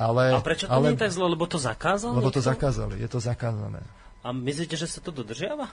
Ale, 0.00 0.32
a 0.32 0.40
prečo 0.40 0.64
to 0.64 0.72
ale, 0.72 0.90
nie 0.90 0.96
je 0.96 1.04
tak 1.04 1.12
zlo? 1.12 1.28
Lebo 1.28 1.44
to 1.44 1.60
zakázali? 1.60 2.16
Lebo 2.16 2.32
to 2.32 2.40
zakázali, 2.40 2.94
je 3.04 3.08
to 3.12 3.20
zakázané. 3.20 3.84
A 4.24 4.32
myslíte, 4.32 4.80
že 4.80 4.88
sa 4.88 5.04
to 5.04 5.12
dodržiava? 5.12 5.68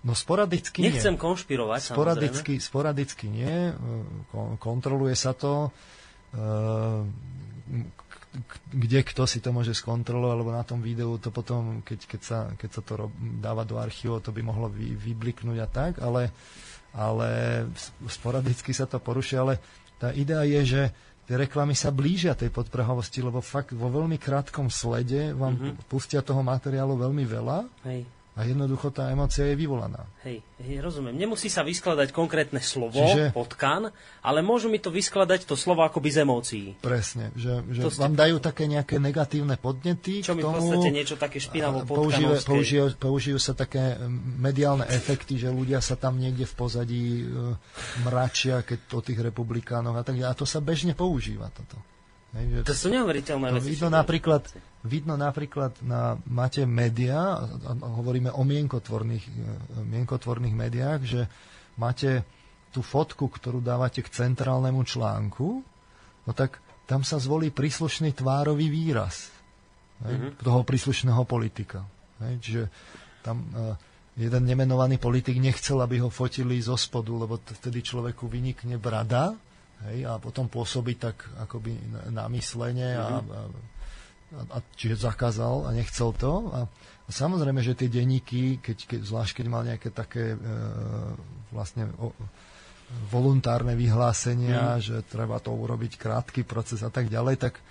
No 0.00 0.16
sporadicky 0.16 0.80
Nechcem 0.80 1.14
nie. 1.16 1.20
konšpirovať, 1.20 1.92
sporadicky, 1.92 2.56
samozrejme. 2.56 2.68
sporadicky 2.72 3.26
nie. 3.28 3.54
Kontroluje 4.56 5.12
sa 5.12 5.36
to. 5.36 5.68
E, 6.32 6.40
kde 8.70 9.02
kto 9.02 9.26
si 9.26 9.42
to 9.42 9.50
môže 9.50 9.74
skontrolovať, 9.74 10.32
alebo 10.32 10.50
na 10.54 10.64
tom 10.64 10.80
videu 10.80 11.18
to 11.18 11.34
potom, 11.34 11.82
keď, 11.82 12.00
keď, 12.06 12.20
sa, 12.22 12.38
keď 12.54 12.70
sa 12.70 12.82
to 12.86 12.92
rob, 12.96 13.12
dáva 13.42 13.66
do 13.66 13.76
archívu, 13.76 14.22
to 14.22 14.30
by 14.30 14.40
mohlo 14.40 14.70
vy, 14.70 14.94
vybliknúť 14.94 15.58
a 15.58 15.68
tak, 15.68 15.92
ale, 15.98 16.30
ale 16.94 17.30
sporadicky 18.06 18.70
sa 18.70 18.86
to 18.86 19.02
porušia, 19.02 19.42
ale 19.42 19.58
tá 19.98 20.14
idea 20.14 20.46
je, 20.46 20.60
že 20.62 20.82
tie 21.26 21.34
reklamy 21.36 21.74
sa 21.74 21.90
blížia 21.90 22.38
tej 22.38 22.54
podprahovosti, 22.54 23.18
lebo 23.18 23.42
fakt 23.42 23.74
vo 23.74 23.90
veľmi 23.90 24.16
krátkom 24.16 24.70
slede 24.70 25.34
vám 25.34 25.58
mm-hmm. 25.58 25.90
pustia 25.90 26.22
toho 26.22 26.40
materiálu 26.46 26.96
veľmi 26.96 27.26
veľa. 27.26 27.58
Hej 27.84 28.19
A 28.38 28.46
jednoducho 28.46 28.94
tá 28.94 29.10
emocia 29.10 29.42
je 29.42 29.58
vyvolaná. 29.58 30.06
Hej, 30.22 30.40
hej, 30.62 30.78
rozumiem. 30.78 31.12
Nemusí 31.12 31.50
sa 31.50 31.66
vyskladať 31.66 32.14
konkrétne 32.14 32.62
slovo, 32.62 32.94
Čiže- 32.96 33.34
potkan, 33.34 33.90
ale 34.22 34.38
môžu 34.40 34.70
mi 34.70 34.78
to 34.78 34.88
vyskladať 34.88 35.44
to 35.44 35.58
slovo 35.58 35.82
akoby 35.82 36.08
z 36.08 36.18
emócií. 36.22 36.66
Presne, 36.78 37.34
že, 37.34 37.60
že 37.68 37.82
To 37.82 37.90
ste- 37.90 38.00
vám 38.00 38.14
dajú 38.14 38.38
také 38.38 38.70
nejaké 38.70 39.02
negatívne 39.02 39.58
podnety 39.58 40.22
Čo 40.22 40.32
k 40.32 40.36
mi 40.38 40.42
v 40.42 40.46
tomu. 40.46 40.56
podstate 40.62 40.88
niečo 40.94 41.18
také 41.18 41.42
špinavo 41.42 41.82
použijú, 41.82 42.30
použijú, 42.46 42.84
použijú 42.96 43.38
sa 43.42 43.52
také 43.52 43.98
mediálne 44.38 44.86
efekty, 44.88 45.34
že 45.34 45.50
ľudia 45.50 45.82
sa 45.82 45.98
tam 45.98 46.16
niekde 46.16 46.46
v 46.46 46.54
pozadí 46.54 47.04
e, 47.20 47.24
mračia, 48.06 48.62
keď 48.62 48.78
o 48.94 49.00
tých 49.02 49.20
republikánoch 49.20 49.98
a 49.98 50.06
tak 50.06 50.16
ďalej. 50.16 50.30
A 50.30 50.38
to 50.38 50.46
sa 50.46 50.62
bežne 50.62 50.94
používa 50.94 51.50
toto. 51.50 51.76
Hej, 52.30 52.62
To 52.62 52.74
sú 52.74 52.94
neuveriteľné 52.94 53.58
veci. 53.58 53.74
vidno 53.74 53.90
napríklad, 53.90 54.42
vidno 54.86 55.18
napríklad 55.18 55.82
na, 55.82 56.14
máte 56.30 56.62
médiá, 56.62 57.42
a, 57.42 57.74
a 57.74 57.88
hovoríme 57.98 58.30
o 58.30 58.42
mienkotvorných, 58.46 59.24
e, 59.26 59.32
mienkotvorných 59.82 60.54
médiách, 60.54 61.00
že 61.02 61.20
máte 61.74 62.22
tú 62.70 62.86
fotku, 62.86 63.26
ktorú 63.26 63.58
dávate 63.58 64.06
k 64.06 64.14
centrálnemu 64.14 64.78
článku, 64.86 65.48
no 66.22 66.30
tak 66.30 66.62
tam 66.86 67.02
sa 67.02 67.18
zvolí 67.18 67.50
príslušný 67.50 68.14
tvárový 68.14 68.70
výraz 68.70 69.34
hej, 70.06 70.38
toho 70.38 70.62
príslušného 70.62 71.26
politika. 71.26 71.82
Hej, 72.22 72.34
čiže 72.38 72.62
tam 73.26 73.42
e, 73.42 73.74
jeden 74.22 74.46
nemenovaný 74.46 75.02
politik 75.02 75.34
nechcel, 75.42 75.82
aby 75.82 75.98
ho 75.98 76.14
fotili 76.14 76.62
zo 76.62 76.78
spodu, 76.78 77.10
lebo 77.10 77.42
vtedy 77.42 77.82
človeku 77.82 78.30
vynikne 78.30 78.78
brada 78.78 79.34
hej, 79.88 80.04
a 80.04 80.20
potom 80.20 80.50
pôsobí 80.50 81.00
tak 81.00 81.24
akoby 81.40 81.72
na- 81.88 82.26
namyslene 82.26 82.90
a, 82.98 83.08
a, 83.20 83.40
a, 84.54 84.58
čiže 84.76 85.06
zakázal 85.06 85.68
a 85.68 85.70
nechcel 85.72 86.12
to. 86.12 86.52
A, 86.52 86.60
a 87.06 87.10
samozrejme, 87.10 87.64
že 87.64 87.78
tie 87.78 87.88
denníky, 87.88 88.60
keď, 88.60 88.78
keď, 88.86 89.00
zvlášť 89.06 89.32
keď 89.40 89.46
mal 89.48 89.62
nejaké 89.64 89.88
také 89.90 90.34
e, 90.34 90.38
vlastne 91.50 91.90
o, 91.98 92.12
voluntárne 93.10 93.78
vyhlásenia, 93.78 94.78
mm. 94.78 94.82
že 94.82 94.96
treba 95.06 95.38
to 95.38 95.54
urobiť 95.54 95.98
krátky 95.98 96.42
proces 96.42 96.82
a 96.82 96.90
tak 96.90 97.06
ďalej, 97.06 97.38
tak 97.38 97.62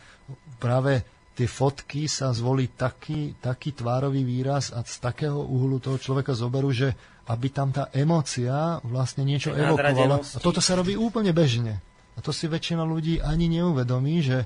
práve 0.60 1.04
tie 1.36 1.48
fotky 1.48 2.08
sa 2.12 2.36
zvolí 2.36 2.72
taký, 2.76 3.40
taký 3.40 3.72
tvárový 3.72 4.28
výraz 4.28 4.76
a 4.76 4.84
z 4.84 5.00
takého 5.00 5.40
uhlu 5.40 5.80
toho 5.80 5.96
človeka 5.96 6.36
zoberú, 6.36 6.72
že 6.72 6.92
aby 7.30 7.48
tam 7.54 7.70
tá 7.70 7.88
emócia 7.94 8.82
vlastne 8.84 9.24
niečo 9.24 9.54
evokovala. 9.54 10.20
A 10.20 10.40
toto 10.42 10.60
sa 10.60 10.76
robí 10.76 10.98
úplne 10.98 11.32
bežne. 11.32 11.80
A 12.20 12.24
to 12.24 12.36
si 12.36 12.52
väčšina 12.52 12.84
ľudí 12.84 13.24
ani 13.24 13.48
neuvedomí, 13.48 14.20
že, 14.20 14.44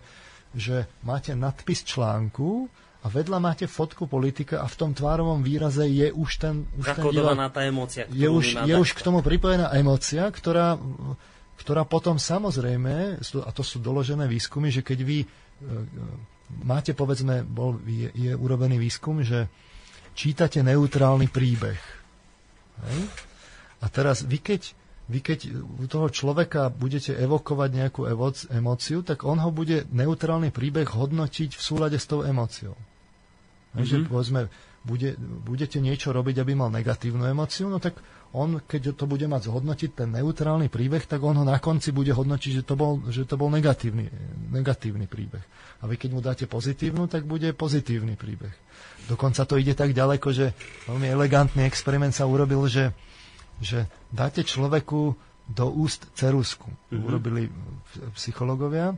že 0.53 0.85
máte 1.01 1.33
nadpis 1.33 1.81
článku 1.81 2.69
a 3.01 3.09
vedľa 3.09 3.41
máte 3.41 3.65
fotku 3.65 4.05
politika 4.05 4.61
a 4.61 4.69
v 4.69 4.75
tom 4.77 4.91
tvárovom 4.93 5.41
výraze 5.41 5.89
je 5.89 6.13
už 6.13 6.29
ten, 6.37 6.69
už 6.77 6.85
ten 6.85 7.01
Zakodovaná 7.01 7.49
tá 7.49 7.65
emócia, 7.65 8.05
je 8.13 8.29
už, 8.29 8.61
je 8.61 8.75
už 8.77 8.89
k 8.93 9.01
tomu 9.01 9.25
pripojená 9.25 9.73
emócia, 9.73 10.29
ktorá, 10.29 10.77
ktorá 11.57 11.81
potom 11.83 12.21
samozrejme, 12.21 13.17
a 13.41 13.49
to 13.49 13.65
sú 13.65 13.81
doložené 13.81 14.29
výskumy, 14.29 14.69
že 14.69 14.85
keď 14.85 14.99
vy 15.01 15.17
e, 15.19 15.27
e, 15.27 15.27
máte, 16.61 16.93
povedzme, 16.93 17.41
bol, 17.41 17.81
je, 17.89 18.13
je 18.13 18.31
urobený 18.37 18.77
výskum, 18.77 19.25
že 19.25 19.49
čítate 20.13 20.61
neutrálny 20.61 21.25
príbeh. 21.25 21.81
Hej? 22.85 23.01
A 23.83 23.85
teraz 23.91 24.23
vy 24.23 24.39
keď, 24.39 24.77
vy 25.11 25.19
keď 25.19 25.39
u 25.83 25.85
toho 25.87 26.07
človeka 26.07 26.71
budete 26.71 27.11
evokovať 27.11 27.69
nejakú 27.75 28.07
evoc, 28.07 28.39
emóciu, 28.47 29.03
tak 29.03 29.27
on 29.27 29.39
ho 29.43 29.51
bude 29.51 29.83
neutrálny 29.91 30.55
príbeh 30.55 30.87
hodnotiť 30.87 31.59
v 31.59 31.61
súlade 31.61 31.99
s 31.99 32.07
tou 32.07 32.23
emóciou. 32.23 32.75
Mm-hmm. 33.73 33.83
Že 33.83 33.95
povedzme, 34.07 34.41
bude, 34.83 35.15
budete 35.19 35.79
niečo 35.79 36.11
robiť, 36.11 36.43
aby 36.43 36.53
mal 36.55 36.71
negatívnu 36.71 37.23
emóciu, 37.27 37.71
no 37.71 37.79
tak 37.79 37.99
on, 38.33 38.59
keď 38.65 38.97
to 38.97 39.05
bude 39.05 39.23
mať 39.29 39.45
zhodnotiť 39.45 39.89
ten 39.93 40.09
neutrálny 40.09 40.67
príbeh, 40.67 41.05
tak 41.05 41.21
on 41.21 41.37
ho 41.37 41.45
na 41.45 41.61
konci 41.61 41.93
bude 41.93 42.09
hodnotiť, 42.09 42.51
že 42.59 42.63
to 42.65 42.73
bol, 42.73 42.99
že 43.07 43.29
to 43.29 43.37
bol 43.37 43.47
negatívny, 43.47 44.09
negatívny 44.49 45.05
príbeh. 45.05 45.43
A 45.79 45.87
vy 45.87 46.01
keď 46.01 46.09
mu 46.11 46.19
dáte 46.23 46.45
pozitívnu, 46.49 47.05
tak 47.05 47.29
bude 47.29 47.53
pozitívny 47.53 48.17
príbeh. 48.17 48.51
Dokonca 49.05 49.45
to 49.45 49.61
ide 49.61 49.77
tak 49.77 49.93
ďaleko, 49.93 50.27
že 50.33 50.55
veľmi 50.89 51.07
elegantný 51.13 51.67
experiment 51.69 52.15
sa 52.15 52.25
urobil, 52.25 52.65
že, 52.65 52.89
že 53.61 53.85
dáte 54.09 54.41
človeku 54.41 55.17
do 55.49 55.65
úst 55.69 56.07
cerusku. 56.15 56.71
Mm-hmm. 56.71 57.03
Urobili 57.03 57.43
psychológovia 58.15 58.95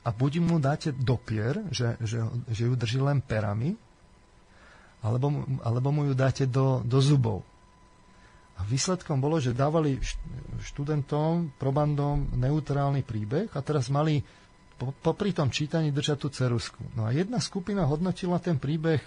a 0.00 0.08
buď 0.08 0.32
mu 0.40 0.56
dáte 0.56 0.94
dopier, 0.94 1.60
že, 1.68 1.98
že, 2.00 2.22
že 2.48 2.62
ju 2.70 2.74
drží 2.78 3.02
len 3.02 3.20
perami, 3.20 3.76
alebo, 5.02 5.44
alebo 5.66 5.88
mu 5.90 6.02
ju 6.08 6.14
dáte 6.14 6.46
do, 6.46 6.80
do 6.86 7.02
zubov. 7.02 7.42
A 8.56 8.62
výsledkom 8.62 9.18
bolo, 9.18 9.42
že 9.42 9.50
dávali 9.56 9.98
št- 9.98 10.22
študentom, 10.62 11.50
probandom 11.58 12.30
neutrálny 12.38 13.02
príbeh 13.02 13.50
a 13.58 13.60
teraz 13.60 13.90
mali 13.90 14.22
po, 14.78 14.94
popri 15.02 15.34
tom 15.34 15.50
čítaní 15.50 15.90
držať 15.90 16.16
tú 16.22 16.28
cerusku. 16.30 16.78
No 16.94 17.02
a 17.02 17.10
jedna 17.10 17.42
skupina 17.42 17.82
hodnotila 17.82 18.38
ten 18.38 18.62
príbeh 18.62 19.02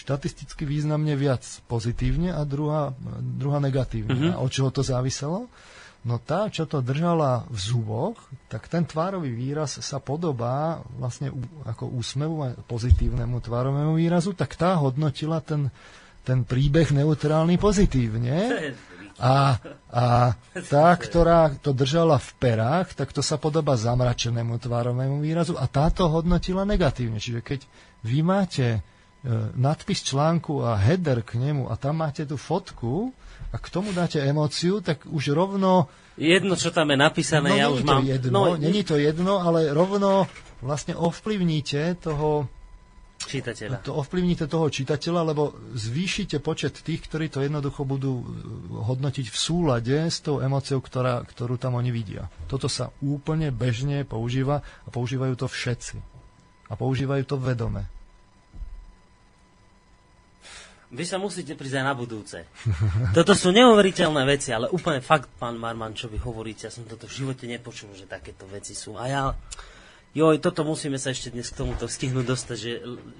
štatisticky 0.00 0.64
významne 0.64 1.12
viac 1.14 1.44
pozitívne 1.68 2.32
a 2.32 2.40
druhá, 2.48 2.96
druhá 3.20 3.60
negatívne. 3.60 4.32
Mm-hmm. 4.32 4.36
A 4.36 4.40
od 4.40 4.50
čoho 4.50 4.72
to 4.72 4.80
záviselo? 4.80 5.52
No 6.00 6.16
tá, 6.16 6.48
čo 6.48 6.64
to 6.64 6.80
držala 6.80 7.44
v 7.52 7.58
zuboch, 7.60 8.16
tak 8.48 8.72
ten 8.72 8.88
tvárový 8.88 9.36
výraz 9.36 9.84
sa 9.84 10.00
podobá 10.00 10.80
vlastne 10.96 11.28
ako 11.68 11.92
úsmevu 11.92 12.36
a 12.40 12.56
pozitívnemu 12.64 13.36
tvárovému 13.36 14.00
výrazu, 14.00 14.32
tak 14.32 14.56
tá 14.56 14.80
hodnotila 14.80 15.44
ten, 15.44 15.68
ten 16.24 16.48
príbeh 16.48 16.96
neutrálny 16.96 17.60
pozitívne. 17.60 18.72
A, 19.20 19.60
a 19.92 20.32
tá, 20.72 20.88
ktorá 20.96 21.52
to 21.60 21.76
držala 21.76 22.16
v 22.16 22.30
perách, 22.40 22.96
tak 22.96 23.12
to 23.12 23.20
sa 23.20 23.36
podobá 23.36 23.76
zamračenému 23.76 24.56
tvárovému 24.56 25.20
výrazu 25.20 25.60
a 25.60 25.68
táto 25.68 26.08
hodnotila 26.08 26.64
negatívne. 26.64 27.20
Čiže 27.20 27.44
keď 27.44 27.60
vy 28.08 28.24
máte 28.24 28.80
nadpis 29.52 30.00
článku 30.00 30.64
a 30.64 30.80
header 30.80 31.20
k 31.20 31.36
nemu 31.36 31.68
a 31.68 31.76
tam 31.76 32.00
máte 32.00 32.24
tú 32.24 32.40
fotku 32.40 33.12
a 33.52 33.56
k 33.60 33.66
tomu 33.68 33.92
dáte 33.92 34.16
emóciu, 34.16 34.80
tak 34.80 35.04
už 35.04 35.36
rovno 35.36 35.92
Jedno, 36.20 36.52
čo 36.52 36.68
tam 36.68 36.92
je 36.92 36.98
napísané, 37.00 37.48
no, 37.48 37.56
ja 37.56 37.66
není 37.68 37.76
už 37.76 37.80
to 37.80 37.88
mám... 37.88 38.02
jedno, 38.04 38.30
no, 38.32 38.42
není 38.60 38.82
to 38.84 38.96
jedno, 39.00 39.40
ale 39.40 39.72
rovno 39.72 40.28
vlastne 40.60 40.92
ovplyvníte 40.92 41.96
toho, 41.96 42.44
čitateľa. 43.24 43.80
to 43.80 43.96
ovplyvníte 43.96 44.44
toho 44.44 44.68
čitateľa, 44.68 45.32
lebo 45.32 45.56
zvýšite 45.72 46.44
počet 46.44 46.76
tých, 46.84 47.08
ktorí 47.08 47.32
to 47.32 47.40
jednoducho 47.40 47.88
budú 47.88 48.20
e, 48.20 48.24
hodnotiť 48.84 49.32
v 49.32 49.36
súlade 49.36 49.96
s 49.96 50.20
tou 50.20 50.44
emóciou, 50.44 50.84
ktorá, 50.84 51.24
ktorú 51.24 51.56
tam 51.56 51.80
oni 51.80 51.88
vidia. 51.88 52.28
Toto 52.52 52.68
sa 52.68 52.92
úplne 53.00 53.48
bežne 53.48 54.04
používa 54.04 54.60
a 54.84 54.88
používajú 54.92 55.40
to 55.40 55.46
všetci. 55.48 55.96
A 56.68 56.76
používajú 56.76 57.24
to 57.24 57.36
vedome. 57.40 57.88
Vy 60.90 61.06
sa 61.06 61.22
musíte 61.22 61.54
prísť 61.54 61.80
aj 61.80 61.86
na 61.86 61.94
budúce. 61.94 62.42
Toto 63.16 63.38
sú 63.38 63.54
neuveriteľné 63.54 64.22
veci, 64.26 64.50
ale 64.50 64.66
úplne 64.74 64.98
fakt, 64.98 65.30
pán 65.38 65.54
Marman, 65.54 65.94
čo 65.94 66.10
vy 66.10 66.18
hovoríte, 66.18 66.66
ja 66.66 66.72
som 66.74 66.82
toto 66.82 67.06
v 67.06 67.14
živote 67.22 67.46
nepočul, 67.46 67.94
že 67.94 68.10
takéto 68.10 68.42
veci 68.50 68.74
sú. 68.74 68.98
A 68.98 69.06
ja, 69.06 69.22
joj, 70.18 70.42
toto 70.42 70.66
musíme 70.66 70.98
sa 70.98 71.14
ešte 71.14 71.30
dnes 71.30 71.46
k 71.54 71.62
tomuto 71.62 71.86
stihnúť 71.86 72.26
dostať, 72.26 72.58
že, 72.58 72.72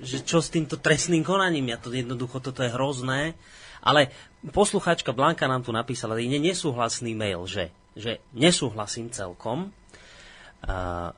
že 0.02 0.18
čo 0.26 0.42
s 0.42 0.50
týmto 0.50 0.82
trestným 0.82 1.22
konaním, 1.22 1.70
ja 1.70 1.78
to 1.78 1.94
jednoducho, 1.94 2.42
toto 2.42 2.66
je 2.66 2.74
hrozné. 2.74 3.38
Ale 3.80 4.12
poslucháčka 4.50 5.14
Blanka 5.14 5.48
nám 5.48 5.64
tu 5.64 5.70
napísala 5.70 6.18
je 6.20 6.42
nesúhlasný 6.42 7.14
mail, 7.16 7.46
že, 7.46 7.72
že 7.94 8.18
nesúhlasím 8.34 9.08
celkom, 9.14 9.72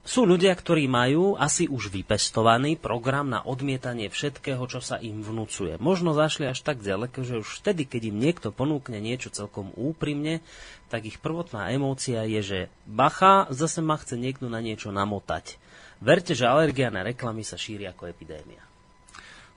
sú 0.06 0.22
ľudia, 0.22 0.54
ktorí 0.54 0.86
majú 0.86 1.34
asi 1.34 1.66
už 1.66 1.90
vypestovaný 1.90 2.78
program 2.78 3.26
na 3.26 3.42
odmietanie 3.42 4.06
všetkého, 4.06 4.62
čo 4.70 4.78
sa 4.78 5.02
im 5.02 5.18
vnúcuje. 5.18 5.82
Možno 5.82 6.14
zašli 6.14 6.46
až 6.46 6.62
tak 6.62 6.78
ďaleko, 6.78 7.26
že 7.26 7.42
už 7.42 7.58
vtedy, 7.58 7.82
keď 7.90 8.14
im 8.14 8.22
niekto 8.22 8.54
ponúkne 8.54 9.02
niečo 9.02 9.34
celkom 9.34 9.74
úprimne, 9.74 10.46
tak 10.94 11.10
ich 11.10 11.18
prvotná 11.18 11.74
emócia 11.74 12.22
je, 12.22 12.40
že 12.40 12.60
bacha, 12.86 13.50
zase 13.50 13.82
ma 13.82 13.98
chce 13.98 14.14
niekto 14.14 14.46
na 14.46 14.62
niečo 14.62 14.94
namotať. 14.94 15.58
Verte, 15.98 16.38
že 16.38 16.46
alergia 16.46 16.94
na 16.94 17.02
reklamy 17.02 17.42
sa 17.42 17.58
šíri 17.58 17.86
ako 17.90 18.14
epidémia. 18.14 18.62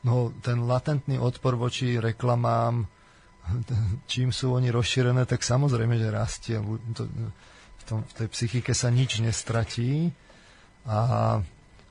No, 0.01 0.33
ten 0.41 0.65
latentný 0.65 1.21
odpor 1.21 1.57
voči 1.57 2.01
reklamám, 2.01 2.89
čím 4.11 4.33
sú 4.33 4.57
oni 4.57 4.73
rozšírené, 4.73 5.29
tak 5.29 5.45
samozrejme, 5.45 5.93
že 6.01 6.09
rastie. 6.09 6.57
To, 6.97 7.05
tom, 7.85 7.99
v 8.03 8.13
tej 8.17 8.27
psychike 8.33 8.73
sa 8.73 8.89
nič 8.89 9.21
nestratí 9.21 10.09
a 10.85 11.39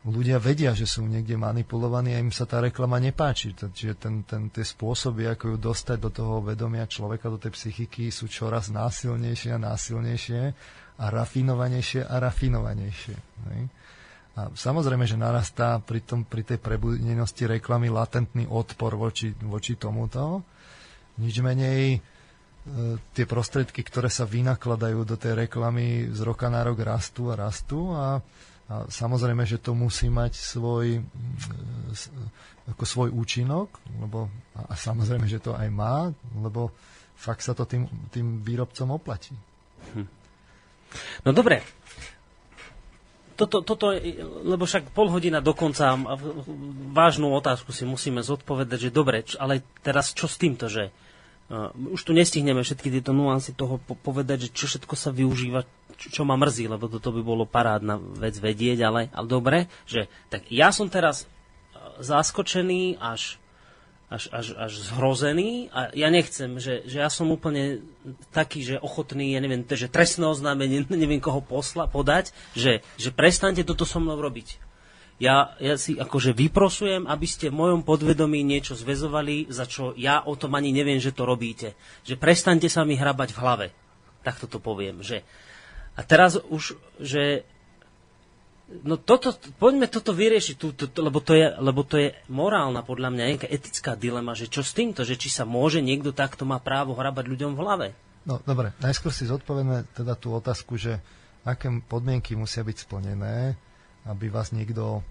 ľudia 0.04 0.36
vedia, 0.36 0.76
že 0.76 0.84
sú 0.84 1.08
niekde 1.08 1.40
manipulovaní 1.40 2.12
a 2.12 2.20
im 2.20 2.28
sa 2.28 2.44
tá 2.44 2.60
reklama 2.60 3.00
nepáči. 3.00 3.56
Čiže 3.56 3.94
ten, 3.96 4.14
ten, 4.28 4.52
tie 4.52 4.60
spôsoby, 4.60 5.24
ako 5.32 5.54
ju 5.54 5.56
dostať 5.56 5.96
do 5.96 6.10
toho 6.12 6.34
vedomia 6.44 6.84
človeka, 6.84 7.32
do 7.32 7.40
tej 7.40 7.56
psychiky, 7.56 8.12
sú 8.12 8.28
čoraz 8.28 8.68
násilnejšie 8.68 9.56
a 9.56 9.62
násilnejšie 9.62 10.42
a 11.00 11.04
rafinovanejšie 11.08 12.04
a 12.04 12.14
rafinovanejšie. 12.20 13.16
hej. 13.50 13.62
A 14.34 14.50
samozrejme, 14.50 15.06
že 15.06 15.14
narastá 15.14 15.78
pri, 15.78 16.02
tom, 16.02 16.26
pri 16.26 16.42
tej 16.42 16.58
prebudenosti 16.58 17.46
reklamy 17.46 17.86
latentný 17.86 18.50
odpor 18.50 18.98
voči, 18.98 19.30
voči 19.46 19.78
tomuto. 19.78 20.42
nič 21.22 21.38
menej 21.38 22.02
tie 23.12 23.28
prostriedky, 23.28 23.84
ktoré 23.84 24.08
sa 24.08 24.24
vynakladajú 24.24 25.04
do 25.04 25.20
tej 25.20 25.36
reklamy 25.36 26.08
z 26.08 26.20
roka 26.24 26.48
na 26.48 26.64
rok 26.64 26.80
rastú 26.80 27.28
a 27.28 27.36
rastú 27.36 27.92
a, 27.92 28.24
a 28.72 28.74
samozrejme, 28.88 29.44
že 29.44 29.60
to 29.60 29.76
musí 29.76 30.08
mať 30.08 30.32
svoj, 30.32 31.04
ako 32.64 32.84
svoj 32.88 33.08
účinok, 33.12 33.68
lebo, 34.00 34.32
a, 34.56 34.72
samozrejme, 34.72 35.28
že 35.28 35.44
to 35.44 35.52
aj 35.52 35.68
má, 35.68 36.08
lebo 36.40 36.72
fakt 37.12 37.44
sa 37.44 37.52
to 37.52 37.68
tým, 37.68 37.84
tým 38.08 38.40
výrobcom 38.40 38.96
oplatí. 38.96 39.36
No 41.26 41.30
dobre. 41.36 41.60
Toto, 43.34 43.66
toto, 43.66 43.90
lebo 44.46 44.62
však 44.62 44.94
pol 44.94 45.10
hodina 45.10 45.42
dokonca 45.42 45.98
vážnu 46.94 47.34
otázku 47.34 47.74
si 47.74 47.82
musíme 47.82 48.22
zodpovedať, 48.22 48.88
že 48.88 48.90
dobre, 48.94 49.26
ale 49.42 49.66
teraz 49.82 50.14
čo 50.14 50.30
s 50.30 50.38
týmto, 50.38 50.70
že 50.70 50.94
už 51.76 52.00
tu 52.00 52.16
nestihneme 52.16 52.64
všetky 52.64 52.88
tieto 52.88 53.12
nuancy 53.12 53.52
toho 53.52 53.76
po- 53.76 53.98
povedať, 53.98 54.48
že 54.48 54.50
čo 54.56 54.64
všetko 54.64 54.94
sa 54.96 55.12
využíva, 55.12 55.68
čo, 56.00 56.08
čo 56.08 56.22
ma 56.24 56.40
mrzí, 56.40 56.66
lebo 56.72 56.88
toto 56.88 57.12
by 57.12 57.20
bolo 57.20 57.44
parádna 57.44 58.00
vec 58.00 58.40
vedieť, 58.40 58.80
ale, 58.80 59.00
ale 59.12 59.26
dobre, 59.28 59.58
že 59.84 60.08
tak 60.32 60.48
ja 60.48 60.72
som 60.72 60.88
teraz 60.88 61.28
uh, 61.28 62.00
zaskočený 62.00 62.96
až 62.96 63.36
až, 64.14 64.30
až, 64.30 64.46
až 64.54 64.72
zhrozený 64.92 65.72
a 65.74 65.90
ja 65.96 66.06
nechcem, 66.12 66.60
že, 66.62 66.86
že 66.86 67.02
ja 67.02 67.10
som 67.10 67.32
úplne 67.34 67.82
taký, 68.30 68.62
že 68.62 68.76
ochotný, 68.78 69.34
ja 69.34 69.40
neviem, 69.42 69.64
že 69.66 69.90
trestné 69.90 70.28
oznámenie, 70.28 70.86
neviem 70.92 71.18
koho 71.18 71.42
posla, 71.42 71.90
podať, 71.90 72.30
že, 72.54 72.84
že 72.94 73.10
prestaňte 73.10 73.66
toto 73.66 73.82
so 73.82 73.98
mnou 73.98 74.20
robiť. 74.20 74.63
Ja, 75.22 75.54
ja 75.62 75.78
si 75.78 75.94
akože 75.94 76.34
vyprosujem, 76.34 77.06
aby 77.06 77.26
ste 77.30 77.46
v 77.46 77.58
mojom 77.62 77.86
podvedomí 77.86 78.42
niečo 78.42 78.74
zväzovali, 78.74 79.46
za 79.46 79.62
čo 79.62 79.94
ja 79.94 80.26
o 80.26 80.34
tom 80.34 80.58
ani 80.58 80.74
neviem, 80.74 80.98
že 80.98 81.14
to 81.14 81.22
robíte. 81.22 81.78
Že 82.02 82.18
prestaňte 82.18 82.66
sa 82.66 82.82
mi 82.82 82.98
hrabať 82.98 83.30
v 83.30 83.40
hlave. 83.40 83.66
Takto 84.26 84.50
to 84.50 84.58
poviem. 84.58 85.06
Že, 85.06 85.22
a 85.94 86.00
teraz 86.02 86.34
už, 86.50 86.74
že 86.98 87.46
No 88.64 88.96
toto, 88.96 89.36
poďme 89.60 89.92
toto 89.92 90.16
vyriešiť, 90.16 90.56
tú, 90.56 90.72
tú, 90.72 90.88
lebo, 90.96 91.20
to 91.20 91.36
je, 91.36 91.52
lebo 91.60 91.84
to 91.84 92.00
je 92.00 92.16
morálna, 92.32 92.80
podľa 92.80 93.12
mňa, 93.12 93.24
nejaká 93.28 93.48
etická 93.52 93.92
dilema, 93.92 94.32
že 94.32 94.48
čo 94.48 94.64
s 94.64 94.72
týmto, 94.72 95.04
že 95.04 95.20
či 95.20 95.28
sa 95.28 95.44
môže 95.44 95.84
niekto 95.84 96.16
takto 96.16 96.48
má 96.48 96.56
právo 96.64 96.96
hrabať 96.96 97.28
ľuďom 97.28 97.52
v 97.52 97.60
hlave. 97.60 97.86
No 98.24 98.40
dobre, 98.40 98.72
najskôr 98.80 99.12
si 99.12 99.28
zodpovedme 99.28 99.84
teda 99.92 100.16
tú 100.16 100.32
otázku, 100.32 100.80
že 100.80 100.96
aké 101.44 101.68
podmienky 101.84 102.32
musia 102.40 102.64
byť 102.64 102.88
splnené, 102.88 103.52
aby 104.04 104.28
vás 104.28 104.50
niekto 104.50 104.98
e, 104.98 105.02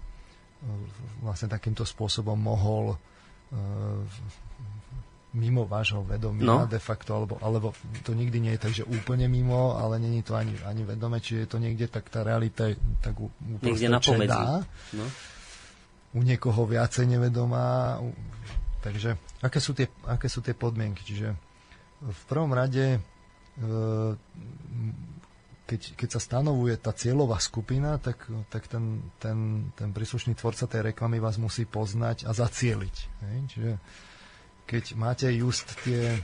vlastne 1.20 1.46
takýmto 1.46 1.82
spôsobom 1.82 2.34
mohol 2.34 2.94
e, 2.94 2.96
mimo 5.34 5.64
vášho 5.64 6.00
vedomia 6.00 6.46
No. 6.46 6.56
de 6.64 6.78
facto, 6.78 7.10
alebo, 7.12 7.34
alebo 7.38 7.74
to 8.00 8.12
nikdy 8.12 8.38
nie 8.38 8.54
je 8.54 8.60
tak, 8.60 8.72
že 8.72 8.84
úplne 8.84 9.26
mimo, 9.26 9.74
ale 9.74 9.98
není 9.98 10.22
to 10.22 10.32
ani, 10.32 10.54
ani 10.62 10.84
vedome, 10.84 11.18
či 11.18 11.36
je 11.36 11.46
to 11.48 11.58
niekde, 11.58 11.88
tak 11.88 12.06
tá 12.06 12.22
realita 12.22 12.70
je 12.70 12.78
tak 13.00 13.18
Niekde 13.60 13.88
na 13.88 13.98
šedá 13.98 14.62
No. 14.92 15.06
u 16.12 16.20
niekoho 16.20 16.62
viacej 16.64 17.08
nevedomá. 17.08 17.98
u- 17.98 18.14
Takže 18.80 19.16
aké 19.40 19.58
sú 19.58 19.72
tie, 19.72 19.88
aké 20.04 20.28
sú 20.28 20.38
tie 20.38 20.52
podmienky? 20.52 21.02
Čiže 21.02 21.34
v 22.00 22.22
prvom 22.26 22.52
rade, 22.52 22.94
e, 22.94 22.98
keď, 25.64 25.96
keď 25.96 26.08
sa 26.12 26.20
stanovuje 26.20 26.76
tá 26.76 26.92
cieľová 26.92 27.40
skupina, 27.40 27.96
tak, 27.96 28.28
tak 28.52 28.68
ten, 28.68 29.00
ten, 29.16 29.70
ten 29.72 29.90
príslušný 29.96 30.36
tvorca 30.36 30.68
tej 30.68 30.92
reklamy 30.92 31.16
vás 31.16 31.40
musí 31.40 31.64
poznať 31.64 32.28
a 32.28 32.36
zacieliť. 32.36 32.96
Hej? 33.24 33.36
Čiže 33.48 33.72
keď 34.68 34.84
máte 35.00 35.28
just 35.32 35.72
tie, 35.80 36.20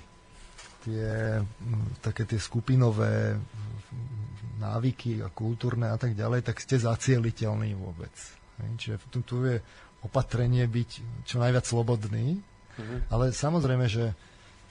tie 0.85 1.41
také 2.05 2.29
tie 2.29 2.37
skupinové 2.37 3.41
návyky 4.61 5.25
a 5.25 5.33
kultúrne 5.33 5.89
a 5.89 5.97
tak 5.97 6.12
ďalej, 6.12 6.45
tak 6.45 6.61
ste 6.61 6.77
zacieliteľní 6.77 7.73
vôbec. 7.81 8.12
Hej? 8.61 8.71
Čiže 8.77 8.95
tu, 9.09 9.25
tu 9.25 9.37
je 9.49 9.57
opatrenie 10.05 10.69
byť 10.69 10.91
čo 11.25 11.41
najviac 11.41 11.65
slobodný, 11.65 12.45
ale 13.12 13.33
samozrejme, 13.33 13.89
že 13.89 14.12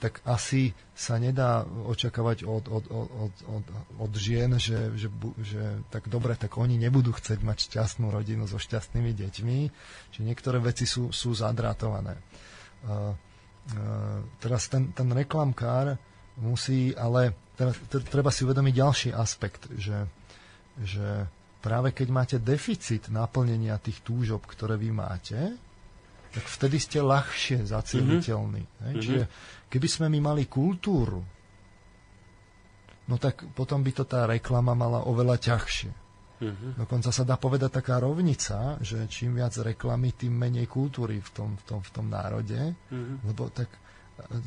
tak 0.00 0.24
asi 0.24 0.72
sa 0.96 1.20
nedá 1.20 1.68
očakávať 1.68 2.48
od, 2.48 2.64
od, 2.72 2.84
od, 2.88 3.34
od, 3.44 3.64
od, 4.00 4.12
žien, 4.16 4.56
že, 4.56 4.96
že, 4.96 5.12
že 5.44 5.62
tak 5.92 6.08
dobre, 6.08 6.32
tak 6.40 6.56
oni 6.56 6.80
nebudú 6.80 7.12
chcieť 7.12 7.44
mať 7.44 7.68
šťastnú 7.68 8.08
rodinu 8.08 8.48
so 8.48 8.56
šťastnými 8.56 9.12
deťmi, 9.12 9.58
že 10.16 10.20
niektoré 10.24 10.56
veci 10.56 10.88
sú, 10.88 11.12
sú 11.12 11.36
zadrátované. 11.36 12.16
Uh, 12.80 13.12
uh, 13.12 14.24
teraz 14.40 14.72
ten, 14.72 14.88
ten 14.96 15.12
reklamkár 15.12 16.00
musí, 16.40 16.96
ale 16.96 17.36
teraz, 17.60 17.76
treba 18.08 18.32
si 18.32 18.48
uvedomiť 18.48 18.74
ďalší 18.74 19.10
aspekt, 19.12 19.68
že, 19.76 20.08
že 20.80 21.28
práve 21.60 21.92
keď 21.92 22.08
máte 22.08 22.36
deficit 22.40 23.12
naplnenia 23.12 23.76
tých 23.76 24.00
túžob, 24.00 24.48
ktoré 24.48 24.80
vy 24.80 24.96
máte, 24.96 25.60
tak 26.30 26.44
vtedy 26.46 26.78
ste 26.78 26.98
ľahšie 27.02 27.66
zacieliteľní. 27.66 28.62
Mm-hmm. 28.62 29.02
Čiže 29.02 29.22
keby 29.66 29.88
sme 29.90 30.06
my 30.06 30.32
mali 30.32 30.46
kultúru, 30.46 31.22
no 33.10 33.14
tak 33.18 33.42
potom 33.50 33.82
by 33.82 33.90
to 33.90 34.04
tá 34.06 34.30
reklama 34.30 34.78
mala 34.78 35.02
oveľa 35.06 35.36
ťažšie. 35.42 35.92
Mhm. 36.40 36.80
Dokonca 36.80 37.12
sa 37.12 37.20
dá 37.20 37.36
povedať 37.36 37.84
taká 37.84 38.00
rovnica, 38.00 38.80
že 38.80 39.04
čím 39.12 39.36
viac 39.36 39.52
reklamy, 39.60 40.16
tým 40.16 40.32
menej 40.32 40.72
kultúry 40.72 41.20
v 41.20 41.30
tom, 41.36 41.52
v 41.60 41.62
tom, 41.68 41.80
v 41.84 41.90
tom 41.92 42.06
národe, 42.08 42.56
Mhm. 42.88 43.28
lebo 43.28 43.52
tak 43.52 43.68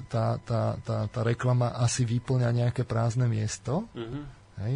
tá, 0.10 0.38
tá, 0.42 0.78
tá, 0.82 0.98
tá 1.10 1.22
reklama 1.26 1.74
asi 1.78 2.06
vyplňa 2.06 2.50
nejaké 2.50 2.86
prázdne 2.86 3.30
miesto. 3.30 3.86
Mhm. 3.94 4.20
Hej? 4.66 4.76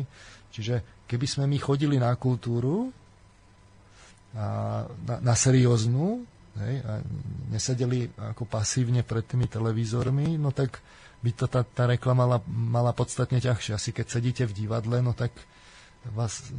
Čiže 0.54 0.76
keby 1.10 1.26
sme 1.26 1.46
my 1.50 1.58
chodili 1.58 1.98
na 1.98 2.14
kultúru, 2.18 2.94
a 4.38 4.86
na, 4.86 5.16
na 5.24 5.34
serióznu, 5.34 6.22
hej, 6.64 6.76
a 6.84 6.92
nesedeli 7.54 8.10
ako 8.18 8.50
pasívne 8.50 9.02
pred 9.06 9.24
tými 9.26 9.46
televízormi, 9.46 10.38
no 10.40 10.52
tak 10.52 10.82
by 11.22 11.32
to 11.34 11.46
tá, 11.50 11.66
tá 11.66 11.90
reklama 11.90 12.26
mala, 12.26 12.40
mala 12.48 12.92
podstatne 12.94 13.42
ťažšie. 13.42 13.72
Asi 13.74 13.90
keď 13.90 14.06
sedíte 14.06 14.44
v 14.46 14.54
divadle, 14.54 15.02
no 15.02 15.18
tak 15.18 15.34
vás 16.14 16.54
e, 16.54 16.56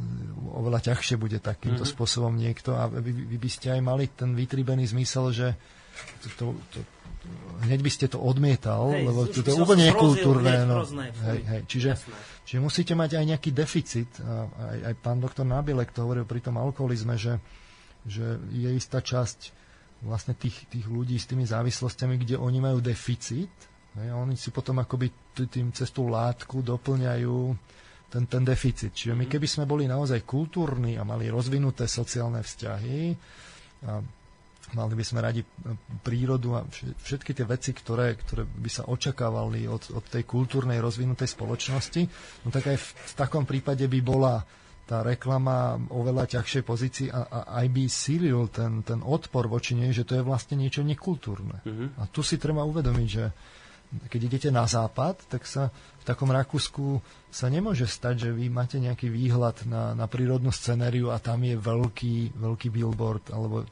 oveľa 0.51 0.91
ťažšie 0.91 1.15
bude 1.15 1.39
takýmto 1.39 1.87
mm-hmm. 1.87 1.95
spôsobom 1.95 2.33
niekto 2.35 2.75
a 2.75 2.91
vy, 2.91 3.11
vy 3.11 3.37
by 3.39 3.49
ste 3.49 3.73
aj 3.73 3.81
mali 3.81 4.05
ten 4.11 4.35
vytribený 4.35 4.85
zmysel, 4.91 5.31
že 5.31 5.47
to, 6.21 6.27
to, 6.35 6.45
to, 6.75 6.79
hneď 7.65 7.79
by 7.83 7.91
ste 7.91 8.05
to 8.07 8.19
odmietal, 8.19 8.91
Hej, 8.91 9.03
lebo 9.03 9.19
to, 9.27 9.39
to 9.43 9.51
je 9.51 9.57
úplne 9.57 9.83
nekultúrne. 9.89 10.53
hneď 10.53 10.67
No, 10.67 10.83
hej, 11.33 11.41
hej, 11.43 11.61
čiže, 11.67 11.89
Jasné. 11.95 12.13
čiže 12.47 12.59
musíte 12.63 12.93
mať 12.95 13.19
aj 13.19 13.25
nejaký 13.35 13.49
deficit. 13.51 14.11
A 14.23 14.47
aj, 14.47 14.79
aj 14.91 14.93
pán 15.03 15.19
doktor 15.19 15.43
Nabilek 15.43 15.91
to 15.91 16.07
hovoril 16.07 16.23
pri 16.23 16.39
tom 16.39 16.55
alkoholizme, 16.55 17.19
že, 17.19 17.39
že 18.07 18.39
je 18.53 18.69
istá 18.71 19.03
časť 19.03 19.58
vlastne 20.03 20.35
tých, 20.35 20.67
tých 20.71 20.87
ľudí 20.87 21.19
s 21.19 21.27
tými 21.27 21.43
závislostiami, 21.43 22.15
kde 22.23 22.39
oni 22.39 22.59
majú 22.63 22.79
deficit 22.79 23.51
a 23.99 24.15
oni 24.15 24.39
si 24.39 24.53
potom 24.53 24.79
akoby 24.79 25.35
tým 25.49 25.75
cez 25.75 25.91
tú 25.91 26.07
látku 26.07 26.63
doplňajú 26.63 27.37
ten, 28.09 28.23
ten 28.25 28.43
deficit. 28.45 28.95
Čiže 28.95 29.13
my 29.13 29.25
keby 29.27 29.47
sme 29.49 29.65
boli 29.67 29.85
naozaj 29.85 30.23
kultúrni 30.23 30.95
a 30.95 31.03
mali 31.03 31.27
rozvinuté 31.27 31.85
sociálne 31.85 32.41
vzťahy 32.41 32.99
a 33.85 33.99
mali 34.73 34.93
by 34.93 35.05
sme 35.05 35.19
radi 35.19 35.41
prírodu 36.05 36.49
a 36.57 36.61
vš- 36.65 36.95
všetky 37.01 37.31
tie 37.33 37.45
veci, 37.45 37.71
ktoré, 37.73 38.13
ktoré 38.17 38.45
by 38.45 38.69
sa 38.69 38.85
očakávali 38.85 39.65
od, 39.65 39.93
od 39.93 40.05
tej 40.05 40.23
kultúrnej 40.25 40.77
rozvinutej 40.77 41.29
spoločnosti, 41.29 42.01
no 42.45 42.49
tak 42.53 42.69
aj 42.69 42.77
v, 42.77 42.87
v 42.87 43.13
takom 43.17 43.43
prípade 43.49 43.85
by 43.89 43.99
bola 44.05 44.41
tá 44.89 45.05
reklama 45.05 45.77
oveľa 45.93 46.41
ťažšej 46.41 46.63
pozícii 46.65 47.07
a, 47.13 47.21
a 47.29 47.39
aj 47.61 47.67
by 47.69 47.83
sílil 47.85 48.49
ten, 48.49 48.81
ten 48.81 49.05
odpor 49.05 49.45
voči 49.45 49.77
nej, 49.77 49.93
že 49.93 50.01
to 50.01 50.17
je 50.17 50.25
vlastne 50.25 50.57
niečo 50.57 50.81
nekultúrne. 50.81 51.61
Mhm. 51.61 52.01
A 52.01 52.09
tu 52.09 52.25
si 52.25 52.41
treba 52.41 52.65
uvedomiť, 52.65 53.07
že 53.07 53.25
keď 53.89 54.21
idete 54.21 54.49
na 54.53 54.69
západ, 54.69 55.29
tak 55.29 55.49
sa 55.49 55.73
v 55.73 56.03
takom 56.05 56.29
Rakúsku 56.29 57.01
sa 57.29 57.49
nemôže 57.49 57.89
stať, 57.89 58.25
že 58.25 58.29
vy 58.33 58.49
máte 58.49 58.77
nejaký 58.77 59.09
výhľad 59.09 59.65
na, 59.65 59.97
na 59.97 60.05
prírodnú 60.05 60.53
scenériu 60.53 61.09
a 61.09 61.17
tam 61.17 61.41
je 61.41 61.57
veľký, 61.57 62.37
veľký 62.37 62.69
billboard, 62.69 63.33
alebo 63.33 63.65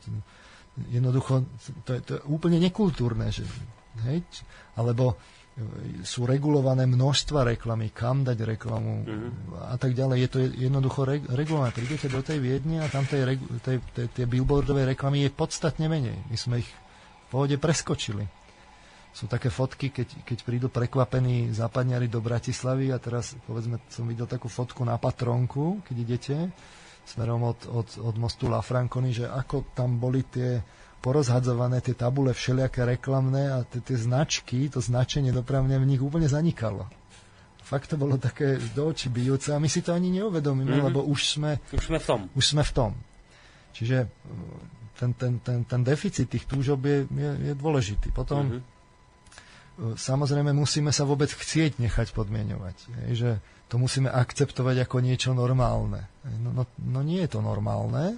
jednoducho 0.89 1.45
to 1.85 1.97
je, 1.97 1.99
to 2.01 2.11
je 2.17 2.21
úplne 2.29 2.57
nekultúrne, 2.61 3.29
že, 3.29 3.45
hej? 4.09 4.25
alebo 4.73 5.17
sú 5.99 6.23
regulované 6.23 6.85
množstva 6.85 7.41
reklamy, 7.47 7.89
kam 7.89 8.21
dať 8.21 8.37
reklamu 8.47 8.93
Mhm. 9.01 9.29
a 9.65 9.75
tak 9.75 9.91
ďalej. 9.91 10.17
Je 10.19 10.29
to 10.29 10.37
jednoducho 10.43 11.01
reg- 11.01 11.25
regulované. 11.27 11.71
Prídete 11.71 12.07
do 12.07 12.21
tej 12.21 12.37
Viedne 12.37 12.79
a 12.79 12.87
tam 12.87 13.03
tej, 13.03 13.41
tej, 13.59 13.81
tej, 13.89 14.05
tie 14.13 14.25
billboardové 14.25 14.85
reklamy 14.85 15.25
je 15.25 15.33
podstatne 15.33 15.87
menej. 15.87 16.13
My 16.23 16.37
sme 16.37 16.55
ich 16.61 16.69
v 16.69 17.27
pohode 17.27 17.57
preskočili. 17.57 18.21
Sú 19.09 19.25
také 19.25 19.49
fotky, 19.49 19.89
keď, 19.89 20.21
keď 20.21 20.37
prídu 20.45 20.67
prekvapení 20.69 21.49
západňari 21.49 22.05
do 22.05 22.21
Bratislavy 22.21 22.93
a 22.93 23.01
teraz, 23.01 23.33
povedzme, 23.43 23.81
som 23.89 24.05
videl 24.05 24.29
takú 24.29 24.45
fotku 24.45 24.85
na 24.85 24.93
Patronku, 24.95 25.81
keď 25.81 25.95
idete 25.97 26.35
smerom 27.01 27.41
od, 27.41 27.65
od, 27.65 27.87
od 27.97 28.15
mostu 28.15 28.45
La 28.45 28.61
Franconi, 28.61 29.09
že 29.09 29.25
ako 29.25 29.73
tam 29.73 29.97
boli 29.97 30.21
tie 30.21 30.61
porozhadzované 31.07 31.79
tie 31.79 31.95
tabule 31.95 32.35
všelijaké 32.35 32.83
reklamné 32.83 33.47
a 33.47 33.63
tie, 33.63 33.79
tie 33.79 33.95
značky, 33.95 34.67
to 34.67 34.83
značenie 34.83 35.31
dopravne 35.31 35.79
v 35.79 35.87
nich 35.87 36.03
úplne 36.03 36.27
zanikalo. 36.27 36.83
Fakt 37.63 37.87
to 37.87 37.95
bolo 37.95 38.19
také 38.19 38.59
do 38.75 38.91
očí 38.91 39.07
bijúce 39.07 39.51
a 39.51 39.59
my 39.59 39.67
si 39.67 39.79
to 39.79 39.95
ani 39.95 40.11
neuvedomíme, 40.11 40.67
mm-hmm. 40.67 40.87
lebo 40.87 41.07
už 41.07 41.39
sme, 41.39 41.63
Už 41.71 41.87
sme 41.87 41.99
v 41.99 42.05
tom. 42.05 42.21
už 42.35 42.43
sme 42.43 42.63
v 42.63 42.71
tom. 42.75 42.91
Čiže 43.71 43.97
e, 44.03 44.07
ten, 44.95 45.11
ten, 45.15 45.39
ten, 45.39 45.63
ten 45.63 45.81
deficit 45.83 46.27
tých 46.27 46.43
túžob 46.43 46.83
je, 46.83 47.07
je, 47.07 47.31
je 47.51 47.53
dôležitý. 47.55 48.11
Potom 48.11 48.43
Mhm. 48.43 48.59
mm-hmm. 48.59 49.95
samozrejme 49.95 50.51
musíme 50.51 50.91
sa 50.91 51.03
vôbec 51.03 51.31
chcieť 51.31 51.79
nechať 51.79 52.11
podmienovať. 52.11 52.75
Hej, 53.03 53.11
že 53.15 53.29
to 53.67 53.75
musíme 53.75 54.07
akceptovať 54.07 54.87
ako 54.87 55.03
niečo 55.03 55.31
normálne. 55.31 56.07
No, 56.39 56.51
no, 56.51 56.63
no 56.79 56.99
nie 56.99 57.19
je 57.23 57.35
to 57.35 57.39
normálne 57.39 58.15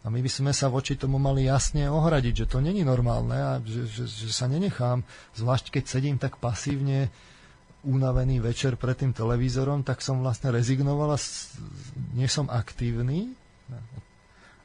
a 0.00 0.06
my 0.06 0.18
by 0.18 0.30
sme 0.30 0.50
sa 0.50 0.66
voči 0.66 0.94
tomu 0.94 1.16
mali 1.16 1.44
jasne 1.44 1.86
ohradiť, 1.86 2.34
že 2.34 2.46
to 2.46 2.58
není 2.58 2.80
normálne 2.82 3.34
a 3.34 3.52
že, 3.60 3.84
že, 3.84 4.04
že 4.06 4.30
sa 4.30 4.46
nenechám, 4.46 5.04
zvlášť 5.34 5.70
keď 5.70 5.84
sedím 5.86 6.16
tak 6.16 6.36
pasívne 6.36 7.12
unavený 7.82 8.38
večer 8.38 8.74
pred 8.74 8.94
tým 8.94 9.10
televízorom, 9.10 9.80
tak 9.80 9.98
som 9.98 10.18
vlastne 10.18 10.50
rezignoval 10.50 11.10
a 11.10 11.18
s- 11.18 11.56
nie 12.12 12.26
som 12.26 12.44
aktívny, 12.46 13.32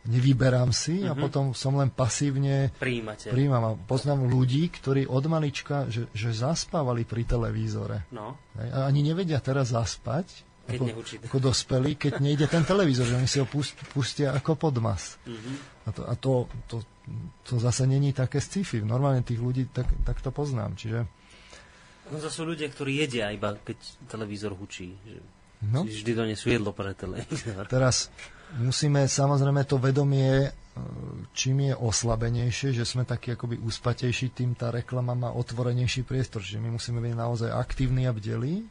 nevyberám 0.06 0.70
si 0.70 1.02
a 1.02 1.12
Mhm. 1.12 1.20
potom 1.20 1.44
som 1.52 1.74
len 1.74 1.90
pasívne 1.90 2.70
Príjimate. 2.76 3.28
príjmam 3.28 3.64
a 3.66 3.80
poznám 3.82 4.24
ľudí, 4.24 4.70
ktorí 4.70 5.04
od 5.04 5.26
malička, 5.26 5.90
že, 5.90 6.06
že 6.12 6.30
zaspávali 6.32 7.04
pri 7.04 7.26
televízore. 7.26 8.06
No, 8.10 8.38
A 8.56 8.86
ani 8.86 9.02
nevedia 9.02 9.40
teraz 9.40 9.72
zaspať, 9.72 10.30
keď 10.66 10.80
ako, 10.92 11.02
ako 11.30 11.38
dospelí, 11.40 11.94
keď 11.96 12.14
nejde 12.20 12.50
ten 12.50 12.66
televízor, 12.66 13.06
že 13.06 13.16
oni 13.22 13.30
si 13.30 13.38
ho 13.38 13.46
pust, 13.46 13.78
pustia 13.94 14.34
ako 14.34 14.58
podmas. 14.58 15.22
Mhm. 15.30 15.52
A, 15.86 15.90
to, 15.94 16.02
a 16.10 16.14
to, 16.18 16.34
to, 16.66 16.78
to 17.46 17.62
zase 17.62 17.86
není 17.86 18.10
také 18.10 18.42
sci-fi. 18.42 18.82
Normálne 18.82 19.22
tých 19.22 19.38
ľudí 19.38 19.70
tak, 19.70 19.86
tak 20.02 20.18
to 20.26 20.34
poznám. 20.34 20.74
Čiže 20.74 21.06
No 22.06 22.22
to 22.22 22.30
sú 22.30 22.46
ľudia, 22.46 22.70
ktorí 22.70 23.02
jedia 23.02 23.34
iba, 23.34 23.58
keď 23.58 23.78
televízor 24.06 24.54
hučí. 24.54 24.94
Že 24.94 25.18
no, 25.74 25.82
vždy 25.90 26.12
donesú 26.14 26.54
jedlo 26.54 26.70
pre 26.70 26.94
televízor. 26.94 27.66
teraz 27.66 28.14
musíme 28.62 29.10
samozrejme 29.10 29.66
to 29.66 29.82
vedomie, 29.82 30.46
e, 30.46 30.50
čím 31.34 31.66
je 31.66 31.74
oslabenejšie, 31.74 32.78
že 32.78 32.86
sme 32.86 33.10
takí 33.10 33.34
akoby 33.34 33.58
úspatejší, 33.58 34.38
tým 34.38 34.54
tá 34.54 34.70
reklama 34.70 35.18
má 35.18 35.34
otvorenejší 35.34 36.06
priestor. 36.06 36.46
Čiže 36.46 36.62
my 36.62 36.78
musíme 36.78 37.02
byť 37.02 37.14
naozaj 37.18 37.50
aktívni 37.50 38.06
a 38.06 38.14
bdelí. 38.14 38.62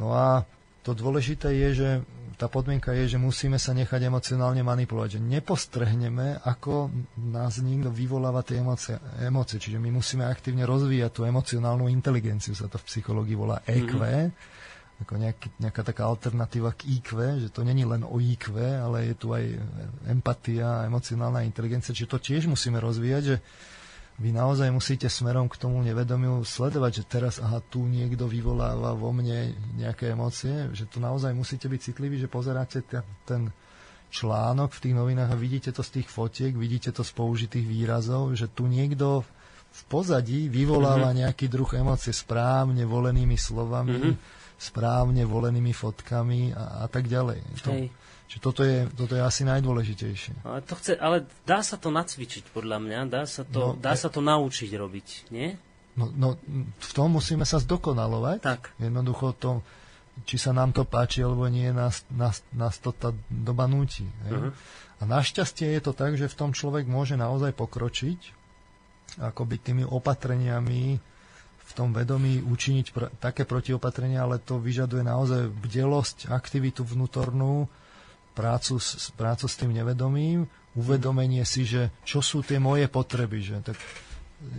No 0.00 0.16
a 0.16 0.48
to 0.86 0.94
dôležité 0.94 1.50
je, 1.50 1.68
že 1.74 1.88
tá 2.36 2.52
podmienka 2.52 2.92
je, 2.92 3.16
že 3.16 3.18
musíme 3.18 3.56
sa 3.56 3.72
nechať 3.72 4.06
emocionálne 4.06 4.60
manipulovať. 4.60 5.18
Že 5.18 5.20
nepostrhneme, 5.40 6.38
ako 6.44 6.92
nás 7.32 7.58
niekto 7.64 7.88
vyvoláva 7.88 8.44
tie 8.44 8.60
emócie, 8.60 9.00
emócie. 9.24 9.58
Čiže 9.58 9.80
my 9.80 9.90
musíme 9.90 10.28
aktívne 10.28 10.68
rozvíjať 10.68 11.10
tú 11.10 11.24
emocionálnu 11.24 11.88
inteligenciu, 11.88 12.52
sa 12.52 12.68
to 12.68 12.78
v 12.78 12.86
psychológii 12.86 13.34
volá 13.34 13.64
EQ, 13.64 13.88
mm-hmm. 13.98 15.02
ako 15.02 15.12
nejaký, 15.16 15.48
nejaká 15.58 15.82
taká 15.82 16.06
alternatíva 16.06 16.76
k 16.76 16.86
IQ, 17.00 17.40
že 17.40 17.48
to 17.48 17.64
není 17.64 17.88
len 17.88 18.04
o 18.04 18.20
IQ, 18.20 18.52
ale 18.60 19.10
je 19.10 19.14
tu 19.16 19.32
aj 19.32 19.44
empatia, 20.06 20.84
emocionálna 20.86 21.40
inteligencia, 21.40 21.96
čiže 21.96 22.12
to 22.12 22.20
tiež 22.20 22.52
musíme 22.52 22.76
rozvíjať, 22.78 23.22
že 23.24 23.36
vy 24.16 24.32
naozaj 24.32 24.72
musíte 24.72 25.12
smerom 25.12 25.44
k 25.52 25.60
tomu 25.60 25.84
nevedomiu 25.84 26.40
sledovať, 26.40 27.04
že 27.04 27.04
teraz 27.04 27.34
aha, 27.36 27.60
tu 27.60 27.84
niekto 27.84 28.24
vyvoláva 28.24 28.96
vo 28.96 29.12
mne 29.12 29.52
nejaké 29.76 30.16
emócie, 30.16 30.72
že 30.72 30.88
tu 30.88 31.04
naozaj 31.04 31.36
musíte 31.36 31.68
byť 31.68 31.80
citliví, 31.92 32.16
že 32.16 32.32
pozeráte 32.32 32.80
ten, 32.80 33.04
ten 33.28 33.52
článok 34.08 34.72
v 34.72 34.82
tých 34.88 34.94
novinách 34.96 35.36
a 35.36 35.36
vidíte 35.36 35.68
to 35.76 35.84
z 35.84 36.00
tých 36.00 36.08
fotiek, 36.08 36.56
vidíte 36.56 36.96
to 36.96 37.04
z 37.04 37.12
použitých 37.12 37.66
výrazov, 37.68 38.32
že 38.32 38.48
tu 38.48 38.64
niekto 38.64 39.20
v 39.76 39.82
pozadí 39.92 40.48
vyvoláva 40.48 41.12
mm-hmm. 41.12 41.20
nejaký 41.26 41.46
druh 41.52 41.68
emócie 41.76 42.16
správne 42.16 42.88
volenými 42.88 43.36
slovami, 43.36 43.92
mm-hmm. 43.92 44.14
správne 44.56 45.28
volenými 45.28 45.76
fotkami 45.76 46.56
a, 46.56 46.84
a 46.84 46.86
tak 46.88 47.12
ďalej. 47.12 47.44
To, 47.68 47.70
Hej. 47.76 47.92
Čiže 48.26 48.40
toto 48.42 48.66
je, 48.66 48.90
toto 48.90 49.14
je 49.14 49.22
asi 49.22 49.46
najdôležitejšie. 49.46 50.42
Ale, 50.42 50.58
to 50.66 50.74
chce, 50.74 50.98
ale 50.98 51.30
dá 51.46 51.62
sa 51.62 51.78
to 51.78 51.94
nacvičiť, 51.94 52.50
podľa 52.50 52.82
mňa. 52.82 52.98
Dá 53.06 53.22
sa 53.22 53.46
to, 53.46 53.74
No, 53.74 53.78
dá 53.78 53.94
sa 53.94 54.10
to 54.10 54.18
naučiť 54.18 54.70
robiť, 54.74 55.08
nie? 55.30 55.54
No, 55.96 56.10
no, 56.12 56.28
v 56.76 56.92
tom 56.92 57.14
musíme 57.14 57.46
sa 57.46 57.62
zdokonalovať. 57.62 58.38
Tak. 58.42 58.62
Jednoducho 58.82 59.32
to, 59.38 59.62
či 60.26 60.36
sa 60.36 60.50
nám 60.50 60.74
to 60.74 60.82
páči 60.82 61.22
alebo 61.22 61.46
nie, 61.46 61.70
nás, 61.70 62.02
nás, 62.12 62.42
nás 62.52 62.76
to 62.82 62.90
tá 62.90 63.14
doba 63.30 63.70
núti. 63.70 64.04
Uh-huh. 64.26 64.50
A 64.98 65.02
našťastie 65.04 65.76
je 65.76 65.80
to 65.80 65.92
tak, 65.94 66.18
že 66.18 66.28
v 66.28 66.38
tom 66.38 66.50
človek 66.50 66.84
môže 66.84 67.14
naozaj 67.14 67.54
pokročiť, 67.54 68.20
akoby 69.22 69.54
tými 69.62 69.84
opatreniami 69.86 70.98
v 71.66 71.72
tom 71.74 71.90
vedomí 71.90 72.40
učiniť 72.40 72.86
pr- 72.94 73.12
také 73.18 73.42
protiopatrenia, 73.42 74.22
ale 74.22 74.38
to 74.38 74.56
vyžaduje 74.60 75.02
naozaj 75.02 75.50
bdelosť, 75.50 76.30
aktivitu 76.30 76.86
vnútornú, 76.86 77.66
prácu 78.36 78.76
s, 78.76 79.08
prácu 79.16 79.48
s 79.48 79.56
tým 79.56 79.72
nevedomím, 79.72 80.44
uvedomenie 80.76 81.42
si, 81.48 81.64
že 81.64 81.88
čo 82.04 82.20
sú 82.20 82.44
tie 82.44 82.60
moje 82.60 82.84
potreby, 82.92 83.40
že, 83.40 83.56
tak, 83.64 83.80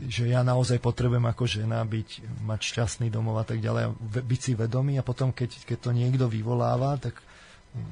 že 0.10 0.26
ja 0.26 0.42
naozaj 0.42 0.82
potrebujem 0.82 1.30
ako 1.30 1.46
žena 1.46 1.86
byť, 1.86 2.42
mať 2.42 2.60
šťastný 2.74 3.14
domov 3.14 3.38
a 3.38 3.46
tak 3.46 3.62
ďalej, 3.62 3.94
byť 4.02 4.42
si 4.42 4.58
vedomý 4.58 4.98
a 4.98 5.06
potom, 5.06 5.30
keď, 5.30 5.62
keď 5.70 5.78
to 5.78 5.92
niekto 5.94 6.26
vyvoláva, 6.26 6.98
tak 6.98 7.22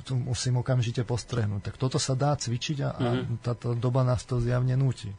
to 0.09 0.17
musím 0.17 0.65
okamžite 0.65 1.05
postrehnúť. 1.05 1.69
Tak 1.69 1.75
toto 1.77 2.01
sa 2.01 2.17
dá 2.17 2.33
cvičiť 2.33 2.77
a, 2.81 2.89
a 2.89 3.09
táto 3.45 3.77
doba 3.77 4.01
nás 4.01 4.25
to 4.25 4.41
zjavne 4.41 4.73
núti. 4.73 5.13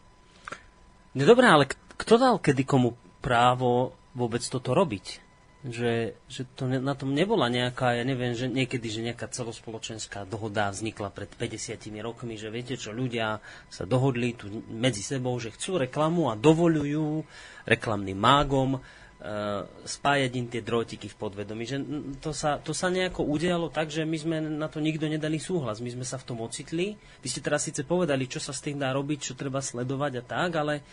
No 1.14 1.22
dobré, 1.22 1.46
ale 1.46 1.70
kto 1.70 2.18
dal 2.18 2.36
kedy 2.42 2.66
komu 2.66 2.98
právo 3.22 3.94
vôbec 4.12 4.42
toto 4.42 4.74
robiť? 4.74 5.25
Že, 5.64 6.14
že 6.30 6.42
to 6.54 6.68
ne, 6.68 6.78
na 6.78 6.92
tom 6.92 7.16
nebola 7.16 7.48
nejaká, 7.48 7.96
ja 7.96 8.04
neviem, 8.06 8.36
že 8.36 8.46
niekedy, 8.46 8.86
že 8.86 9.00
nejaká 9.02 9.26
celospoločenská 9.32 10.28
dohoda 10.28 10.70
vznikla 10.70 11.10
pred 11.10 11.32
50 11.32 11.80
rokmi, 12.04 12.38
že 12.38 12.52
viete 12.52 12.76
čo, 12.78 12.92
ľudia 12.94 13.40
sa 13.72 13.88
dohodli 13.88 14.36
tu 14.36 14.46
medzi 14.68 15.00
sebou, 15.02 15.34
že 15.42 15.50
chcú 15.50 15.82
reklamu 15.82 16.30
a 16.30 16.38
dovolujú 16.38 17.26
reklamným 17.66 18.14
mágom 18.14 18.78
e, 18.78 18.80
spájať 19.88 20.32
im 20.38 20.46
tie 20.46 20.62
drôtiky 20.62 21.10
v 21.10 21.18
podvedomí. 21.18 21.66
Že 21.66 21.76
to 22.22 22.30
sa, 22.30 22.62
to 22.62 22.70
sa 22.70 22.86
nejako 22.86 23.26
udialo 23.26 23.66
tak, 23.72 23.90
že 23.90 24.06
my 24.06 24.16
sme 24.22 24.36
na 24.38 24.70
to 24.70 24.78
nikto 24.78 25.10
nedali 25.10 25.42
súhlas. 25.42 25.82
My 25.82 25.90
sme 25.90 26.06
sa 26.06 26.20
v 26.20 26.30
tom 26.30 26.46
ocitli. 26.46 26.94
Vy 27.24 27.26
ste 27.26 27.42
teraz 27.42 27.66
síce 27.66 27.82
povedali, 27.82 28.30
čo 28.30 28.38
sa 28.38 28.54
s 28.54 28.62
tým 28.62 28.78
dá 28.78 28.94
robiť, 28.94 29.32
čo 29.32 29.40
treba 29.40 29.58
sledovať 29.58 30.12
a 30.20 30.22
tak, 30.22 30.50
ale 30.62 30.86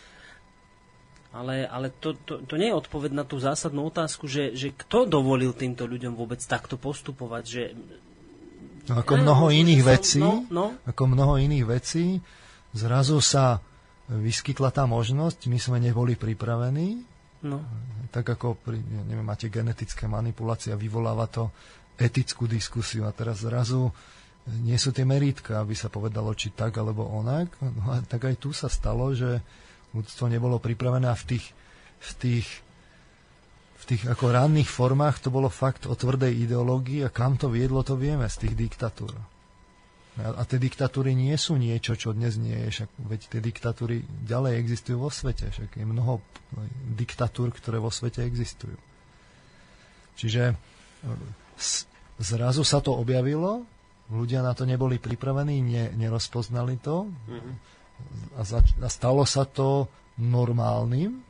ale, 1.34 1.66
ale 1.66 1.90
to, 1.90 2.14
to, 2.14 2.46
to 2.46 2.56
nie 2.56 2.70
je 2.70 2.78
odpoveď 2.78 3.12
na 3.18 3.26
tú 3.26 3.42
zásadnú 3.42 3.90
otázku, 3.90 4.30
že, 4.30 4.54
že 4.54 4.70
kto 4.70 5.10
dovolil 5.10 5.52
týmto 5.58 5.90
ľuďom 5.90 6.14
vôbec 6.14 6.40
takto 6.46 6.78
postupovať, 6.78 7.44
že 7.44 7.64
No, 8.84 9.00
ako 9.00 9.16
Ja, 9.16 9.24
mnoho 9.24 9.48
no, 9.48 9.56
iných 9.56 9.84
vecí, 9.88 10.20
no, 10.20 10.44
no. 10.52 10.76
ako 10.84 11.08
mnoho 11.08 11.40
iných 11.40 11.64
vecí, 11.64 12.20
zrazu 12.76 13.24
sa 13.24 13.64
vyskytla 14.12 14.76
tá 14.76 14.84
možnosť, 14.84 15.48
my 15.48 15.56
sme 15.56 15.78
neboli 15.80 16.20
pripravení, 16.20 17.00
no, 17.48 17.64
tak 18.12 18.36
ako 18.36 18.60
pri, 18.60 18.84
ja 18.84 19.02
neviem, 19.08 19.24
máte 19.24 19.48
genetické 19.48 20.04
manipulácie 20.12 20.76
a 20.76 20.80
vyvoláva 20.80 21.32
to 21.32 21.48
etickú 21.96 22.44
diskusiu 22.44 23.08
a 23.08 23.16
teraz 23.16 23.48
zrazu 23.48 23.88
nie 24.68 24.76
sú 24.76 24.92
tie 24.92 25.08
merítka, 25.08 25.64
aby 25.64 25.72
sa 25.72 25.88
povedalo, 25.88 26.36
či 26.36 26.52
tak 26.52 26.76
alebo 26.76 27.08
onak. 27.08 27.56
No 27.64 27.96
a 27.96 28.04
tak 28.04 28.28
aj 28.28 28.36
tu 28.36 28.52
sa 28.52 28.68
stalo, 28.68 29.16
že 29.16 29.40
ľudstvo 29.94 30.26
nebolo 30.28 30.58
pripravené 30.58 31.08
a 31.08 31.16
v 31.18 31.38
tých, 31.38 31.46
v 32.02 32.12
tých, 32.18 32.48
v 33.80 33.84
tých 33.94 34.04
ako 34.10 34.34
ranných 34.34 34.70
formách 34.70 35.22
to 35.22 35.30
bolo 35.30 35.48
fakt 35.48 35.86
o 35.86 35.94
tvrdej 35.94 36.34
ideológii 36.50 37.06
a 37.06 37.14
kam 37.14 37.38
to 37.38 37.48
viedlo, 37.48 37.86
to 37.86 37.94
vieme 37.94 38.26
z 38.26 38.50
tých 38.50 38.54
diktatúr. 38.58 39.14
A, 40.14 40.30
a 40.38 40.42
tie 40.46 40.62
diktatúry 40.62 41.18
nie 41.18 41.34
sú 41.38 41.58
niečo, 41.58 41.98
čo 41.98 42.14
dnes 42.14 42.38
nie 42.38 42.54
je, 42.70 42.86
však 42.86 42.90
veď 43.02 43.22
tie 43.34 43.42
diktatúry 43.42 43.96
ďalej 44.26 44.62
existujú 44.62 44.98
vo 45.02 45.10
svete, 45.10 45.50
však 45.50 45.78
je 45.78 45.86
mnoho 45.86 46.22
diktatúr, 46.94 47.50
ktoré 47.50 47.82
vo 47.82 47.90
svete 47.90 48.22
existujú. 48.22 48.78
Čiže 50.14 50.54
e, 50.54 50.56
zrazu 52.22 52.62
sa 52.62 52.78
to 52.78 52.94
objavilo, 52.94 53.66
ľudia 54.14 54.46
na 54.46 54.54
to 54.54 54.70
neboli 54.70 55.02
pripravení, 55.02 55.66
ne, 55.66 55.90
nerozpoznali 55.98 56.78
to 56.78 57.10
a, 58.34 58.42
zač- 58.42 58.76
a 58.78 58.88
stalo 58.88 59.24
sa 59.24 59.44
to 59.44 59.86
normálnym. 60.16 61.22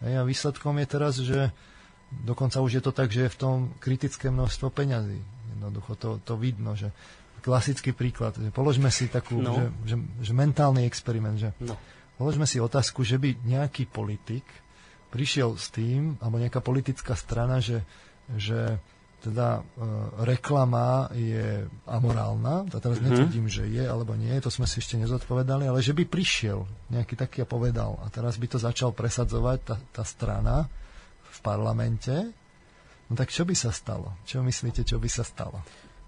Hej, 0.00 0.14
a 0.14 0.22
výsledkom 0.22 0.76
je 0.76 0.86
teraz, 0.86 1.14
že 1.18 1.50
dokonca 2.12 2.60
už 2.60 2.78
je 2.78 2.82
to 2.82 2.92
tak, 2.92 3.10
že 3.10 3.26
je 3.26 3.34
v 3.34 3.40
tom 3.40 3.56
kritické 3.78 4.28
množstvo 4.28 4.70
peňazí. 4.70 5.18
Jednoducho 5.56 5.92
to, 5.96 6.10
to 6.22 6.36
vidno, 6.36 6.76
že 6.76 6.92
klasický 7.40 7.94
príklad, 7.94 8.34
že 8.34 8.50
položme 8.50 8.90
si 8.90 9.06
takú, 9.06 9.38
No. 9.38 9.54
že, 9.54 9.64
že, 9.86 9.96
že 10.20 10.32
mentálny 10.34 10.82
experiment, 10.82 11.38
že 11.38 11.54
no. 11.62 11.78
Položme 12.16 12.42
si 12.42 12.56
otázku, 12.56 13.04
že 13.04 13.20
by 13.20 13.44
nejaký 13.44 13.86
politik 13.86 14.42
prišiel 15.12 15.54
s 15.54 15.68
tým, 15.68 16.16
alebo 16.18 16.40
nejaká 16.40 16.58
politická 16.58 17.12
strana, 17.12 17.60
že, 17.60 17.84
že 18.34 18.80
teda 19.26 19.58
e, 19.58 19.62
reklama 20.22 21.10
je 21.10 21.66
amorálna, 21.90 22.70
a 22.70 22.78
teraz 22.78 23.02
mm-hmm. 23.02 23.10
netvrdím, 23.10 23.46
že 23.50 23.66
je 23.66 23.82
alebo 23.82 24.14
nie, 24.14 24.30
to 24.38 24.54
sme 24.54 24.70
si 24.70 24.78
ešte 24.78 24.94
nezodpovedali, 25.02 25.66
ale 25.66 25.82
že 25.82 25.90
by 25.90 26.06
prišiel 26.06 26.62
nejaký 26.94 27.18
taký 27.18 27.42
a 27.42 27.46
povedal 27.50 27.98
a 28.02 28.06
teraz 28.06 28.38
by 28.38 28.46
to 28.46 28.62
začal 28.62 28.94
presadzovať 28.94 29.58
tá, 29.66 29.76
tá 29.90 30.02
strana 30.06 30.70
v 31.26 31.38
parlamente, 31.42 32.14
no 33.10 33.14
tak 33.18 33.34
čo 33.34 33.42
by 33.42 33.58
sa 33.58 33.74
stalo? 33.74 34.14
Čo 34.22 34.46
myslíte, 34.46 34.86
čo 34.86 35.02
by 35.02 35.10
sa 35.10 35.26
stalo? 35.26 35.58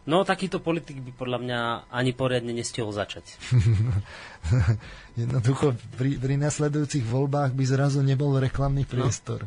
No, 0.09 0.25
takýto 0.25 0.57
politik 0.65 1.05
by 1.05 1.13
podľa 1.13 1.39
mňa 1.45 1.61
ani 1.93 2.17
poriadne 2.17 2.57
nestihol 2.57 2.97
začať. 2.97 3.29
Jednoducho, 5.21 5.77
pri, 6.01 6.17
pri 6.17 6.41
nasledujúcich 6.41 7.05
voľbách 7.05 7.53
by 7.53 7.65
zrazu 7.69 8.01
nebol 8.01 8.33
reklamný 8.41 8.89
priestor. 8.89 9.45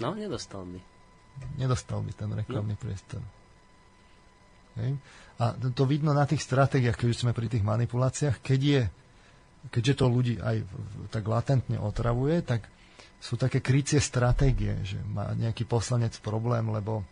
No, 0.00 0.16
no 0.16 0.16
nedostal 0.16 0.64
by 0.64 0.93
nedostal 1.58 2.02
by 2.02 2.12
ten 2.14 2.30
reklamný 2.30 2.74
no. 2.74 2.80
priestor. 2.80 3.22
Hej. 4.74 4.98
A 5.38 5.54
to 5.54 5.86
vidno 5.86 6.14
na 6.14 6.26
tých 6.26 6.42
stratégiách, 6.42 6.98
keď 6.98 7.08
sme 7.14 7.32
pri 7.34 7.50
tých 7.50 7.66
manipuláciách, 7.66 8.42
keď 8.42 8.60
je, 8.62 8.82
keďže 9.70 9.94
to 10.02 10.06
ľudí 10.10 10.34
aj 10.38 10.62
tak 11.10 11.24
latentne 11.26 11.78
otravuje, 11.78 12.42
tak 12.42 12.66
sú 13.18 13.40
také 13.40 13.64
krycie 13.64 13.98
stratégie, 13.98 14.76
že 14.84 15.00
má 15.00 15.32
nejaký 15.32 15.64
poslanec 15.64 16.12
problém, 16.20 16.68
lebo 16.68 17.00
e, 17.00 17.04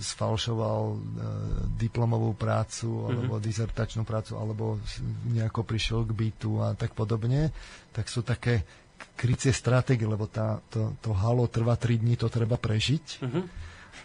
sfalšoval 0.00 0.82
e, 0.88 0.96
diplomovú 1.76 2.32
prácu 2.32 3.12
alebo 3.12 3.36
mm-hmm. 3.36 3.48
dizertačnú 3.50 4.02
prácu 4.08 4.40
alebo 4.40 4.80
nejako 5.30 5.68
prišiel 5.68 6.08
k 6.08 6.16
bytu 6.16 6.64
a 6.64 6.72
tak 6.72 6.96
podobne, 6.96 7.52
tak 7.92 8.08
sú 8.08 8.24
také 8.24 8.64
krycie 9.14 9.52
stratégie, 9.52 10.08
lebo 10.08 10.24
tá, 10.26 10.60
to, 10.68 10.96
to 11.00 11.10
halo 11.12 11.46
trvá 11.46 11.76
3 11.76 12.00
dní, 12.00 12.16
to 12.16 12.26
treba 12.26 12.56
prežiť. 12.56 13.04
Uh-huh. 13.20 13.44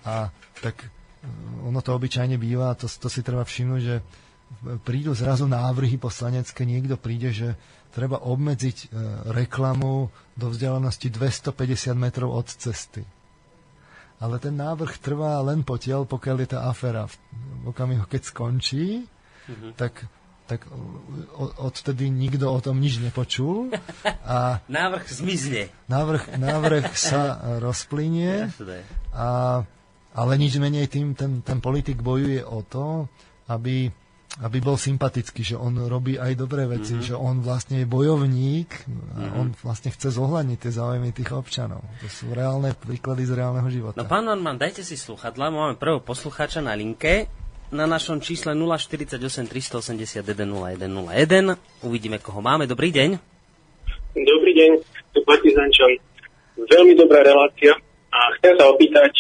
A 0.06 0.30
tak 0.60 0.76
eh, 0.82 0.90
ono 1.64 1.80
to 1.80 1.94
obyčajne 1.94 2.36
býva, 2.36 2.76
to, 2.76 2.86
to 2.86 3.08
si 3.08 3.22
treba 3.22 3.44
všimnúť, 3.44 3.82
že 3.82 3.96
prídu 4.86 5.12
zrazu 5.14 5.46
návrhy 5.46 5.98
poslanecké, 5.98 6.64
niekto 6.64 6.96
príde, 6.96 7.34
že 7.34 7.50
treba 7.92 8.20
obmedziť 8.20 8.78
e, 8.78 8.88
reklamu 9.32 10.08
do 10.36 10.48
vzdialenosti 10.52 11.08
250 11.10 11.96
metrov 11.96 12.36
od 12.36 12.48
cesty. 12.48 13.04
Ale 14.20 14.40
ten 14.40 14.56
návrh 14.56 15.00
trvá 15.00 15.40
len 15.44 15.64
potiaľ, 15.64 16.08
pokiaľ 16.08 16.38
je 16.44 16.50
tá 16.50 16.68
aféra. 16.68 17.08
V 17.08 17.16
okamihu, 17.72 18.08
keď 18.08 18.22
skončí, 18.26 19.04
mm-hmm. 19.04 19.72
tak 19.76 20.08
tak 20.46 20.70
odtedy 21.58 22.10
nikto 22.14 22.46
o 22.54 22.60
tom 22.62 22.78
nič 22.78 23.02
nepočul. 23.02 23.74
A 24.30 24.62
návrh 24.70 25.06
zmizne. 25.10 25.74
Návrh, 25.90 26.38
návrh 26.38 26.94
sa 26.94 27.38
rozplynie, 27.62 28.50
a, 29.14 29.62
ale 30.14 30.32
nič 30.38 30.58
menej 30.58 30.90
tým 30.90 31.14
ten, 31.14 31.42
ten 31.46 31.62
politik 31.62 32.02
bojuje 32.02 32.42
o 32.42 32.66
to, 32.66 33.06
aby, 33.50 33.90
aby 34.42 34.58
bol 34.62 34.78
sympatický, 34.78 35.46
že 35.46 35.56
on 35.58 35.78
robí 35.86 36.18
aj 36.18 36.34
dobré 36.34 36.66
veci, 36.66 36.98
mm-hmm. 36.98 37.10
že 37.10 37.16
on 37.18 37.46
vlastne 37.46 37.86
je 37.86 37.88
bojovník 37.88 38.70
a 38.74 38.90
mm-hmm. 38.90 39.40
on 39.40 39.48
vlastne 39.62 39.94
chce 39.94 40.10
zohľadniť 40.18 40.58
tie 40.58 40.72
záujmy 40.74 41.14
tých 41.14 41.30
občanov. 41.34 41.86
To 42.02 42.10
sú 42.10 42.34
reálne 42.34 42.74
príklady 42.74 43.30
z 43.30 43.38
reálneho 43.38 43.70
života. 43.70 44.02
No 44.02 44.10
pán 44.10 44.26
Norman, 44.26 44.58
dajte 44.58 44.82
si 44.82 44.98
sluchadla, 44.98 45.54
máme 45.54 45.78
prvého 45.78 46.02
poslucháča 46.02 46.66
na 46.66 46.74
linke 46.74 47.30
na 47.74 47.86
našom 47.90 48.22
čísle 48.22 48.54
048 48.54 49.18
381 49.50 50.22
0101. 50.22 51.58
Uvidíme, 51.82 52.18
koho 52.22 52.42
máme. 52.42 52.70
Dobrý 52.70 52.94
deň. 52.94 53.18
Dobrý 54.16 54.52
deň, 54.54 54.72
tu 55.12 55.20
Partizančan. 55.26 55.98
Veľmi 56.56 56.96
dobrá 56.96 57.20
relácia 57.26 57.76
a 58.14 58.20
chcem 58.40 58.54
sa 58.56 58.72
opýtať, 58.72 59.12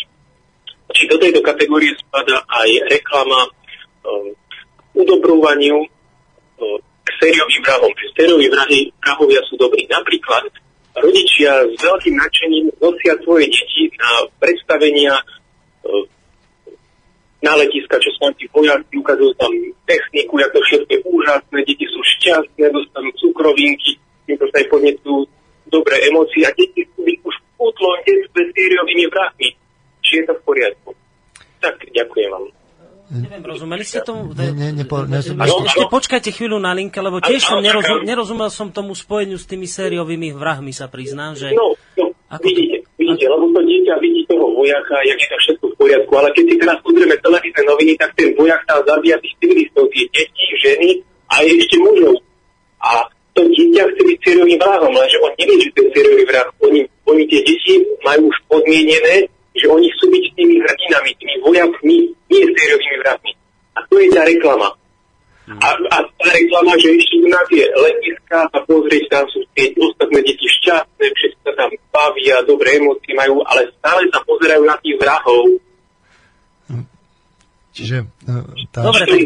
či 0.95 1.03
do 1.11 1.19
tejto 1.19 1.43
kategórie 1.43 1.91
spada 1.99 2.39
aj 2.47 2.69
reklama 2.87 3.51
um, 4.07 4.31
udobrúvaniu 4.95 5.83
um, 5.83 6.77
k 7.03 7.09
sériovým 7.19 7.61
vrahom. 7.65 7.91
Sérioví 8.15 8.47
vrahy, 8.47 8.87
vrahovia 9.03 9.43
sú 9.51 9.59
dobrí. 9.59 9.83
Napríklad 9.91 10.47
rodičia 10.95 11.67
s 11.67 11.75
veľkým 11.75 12.15
nadšením 12.15 12.71
nosia 12.79 13.19
svoje 13.27 13.51
deti 13.51 13.91
na 13.99 14.31
predstavenia 14.39 15.19
um, 15.83 16.07
na 17.43 17.53
letiska, 17.59 17.99
čo 17.99 18.09
sú 18.15 18.31
tí 18.39 18.45
vojaci, 18.51 18.93
ukazujú 18.95 19.33
tam 19.35 19.51
techniku, 19.85 20.39
jak 20.39 20.51
to 20.55 20.61
všetko 20.63 20.91
je 20.91 20.99
úžasné, 21.03 21.57
deti 21.67 21.85
sú 21.89 21.99
šťastné, 22.01 22.65
dostanú 22.71 23.09
cukrovinky, 23.19 23.99
týmto 24.25 24.45
sa 24.49 24.63
aj 24.63 24.67
podnecujú 24.71 25.19
dobré 25.69 25.95
emócie 26.09 26.45
a 26.47 26.51
deti 26.55 26.85
sú 26.95 27.03
byť 27.03 27.17
už 27.21 27.35
v 27.35 27.45
útlom 27.59 27.93
detstve 28.05 28.41
sériovými 28.53 29.05
vrahmi. 29.11 29.49
Či 30.05 30.11
je 30.21 30.23
to 30.29 30.33
v 30.37 30.41
poriadku? 30.45 30.89
Tak, 31.61 31.75
ďakujem 31.89 32.29
vám. 32.29 32.45
Neviem, 33.05 33.43
rozumeli 33.45 33.85
ste 33.85 34.01
tomu? 34.01 34.33
Ne, 34.33 34.49
ne, 34.49 34.73
nepo, 34.73 35.05
ne, 35.05 35.21
ešte, 35.21 35.37
ešte 35.37 35.85
počkajte 35.93 36.29
chvíľu 36.33 36.57
na 36.57 36.73
linke, 36.73 36.97
lebo 36.97 37.21
tiež 37.21 37.37
som 37.37 37.61
nerozum, 37.61 38.01
nerozumel 38.01 38.49
som 38.49 38.73
tomu 38.73 38.97
spojeniu 38.97 39.37
s 39.37 39.45
tými 39.45 39.69
sériovými 39.69 40.33
vrahmi, 40.33 40.73
sa 40.73 40.89
priznám, 40.89 41.37
že... 41.37 41.53
No, 41.53 41.77
no 42.01 42.17
ako 42.33 42.41
vidíte, 42.49 42.81
to... 42.81 42.84
vidíte, 43.05 43.25
lebo 43.29 43.45
to 43.53 43.61
dieťa 43.61 43.95
vidí 44.01 44.21
toho 44.25 44.45
vojaka, 44.49 44.95
jak 45.05 45.17
je 45.21 45.27
to 45.29 45.37
všetko 45.37 45.65
v 45.69 45.75
poriadku, 45.77 46.11
ale 46.17 46.29
keď 46.33 46.43
si 46.49 46.55
teraz 46.57 46.77
pozrieme 46.81 47.15
televízne 47.21 47.61
noviny, 47.69 47.93
tak 48.01 48.09
ten 48.17 48.29
vojak 48.33 48.61
tam 48.65 48.79
zabíja 48.81 49.17
tých 49.21 49.35
civilistov, 49.37 49.85
tie 49.93 50.05
deti, 50.09 50.43
ženy 50.65 50.89
a 51.29 51.35
ešte 51.45 51.77
mužov. 51.77 52.15
A 52.81 52.89
to 53.37 53.41
dieťa 53.45 53.83
chce 53.93 54.01
byť 54.01 54.17
sériovým 54.25 54.57
vrahom, 54.57 54.91
lenže 54.97 55.17
on 55.21 55.31
nevie, 55.37 55.57
že 55.61 55.69
ten 55.77 55.87
sériový 55.93 56.23
vrah, 56.25 56.47
oni, 56.65 56.81
oni 57.05 57.23
tie 57.29 57.39
deti 57.45 57.73
majú 58.01 58.21
už 58.33 58.37
podmienené, 58.49 59.15
že 59.53 59.65
oni 59.69 59.87
chcú 59.93 60.05
byť 60.09 60.25
tými 60.33 60.55
hrdinami, 60.65 61.11
tými 61.21 61.35
vojakmi, 61.45 61.97
nie 62.33 62.43
sériovými 62.57 62.97
vrahmi. 63.05 63.31
A 63.75 63.79
to 63.85 63.95
je 64.01 64.07
tá 64.09 64.25
reklama. 64.25 64.73
A, 65.45 65.69
a 65.77 65.97
tá 66.01 66.27
reklama, 66.33 66.73
že 66.81 66.97
ešte 66.97 67.21
na 67.29 67.41
tie 67.45 67.69
letiska 67.69 68.49
a 68.49 68.57
pozrieť, 68.65 69.03
tam 69.13 69.25
sú 69.29 69.45
tie 69.53 69.69
ostatné 69.77 70.19
deti 70.25 70.49
šťastné, 70.49 71.05
všetci 71.05 71.37
sa 71.45 71.53
tam 71.53 71.69
bavia, 71.93 72.41
dobré 72.49 72.81
emócie 72.81 73.13
majú, 73.13 73.45
ale 73.45 73.69
stále 73.77 74.09
sa 74.09 74.25
pozerajú 74.25 74.65
na 74.65 74.73
tých 74.81 74.97
vrahov, 74.97 75.45
Čiže 77.75 78.07
e, 78.07 78.33
tá... 78.71 78.87
Dobre, 78.87 79.03
tak, 79.03 79.19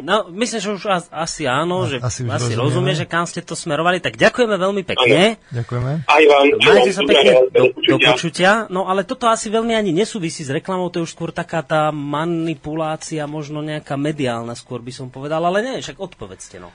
no, 0.00 0.32
myslím, 0.32 0.60
že 0.64 0.68
už 0.80 1.12
asi 1.12 1.44
áno, 1.44 1.84
že 1.84 2.00
asi, 2.00 2.24
asi 2.24 2.56
rozumie, 2.56 2.96
že 2.96 3.04
kam 3.04 3.28
ste 3.28 3.44
to 3.44 3.52
smerovali, 3.52 4.00
tak 4.00 4.16
ďakujeme 4.16 4.56
veľmi 4.56 4.82
pekne. 4.88 5.36
Ano. 5.36 5.60
Ďakujeme. 5.60 5.92
Aj 6.08 6.22
vám. 6.24 6.46
Majte 6.56 6.92
sa 6.96 7.04
pekne 7.04 7.32
do, 7.52 7.64
do 7.76 7.96
počutia. 8.00 8.64
No 8.72 8.88
ale 8.88 9.04
toto 9.04 9.28
asi 9.28 9.52
veľmi 9.52 9.76
ani 9.76 9.92
nesúvisí 9.92 10.40
s 10.40 10.48
reklamou, 10.48 10.88
to 10.88 11.04
je 11.04 11.06
už 11.06 11.12
skôr 11.12 11.36
taká 11.36 11.60
tá 11.60 11.92
manipulácia, 11.92 13.28
možno 13.28 13.60
nejaká 13.60 14.00
mediálna 14.00 14.56
skôr 14.56 14.80
by 14.80 14.92
som 14.96 15.12
povedal, 15.12 15.44
ale 15.44 15.60
nie, 15.60 15.84
však 15.84 16.00
odpovedzte 16.00 16.64
no. 16.64 16.72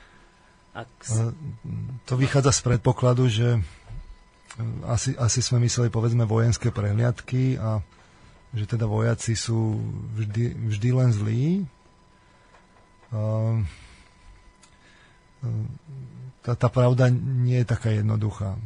Ak... 0.77 0.85
E, 1.02 1.34
to 2.06 2.14
vychádza 2.14 2.53
z 2.53 2.61
predpokladu, 2.61 3.26
že 3.26 3.57
e, 3.57 3.60
asi, 4.85 5.18
asi 5.18 5.41
sme 5.41 5.65
mysleli 5.65 5.89
povedzme 5.89 6.30
vojenské 6.30 6.69
prehliadky 6.69 7.57
a 7.57 7.81
že 8.58 8.66
teda 8.66 8.90
vojaci 8.90 9.38
sú 9.38 9.78
vždy, 10.18 10.74
vždy 10.74 10.90
len 10.92 11.10
zlí. 11.14 11.44
Ehm, 13.14 13.64
ehm, 15.46 15.68
tá, 16.42 16.56
tá 16.58 16.68
pravda 16.72 17.12
nie 17.14 17.62
je 17.62 17.68
taká 17.68 17.94
jednoduchá. 17.94 18.58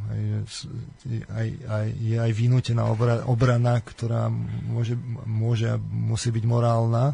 Aj, 1.29 1.47
aj, 1.67 1.85
je 1.97 2.17
aj 2.17 2.31
vynútená 2.31 2.87
obra, 2.87 3.25
obrana, 3.27 3.81
ktorá 3.83 4.31
môže, 4.65 4.95
môže 5.27 5.75
musí 5.91 6.31
byť 6.31 6.43
morálna. 6.47 7.13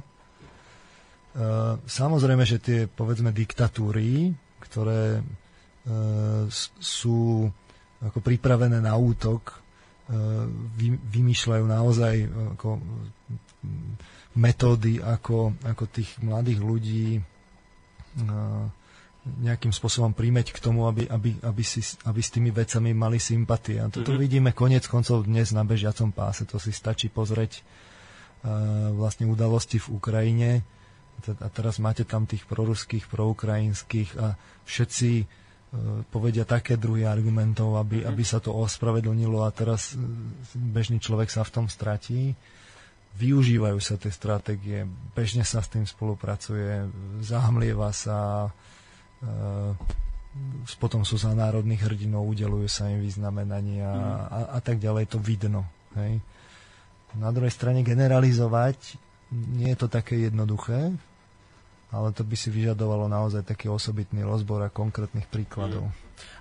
Ehm, 1.34 1.82
samozrejme, 1.84 2.44
že 2.46 2.62
tie, 2.62 2.80
povedzme, 2.86 3.34
diktatúry, 3.34 4.32
ktoré 4.62 5.24
sú 6.84 7.48
ako 8.04 8.20
pripravené 8.20 8.84
na 8.84 9.00
útok, 9.00 9.67
vy, 10.80 10.88
vymýšľajú 10.96 11.66
naozaj 11.68 12.16
e, 12.24 12.28
ako 12.56 12.80
metódy, 14.40 15.04
ako, 15.04 15.58
ako 15.68 15.84
tých 15.92 16.16
mladých 16.24 16.60
ľudí 16.64 17.08
e, 17.20 17.22
nejakým 19.28 19.76
spôsobom 19.76 20.16
príjmeť 20.16 20.56
k 20.56 20.64
tomu, 20.64 20.88
aby, 20.88 21.04
aby, 21.12 21.36
aby, 21.44 21.64
si, 21.66 21.84
aby 22.08 22.22
s 22.24 22.32
tými 22.32 22.56
vecami 22.56 22.96
mali 22.96 23.20
sympatie. 23.20 23.84
A 23.84 23.92
toto 23.92 24.16
mm-hmm. 24.16 24.24
vidíme 24.24 24.50
konec 24.56 24.88
koncov 24.88 25.28
dnes 25.28 25.52
na 25.52 25.68
bežiacom 25.68 26.16
páse. 26.16 26.48
To 26.48 26.56
si 26.56 26.72
stačí 26.72 27.12
pozrieť 27.12 27.60
uh, 27.60 28.96
vlastne 28.96 29.28
udalosti 29.28 29.84
v 29.84 30.00
Ukrajine. 30.00 30.52
A 31.28 31.48
teraz 31.52 31.84
máte 31.84 32.08
tam 32.08 32.24
tých 32.24 32.48
proruských, 32.48 33.04
proukrajinských 33.12 34.16
a 34.16 34.40
všetci 34.64 35.12
E, 35.22 35.47
povedia 36.08 36.48
také 36.48 36.80
druhy 36.80 37.04
argumentov, 37.04 37.76
aby, 37.76 38.04
mhm. 38.04 38.08
aby 38.08 38.24
sa 38.24 38.40
to 38.40 38.56
ospravedlnilo 38.56 39.44
a 39.44 39.52
teraz 39.52 39.94
e, 39.94 40.00
bežný 40.56 41.04
človek 41.04 41.28
sa 41.28 41.44
v 41.44 41.54
tom 41.54 41.66
stratí. 41.68 42.32
Využívajú 43.18 43.80
sa 43.82 43.98
tie 43.98 44.14
stratégie, 44.14 44.86
bežne 45.18 45.42
sa 45.42 45.60
s 45.60 45.74
tým 45.74 45.84
spolupracuje, 45.90 46.86
zahmlieva 47.26 47.90
sa, 47.90 48.48
e, 49.20 49.74
potom 50.78 51.02
sú 51.02 51.18
za 51.18 51.34
národných 51.34 51.82
hrdinov, 51.82 52.30
udelujú 52.30 52.70
sa 52.70 52.88
im 52.94 53.02
vyznamenania 53.02 53.90
mm. 53.90 54.14
a, 54.30 54.40
a 54.56 54.60
tak 54.62 54.78
ďalej, 54.78 55.10
to 55.10 55.18
vidno. 55.18 55.66
Hej? 55.98 56.22
Na 57.18 57.34
druhej 57.34 57.50
strane 57.50 57.82
generalizovať 57.82 59.02
nie 59.34 59.74
je 59.74 59.80
to 59.82 59.90
také 59.90 60.30
jednoduché, 60.30 60.94
ale 61.88 62.12
to 62.12 62.28
by 62.28 62.36
si 62.36 62.52
vyžadovalo 62.52 63.08
naozaj 63.08 63.48
taký 63.48 63.72
osobitný 63.72 64.28
rozbor 64.28 64.60
a 64.60 64.74
konkrétnych 64.74 65.28
príkladov. 65.32 65.88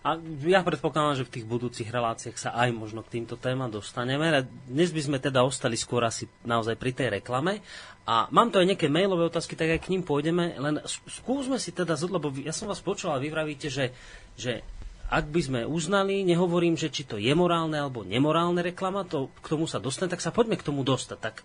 A 0.02 0.16
ja 0.46 0.62
predpokladám, 0.62 1.22
že 1.22 1.26
v 1.26 1.34
tých 1.38 1.46
budúcich 1.46 1.90
reláciách 1.90 2.38
sa 2.38 2.50
aj 2.54 2.70
možno 2.72 3.02
k 3.02 3.20
týmto 3.20 3.36
témam 3.36 3.68
dostaneme. 3.68 4.46
Dnes 4.66 4.90
by 4.94 5.02
sme 5.02 5.18
teda 5.18 5.42
ostali 5.42 5.74
skôr 5.74 6.06
asi 6.06 6.30
naozaj 6.46 6.78
pri 6.78 6.94
tej 6.94 7.08
reklame. 7.20 7.60
A 8.06 8.30
mám 8.30 8.54
to 8.54 8.62
aj 8.62 8.70
nejaké 8.70 8.86
mailové 8.86 9.26
otázky, 9.26 9.58
tak 9.58 9.76
aj 9.76 9.82
k 9.82 9.90
ním 9.90 10.06
pôjdeme. 10.06 10.54
Len 10.56 10.78
skúsme 10.86 11.58
si 11.58 11.74
teda, 11.74 11.98
lebo 12.06 12.30
ja 12.38 12.54
som 12.54 12.70
vás 12.70 12.78
počul 12.78 13.10
a 13.10 13.18
vy 13.18 13.34
vravíte, 13.34 13.66
že, 13.66 13.90
že 14.38 14.62
ak 15.10 15.26
by 15.30 15.40
sme 15.42 15.60
uznali, 15.66 16.22
nehovorím, 16.22 16.78
že 16.78 16.90
či 16.90 17.06
to 17.06 17.18
je 17.18 17.30
morálne 17.34 17.78
alebo 17.78 18.02
nemorálne 18.06 18.62
reklama, 18.62 19.06
to 19.06 19.30
k 19.42 19.54
tomu 19.54 19.66
sa 19.70 19.82
dostane, 19.82 20.10
tak 20.10 20.22
sa 20.22 20.34
poďme 20.34 20.58
k 20.58 20.66
tomu 20.66 20.86
dostať. 20.86 21.18
Tak 21.18 21.36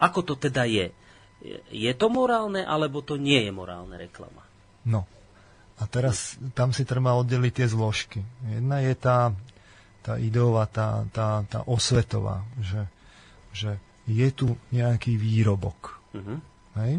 ako 0.00 0.20
to 0.24 0.34
teda 0.36 0.68
je? 0.68 0.92
Je- 1.68 1.94
to 1.94 2.08
morálne, 2.08 2.64
alebo 2.64 3.04
to 3.04 3.20
nie 3.20 3.44
je 3.44 3.52
morálne 3.52 3.94
reklama? 4.00 4.42
No. 4.88 5.04
A 5.76 5.84
teraz 5.90 6.40
tam 6.54 6.70
si 6.72 6.86
treba 6.86 7.18
oddeliť 7.18 7.52
tie 7.52 7.68
zložky. 7.68 8.20
Jedna 8.46 8.80
je 8.80 8.94
tá, 8.94 9.34
tá 10.00 10.16
ideová, 10.16 10.64
tá, 10.70 11.04
tá, 11.10 11.42
tá 11.50 11.60
osvetová, 11.66 12.46
že, 12.62 12.86
že 13.50 13.70
je 14.08 14.28
tu 14.32 14.54
nejaký 14.70 15.18
výrobok. 15.18 16.00
Mhm. 16.14 16.36
Hej? 16.80 16.92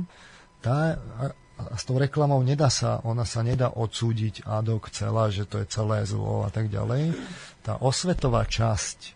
Tá, 0.62 0.98
a, 0.98 1.24
a 1.56 1.76
s 1.78 1.88
tou 1.88 1.96
reklamou 1.96 2.42
nedá 2.44 2.68
sa, 2.68 3.00
ona 3.08 3.24
sa 3.24 3.42
nedá 3.46 3.72
odsúdiť 3.72 4.44
ad 4.44 4.68
hoc 4.70 4.92
celá, 4.92 5.32
že 5.32 5.48
to 5.48 5.64
je 5.64 5.68
celé 5.72 6.04
zlo 6.04 6.44
a 6.44 6.50
tak 6.52 6.68
ďalej. 6.68 7.16
Tá 7.64 7.80
osvetová 7.80 8.44
časť, 8.44 9.16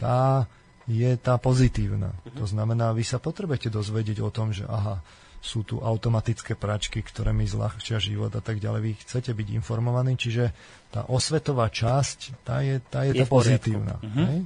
tá 0.00 0.48
je 0.88 1.10
tá 1.20 1.36
pozitívna. 1.36 2.16
To 2.40 2.48
znamená, 2.48 2.96
vy 2.96 3.04
sa 3.04 3.20
potrebujete 3.20 3.68
dozvedieť 3.68 4.24
o 4.24 4.32
tom, 4.32 4.56
že 4.56 4.64
aha, 4.64 5.04
sú 5.38 5.62
tu 5.62 5.78
automatické 5.78 6.58
pračky, 6.58 7.04
ktoré 7.04 7.30
mi 7.30 7.46
zľahčia 7.46 8.02
život 8.02 8.32
a 8.34 8.42
tak 8.42 8.58
ďalej. 8.58 8.80
Vy 8.82 8.92
chcete 9.06 9.30
byť 9.36 9.48
informovaní, 9.54 10.18
čiže 10.18 10.50
tá 10.90 11.06
osvetová 11.06 11.70
časť, 11.70 12.42
tá 12.42 12.64
je, 12.64 12.80
tá 12.82 13.06
je, 13.06 13.12
Je 13.14 13.22
tá 13.22 13.30
pozitívna. 13.30 14.00
Hej? 14.02 14.38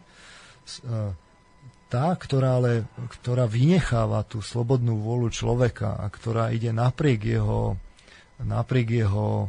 S- 0.67 0.83
e, 0.85 1.15
tá, 1.89 2.17
ktorá, 2.17 2.57
ale, 2.57 2.89
ktorá 3.21 3.45
vynecháva 3.45 4.25
tú 4.25 4.41
slobodnú 4.41 4.97
vôľu 5.01 5.29
človeka 5.29 6.01
a 6.01 6.09
ktorá 6.09 6.49
ide 6.49 6.73
napriek 6.73 7.21
jeho, 7.41 7.77
napriek 8.41 9.05
jeho 9.05 9.45
e, 9.45 9.49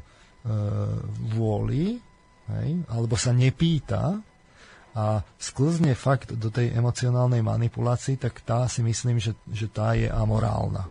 vôli, 1.31 2.03
hej, 2.51 2.69
alebo 2.91 3.15
sa 3.15 3.31
nepýta 3.31 4.19
a 4.93 5.25
sklzne 5.41 5.97
fakt 5.97 6.37
do 6.37 6.53
tej 6.53 6.69
emocionálnej 6.73 7.41
manipulácii, 7.41 8.21
tak 8.21 8.45
tá 8.45 8.69
si 8.69 8.85
myslím, 8.85 9.17
že, 9.17 9.33
že 9.49 9.65
tá 9.65 9.97
je 9.97 10.05
amorálna. 10.05 10.85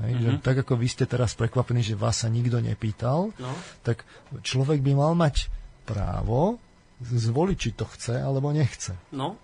Hej, 0.00 0.12
mm-hmm. 0.16 0.24
že 0.24 0.30
tak 0.40 0.56
ako 0.64 0.80
vy 0.80 0.86
ste 0.88 1.04
teraz 1.04 1.36
prekvapení, 1.36 1.84
že 1.84 1.98
vás 1.98 2.24
sa 2.24 2.32
nikto 2.32 2.62
nepýtal, 2.62 3.34
No. 3.36 3.52
tak 3.84 4.06
človek 4.40 4.80
by 4.80 4.92
mal 4.96 5.12
mať 5.12 5.52
právo 5.84 6.56
zvoliť, 7.02 7.56
či 7.58 7.70
to 7.76 7.84
chce 7.84 8.16
alebo 8.16 8.54
nechce. 8.54 8.96
No, 9.12 9.36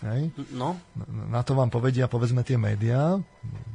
Hej? 0.00 0.32
no, 0.56 0.80
Na 1.28 1.44
to 1.44 1.52
vám 1.52 1.68
povedia, 1.68 2.08
povedzme, 2.08 2.40
tie 2.40 2.56
médiá, 2.56 3.20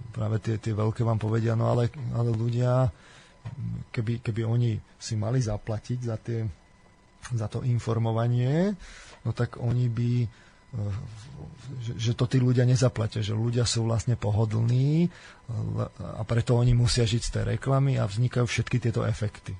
práve 0.09 0.41
tie, 0.41 0.57
tie 0.57 0.73
veľké 0.73 1.05
vám 1.05 1.21
povedia, 1.21 1.53
no 1.53 1.69
ale, 1.69 1.93
ale 2.17 2.33
ľudia, 2.33 2.89
keby, 3.93 4.25
keby 4.25 4.41
oni 4.41 4.71
si 4.97 5.13
mali 5.15 5.37
zaplatiť 5.37 5.99
za, 6.01 6.17
tie, 6.17 6.41
za 7.29 7.45
to 7.45 7.61
informovanie, 7.61 8.73
no 9.25 9.33
tak 9.33 9.57
oni 9.57 9.89
by, 9.89 10.11
eh, 10.23 10.29
že, 11.97 12.13
to 12.13 12.29
tí 12.29 12.37
ľudia 12.37 12.63
nezaplatia, 12.63 13.25
že 13.25 13.33
ľudia 13.33 13.65
sú 13.65 13.89
vlastne 13.89 14.13
pohodlní 14.15 15.09
a 15.99 16.21
preto 16.23 16.55
oni 16.57 16.77
musia 16.77 17.03
žiť 17.03 17.21
z 17.21 17.31
tej 17.33 17.43
reklamy 17.57 17.97
a 17.97 18.05
vznikajú 18.05 18.45
všetky 18.45 18.77
tieto 18.77 19.01
efekty. 19.03 19.57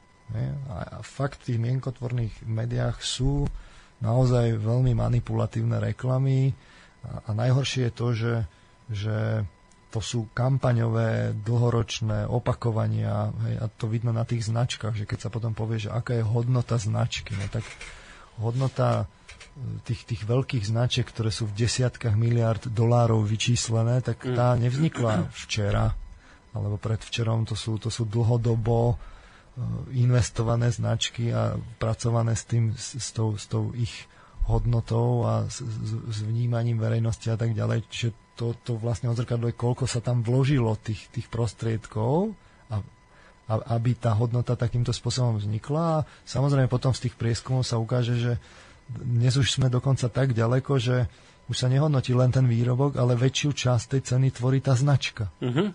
A, 0.70 1.06
fakt 1.06 1.46
v 1.46 1.54
tých 1.54 1.60
mienkotvorných 1.62 2.50
médiách 2.50 2.98
sú 3.06 3.46
naozaj 4.02 4.58
veľmi 4.58 4.98
manipulatívne 4.98 5.78
reklamy 5.78 6.58
a, 7.06 7.30
najhoršie 7.30 7.90
je 7.90 7.94
to, 7.94 8.08
že, 8.14 8.36
že 8.90 9.18
to 9.96 10.04
sú 10.04 10.28
kampaňové, 10.36 11.32
dlhoročné 11.48 12.28
opakovania 12.28 13.32
a 13.64 13.66
to 13.72 13.88
vidno 13.88 14.12
na 14.12 14.28
tých 14.28 14.44
značkách, 14.44 14.92
že 14.92 15.08
keď 15.08 15.20
sa 15.24 15.30
potom 15.32 15.56
povie, 15.56 15.88
že 15.88 15.94
aká 15.94 16.20
je 16.20 16.26
hodnota 16.28 16.76
značky, 16.76 17.32
no 17.32 17.48
tak 17.48 17.64
hodnota 18.44 19.08
tých, 19.88 20.04
tých 20.04 20.22
veľkých 20.28 20.68
značiek, 20.68 21.08
ktoré 21.08 21.32
sú 21.32 21.48
v 21.48 21.56
desiatkách 21.56 22.20
miliard 22.20 22.60
dolárov 22.68 23.24
vyčíslené, 23.24 24.04
tak 24.04 24.28
tá 24.28 24.56
nevznikla 24.60 25.32
včera 25.32 25.96
alebo 26.56 26.80
predvčerom, 26.80 27.44
to 27.44 27.54
sú, 27.54 27.76
to 27.76 27.92
sú 27.92 28.08
dlhodobo 28.08 28.96
e, 28.96 28.96
investované 30.00 30.72
značky 30.72 31.28
a 31.28 31.60
pracované 31.60 32.32
s 32.32 32.48
tým, 32.48 32.72
s, 32.72 32.96
s, 32.96 33.12
tou, 33.12 33.36
s 33.36 33.44
tou 33.52 33.76
ich 33.76 34.08
hodnotou 34.48 35.28
a 35.28 35.52
s, 35.52 35.60
s, 35.60 35.92
s 35.92 36.20
vnímaním 36.24 36.80
verejnosti 36.80 37.28
a 37.28 37.36
tak 37.36 37.52
ďalej. 37.52 37.84
Čiže 37.92 38.10
to, 38.40 38.56
to 38.64 38.80
vlastne 38.80 39.12
odzrkadluje, 39.12 39.52
koľko 39.52 39.84
sa 39.84 40.00
tam 40.00 40.24
vložilo 40.24 40.80
tých, 40.80 41.12
tých 41.12 41.28
prostriedkov 41.28 42.32
a, 42.72 42.80
a, 43.52 43.54
aby 43.76 44.00
tá 44.00 44.16
hodnota 44.16 44.56
takýmto 44.56 44.96
spôsobom 44.96 45.44
vznikla. 45.44 45.84
A 45.84 46.06
samozrejme 46.24 46.72
potom 46.72 46.96
z 46.96 47.12
tých 47.12 47.20
prieskumov 47.20 47.68
sa 47.68 47.76
ukáže, 47.84 48.16
že 48.16 48.34
dnes 48.88 49.34
už 49.34 49.50
sme 49.52 49.68
dokonca 49.68 50.06
tak 50.08 50.32
ďaleko, 50.32 50.78
že 50.78 51.10
už 51.46 51.56
sa 51.56 51.68
nehodnotí 51.70 52.14
len 52.14 52.30
ten 52.30 52.46
výrobok, 52.46 52.98
ale 52.98 53.14
väčšiu 53.14 53.50
časť 53.52 53.86
tej 53.98 54.02
ceny 54.04 54.28
tvorí 54.32 54.60
tá 54.60 54.74
značka. 54.74 55.30
mhm. 55.42 55.74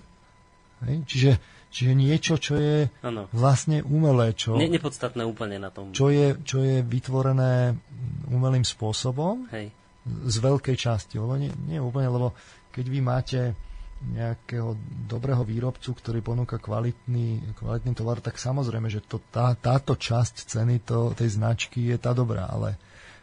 Hej? 0.81 0.97
Čiže, 1.05 1.33
čiže 1.69 1.93
niečo, 1.93 2.35
čo 2.41 2.57
je 2.57 2.89
Áno. 3.05 3.29
vlastne 3.31 3.85
umelé, 3.85 4.33
čo, 4.33 4.57
Ne, 4.57 4.65
nepodstatné 4.65 5.29
úplne 5.29 5.61
na 5.61 5.69
tom. 5.69 5.93
čo, 5.93 6.09
je, 6.09 6.41
čo 6.41 6.65
je 6.65 6.81
vytvorené 6.81 7.77
umelým 8.33 8.65
spôsobom 8.65 9.45
Hej. 9.53 9.69
z 10.25 10.37
veľkej 10.41 10.77
časti. 10.81 11.21
Lebo 11.21 11.37
nie, 11.37 11.53
nie 11.69 11.77
úplne, 11.77 12.09
lebo 12.09 12.33
keď 12.73 12.85
vy 12.89 13.01
máte 13.05 13.41
nejakého 14.01 14.73
dobrého 15.05 15.45
výrobcu, 15.45 15.93
ktorý 15.93 16.25
ponúka 16.25 16.57
kvalitný, 16.57 17.53
kvalitný 17.53 17.93
tovar, 17.93 18.25
tak 18.25 18.41
samozrejme, 18.41 18.89
že 18.89 19.05
to, 19.05 19.21
tá, 19.29 19.53
táto 19.53 19.93
časť 19.93 20.49
ceny 20.49 20.81
to, 20.81 21.13
tej 21.13 21.37
značky 21.37 21.93
je 21.93 22.01
tá 22.01 22.17
dobrá, 22.17 22.49
ale 22.49 22.81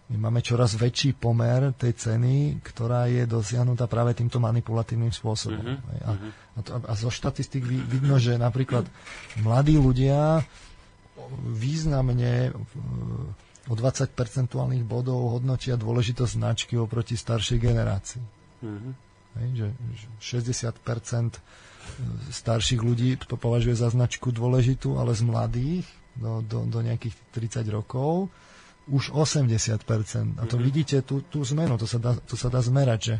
my 0.08 0.18
máme 0.30 0.40
čoraz 0.40 0.80
väčší 0.80 1.20
pomer 1.20 1.76
tej 1.76 1.92
ceny, 1.92 2.64
ktorá 2.64 3.12
je 3.12 3.28
dosiahnutá 3.28 3.92
práve 3.92 4.16
týmto 4.16 4.40
manipulatívnym 4.40 5.12
spôsobom. 5.12 5.60
Mm-hmm. 5.60 6.08
A, 6.08 6.12
a, 6.56 6.60
to, 6.64 6.72
a 6.80 6.94
zo 6.96 7.12
štatistik 7.12 7.68
vid- 7.68 7.84
vidno, 7.84 8.16
že 8.16 8.40
napríklad 8.40 8.88
mladí 9.44 9.76
ľudia 9.76 10.48
významne 11.44 12.34
e, 12.48 12.52
o 13.68 13.74
20 13.76 14.16
percentuálnych 14.16 14.88
bodov 14.88 15.28
hodnotia 15.36 15.76
dôležitosť 15.76 16.32
značky 16.40 16.80
oproti 16.80 17.20
staršej 17.20 17.60
generácii. 17.60 18.24
Mhm. 18.64 18.90
Hej, 19.38 19.50
že, 19.54 19.68
že 19.94 20.08
60% 20.42 21.38
starších 22.32 22.82
ľudí 22.82 23.20
to 23.22 23.36
považuje 23.36 23.76
za 23.76 23.92
značku 23.92 24.32
dôležitú, 24.32 24.98
ale 24.98 25.14
z 25.14 25.24
mladých 25.24 25.86
do, 26.18 26.42
do, 26.42 26.66
do 26.66 26.80
nejakých 26.82 27.14
30 27.36 27.68
rokov 27.70 28.32
už 28.88 29.12
80% 29.12 30.40
A 30.40 30.44
to 30.48 30.56
vidíte, 30.56 31.04
tú, 31.04 31.20
tú 31.24 31.44
zmenu, 31.44 31.76
to 31.76 31.88
sa 31.88 32.00
dá, 32.00 32.16
to 32.16 32.40
sa 32.40 32.48
dá 32.48 32.64
zmerať, 32.64 33.00
že, 33.04 33.18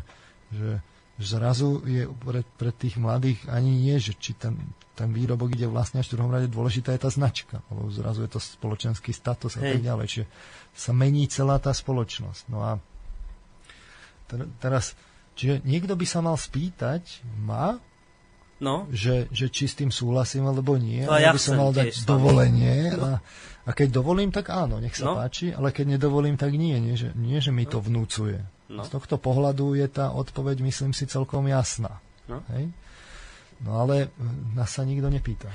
že 0.52 0.70
zrazu 1.18 1.82
je 1.84 2.06
pre, 2.08 2.46
pre 2.56 2.70
tých 2.70 2.96
mladých 2.96 3.42
ani 3.50 3.74
nie, 3.74 3.96
že 3.98 4.14
či 4.14 4.32
ten, 4.38 4.54
ten 4.94 5.10
výrobok 5.10 5.52
ide 5.52 5.66
vlastne 5.66 6.00
až 6.00 6.08
v 6.08 6.14
druhom 6.16 6.32
rade, 6.32 6.48
dôležitá 6.48 6.94
je 6.94 7.02
tá 7.02 7.10
značka, 7.10 7.60
lebo 7.68 7.90
zrazu 7.90 8.24
je 8.24 8.30
to 8.32 8.40
spoločenský 8.40 9.10
status 9.10 9.58
a 9.58 9.62
tak 9.62 9.82
ďalej. 9.82 10.06
Čiže 10.06 10.26
sa 10.72 10.92
mení 10.94 11.26
celá 11.26 11.58
tá 11.58 11.74
spoločnosť. 11.74 12.42
No 12.48 12.62
a 12.62 12.72
ter- 14.30 14.48
teraz, 14.62 14.94
čiže 15.34 15.60
niekto 15.66 15.98
by 15.98 16.06
sa 16.06 16.22
mal 16.22 16.38
spýtať 16.38 17.26
ma, 17.36 17.82
No, 18.58 18.90
že, 18.90 19.30
že 19.30 19.46
či 19.54 19.70
s 19.70 19.78
tým 19.78 19.94
súhlasím 19.94 20.50
alebo 20.50 20.74
nie. 20.74 21.06
To 21.06 21.14
ja 21.14 21.30
by 21.30 21.38
som 21.38 21.62
mal 21.62 21.70
dať 21.70 21.94
dovolenie. 22.02 22.90
A, 22.90 23.22
a 23.68 23.76
keď 23.76 23.88
dovolím, 23.92 24.32
tak 24.32 24.48
áno, 24.48 24.80
nech 24.80 24.96
sa 24.96 25.04
No. 25.04 25.14
páči, 25.14 25.52
ale 25.52 25.70
keď 25.70 25.94
nedovolím, 25.94 26.34
tak 26.34 26.50
nie. 26.50 26.72
Nie, 26.74 26.96
že, 26.96 27.12
nie, 27.12 27.36
že 27.36 27.52
mi 27.52 27.62
to 27.62 27.78
vnúcuje. 27.78 28.40
No. 28.66 28.80
Z 28.80 28.88
tohto 28.90 29.16
pohľadu 29.16 29.72
je 29.74 29.84
tá 29.86 30.08
odpoveď, 30.10 30.60
myslím 30.62 30.90
si, 30.90 31.04
celkom 31.04 31.44
jasná. 31.46 32.00
No. 32.24 32.40
Hej? 32.50 32.72
No 33.58 33.76
ale 33.76 34.08
e, 34.08 34.24
nás 34.52 34.70
sa 34.70 34.82
nikto 34.82 35.06
nepýta. 35.06 35.52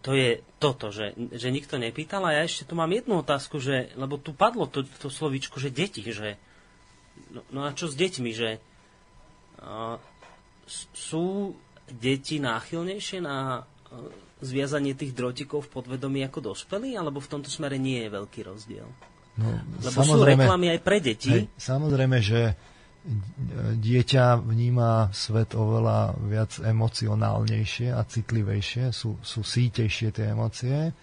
to 0.00 0.12
je 0.12 0.30
toto, 0.58 0.90
že, 0.90 1.10
že 1.30 1.48
nikto 1.48 1.76
nepýtal 1.76 2.22
a 2.24 2.34
ja 2.34 2.42
ešte 2.42 2.64
tu 2.64 2.74
mám 2.74 2.90
jednu 2.90 3.14
otázku, 3.16 3.58
že, 3.58 3.94
lebo 3.94 4.16
tu 4.16 4.32
padlo 4.32 4.66
to, 4.66 4.82
to 4.98 5.06
slovíčko, 5.06 5.56
že 5.56 5.70
deti, 5.70 6.02
že 6.02 6.34
no, 7.30 7.46
no 7.48 7.60
a 7.62 7.70
čo 7.70 7.86
s 7.86 7.94
deťmi, 7.94 8.30
že 8.32 8.58
s- 10.66 10.88
sú 10.90 11.54
deti 11.88 12.38
náchylnejšie 12.38 13.18
na 13.20 13.62
a, 13.62 13.62
zviazanie 14.42 14.98
tých 14.98 15.14
drotikov 15.14 15.70
v 15.70 15.80
podvedomí 15.80 16.26
ako 16.26 16.52
dospelí, 16.52 16.98
alebo 16.98 17.22
v 17.22 17.30
tomto 17.30 17.48
smere 17.48 17.78
nie 17.78 18.02
je 18.02 18.10
veľký 18.10 18.40
rozdiel? 18.42 18.88
No, 19.38 19.48
Lebo 19.80 19.98
sú 20.04 20.20
reklamy 20.20 20.76
aj 20.76 20.80
pre 20.84 20.98
deti. 21.00 21.32
Hej, 21.32 21.48
samozrejme, 21.56 22.20
že, 22.20 22.52
dieťa 23.82 24.38
vníma 24.38 25.10
svet 25.10 25.58
oveľa 25.58 26.14
viac 26.22 26.52
emocionálnejšie 26.62 27.90
a 27.90 28.02
citlivejšie, 28.06 28.94
sú, 28.94 29.18
sú 29.24 29.42
sítejšie 29.42 30.14
tie 30.14 30.30
emócie 30.30 30.94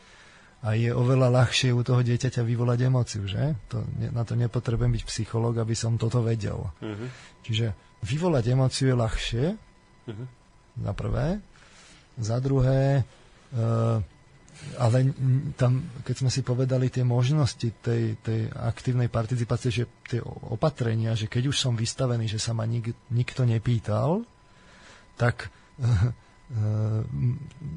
a 0.60 0.68
je 0.76 0.91
oveľa 0.91 1.28
ľahšie 1.32 1.76
u 1.76 1.82
toho 1.84 1.99
dieťaťa 1.99 2.44
vyvolať 2.44 2.80
emóciu, 2.88 3.24
že? 3.28 3.56
To, 3.72 3.84
na 4.16 4.24
to 4.24 4.40
nepotrebujem 4.40 4.95
byť 4.95 5.03
psychológ, 5.07 5.60
aby 5.60 5.76
som 5.76 5.99
toto 5.99 6.24
vedel. 6.24 6.72
Uh-huh. 6.80 7.07
Čiže 7.44 7.76
vyvolať 8.03 8.44
emóciu 8.52 8.91
je 8.91 8.95
ľahšie, 8.95 9.45
uh-huh. 9.56 10.28
za 10.84 10.91
prvé. 10.95 11.40
Za 12.20 12.44
druhé, 12.44 13.03
uh, 13.03 13.19
ale 14.76 14.98
tam, 15.56 15.88
keď 16.04 16.16
sme 16.20 16.30
si 16.30 16.42
povedali 16.44 16.92
tie 16.92 17.08
možnosti 17.08 17.70
tej, 17.80 18.20
tej 18.20 18.52
aktívnej 18.52 19.08
participácie, 19.08 19.72
že 19.72 19.84
tie 20.04 20.20
opatrenia, 20.52 21.16
že 21.16 21.32
keď 21.32 21.50
už 21.50 21.58
som 21.58 21.74
vystavený, 21.80 22.28
že 22.28 22.44
sa 22.44 22.52
ma 22.52 22.68
nik, 22.68 22.92
nikto 23.10 23.48
nepýtal, 23.48 24.28
tak 25.16 25.48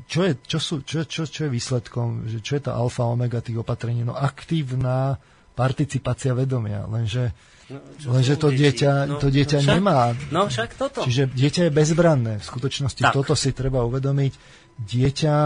čo 0.09 0.21
je, 0.25 0.33
čo, 0.49 0.59
sú, 0.59 0.75
čo, 0.81 1.05
čo, 1.05 1.29
čo 1.29 1.41
je 1.45 1.51
výsledkom, 1.53 2.25
že 2.25 2.41
čo 2.41 2.57
je 2.57 2.63
tá 2.65 2.73
alfa 2.73 3.05
omega 3.05 3.45
tých 3.45 3.61
opatrení? 3.61 4.01
No 4.01 4.17
aktívna 4.17 5.21
participácia 5.53 6.33
vedomia, 6.33 6.89
lenže, 6.89 7.37
no, 7.69 8.17
lenže 8.17 8.41
to 8.41 8.49
dieťa, 8.49 8.93
no, 9.05 9.21
to 9.21 9.29
dieťa 9.29 9.61
no 9.61 9.65
však, 9.69 9.77
nemá. 9.77 10.01
No 10.33 10.41
však 10.49 10.71
toto. 10.81 11.05
Čiže 11.05 11.29
dieťa 11.37 11.63
je 11.69 11.73
bezbranné. 11.77 12.33
V 12.41 12.45
skutočnosti 12.49 13.03
tak. 13.05 13.13
toto 13.13 13.37
si 13.37 13.53
treba 13.53 13.85
uvedomiť. 13.85 14.33
Dieťa 14.79 15.37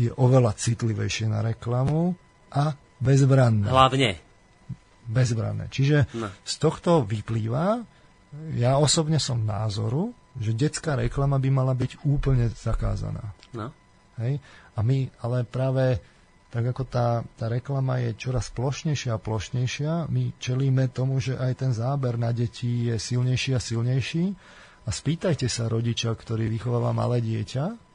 je 0.00 0.08
oveľa 0.16 0.56
citlivejšie 0.56 1.28
na 1.28 1.44
reklamu 1.44 2.16
a 2.52 2.72
bezbranné. 3.02 3.68
Hlavne. 3.68 4.10
Bezbranné. 5.10 5.68
Čiže 5.68 6.08
no. 6.16 6.30
z 6.46 6.54
tohto 6.56 7.04
vyplýva, 7.04 7.82
ja 8.54 8.78
osobne 8.78 9.18
som 9.18 9.42
názoru, 9.42 10.14
že 10.38 10.54
detská 10.54 10.94
reklama 10.94 11.42
by 11.42 11.50
mala 11.50 11.74
byť 11.74 12.06
úplne 12.06 12.46
zakázaná. 12.54 13.34
No. 13.50 13.74
Hej? 14.22 14.38
A 14.76 14.80
my 14.86 15.10
ale 15.20 15.42
práve 15.42 15.98
tak 16.50 16.66
ako 16.66 16.82
tá, 16.82 17.22
tá 17.38 17.46
reklama 17.46 18.02
je 18.02 18.10
čoraz 18.18 18.50
plošnejšia 18.50 19.14
a 19.14 19.22
plošnejšia, 19.22 20.10
my 20.10 20.34
čelíme 20.42 20.90
tomu, 20.90 21.22
že 21.22 21.38
aj 21.38 21.62
ten 21.62 21.70
záber 21.70 22.18
na 22.18 22.34
deti 22.34 22.90
je 22.90 22.98
silnejší 22.98 23.54
a 23.54 23.62
silnejší. 23.62 24.34
A 24.82 24.90
spýtajte 24.90 25.46
sa 25.46 25.70
rodiča, 25.70 26.10
ktorý 26.10 26.50
vychováva 26.50 26.90
malé 26.90 27.22
dieťa, 27.22 27.89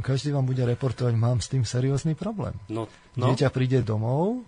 každý 0.00 0.32
vám 0.32 0.48
bude 0.48 0.64
reportovať, 0.64 1.12
mám 1.12 1.44
s 1.44 1.52
tým 1.52 1.68
seriózny 1.68 2.16
problém. 2.16 2.56
No, 2.72 2.88
no. 3.18 3.24
Dieťa 3.28 3.52
príde 3.52 3.84
domov 3.84 4.40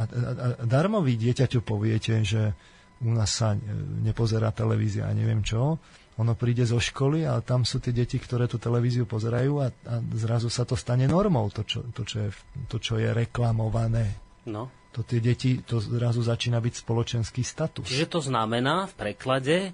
a, 0.00 0.08
a, 0.08 0.08
a 0.08 0.46
darmo 0.64 1.04
vy 1.04 1.20
dieťaťu 1.20 1.60
poviete, 1.60 2.24
že 2.24 2.56
u 3.04 3.12
nás 3.12 3.36
sa 3.36 3.56
nepozerá 4.04 4.52
televízia 4.52 5.08
a 5.08 5.16
neviem 5.16 5.44
čo, 5.44 5.76
ono 6.20 6.36
príde 6.36 6.68
zo 6.68 6.76
školy 6.76 7.24
a 7.24 7.40
tam 7.40 7.64
sú 7.64 7.80
tie 7.80 7.96
deti, 7.96 8.20
ktoré 8.20 8.44
tú 8.44 8.60
televíziu 8.60 9.08
pozerajú 9.08 9.52
a, 9.64 9.72
a 9.72 9.94
zrazu 10.20 10.52
sa 10.52 10.68
to 10.68 10.76
stane 10.76 11.08
normou, 11.08 11.48
to 11.48 11.64
čo, 11.64 11.80
to, 11.96 12.04
čo, 12.04 12.28
je, 12.28 12.30
to, 12.68 12.76
čo 12.76 13.00
je 13.00 13.08
reklamované. 13.08 14.20
No. 14.44 14.68
To 14.92 15.00
tie 15.00 15.22
deti, 15.22 15.64
to 15.64 15.80
zrazu 15.80 16.20
začína 16.20 16.60
byť 16.60 16.74
spoločenský 16.84 17.40
status. 17.40 17.88
Čiže 17.88 18.10
to 18.10 18.20
znamená 18.20 18.90
v 18.90 18.94
preklade, 19.00 19.56
e, 19.64 19.70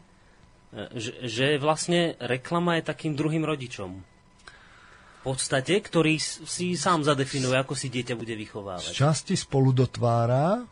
že, 0.94 1.12
že 1.26 1.46
vlastne 1.58 2.14
reklama 2.22 2.78
je 2.78 2.82
takým 2.94 3.18
druhým 3.18 3.42
rodičom. 3.42 4.15
Podstate, 5.26 5.82
ktorý 5.82 6.22
si 6.22 6.78
sám 6.78 7.02
zadefinuje, 7.02 7.58
ako 7.58 7.74
si 7.74 7.90
dieťa 7.90 8.14
bude 8.14 8.38
vychovávať. 8.38 8.94
Z 8.94 9.02
časti 9.02 9.34
spolu 9.34 9.74
dotvára 9.74 10.62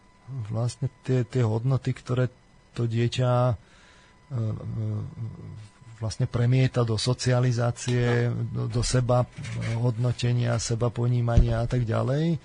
vlastne 0.47 0.87
tie, 1.03 1.27
tie 1.27 1.43
hodnoty, 1.43 1.91
ktoré 1.91 2.31
to 2.71 2.87
dieťa 2.87 3.59
E, 4.31 4.37
e, 4.37 5.23
vlastne 6.03 6.27
premieta 6.29 6.83
do 6.85 6.99
socializácie, 7.01 8.29
do, 8.29 8.67
do 8.67 8.83
seba 8.85 9.25
hodnotenia, 9.79 10.59
seba 10.61 10.91
ponímania 10.91 11.65
a 11.65 11.67
tak 11.71 11.87
ďalej. 11.87 12.37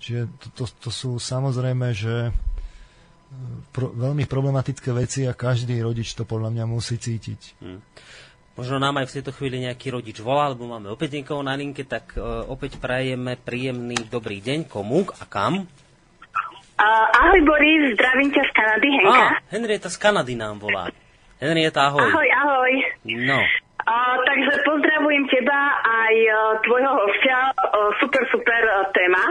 Čiže 0.00 0.22
to, 0.40 0.46
to, 0.56 0.64
to 0.88 0.90
sú 0.90 1.10
samozrejme, 1.20 1.94
že 1.94 2.30
e, 2.30 2.32
pro, 3.70 3.92
veľmi 3.92 4.24
problematické 4.24 4.90
veci 4.96 5.28
a 5.28 5.36
každý 5.36 5.78
rodič 5.84 6.16
to 6.16 6.24
podľa 6.24 6.54
mňa 6.54 6.64
musí 6.64 6.96
cítiť. 6.96 7.40
Hmm. 7.60 7.84
Možno 8.54 8.78
nám 8.78 9.02
aj 9.02 9.10
v 9.10 9.14
tejto 9.18 9.34
chvíli 9.34 9.66
nejaký 9.66 9.90
rodič 9.90 10.22
volá, 10.22 10.46
lebo 10.46 10.70
máme 10.70 10.86
opäť 10.94 11.18
niekoho 11.18 11.42
na 11.42 11.58
linke, 11.58 11.82
tak 11.82 12.14
uh, 12.14 12.46
opäť 12.46 12.78
prajeme 12.78 13.34
príjemný 13.34 13.98
dobrý 14.06 14.38
deň. 14.38 14.70
Komu 14.70 15.10
a 15.10 15.26
kam? 15.26 15.66
Uh, 16.74 17.06
ahoj 17.18 17.42
Boris, 17.42 17.98
zdravím 17.98 18.30
ťa 18.30 18.42
z 18.46 18.52
Kanady, 18.54 18.90
Henka. 18.94 19.26
Á, 19.26 19.42
Henrieta 19.50 19.90
z 19.90 19.98
Kanady 19.98 20.34
nám 20.38 20.62
volá. 20.62 20.86
Henrieta, 21.42 21.90
ahoj. 21.90 22.06
Ahoj, 22.06 22.28
ahoj. 22.30 22.72
No. 23.26 23.42
Uh, 23.84 24.16
takže 24.22 24.62
pozdravujem 24.62 25.26
teba 25.34 25.58
aj 25.82 26.14
uh, 26.14 26.38
tvojho 26.62 26.92
hostia. 26.94 27.50
Uh, 27.58 27.90
super, 27.98 28.22
super 28.30 28.62
uh, 28.70 28.86
téma. 28.94 29.22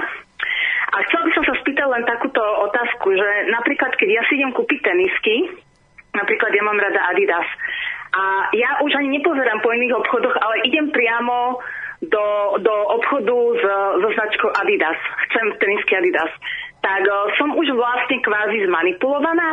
A 0.93 0.99
chcel 1.07 1.25
by 1.25 1.31
som 1.31 1.43
sa 1.47 1.55
spýtať 1.63 1.87
len 1.87 2.03
takúto 2.03 2.43
otázku, 2.67 3.15
že 3.15 3.29
napríklad, 3.55 3.95
keď 3.95 4.09
ja 4.19 4.23
si 4.27 4.35
idem 4.35 4.51
kúpiť 4.51 4.79
tenisky, 4.83 5.35
napríklad 6.11 6.51
ja 6.53 6.63
mám 6.63 6.77
rada 6.77 7.01
Adidas, 7.07 7.47
a 8.13 8.23
ja 8.53 8.77
už 8.85 8.93
ani 8.93 9.17
nepozerám 9.17 9.59
po 9.65 9.73
iných 9.73 9.97
obchodoch, 9.97 10.37
ale 10.37 10.61
idem 10.69 10.93
priamo 10.93 11.57
do, 12.05 12.25
do 12.61 12.73
obchodu 12.93 13.37
s, 13.57 13.63
so 14.05 14.07
značkou 14.13 14.49
Adidas. 14.53 14.99
Chcem 15.29 15.45
tenisky 15.57 15.97
Adidas. 15.97 16.29
Tak 16.83 17.01
uh, 17.09 17.31
som 17.41 17.57
už 17.57 17.73
vlastne 17.73 18.21
kvázi 18.21 18.69
zmanipulovaná? 18.69 19.49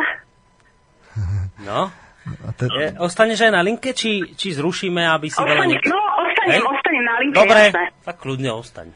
No, 1.61 1.93
te... 2.57 2.65
Je, 2.69 2.93
ostaneš 2.97 3.49
aj 3.49 3.51
na 3.53 3.61
linke, 3.61 3.93
či, 3.97 4.33
či 4.37 4.53
zrušíme, 4.53 5.01
aby 5.09 5.29
si 5.29 5.37
Ostane, 5.37 5.57
veľa... 5.57 5.65
Ne... 5.69 5.77
No, 5.85 5.99
ostanem, 6.21 6.53
Hej? 6.53 6.61
ostanem 6.65 7.03
na 7.05 7.15
linke, 7.21 7.37
Dobre, 7.37 7.61
jasné. 7.69 7.85
tak 8.05 8.15
kľudne 8.21 8.49
ostaň. 8.53 8.87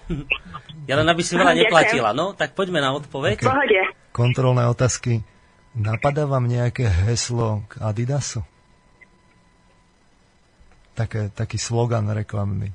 ja 0.89 0.93
len 0.97 1.07
aby 1.09 1.21
si 1.25 1.33
veľa 1.37 1.53
neplatila. 1.57 2.09
No, 2.13 2.37
tak 2.37 2.53
poďme 2.57 2.81
na 2.81 2.93
odpoveď. 2.93 3.41
Okay. 3.41 3.49
Pohode. 3.49 3.81
Kontrolné 4.13 4.65
otázky. 4.69 5.25
Napadá 5.75 6.23
vám 6.25 6.47
nejaké 6.47 6.87
heslo 6.87 7.67
k 7.67 7.83
Adidasu? 7.83 8.45
Také, 10.95 11.27
taký 11.35 11.59
slogan 11.59 12.07
reklamný. 12.07 12.71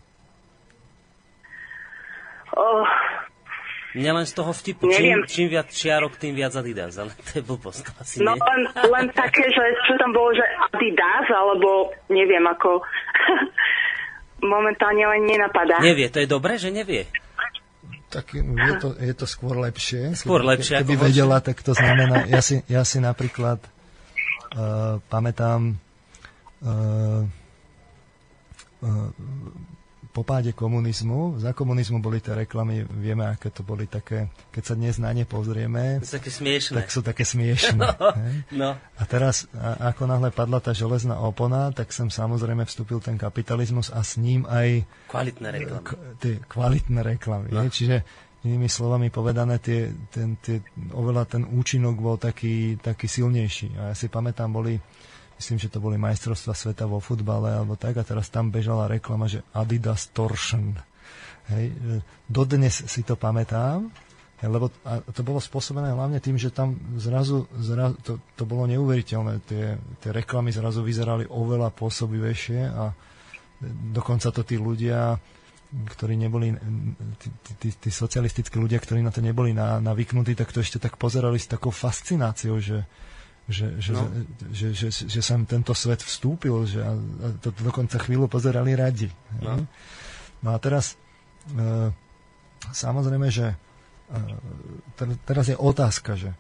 Oh, 2.53 2.85
mňa 3.97 4.13
len 4.21 4.27
z 4.29 4.35
toho 4.37 4.53
vtipu, 4.53 4.91
čím, 4.93 5.25
čím 5.25 5.49
viac 5.49 5.73
čiarok, 5.73 6.21
tým 6.21 6.37
viac 6.37 6.53
Adidas, 6.53 7.01
ale 7.01 7.15
to 7.17 7.41
je 7.41 7.43
blbosť 7.43 7.85
asi, 7.97 8.21
No 8.21 8.37
len, 8.37 8.61
len 8.77 9.07
také, 9.17 9.49
že 9.49 9.65
čo 9.89 9.97
tam 9.97 10.13
bolo, 10.13 10.37
že 10.37 10.45
Adidas, 10.69 11.27
alebo 11.33 11.95
neviem 12.13 12.45
ako, 12.45 12.85
momentálne 14.55 15.05
len 15.17 15.23
nenapadá. 15.25 15.81
Nevie, 15.81 16.13
to 16.13 16.21
je 16.21 16.29
dobré, 16.29 16.61
že 16.61 16.69
nevie? 16.69 17.09
Tak 18.11 18.35
je 18.35 18.75
to, 18.83 18.89
je 18.99 19.15
to 19.15 19.27
skôr 19.31 19.55
lepšie. 19.55 20.19
Skôr 20.19 20.43
keby, 20.43 20.51
lepšie 20.59 20.75
Keby 20.83 20.95
ako 20.99 21.05
vedela, 21.07 21.39
horšie. 21.39 21.47
tak 21.47 21.57
to 21.63 21.73
znamená, 21.79 22.17
ja 22.27 22.43
si, 22.43 22.59
ja 22.67 22.83
si 22.83 22.99
napríklad 22.99 23.63
uh, 23.63 24.99
pamätám 25.07 25.79
uh, 26.67 27.23
po 30.11 30.27
páde 30.27 30.51
komunizmu, 30.51 31.39
za 31.39 31.55
komunizmu 31.55 32.03
boli 32.03 32.19
tie 32.19 32.35
reklamy, 32.35 32.83
vieme, 32.83 33.31
aké 33.31 33.55
to 33.55 33.63
boli 33.63 33.87
také, 33.87 34.27
keď 34.51 34.63
sa 34.67 34.75
dnes 34.75 34.99
na 34.99 35.15
ne 35.15 35.23
pozrieme, 35.23 36.03
sú 36.03 36.19
také 36.19 36.31
smiešné. 36.35 36.75
tak 36.75 36.89
sú 36.91 37.01
také 37.07 37.23
smiešné. 37.23 37.79
no. 38.61 38.75
A 38.75 39.03
teraz, 39.07 39.47
a, 39.55 39.95
ako 39.95 40.11
náhle 40.11 40.35
padla 40.35 40.59
tá 40.59 40.75
železná 40.75 41.15
opona, 41.23 41.71
tak 41.71 41.95
sem 41.95 42.11
samozrejme 42.11 42.67
vstúpil 42.67 42.99
ten 42.99 43.15
kapitalizmus 43.15 43.95
a 43.95 44.03
s 44.03 44.19
ním 44.19 44.43
aj 44.51 44.83
kvalitné 45.07 45.49
reklamy. 45.55 45.85
K, 45.87 45.91
tie 46.19 46.35
kvalitné 46.43 47.01
reklamy. 47.07 47.49
No. 47.55 47.63
Čiže 47.71 48.03
inými 48.43 48.67
slovami 48.67 49.15
povedané, 49.15 49.63
tie, 49.63 49.95
ten, 50.11 50.35
tie, 50.43 50.59
oveľa 50.91 51.39
ten 51.39 51.47
účinok 51.47 51.95
bol 52.03 52.19
taký, 52.19 52.83
taký 52.83 53.07
silnejší. 53.07 53.79
A 53.79 53.83
ja 53.93 53.95
si 53.95 54.11
pamätám, 54.11 54.51
boli 54.51 54.75
myslím, 55.41 55.57
že 55.57 55.73
to 55.73 55.81
boli 55.81 55.97
majstrovstva 55.97 56.53
sveta 56.53 56.85
vo 56.85 57.01
futbale 57.01 57.57
alebo 57.57 57.73
tak 57.81 57.97
a 57.97 58.05
teraz 58.05 58.29
tam 58.29 58.53
bežala 58.53 58.93
reklama, 58.93 59.25
že 59.25 59.41
Adidas 59.57 60.13
Torsion. 60.13 60.77
Hej, 61.49 61.73
dodnes 62.29 62.85
si 62.85 63.01
to 63.01 63.17
pamätám, 63.17 63.89
lebo 64.45 64.69
to 65.17 65.21
bolo 65.25 65.41
spôsobené 65.41 65.97
hlavne 65.97 66.21
tým, 66.21 66.37
že 66.37 66.53
tam 66.53 66.77
zrazu, 67.01 67.49
zrazu 67.57 67.97
to, 68.05 68.13
to 68.37 68.45
bolo 68.45 68.69
neuveriteľné, 68.69 69.41
tie, 69.49 69.81
tie 70.01 70.11
reklamy 70.13 70.53
zrazu 70.53 70.85
vyzerali 70.85 71.25
oveľa 71.29 71.73
pôsobivejšie 71.73 72.61
a 72.69 72.93
dokonca 73.93 74.33
to 74.33 74.45
tí 74.45 74.61
ľudia, 74.61 75.17
ktorí 75.71 76.21
neboli, 76.21 76.53
tí, 77.21 77.29
tí, 77.57 77.69
tí 77.73 77.91
socialistickí 77.93 78.57
ľudia, 78.61 78.81
ktorí 78.81 79.05
na 79.05 79.13
to 79.13 79.25
neboli 79.25 79.57
navyknutí, 79.57 80.37
tak 80.37 80.53
to 80.53 80.65
ešte 80.65 80.81
tak 80.81 81.01
pozerali 81.01 81.37
s 81.37 81.49
takou 81.49 81.73
fascináciou, 81.73 82.61
že, 82.61 82.85
že, 83.51 83.83
že, 83.83 83.91
no. 83.93 84.07
že, 84.55 84.71
že, 84.73 84.89
že, 84.95 85.11
že 85.11 85.21
sem 85.21 85.43
tento 85.45 85.75
svet 85.75 86.01
vstúpil, 86.01 86.55
že 86.71 86.81
a, 86.81 86.95
a 86.95 87.27
to 87.43 87.51
dokonca 87.61 87.99
chvíľu 87.99 88.31
pozerali 88.31 88.79
radi. 88.79 89.11
No, 89.43 89.67
no 90.41 90.49
a 90.55 90.59
teraz 90.63 90.95
e, 91.51 91.91
samozrejme, 92.71 93.27
že 93.29 93.51
e, 93.51 95.15
teraz 95.27 95.51
je 95.51 95.59
otázka, 95.59 96.15
že 96.15 96.31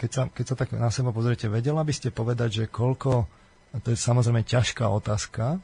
keď 0.00 0.10
sa, 0.10 0.22
keď 0.32 0.44
sa 0.48 0.56
tak 0.56 0.74
na 0.74 0.88
seba 0.88 1.12
pozriete, 1.12 1.46
vedela 1.46 1.84
by 1.84 1.92
ste 1.92 2.08
povedať, 2.10 2.64
že 2.64 2.72
koľko 2.72 3.28
a 3.74 3.76
to 3.84 3.92
je 3.92 3.98
samozrejme 3.98 4.40
ťažká 4.40 4.88
otázka, 4.88 5.60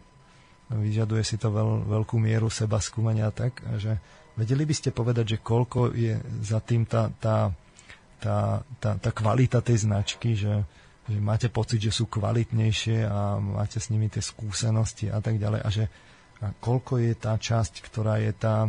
vyžaduje 0.69 1.24
si 1.24 1.40
to 1.40 1.48
veľ, 1.48 1.89
veľkú 1.89 2.20
mieru 2.20 2.52
seba 2.52 2.77
skúmania 2.77 3.32
tak, 3.32 3.64
že 3.81 3.97
vedeli 4.36 4.69
by 4.69 4.74
ste 4.77 4.90
povedať, 4.93 5.36
že 5.36 5.39
koľko 5.40 5.97
je 5.97 6.20
za 6.44 6.60
tým 6.60 6.85
tá, 6.85 7.12
tá, 7.16 7.52
tá, 8.20 8.60
tá, 8.81 8.90
tá 9.01 9.10
kvalita 9.12 9.64
tej 9.64 9.89
značky, 9.89 10.36
že, 10.36 10.64
že 11.12 11.18
máte 11.20 11.52
pocit, 11.52 11.84
že 11.84 11.93
sú 11.93 12.09
kvalitnejšie 12.09 13.05
a 13.05 13.36
máte 13.36 13.76
s 13.76 13.93
nimi 13.93 14.09
tie 14.09 14.24
skúsenosti 14.24 15.12
a 15.12 15.20
tak 15.20 15.36
ďalej 15.36 15.60
a 15.60 15.68
že 15.68 15.84
a 16.43 16.51
koľko 16.59 16.98
je 16.98 17.14
tá 17.14 17.39
časť, 17.39 17.86
ktorá 17.86 18.18
je 18.18 18.34
tá, 18.34 18.66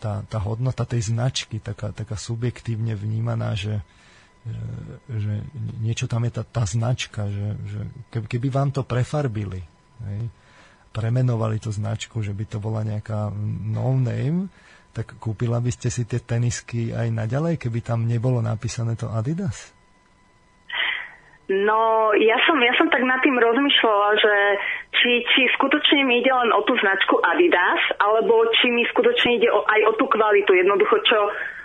tá, 0.00 0.24
tá 0.24 0.38
hodnota 0.40 0.88
tej 0.88 1.12
značky, 1.12 1.60
taká, 1.60 1.92
taká 1.92 2.16
subjektívne 2.16 2.96
vnímaná, 2.96 3.52
že, 3.52 3.84
že, 4.48 4.64
že 5.20 5.32
niečo 5.84 6.08
tam 6.08 6.24
je 6.24 6.32
tá, 6.40 6.42
tá 6.42 6.64
značka, 6.64 7.28
že, 7.28 7.48
že 7.68 7.80
keby 8.08 8.48
vám 8.48 8.72
to 8.72 8.80
prefarbili, 8.80 9.60
hej, 10.08 10.20
premenovali 10.96 11.60
tú 11.60 11.68
značku, 11.68 12.24
že 12.24 12.32
by 12.32 12.44
to 12.48 12.58
bola 12.64 12.80
nejaká 12.80 13.28
no 13.68 13.92
name, 13.92 14.48
tak 14.96 15.12
kúpila 15.20 15.60
by 15.60 15.68
ste 15.68 15.92
si 15.92 16.08
tie 16.08 16.20
tenisky 16.20 16.96
aj 16.96 17.12
naďalej, 17.12 17.60
keby 17.60 17.84
tam 17.84 18.08
nebolo 18.08 18.40
napísané 18.40 18.96
to 18.96 19.12
Adidas? 19.12 19.72
No, 21.50 22.14
ja 22.14 22.38
som, 22.46 22.54
ja 22.62 22.70
som 22.78 22.86
tak 22.86 23.02
nad 23.02 23.18
tým 23.18 23.34
rozmýšľala, 23.34 24.08
že 24.14 24.34
či, 24.94 25.26
či 25.26 25.40
skutočne 25.58 26.06
mi 26.06 26.22
ide 26.22 26.30
len 26.30 26.54
o 26.54 26.62
tú 26.62 26.78
značku 26.78 27.18
Adidas, 27.18 27.82
alebo 27.98 28.46
či 28.62 28.70
mi 28.70 28.86
skutočne 28.86 29.42
ide 29.42 29.50
o, 29.50 29.66
aj 29.66 29.80
o 29.90 29.92
tú 29.98 30.06
kvalitu, 30.06 30.54
jednoducho, 30.54 31.02
čo, 31.02 31.18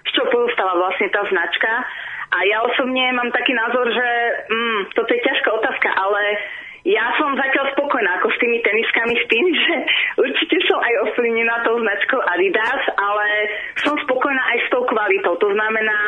z 0.10 0.12
čo 0.18 0.26
pozostáva 0.34 0.82
vlastne 0.82 1.14
tá 1.14 1.22
značka. 1.30 1.70
A 2.34 2.38
ja 2.49 2.60
osobne 2.66 3.06
mám 3.14 3.30
taký 3.30 3.54
názor, 3.54 3.86
že 3.94 4.08
mm, 4.49 4.80
toto 4.98 5.14
je 5.14 5.22
ťažká 5.22 5.49
otázka, 5.62 5.90
ale 5.94 6.22
ja 6.88 7.14
som 7.20 7.36
zatiaľ 7.36 7.68
spokojná 7.76 8.18
ako 8.18 8.32
s 8.32 8.38
tými 8.40 8.58
teniskami, 8.66 9.14
s 9.14 9.26
tým, 9.30 9.45
že 9.62 9.76
určite 10.26 10.58
som 10.66 10.82
aj 10.82 10.94
ovplyvnená 11.06 11.56
tou 11.68 11.78
značkou 11.86 12.20
Adidas, 12.34 12.84
ale 12.98 13.28
som 13.86 13.94
spokojná 14.10 14.44
aj 14.58 14.58
s 14.66 14.68
tou 14.74 14.84
kvalitou. 14.90 15.38
To 15.38 15.49
znamená, 15.54 15.99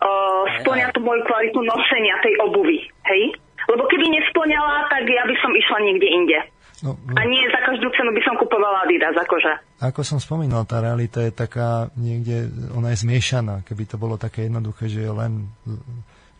uh, 0.00 0.44
splňa 0.60 0.92
to 0.92 1.00
moju 1.00 1.22
kvalitu 1.24 1.60
nosenia 1.60 2.16
tej 2.20 2.34
obuvy. 2.42 2.84
Hej? 3.04 3.22
Lebo 3.68 3.86
keby 3.86 4.08
nesplňala, 4.08 4.88
tak 4.88 5.04
ja 5.04 5.22
by 5.22 5.34
som 5.38 5.52
išla 5.52 5.78
niekde 5.84 6.08
inde. 6.08 6.38
No, 6.80 6.96
no, 6.96 7.12
A 7.12 7.28
nie 7.28 7.44
za 7.52 7.60
každú 7.60 7.92
cenu 7.92 8.08
by 8.08 8.24
som 8.24 8.40
kupovala 8.40 8.88
Adidas, 8.88 9.12
akože. 9.12 9.52
ako 9.84 10.00
som 10.00 10.16
spomínal, 10.16 10.64
tá 10.64 10.80
realita 10.80 11.20
je 11.20 11.28
taká 11.28 11.92
niekde, 11.92 12.48
ona 12.72 12.96
je 12.96 13.04
zmiešaná. 13.04 13.60
Keby 13.68 13.84
to 13.84 14.00
bolo 14.00 14.16
také 14.16 14.48
jednoduché, 14.48 14.88
že 14.88 15.04
je 15.04 15.12
len, 15.12 15.44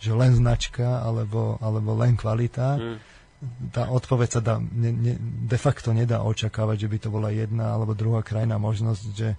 že 0.00 0.16
len 0.16 0.32
značka 0.32 1.04
alebo, 1.04 1.60
alebo 1.60 1.92
len 1.92 2.16
kvalita, 2.16 2.80
Mm. 2.80 2.96
tá 3.72 3.88
odpoveď 3.88 4.28
sa 4.28 4.40
dá, 4.40 4.54
ne, 4.60 4.92
ne, 4.92 5.12
de 5.20 5.58
facto 5.60 5.92
nedá 5.92 6.20
očakávať, 6.20 6.76
že 6.84 6.88
by 6.88 6.98
to 7.00 7.08
bola 7.08 7.32
jedna 7.32 7.72
alebo 7.72 7.92
druhá 7.92 8.20
krajná 8.20 8.56
možnosť, 8.56 9.04
že 9.12 9.36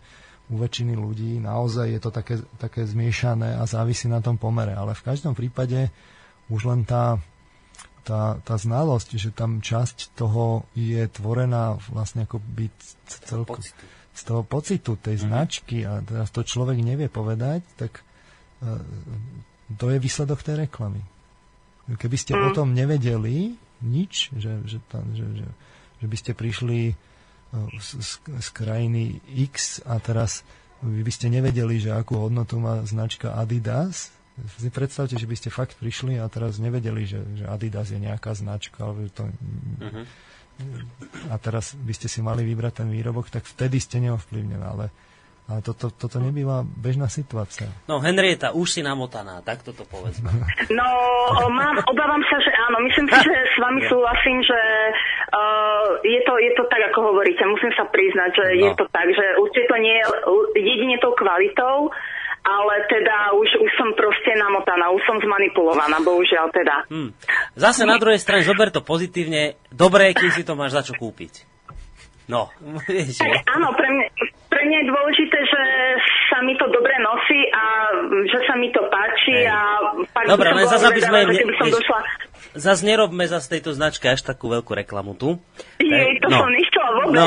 u 0.51 0.55
väčšiny 0.59 0.93
ľudí. 0.99 1.39
Naozaj 1.39 1.87
je 1.95 1.99
to 2.03 2.11
také, 2.11 2.35
také 2.59 2.83
zmiešané 2.83 3.55
a 3.55 3.63
závisí 3.63 4.11
na 4.11 4.19
tom 4.19 4.35
pomere. 4.35 4.75
Ale 4.75 4.91
v 4.91 5.05
každom 5.07 5.31
prípade 5.31 5.87
už 6.51 6.67
len 6.67 6.83
tá, 6.83 7.15
tá, 8.03 8.35
tá 8.43 8.55
znalosť, 8.59 9.15
že 9.15 9.31
tam 9.31 9.63
časť 9.63 10.11
toho 10.13 10.67
je 10.75 11.07
tvorená 11.07 11.79
vlastne 11.87 12.27
ako 12.27 12.43
byť 12.43 12.75
celko, 13.07 13.63
z 14.11 14.21
toho 14.27 14.43
pocitu 14.43 14.99
tej 14.99 15.23
značky. 15.23 15.87
A 15.87 16.03
teraz 16.03 16.29
to 16.35 16.43
človek 16.43 16.83
nevie 16.83 17.07
povedať, 17.07 17.63
tak 17.79 18.03
e, 18.59 18.75
to 19.79 19.87
je 19.87 19.97
výsledok 20.03 20.43
tej 20.43 20.67
reklamy. 20.67 20.99
Keby 21.91 22.17
ste 22.19 22.35
o 22.35 22.51
tom 22.51 22.75
nevedeli 22.75 23.55
nič, 23.81 24.35
že, 24.35 24.61
že, 24.67 24.77
tam, 24.91 25.11
že, 25.15 25.25
že, 25.31 25.47
že 26.03 26.05
by 26.07 26.15
ste 26.19 26.31
prišli 26.37 26.93
z, 27.77 27.89
z, 27.99 28.11
z 28.39 28.47
krajiny 28.51 29.19
X 29.27 29.83
a 29.83 29.99
teraz 29.99 30.43
vy 30.79 31.01
by 31.01 31.11
ste 31.11 31.29
nevedeli, 31.29 31.77
že 31.77 31.91
akú 31.91 32.17
hodnotu 32.17 32.57
má 32.57 32.81
značka 32.83 33.35
Adidas, 33.35 34.09
si 34.57 34.67
predstavte, 34.67 35.13
že 35.13 35.27
by 35.27 35.35
ste 35.35 35.49
fakt 35.49 35.75
prišli 35.75 36.17
a 36.17 36.25
teraz 36.25 36.57
nevedeli, 36.57 37.05
že, 37.05 37.21
že 37.35 37.45
Adidas 37.45 37.91
je 37.91 37.99
nejaká 37.99 38.33
značka, 38.33 38.81
alebo 38.81 39.03
že 39.03 39.11
to, 39.11 39.23
Mhm. 39.77 40.01
a 41.29 41.35
teraz 41.37 41.73
by 41.73 41.91
ste 41.91 42.05
si 42.05 42.21
mali 42.21 42.41
vybrať 42.43 42.81
ten 42.81 42.89
výrobok, 42.89 43.29
tak 43.29 43.45
vtedy 43.45 43.77
ste 43.77 43.97
neovplyvnená, 43.99 44.65
ale, 44.67 44.87
ale 45.45 45.59
toto, 45.61 45.89
toto 45.89 46.17
nebýva 46.17 46.61
bežná 46.63 47.09
situácia. 47.09 47.65
No, 47.85 47.97
Henrieta, 47.97 48.53
už 48.53 48.67
si 48.69 48.81
namotaná, 48.81 49.41
tak 49.41 49.61
toto 49.61 49.85
povedzme. 49.85 50.29
No, 50.69 50.87
mám, 51.49 51.81
obávam 51.83 52.21
sa, 52.25 52.37
že 52.39 52.51
áno. 52.61 52.77
Myslím 52.81 53.07
si, 53.09 53.17
že 53.19 53.33
s 53.35 53.55
vami 53.57 53.81
súhlasím, 53.85 54.37
že 54.41 54.59
uh, 55.31 55.99
je, 56.03 56.19
to, 56.23 56.33
je 56.37 56.51
to 56.53 56.63
tak, 56.67 56.81
ako 56.91 57.11
hovoríte. 57.11 57.43
Musím 57.43 57.71
sa 57.73 57.87
priznať, 57.87 58.29
že 58.31 58.45
No. 58.55 58.63
je 58.67 58.71
to 58.75 58.85
tak, 58.91 59.07
že 59.09 59.25
určite 59.39 59.67
to 59.67 59.77
nie 59.79 59.95
je 59.95 60.05
jedine 60.59 60.97
tou 60.99 61.15
kvalitou, 61.15 61.89
ale 62.41 62.73
teda 62.89 63.37
už, 63.37 63.49
už 63.61 63.71
som 63.77 63.89
proste 63.93 64.33
namotaná, 64.33 64.89
už 64.89 65.01
som 65.05 65.17
zmanipulovaná, 65.21 66.01
bohužiaľ 66.01 66.49
teda. 66.49 66.75
Hm. 66.89 67.09
Zase 67.53 67.85
na 67.85 68.01
druhej 68.01 68.17
strane, 68.17 68.41
zober 68.41 68.73
to 68.73 68.81
pozitívne. 68.81 69.61
Dobre, 69.69 70.11
kým 70.17 70.33
si 70.33 70.41
to 70.41 70.57
máš 70.57 70.73
za 70.73 70.81
čo 70.89 70.93
kúpiť. 70.97 71.45
No, 72.29 72.47
vieš, 72.87 73.19
Tak 73.19 73.43
áno, 73.59 73.75
pre 73.75 73.87
mňa, 73.91 74.05
pre 74.47 74.61
mňa 74.63 74.77
je 74.79 74.87
dôležité, 74.87 75.20
sa 76.41 76.49
mi 76.49 76.57
to 76.57 76.65
dobre 76.73 76.97
nosí 77.05 77.37
a 77.53 77.63
že 78.25 78.39
sa 78.49 78.57
mi 78.57 78.73
to 78.73 78.81
páči 78.89 79.45
Hej. 79.45 79.53
a 79.53 79.57
fakt 80.09 80.25
Dobre, 80.25 80.49
by 80.49 80.65
bola 80.65 80.73
zase, 80.73 80.85
aby 80.89 81.01
sme... 81.05 81.19
keby 81.29 81.53
som 81.53 81.67
vieš, 81.69 81.75
došla... 81.77 81.99
Zas 82.57 82.79
nerobme 82.81 83.23
zase 83.29 83.45
tejto 83.45 83.77
značke 83.77 84.09
až 84.09 84.25
takú 84.25 84.49
veľkú 84.49 84.73
reklamu 84.73 85.13
tu. 85.13 85.37
Jej, 85.77 86.17
to 86.17 86.33
som 86.33 86.49
nechcela 86.49 86.89
vôbec. 86.97 87.13
No, 87.13 87.25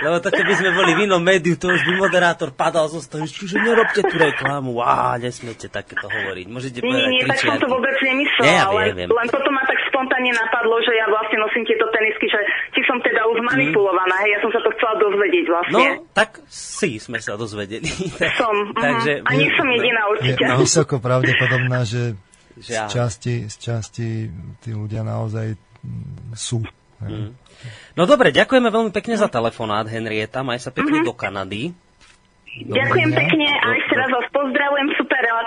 lebo 0.00 0.16
to 0.24 0.28
keby 0.32 0.52
sme 0.56 0.70
boli 0.72 0.96
v 0.96 1.00
inom 1.04 1.20
médiu, 1.20 1.60
to 1.60 1.68
už 1.68 1.84
by 1.84 1.92
moderátor 2.08 2.48
padal 2.56 2.88
zo 2.88 3.04
stolu, 3.04 3.28
že 3.28 3.60
nerobte 3.60 4.00
tú 4.00 4.16
reklamu, 4.16 4.80
á, 4.80 5.20
nesmiete 5.20 5.68
takéto 5.68 6.08
hovoriť. 6.08 6.46
Môžete 6.48 6.80
Nie, 6.80 6.88
povedať 6.88 7.10
nie, 7.12 7.22
tak 7.28 7.38
som 7.44 7.60
to 7.60 7.68
vôbec 7.68 7.96
nemyslela, 8.00 8.48
Nie, 8.48 8.56
ja 8.56 8.66
viem, 8.72 8.96
viem. 8.96 9.08
len 9.12 9.28
toto 9.28 9.48
ma 9.52 9.62
tak 9.68 9.78
spontánne 10.04 10.30
napadlo, 10.30 10.76
že 10.78 10.92
ja 10.92 11.06
vlastne 11.06 11.38
nosím 11.38 11.64
tieto 11.64 11.88
tenisky, 11.88 12.26
že 12.26 12.40
či 12.70 12.84
som 12.84 13.00
teda 13.00 13.24
už 13.24 13.40
manipulovaná, 13.42 14.20
hej, 14.20 14.30
ja 14.30 14.40
som 14.40 14.50
sa 14.50 14.60
to 14.60 14.68
chcela 14.70 14.94
dozvedieť 15.00 15.44
No, 15.44 15.52
vlastne. 15.54 15.86
tak 16.12 16.30
si 16.46 16.98
sme 16.98 17.16
sa 17.18 17.34
dozvedeli. 17.34 17.88
Som, 18.36 18.54
Takže... 18.70 19.12
mhm. 19.18 19.24
a 19.24 19.30
nie 19.32 19.48
som 19.50 19.66
jediná 19.66 20.02
Je 20.02 20.10
určite. 20.12 20.44
vysoko 20.58 20.94
pravdepodobná, 20.98 21.82
že 21.82 22.12
Že 22.54 22.70
z 22.70 22.80
časti, 22.86 23.34
z 23.46 23.56
časti 23.56 24.08
tí 24.60 24.70
ľudia 24.70 25.00
naozaj 25.00 25.56
mm, 25.80 26.32
sú. 26.32 26.60
hej. 27.00 27.32
No 27.94 28.04
dobre, 28.04 28.28
ďakujeme 28.30 28.68
veľmi 28.68 28.92
pekne 28.92 29.16
za 29.16 29.26
telefonát, 29.26 29.86
Henrieta. 29.86 30.40
Maj 30.40 30.60
sa 30.60 30.70
pekne 30.70 31.00
Mhm. 31.00 31.06
do 31.06 31.14
Kanady. 31.14 31.72
Ďakujem 32.54 33.10
Dobre. 33.10 33.18
pekne 33.18 33.48
a 33.50 33.66
ešte 33.74 33.94
raz 33.96 34.06
vás 34.08 34.26
pozdravujem, 34.30 34.86
super 34.94 35.03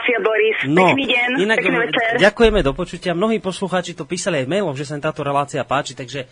relácia 0.07 0.19
Boris. 0.21 0.57
No, 0.65 0.83
Pekný 0.87 1.05
deň, 1.05 1.29
inak 1.37 1.57
pekný 1.59 1.77
večer. 1.81 2.09
ďakujeme 2.17 2.59
do 2.61 2.71
počutia. 2.71 3.11
Mnohí 3.13 3.37
poslucháči 3.39 3.91
to 3.91 4.03
písali 4.03 4.39
aj 4.39 4.47
mailom, 4.47 4.71
že 4.73 4.85
sa 4.85 4.95
im 4.95 5.03
táto 5.03 5.19
relácia 5.21 5.59
páči, 5.63 5.93
takže 5.93 6.23
e, 6.23 6.27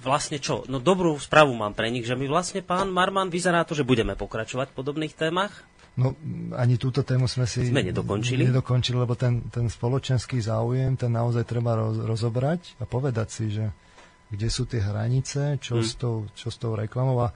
vlastne 0.00 0.38
čo? 0.38 0.62
No 0.66 0.78
dobrú 0.78 1.16
správu 1.16 1.50
mám 1.52 1.72
pre 1.72 1.88
nich, 1.88 2.06
že 2.06 2.14
my 2.14 2.26
vlastne, 2.26 2.62
pán 2.62 2.88
Marman, 2.88 3.26
vyzerá 3.28 3.62
to, 3.62 3.74
že 3.74 3.82
budeme 3.82 4.14
pokračovať 4.14 4.70
v 4.70 4.76
podobných 4.76 5.12
témach. 5.12 5.52
No, 5.96 6.12
ani 6.52 6.76
túto 6.76 7.00
tému 7.00 7.24
sme 7.24 7.48
si 7.48 7.64
Sme 7.64 7.80
nedokončili. 7.82 8.44
nedokončili 8.44 8.94
lebo 8.94 9.16
ten, 9.16 9.48
ten 9.48 9.64
spoločenský 9.66 10.38
záujem, 10.38 10.92
ten 10.94 11.08
naozaj 11.08 11.42
treba 11.42 11.72
roz, 11.74 11.96
rozobrať 11.98 12.76
a 12.76 12.84
povedať 12.84 13.28
si, 13.28 13.44
že 13.50 13.72
kde 14.28 14.46
sú 14.46 14.62
tie 14.64 14.78
hranice, 14.78 15.56
čo, 15.56 15.80
Hmm. 15.80 15.82
s, 15.82 15.96
tou, 15.96 16.14
čo 16.36 16.50
s 16.50 16.56
tou 16.56 16.74
reklamou 16.74 17.22
a 17.22 17.32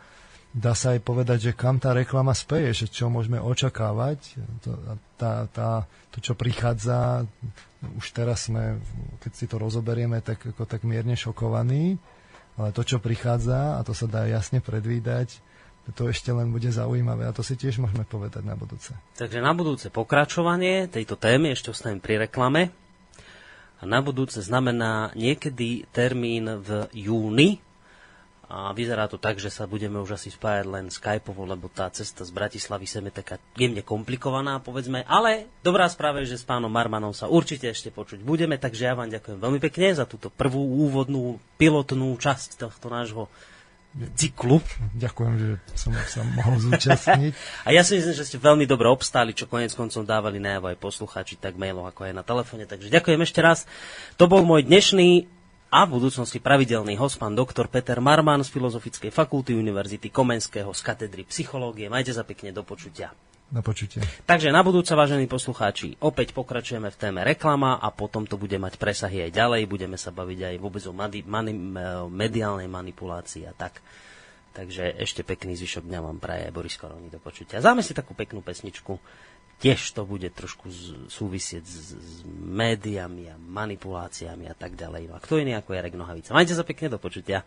dá 0.51 0.75
sa 0.75 0.99
aj 0.99 1.01
povedať, 1.07 1.51
že 1.51 1.53
kam 1.55 1.79
tá 1.79 1.95
reklama 1.95 2.35
speje, 2.35 2.85
že 2.85 2.87
čo 2.91 3.07
môžeme 3.07 3.39
očakávať. 3.39 4.19
To, 4.67 4.71
tá, 5.15 5.47
tá, 5.51 5.71
to, 6.11 6.19
čo 6.19 6.35
prichádza, 6.35 7.27
už 7.97 8.07
teraz 8.11 8.51
sme, 8.51 8.83
keď 9.23 9.33
si 9.33 9.47
to 9.47 9.57
rozoberieme, 9.57 10.19
tak, 10.21 10.43
ako, 10.43 10.67
tak 10.67 10.83
mierne 10.83 11.15
šokovaní, 11.15 11.97
ale 12.59 12.75
to, 12.75 12.83
čo 12.83 12.99
prichádza, 12.99 13.79
a 13.79 13.81
to 13.87 13.95
sa 13.95 14.11
dá 14.11 14.27
jasne 14.27 14.59
predvídať, 14.59 15.39
to 15.91 16.07
ešte 16.07 16.31
len 16.31 16.55
bude 16.55 16.71
zaujímavé 16.71 17.27
a 17.27 17.35
to 17.35 17.43
si 17.43 17.59
tiež 17.59 17.83
môžeme 17.83 18.07
povedať 18.07 18.47
na 18.47 18.55
budúce. 18.55 18.95
Takže 19.19 19.43
na 19.43 19.51
budúce 19.57 19.91
pokračovanie 19.91 20.87
tejto 20.87 21.19
témy, 21.19 21.57
ešte 21.57 21.75
ostanem 21.75 21.99
pri 21.99 22.29
reklame. 22.29 22.71
A 23.81 23.89
na 23.89 24.05
budúce 24.05 24.45
znamená 24.45 25.09
niekedy 25.17 25.89
termín 25.89 26.61
v 26.61 26.85
júni. 26.93 27.65
A 28.51 28.75
vyzerá 28.75 29.07
to 29.07 29.15
tak, 29.15 29.39
že 29.39 29.47
sa 29.47 29.71
budeme 29.71 30.03
už 30.03 30.19
asi 30.19 30.27
spájať 30.27 30.67
len 30.67 30.91
Skypeovo, 30.91 31.47
lebo 31.47 31.71
tá 31.71 31.87
cesta 31.87 32.27
z 32.27 32.35
Bratislavy 32.35 32.83
sem 32.83 33.07
je 33.07 33.23
taká 33.23 33.39
jemne 33.55 33.79
komplikovaná, 33.79 34.59
povedzme. 34.59 35.07
Ale 35.07 35.47
dobrá 35.63 35.87
správa 35.87 36.19
je, 36.19 36.35
že 36.35 36.43
s 36.43 36.49
pánom 36.51 36.67
Marmanom 36.67 37.15
sa 37.15 37.31
určite 37.31 37.71
ešte 37.71 37.95
počuť 37.95 38.27
budeme, 38.27 38.59
takže 38.59 38.91
ja 38.91 38.99
vám 38.99 39.07
ďakujem 39.07 39.39
veľmi 39.39 39.63
pekne 39.63 39.95
za 39.95 40.03
túto 40.03 40.35
prvú 40.35 40.59
úvodnú 40.83 41.39
pilotnú 41.63 42.11
časť 42.19 42.59
tohto 42.59 42.91
nášho 42.91 43.31
cyklu. 44.19 44.59
Ďakujem, 44.99 45.35
že 45.39 45.49
som 45.79 45.95
sa 45.95 46.23
mohol 46.23 46.59
zúčastniť. 46.59 47.33
A 47.67 47.75
ja 47.75 47.87
si 47.87 47.99
myslím, 47.99 48.15
že 48.19 48.27
ste 48.27 48.39
veľmi 48.39 48.67
dobre 48.67 48.87
obstáli, 48.87 49.31
čo 49.31 49.51
konec 49.51 49.75
koncom 49.79 50.03
dávali 50.03 50.39
najavo 50.39 50.75
aj 50.75 50.79
poslucháči, 50.79 51.39
tak 51.39 51.59
mailov, 51.59 51.91
ako 51.91 52.07
aj 52.07 52.15
na 52.15 52.27
telefóne. 52.27 52.67
Takže 52.71 52.91
ďakujem 52.91 53.21
ešte 53.23 53.41
raz. 53.43 53.67
To 54.19 54.31
bol 54.31 54.47
môj 54.47 54.67
dnešný 54.67 55.27
a 55.71 55.87
v 55.87 56.03
budúcnosti 56.03 56.43
pravidelný 56.43 56.99
host 56.99 57.23
pán 57.23 57.39
doktor 57.39 57.71
Peter 57.71 58.03
Marman 58.03 58.43
z 58.43 58.51
Filozofickej 58.51 59.15
fakulty 59.15 59.55
Univerzity 59.55 60.11
Komenského 60.11 60.75
z 60.75 60.83
katedry 60.83 61.23
psychológie. 61.31 61.87
Majte 61.87 62.11
sa 62.11 62.27
pekne 62.27 62.51
do 62.51 62.67
počutia. 62.67 63.15
Na 63.55 63.63
počutie. 63.63 64.03
Takže 64.27 64.51
na 64.51 64.63
budúce, 64.67 64.95
vážení 64.95 65.31
poslucháči, 65.31 65.99
opäť 66.03 66.35
pokračujeme 66.35 66.91
v 66.91 66.99
téme 66.99 67.23
reklama 67.23 67.79
a 67.79 67.91
potom 67.95 68.27
to 68.27 68.35
bude 68.35 68.55
mať 68.59 68.79
presahy 68.79 69.27
aj 69.27 69.31
ďalej. 69.31 69.71
Budeme 69.71 69.99
sa 69.99 70.11
baviť 70.11 70.55
aj 70.55 70.57
vôbec 70.59 70.83
o 70.87 70.95
mani- 70.95 71.27
mani- 71.27 71.55
mediálnej 72.11 72.71
manipulácii 72.71 73.47
a 73.47 73.55
tak. 73.55 73.79
Takže 74.51 74.99
ešte 74.99 75.23
pekný 75.23 75.55
zvyšok 75.55 75.87
dňa 75.87 76.01
vám 76.03 76.19
praje 76.19 76.51
Boris 76.51 76.75
Koroni 76.75 77.07
do 77.07 77.23
počutia. 77.23 77.63
Záme 77.63 77.87
si 77.87 77.95
takú 77.95 78.19
peknú 78.19 78.43
pesničku 78.43 78.99
tiež 79.61 79.93
to 79.93 80.09
bude 80.09 80.27
trošku 80.33 80.73
súvisieť 81.13 81.65
s, 81.69 81.93
s 81.93 82.15
médiami 82.27 83.29
a 83.29 83.37
manipuláciami 83.37 84.49
a 84.49 84.57
tak 84.57 84.75
ďalej. 84.75 85.13
No 85.13 85.15
a 85.17 85.23
kto 85.23 85.37
iný 85.37 85.55
ako 85.61 85.77
Jarek 85.77 85.95
Nohavica. 85.95 86.33
Majte 86.33 86.57
sa 86.57 86.65
pekne 86.65 86.97
do 86.97 86.99
počutia. 86.99 87.45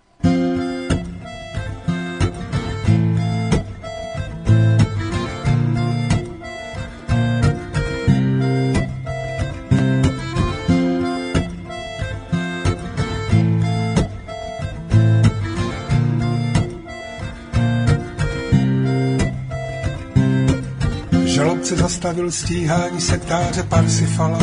Se 21.66 21.76
zastavil 21.76 22.32
stíhání 22.32 23.02
sektáře 23.02 23.64
Parsifala. 23.64 24.40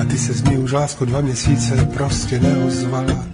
A 0.00 0.04
ty 0.04 0.18
se 0.18 0.32
z 0.32 0.44
ní 0.44 0.58
už 0.58 0.72
lásko 0.72 1.04
dva 1.04 1.20
měsíce 1.20 1.88
prostě 1.94 2.40
neozvala. 2.40 3.24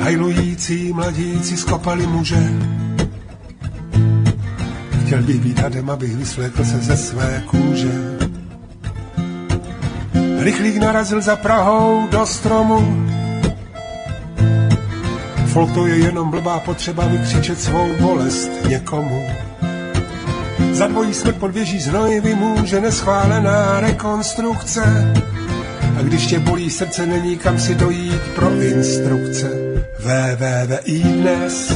Hajlující 0.00 0.92
mladíci 0.92 1.56
skopali 1.56 2.06
muže. 2.06 2.52
Chtěl 5.06 5.22
bych 5.22 5.40
být 5.40 5.58
hadem, 5.58 5.90
abych 5.90 6.16
vysvlékl 6.16 6.64
se 6.64 6.78
ze 6.78 6.96
své 6.96 7.42
kůže. 7.46 8.18
Rychlík 10.38 10.76
narazil 10.76 11.20
za 11.20 11.36
Prahou 11.36 12.08
do 12.10 12.26
stromu. 12.26 13.06
Folk 15.46 15.74
to 15.74 15.86
je 15.86 15.96
jenom 15.96 16.30
blbá 16.30 16.60
potřeba 16.60 17.06
vykřičet 17.06 17.60
svou 17.60 17.88
bolest 18.00 18.50
někomu. 18.68 19.47
Za 20.72 20.86
dvojí 20.86 21.14
smrt 21.14 21.36
pod 21.36 21.50
věží 21.50 21.80
znoj 21.80 22.20
vymůže 22.20 22.80
neschválená 22.80 23.80
rekonstrukce. 23.80 25.12
A 25.98 26.02
když 26.02 26.26
tě 26.26 26.38
bolí 26.38 26.70
srdce, 26.70 27.06
není 27.06 27.36
kam 27.36 27.58
si 27.58 27.74
dojít 27.74 28.22
pro 28.34 28.50
instrukce. 28.50 29.50
VVVI 29.98 31.02
dnes 31.02 31.72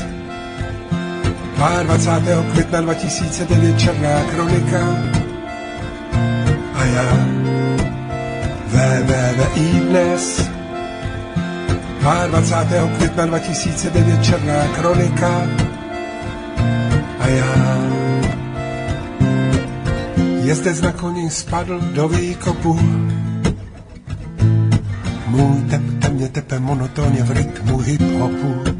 22. 1.82 2.42
května 2.52 2.80
2009 2.80 3.78
Černá 3.78 4.22
kronika 4.24 4.96
a 6.74 6.84
já 6.84 7.32
VVVI 8.66 9.80
dnes 9.80 10.50
22. 12.02 12.88
května 12.96 13.26
2009 13.26 14.24
Černá 14.24 14.68
kronika 14.74 15.48
a 17.20 17.26
já 17.26 17.71
Jezdec 20.44 20.80
na 20.80 20.92
koni 20.92 21.30
spadl 21.30 21.80
do 21.80 22.08
výkopu. 22.08 22.74
Můj 25.26 25.62
tep 25.70 25.82
temně 26.00 26.28
tepe 26.28 26.58
monotónně 26.58 27.22
v 27.22 27.30
rytmu 27.30 27.78
hip-hopu. 27.78 28.74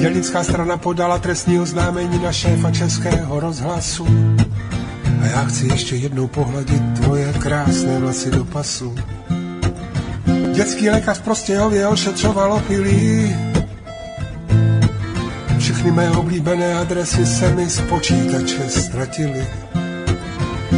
Dělnická 0.00 0.44
strana 0.44 0.76
podala 0.76 1.18
trestní 1.18 1.60
oznámení 1.60 2.22
na 2.22 2.32
šéfa 2.32 2.70
českého 2.70 3.40
rozhlasu. 3.40 4.06
A 5.22 5.26
já 5.26 5.44
chci 5.44 5.66
ještě 5.66 5.96
jednou 5.96 6.26
pohladit 6.26 6.82
tvoje 7.00 7.32
krásné 7.32 7.98
vlasy 7.98 8.30
do 8.30 8.44
pasu. 8.44 8.94
Dětský 10.52 10.90
lékař 10.90 11.18
prostě 11.18 11.58
hově 11.58 11.88
ošetřoval 11.88 12.52
opilí. 12.52 13.36
Všechny 15.84 15.96
mé 15.96 16.10
oblíbené 16.10 16.74
adresy 16.74 17.26
se 17.26 17.54
mi 17.54 17.68
z 17.68 17.80
počítače 17.80 18.68
ztratily. 18.68 19.46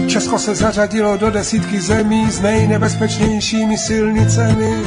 Česko 0.06 0.38
se 0.38 0.54
zařadilo 0.54 1.16
do 1.16 1.30
desítky 1.30 1.80
zemí 1.80 2.30
s 2.30 2.40
nejnebezpečnějšími 2.40 3.78
silnicemi. 3.78 4.82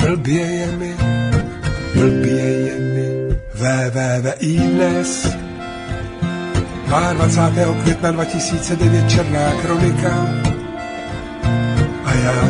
Blbě 0.00 0.40
je 0.40 0.66
mi, 0.76 0.96
blbě 1.94 2.42
je 2.42 2.78
mi, 2.78 3.36
VVVI 3.54 4.58
dnes. 4.58 5.36
22. 7.12 7.82
května 7.82 8.10
2009 8.10 9.10
Černá 9.10 9.52
kronika 9.62 10.28
a 12.04 12.14
já 12.14 12.42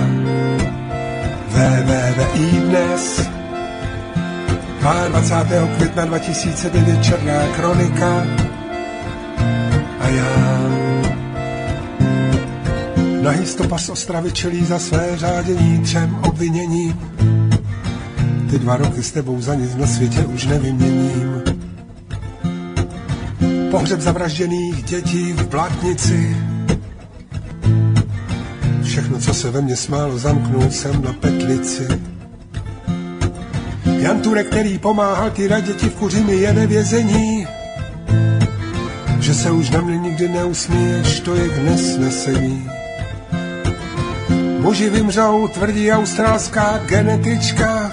VVVI 1.48 2.60
dnes 2.60 3.33
22. 4.84 5.66
května 5.76 6.04
2009 6.04 7.02
Černá 7.02 7.46
kronika 7.56 8.26
a 10.00 10.08
já 10.08 10.60
Nahý 13.22 13.46
stopa 13.46 13.78
z 13.78 13.88
Ostravy 13.88 14.32
čelí 14.32 14.64
za 14.64 14.78
své 14.78 15.16
řádění 15.16 15.78
třem 15.78 16.14
obviněním. 16.14 17.00
Ty 18.50 18.58
dva 18.58 18.76
roky 18.76 19.02
s 19.02 19.12
tebou 19.12 19.40
za 19.40 19.54
nic 19.54 19.76
na 19.76 19.86
světě 19.86 20.24
už 20.24 20.46
nevyměním. 20.46 21.42
Pohřeb 23.70 24.00
zavražděných 24.00 24.82
dětí 24.82 25.32
v 25.32 25.48
Blátnici. 25.48 26.36
Všechno, 28.82 29.18
co 29.18 29.34
se 29.34 29.50
ve 29.50 29.60
mně 29.60 29.76
smálo, 29.76 30.18
zamknul 30.18 30.70
jsem 30.70 31.02
na 31.02 31.12
petlici. 31.12 32.13
Jan 34.04 34.20
Turek, 34.20 34.46
který 34.46 34.78
pomáhal 34.78 35.30
ty 35.30 35.48
děti 35.62 35.88
v 35.88 35.94
kuřimi, 35.94 36.36
je 36.36 36.52
ve 36.52 36.66
vězení. 36.66 37.46
Že 39.20 39.34
se 39.34 39.50
už 39.50 39.70
na 39.70 39.80
mě 39.80 39.98
nikdy 39.98 40.28
neusměješ, 40.28 41.20
to 41.20 41.34
je 41.34 41.48
k 41.48 41.58
nesnesení. 41.58 42.70
Muži 44.60 44.90
vymřou, 44.90 45.48
tvrdí 45.48 45.92
australská 45.92 46.78
genetička. 46.86 47.92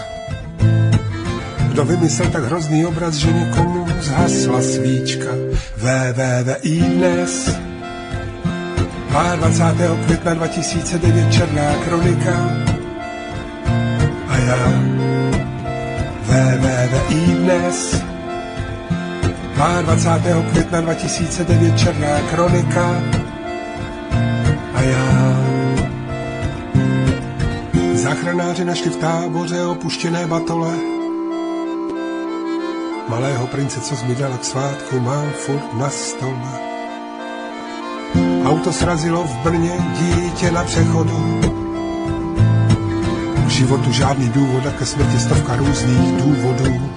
Kdo 1.71 1.85
vymyslel 1.85 2.29
tak 2.29 2.43
hrozný 2.43 2.85
obraz, 2.85 3.13
že 3.13 3.33
někomu 3.33 3.87
zhasla 3.99 4.61
svíčka. 4.61 5.31
VVVI 5.77 6.79
dnes 6.81 7.55
22. 9.35 10.05
května 10.05 10.33
2009 10.33 11.33
Černá 11.33 11.73
kronika 11.85 12.49
a 14.27 14.37
já 14.37 14.90
VVVI 16.91 17.35
dnes 17.35 18.03
22. 19.81 20.41
května 20.51 20.81
2009 20.81 21.77
Černá 21.77 22.19
kronika 22.29 23.03
a 24.73 24.81
já 24.81 25.37
Záchranáři 27.93 28.65
našli 28.65 28.89
v 28.89 28.97
táboře 28.97 29.65
opuštěné 29.65 30.27
batole. 30.27 30.75
Malého 33.09 33.47
prince, 33.47 33.81
co 33.81 33.95
zmizela 33.95 34.37
k 34.37 34.43
svátku, 34.43 34.99
mám 34.99 35.29
furt 35.31 35.73
na 35.73 35.89
stole. 35.89 36.59
Auto 38.45 38.73
srazilo 38.73 39.23
v 39.23 39.35
Brně 39.35 39.77
dítě 39.99 40.51
na 40.51 40.63
přechodu. 40.63 41.40
Životu 43.61 43.91
žádný 43.91 44.29
důvod 44.29 44.65
a 44.67 44.71
ke 44.71 44.85
smrti 44.85 45.19
stovka 45.19 45.55
různých 45.55 46.21
důvodů. 46.21 46.89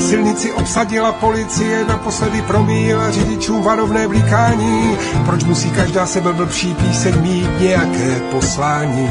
Silnici 0.00 0.52
obsadila 0.52 1.12
policie, 1.12 1.84
naposledy 1.88 2.42
promíjela 2.42 3.10
řidičům 3.10 3.62
varovné 3.62 4.08
blíkání. 4.08 4.96
Proč 5.26 5.44
musí 5.44 5.70
každá 5.70 6.06
sebeblbší 6.06 6.74
píseň 6.74 7.22
mít 7.22 7.60
nějaké 7.60 8.20
poslání? 8.30 9.10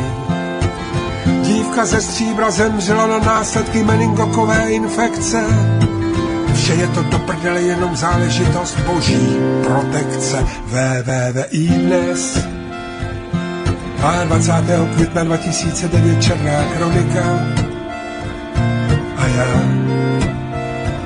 Dívka 1.41 1.85
ze 1.85 2.01
stříbra 2.01 2.51
zemřela 2.51 3.07
na 3.07 3.19
následky 3.19 3.83
meningokové 3.83 4.71
infekce. 4.71 5.43
Vše 6.55 6.73
je 6.73 6.87
to 6.87 7.03
do 7.03 7.19
prdele 7.19 7.61
jenom 7.61 7.95
záležitost 7.95 8.79
boží 8.79 9.37
protekce. 9.63 10.47
Dnes 11.51 12.52
22. 14.03 14.85
května 14.95 15.23
2009 15.23 16.21
Černá 16.21 16.63
kronika 16.63 17.39
a 19.17 19.27
já 19.27 19.45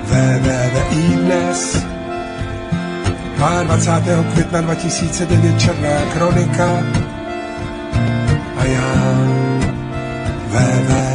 VVVI 0.03 1.15
dnes 1.15 1.86
22. 3.38 4.24
května 4.34 4.61
2009 4.61 5.60
Černá 5.60 5.99
kronika 6.14 6.84
já. 8.65 9.18
www 10.48 11.06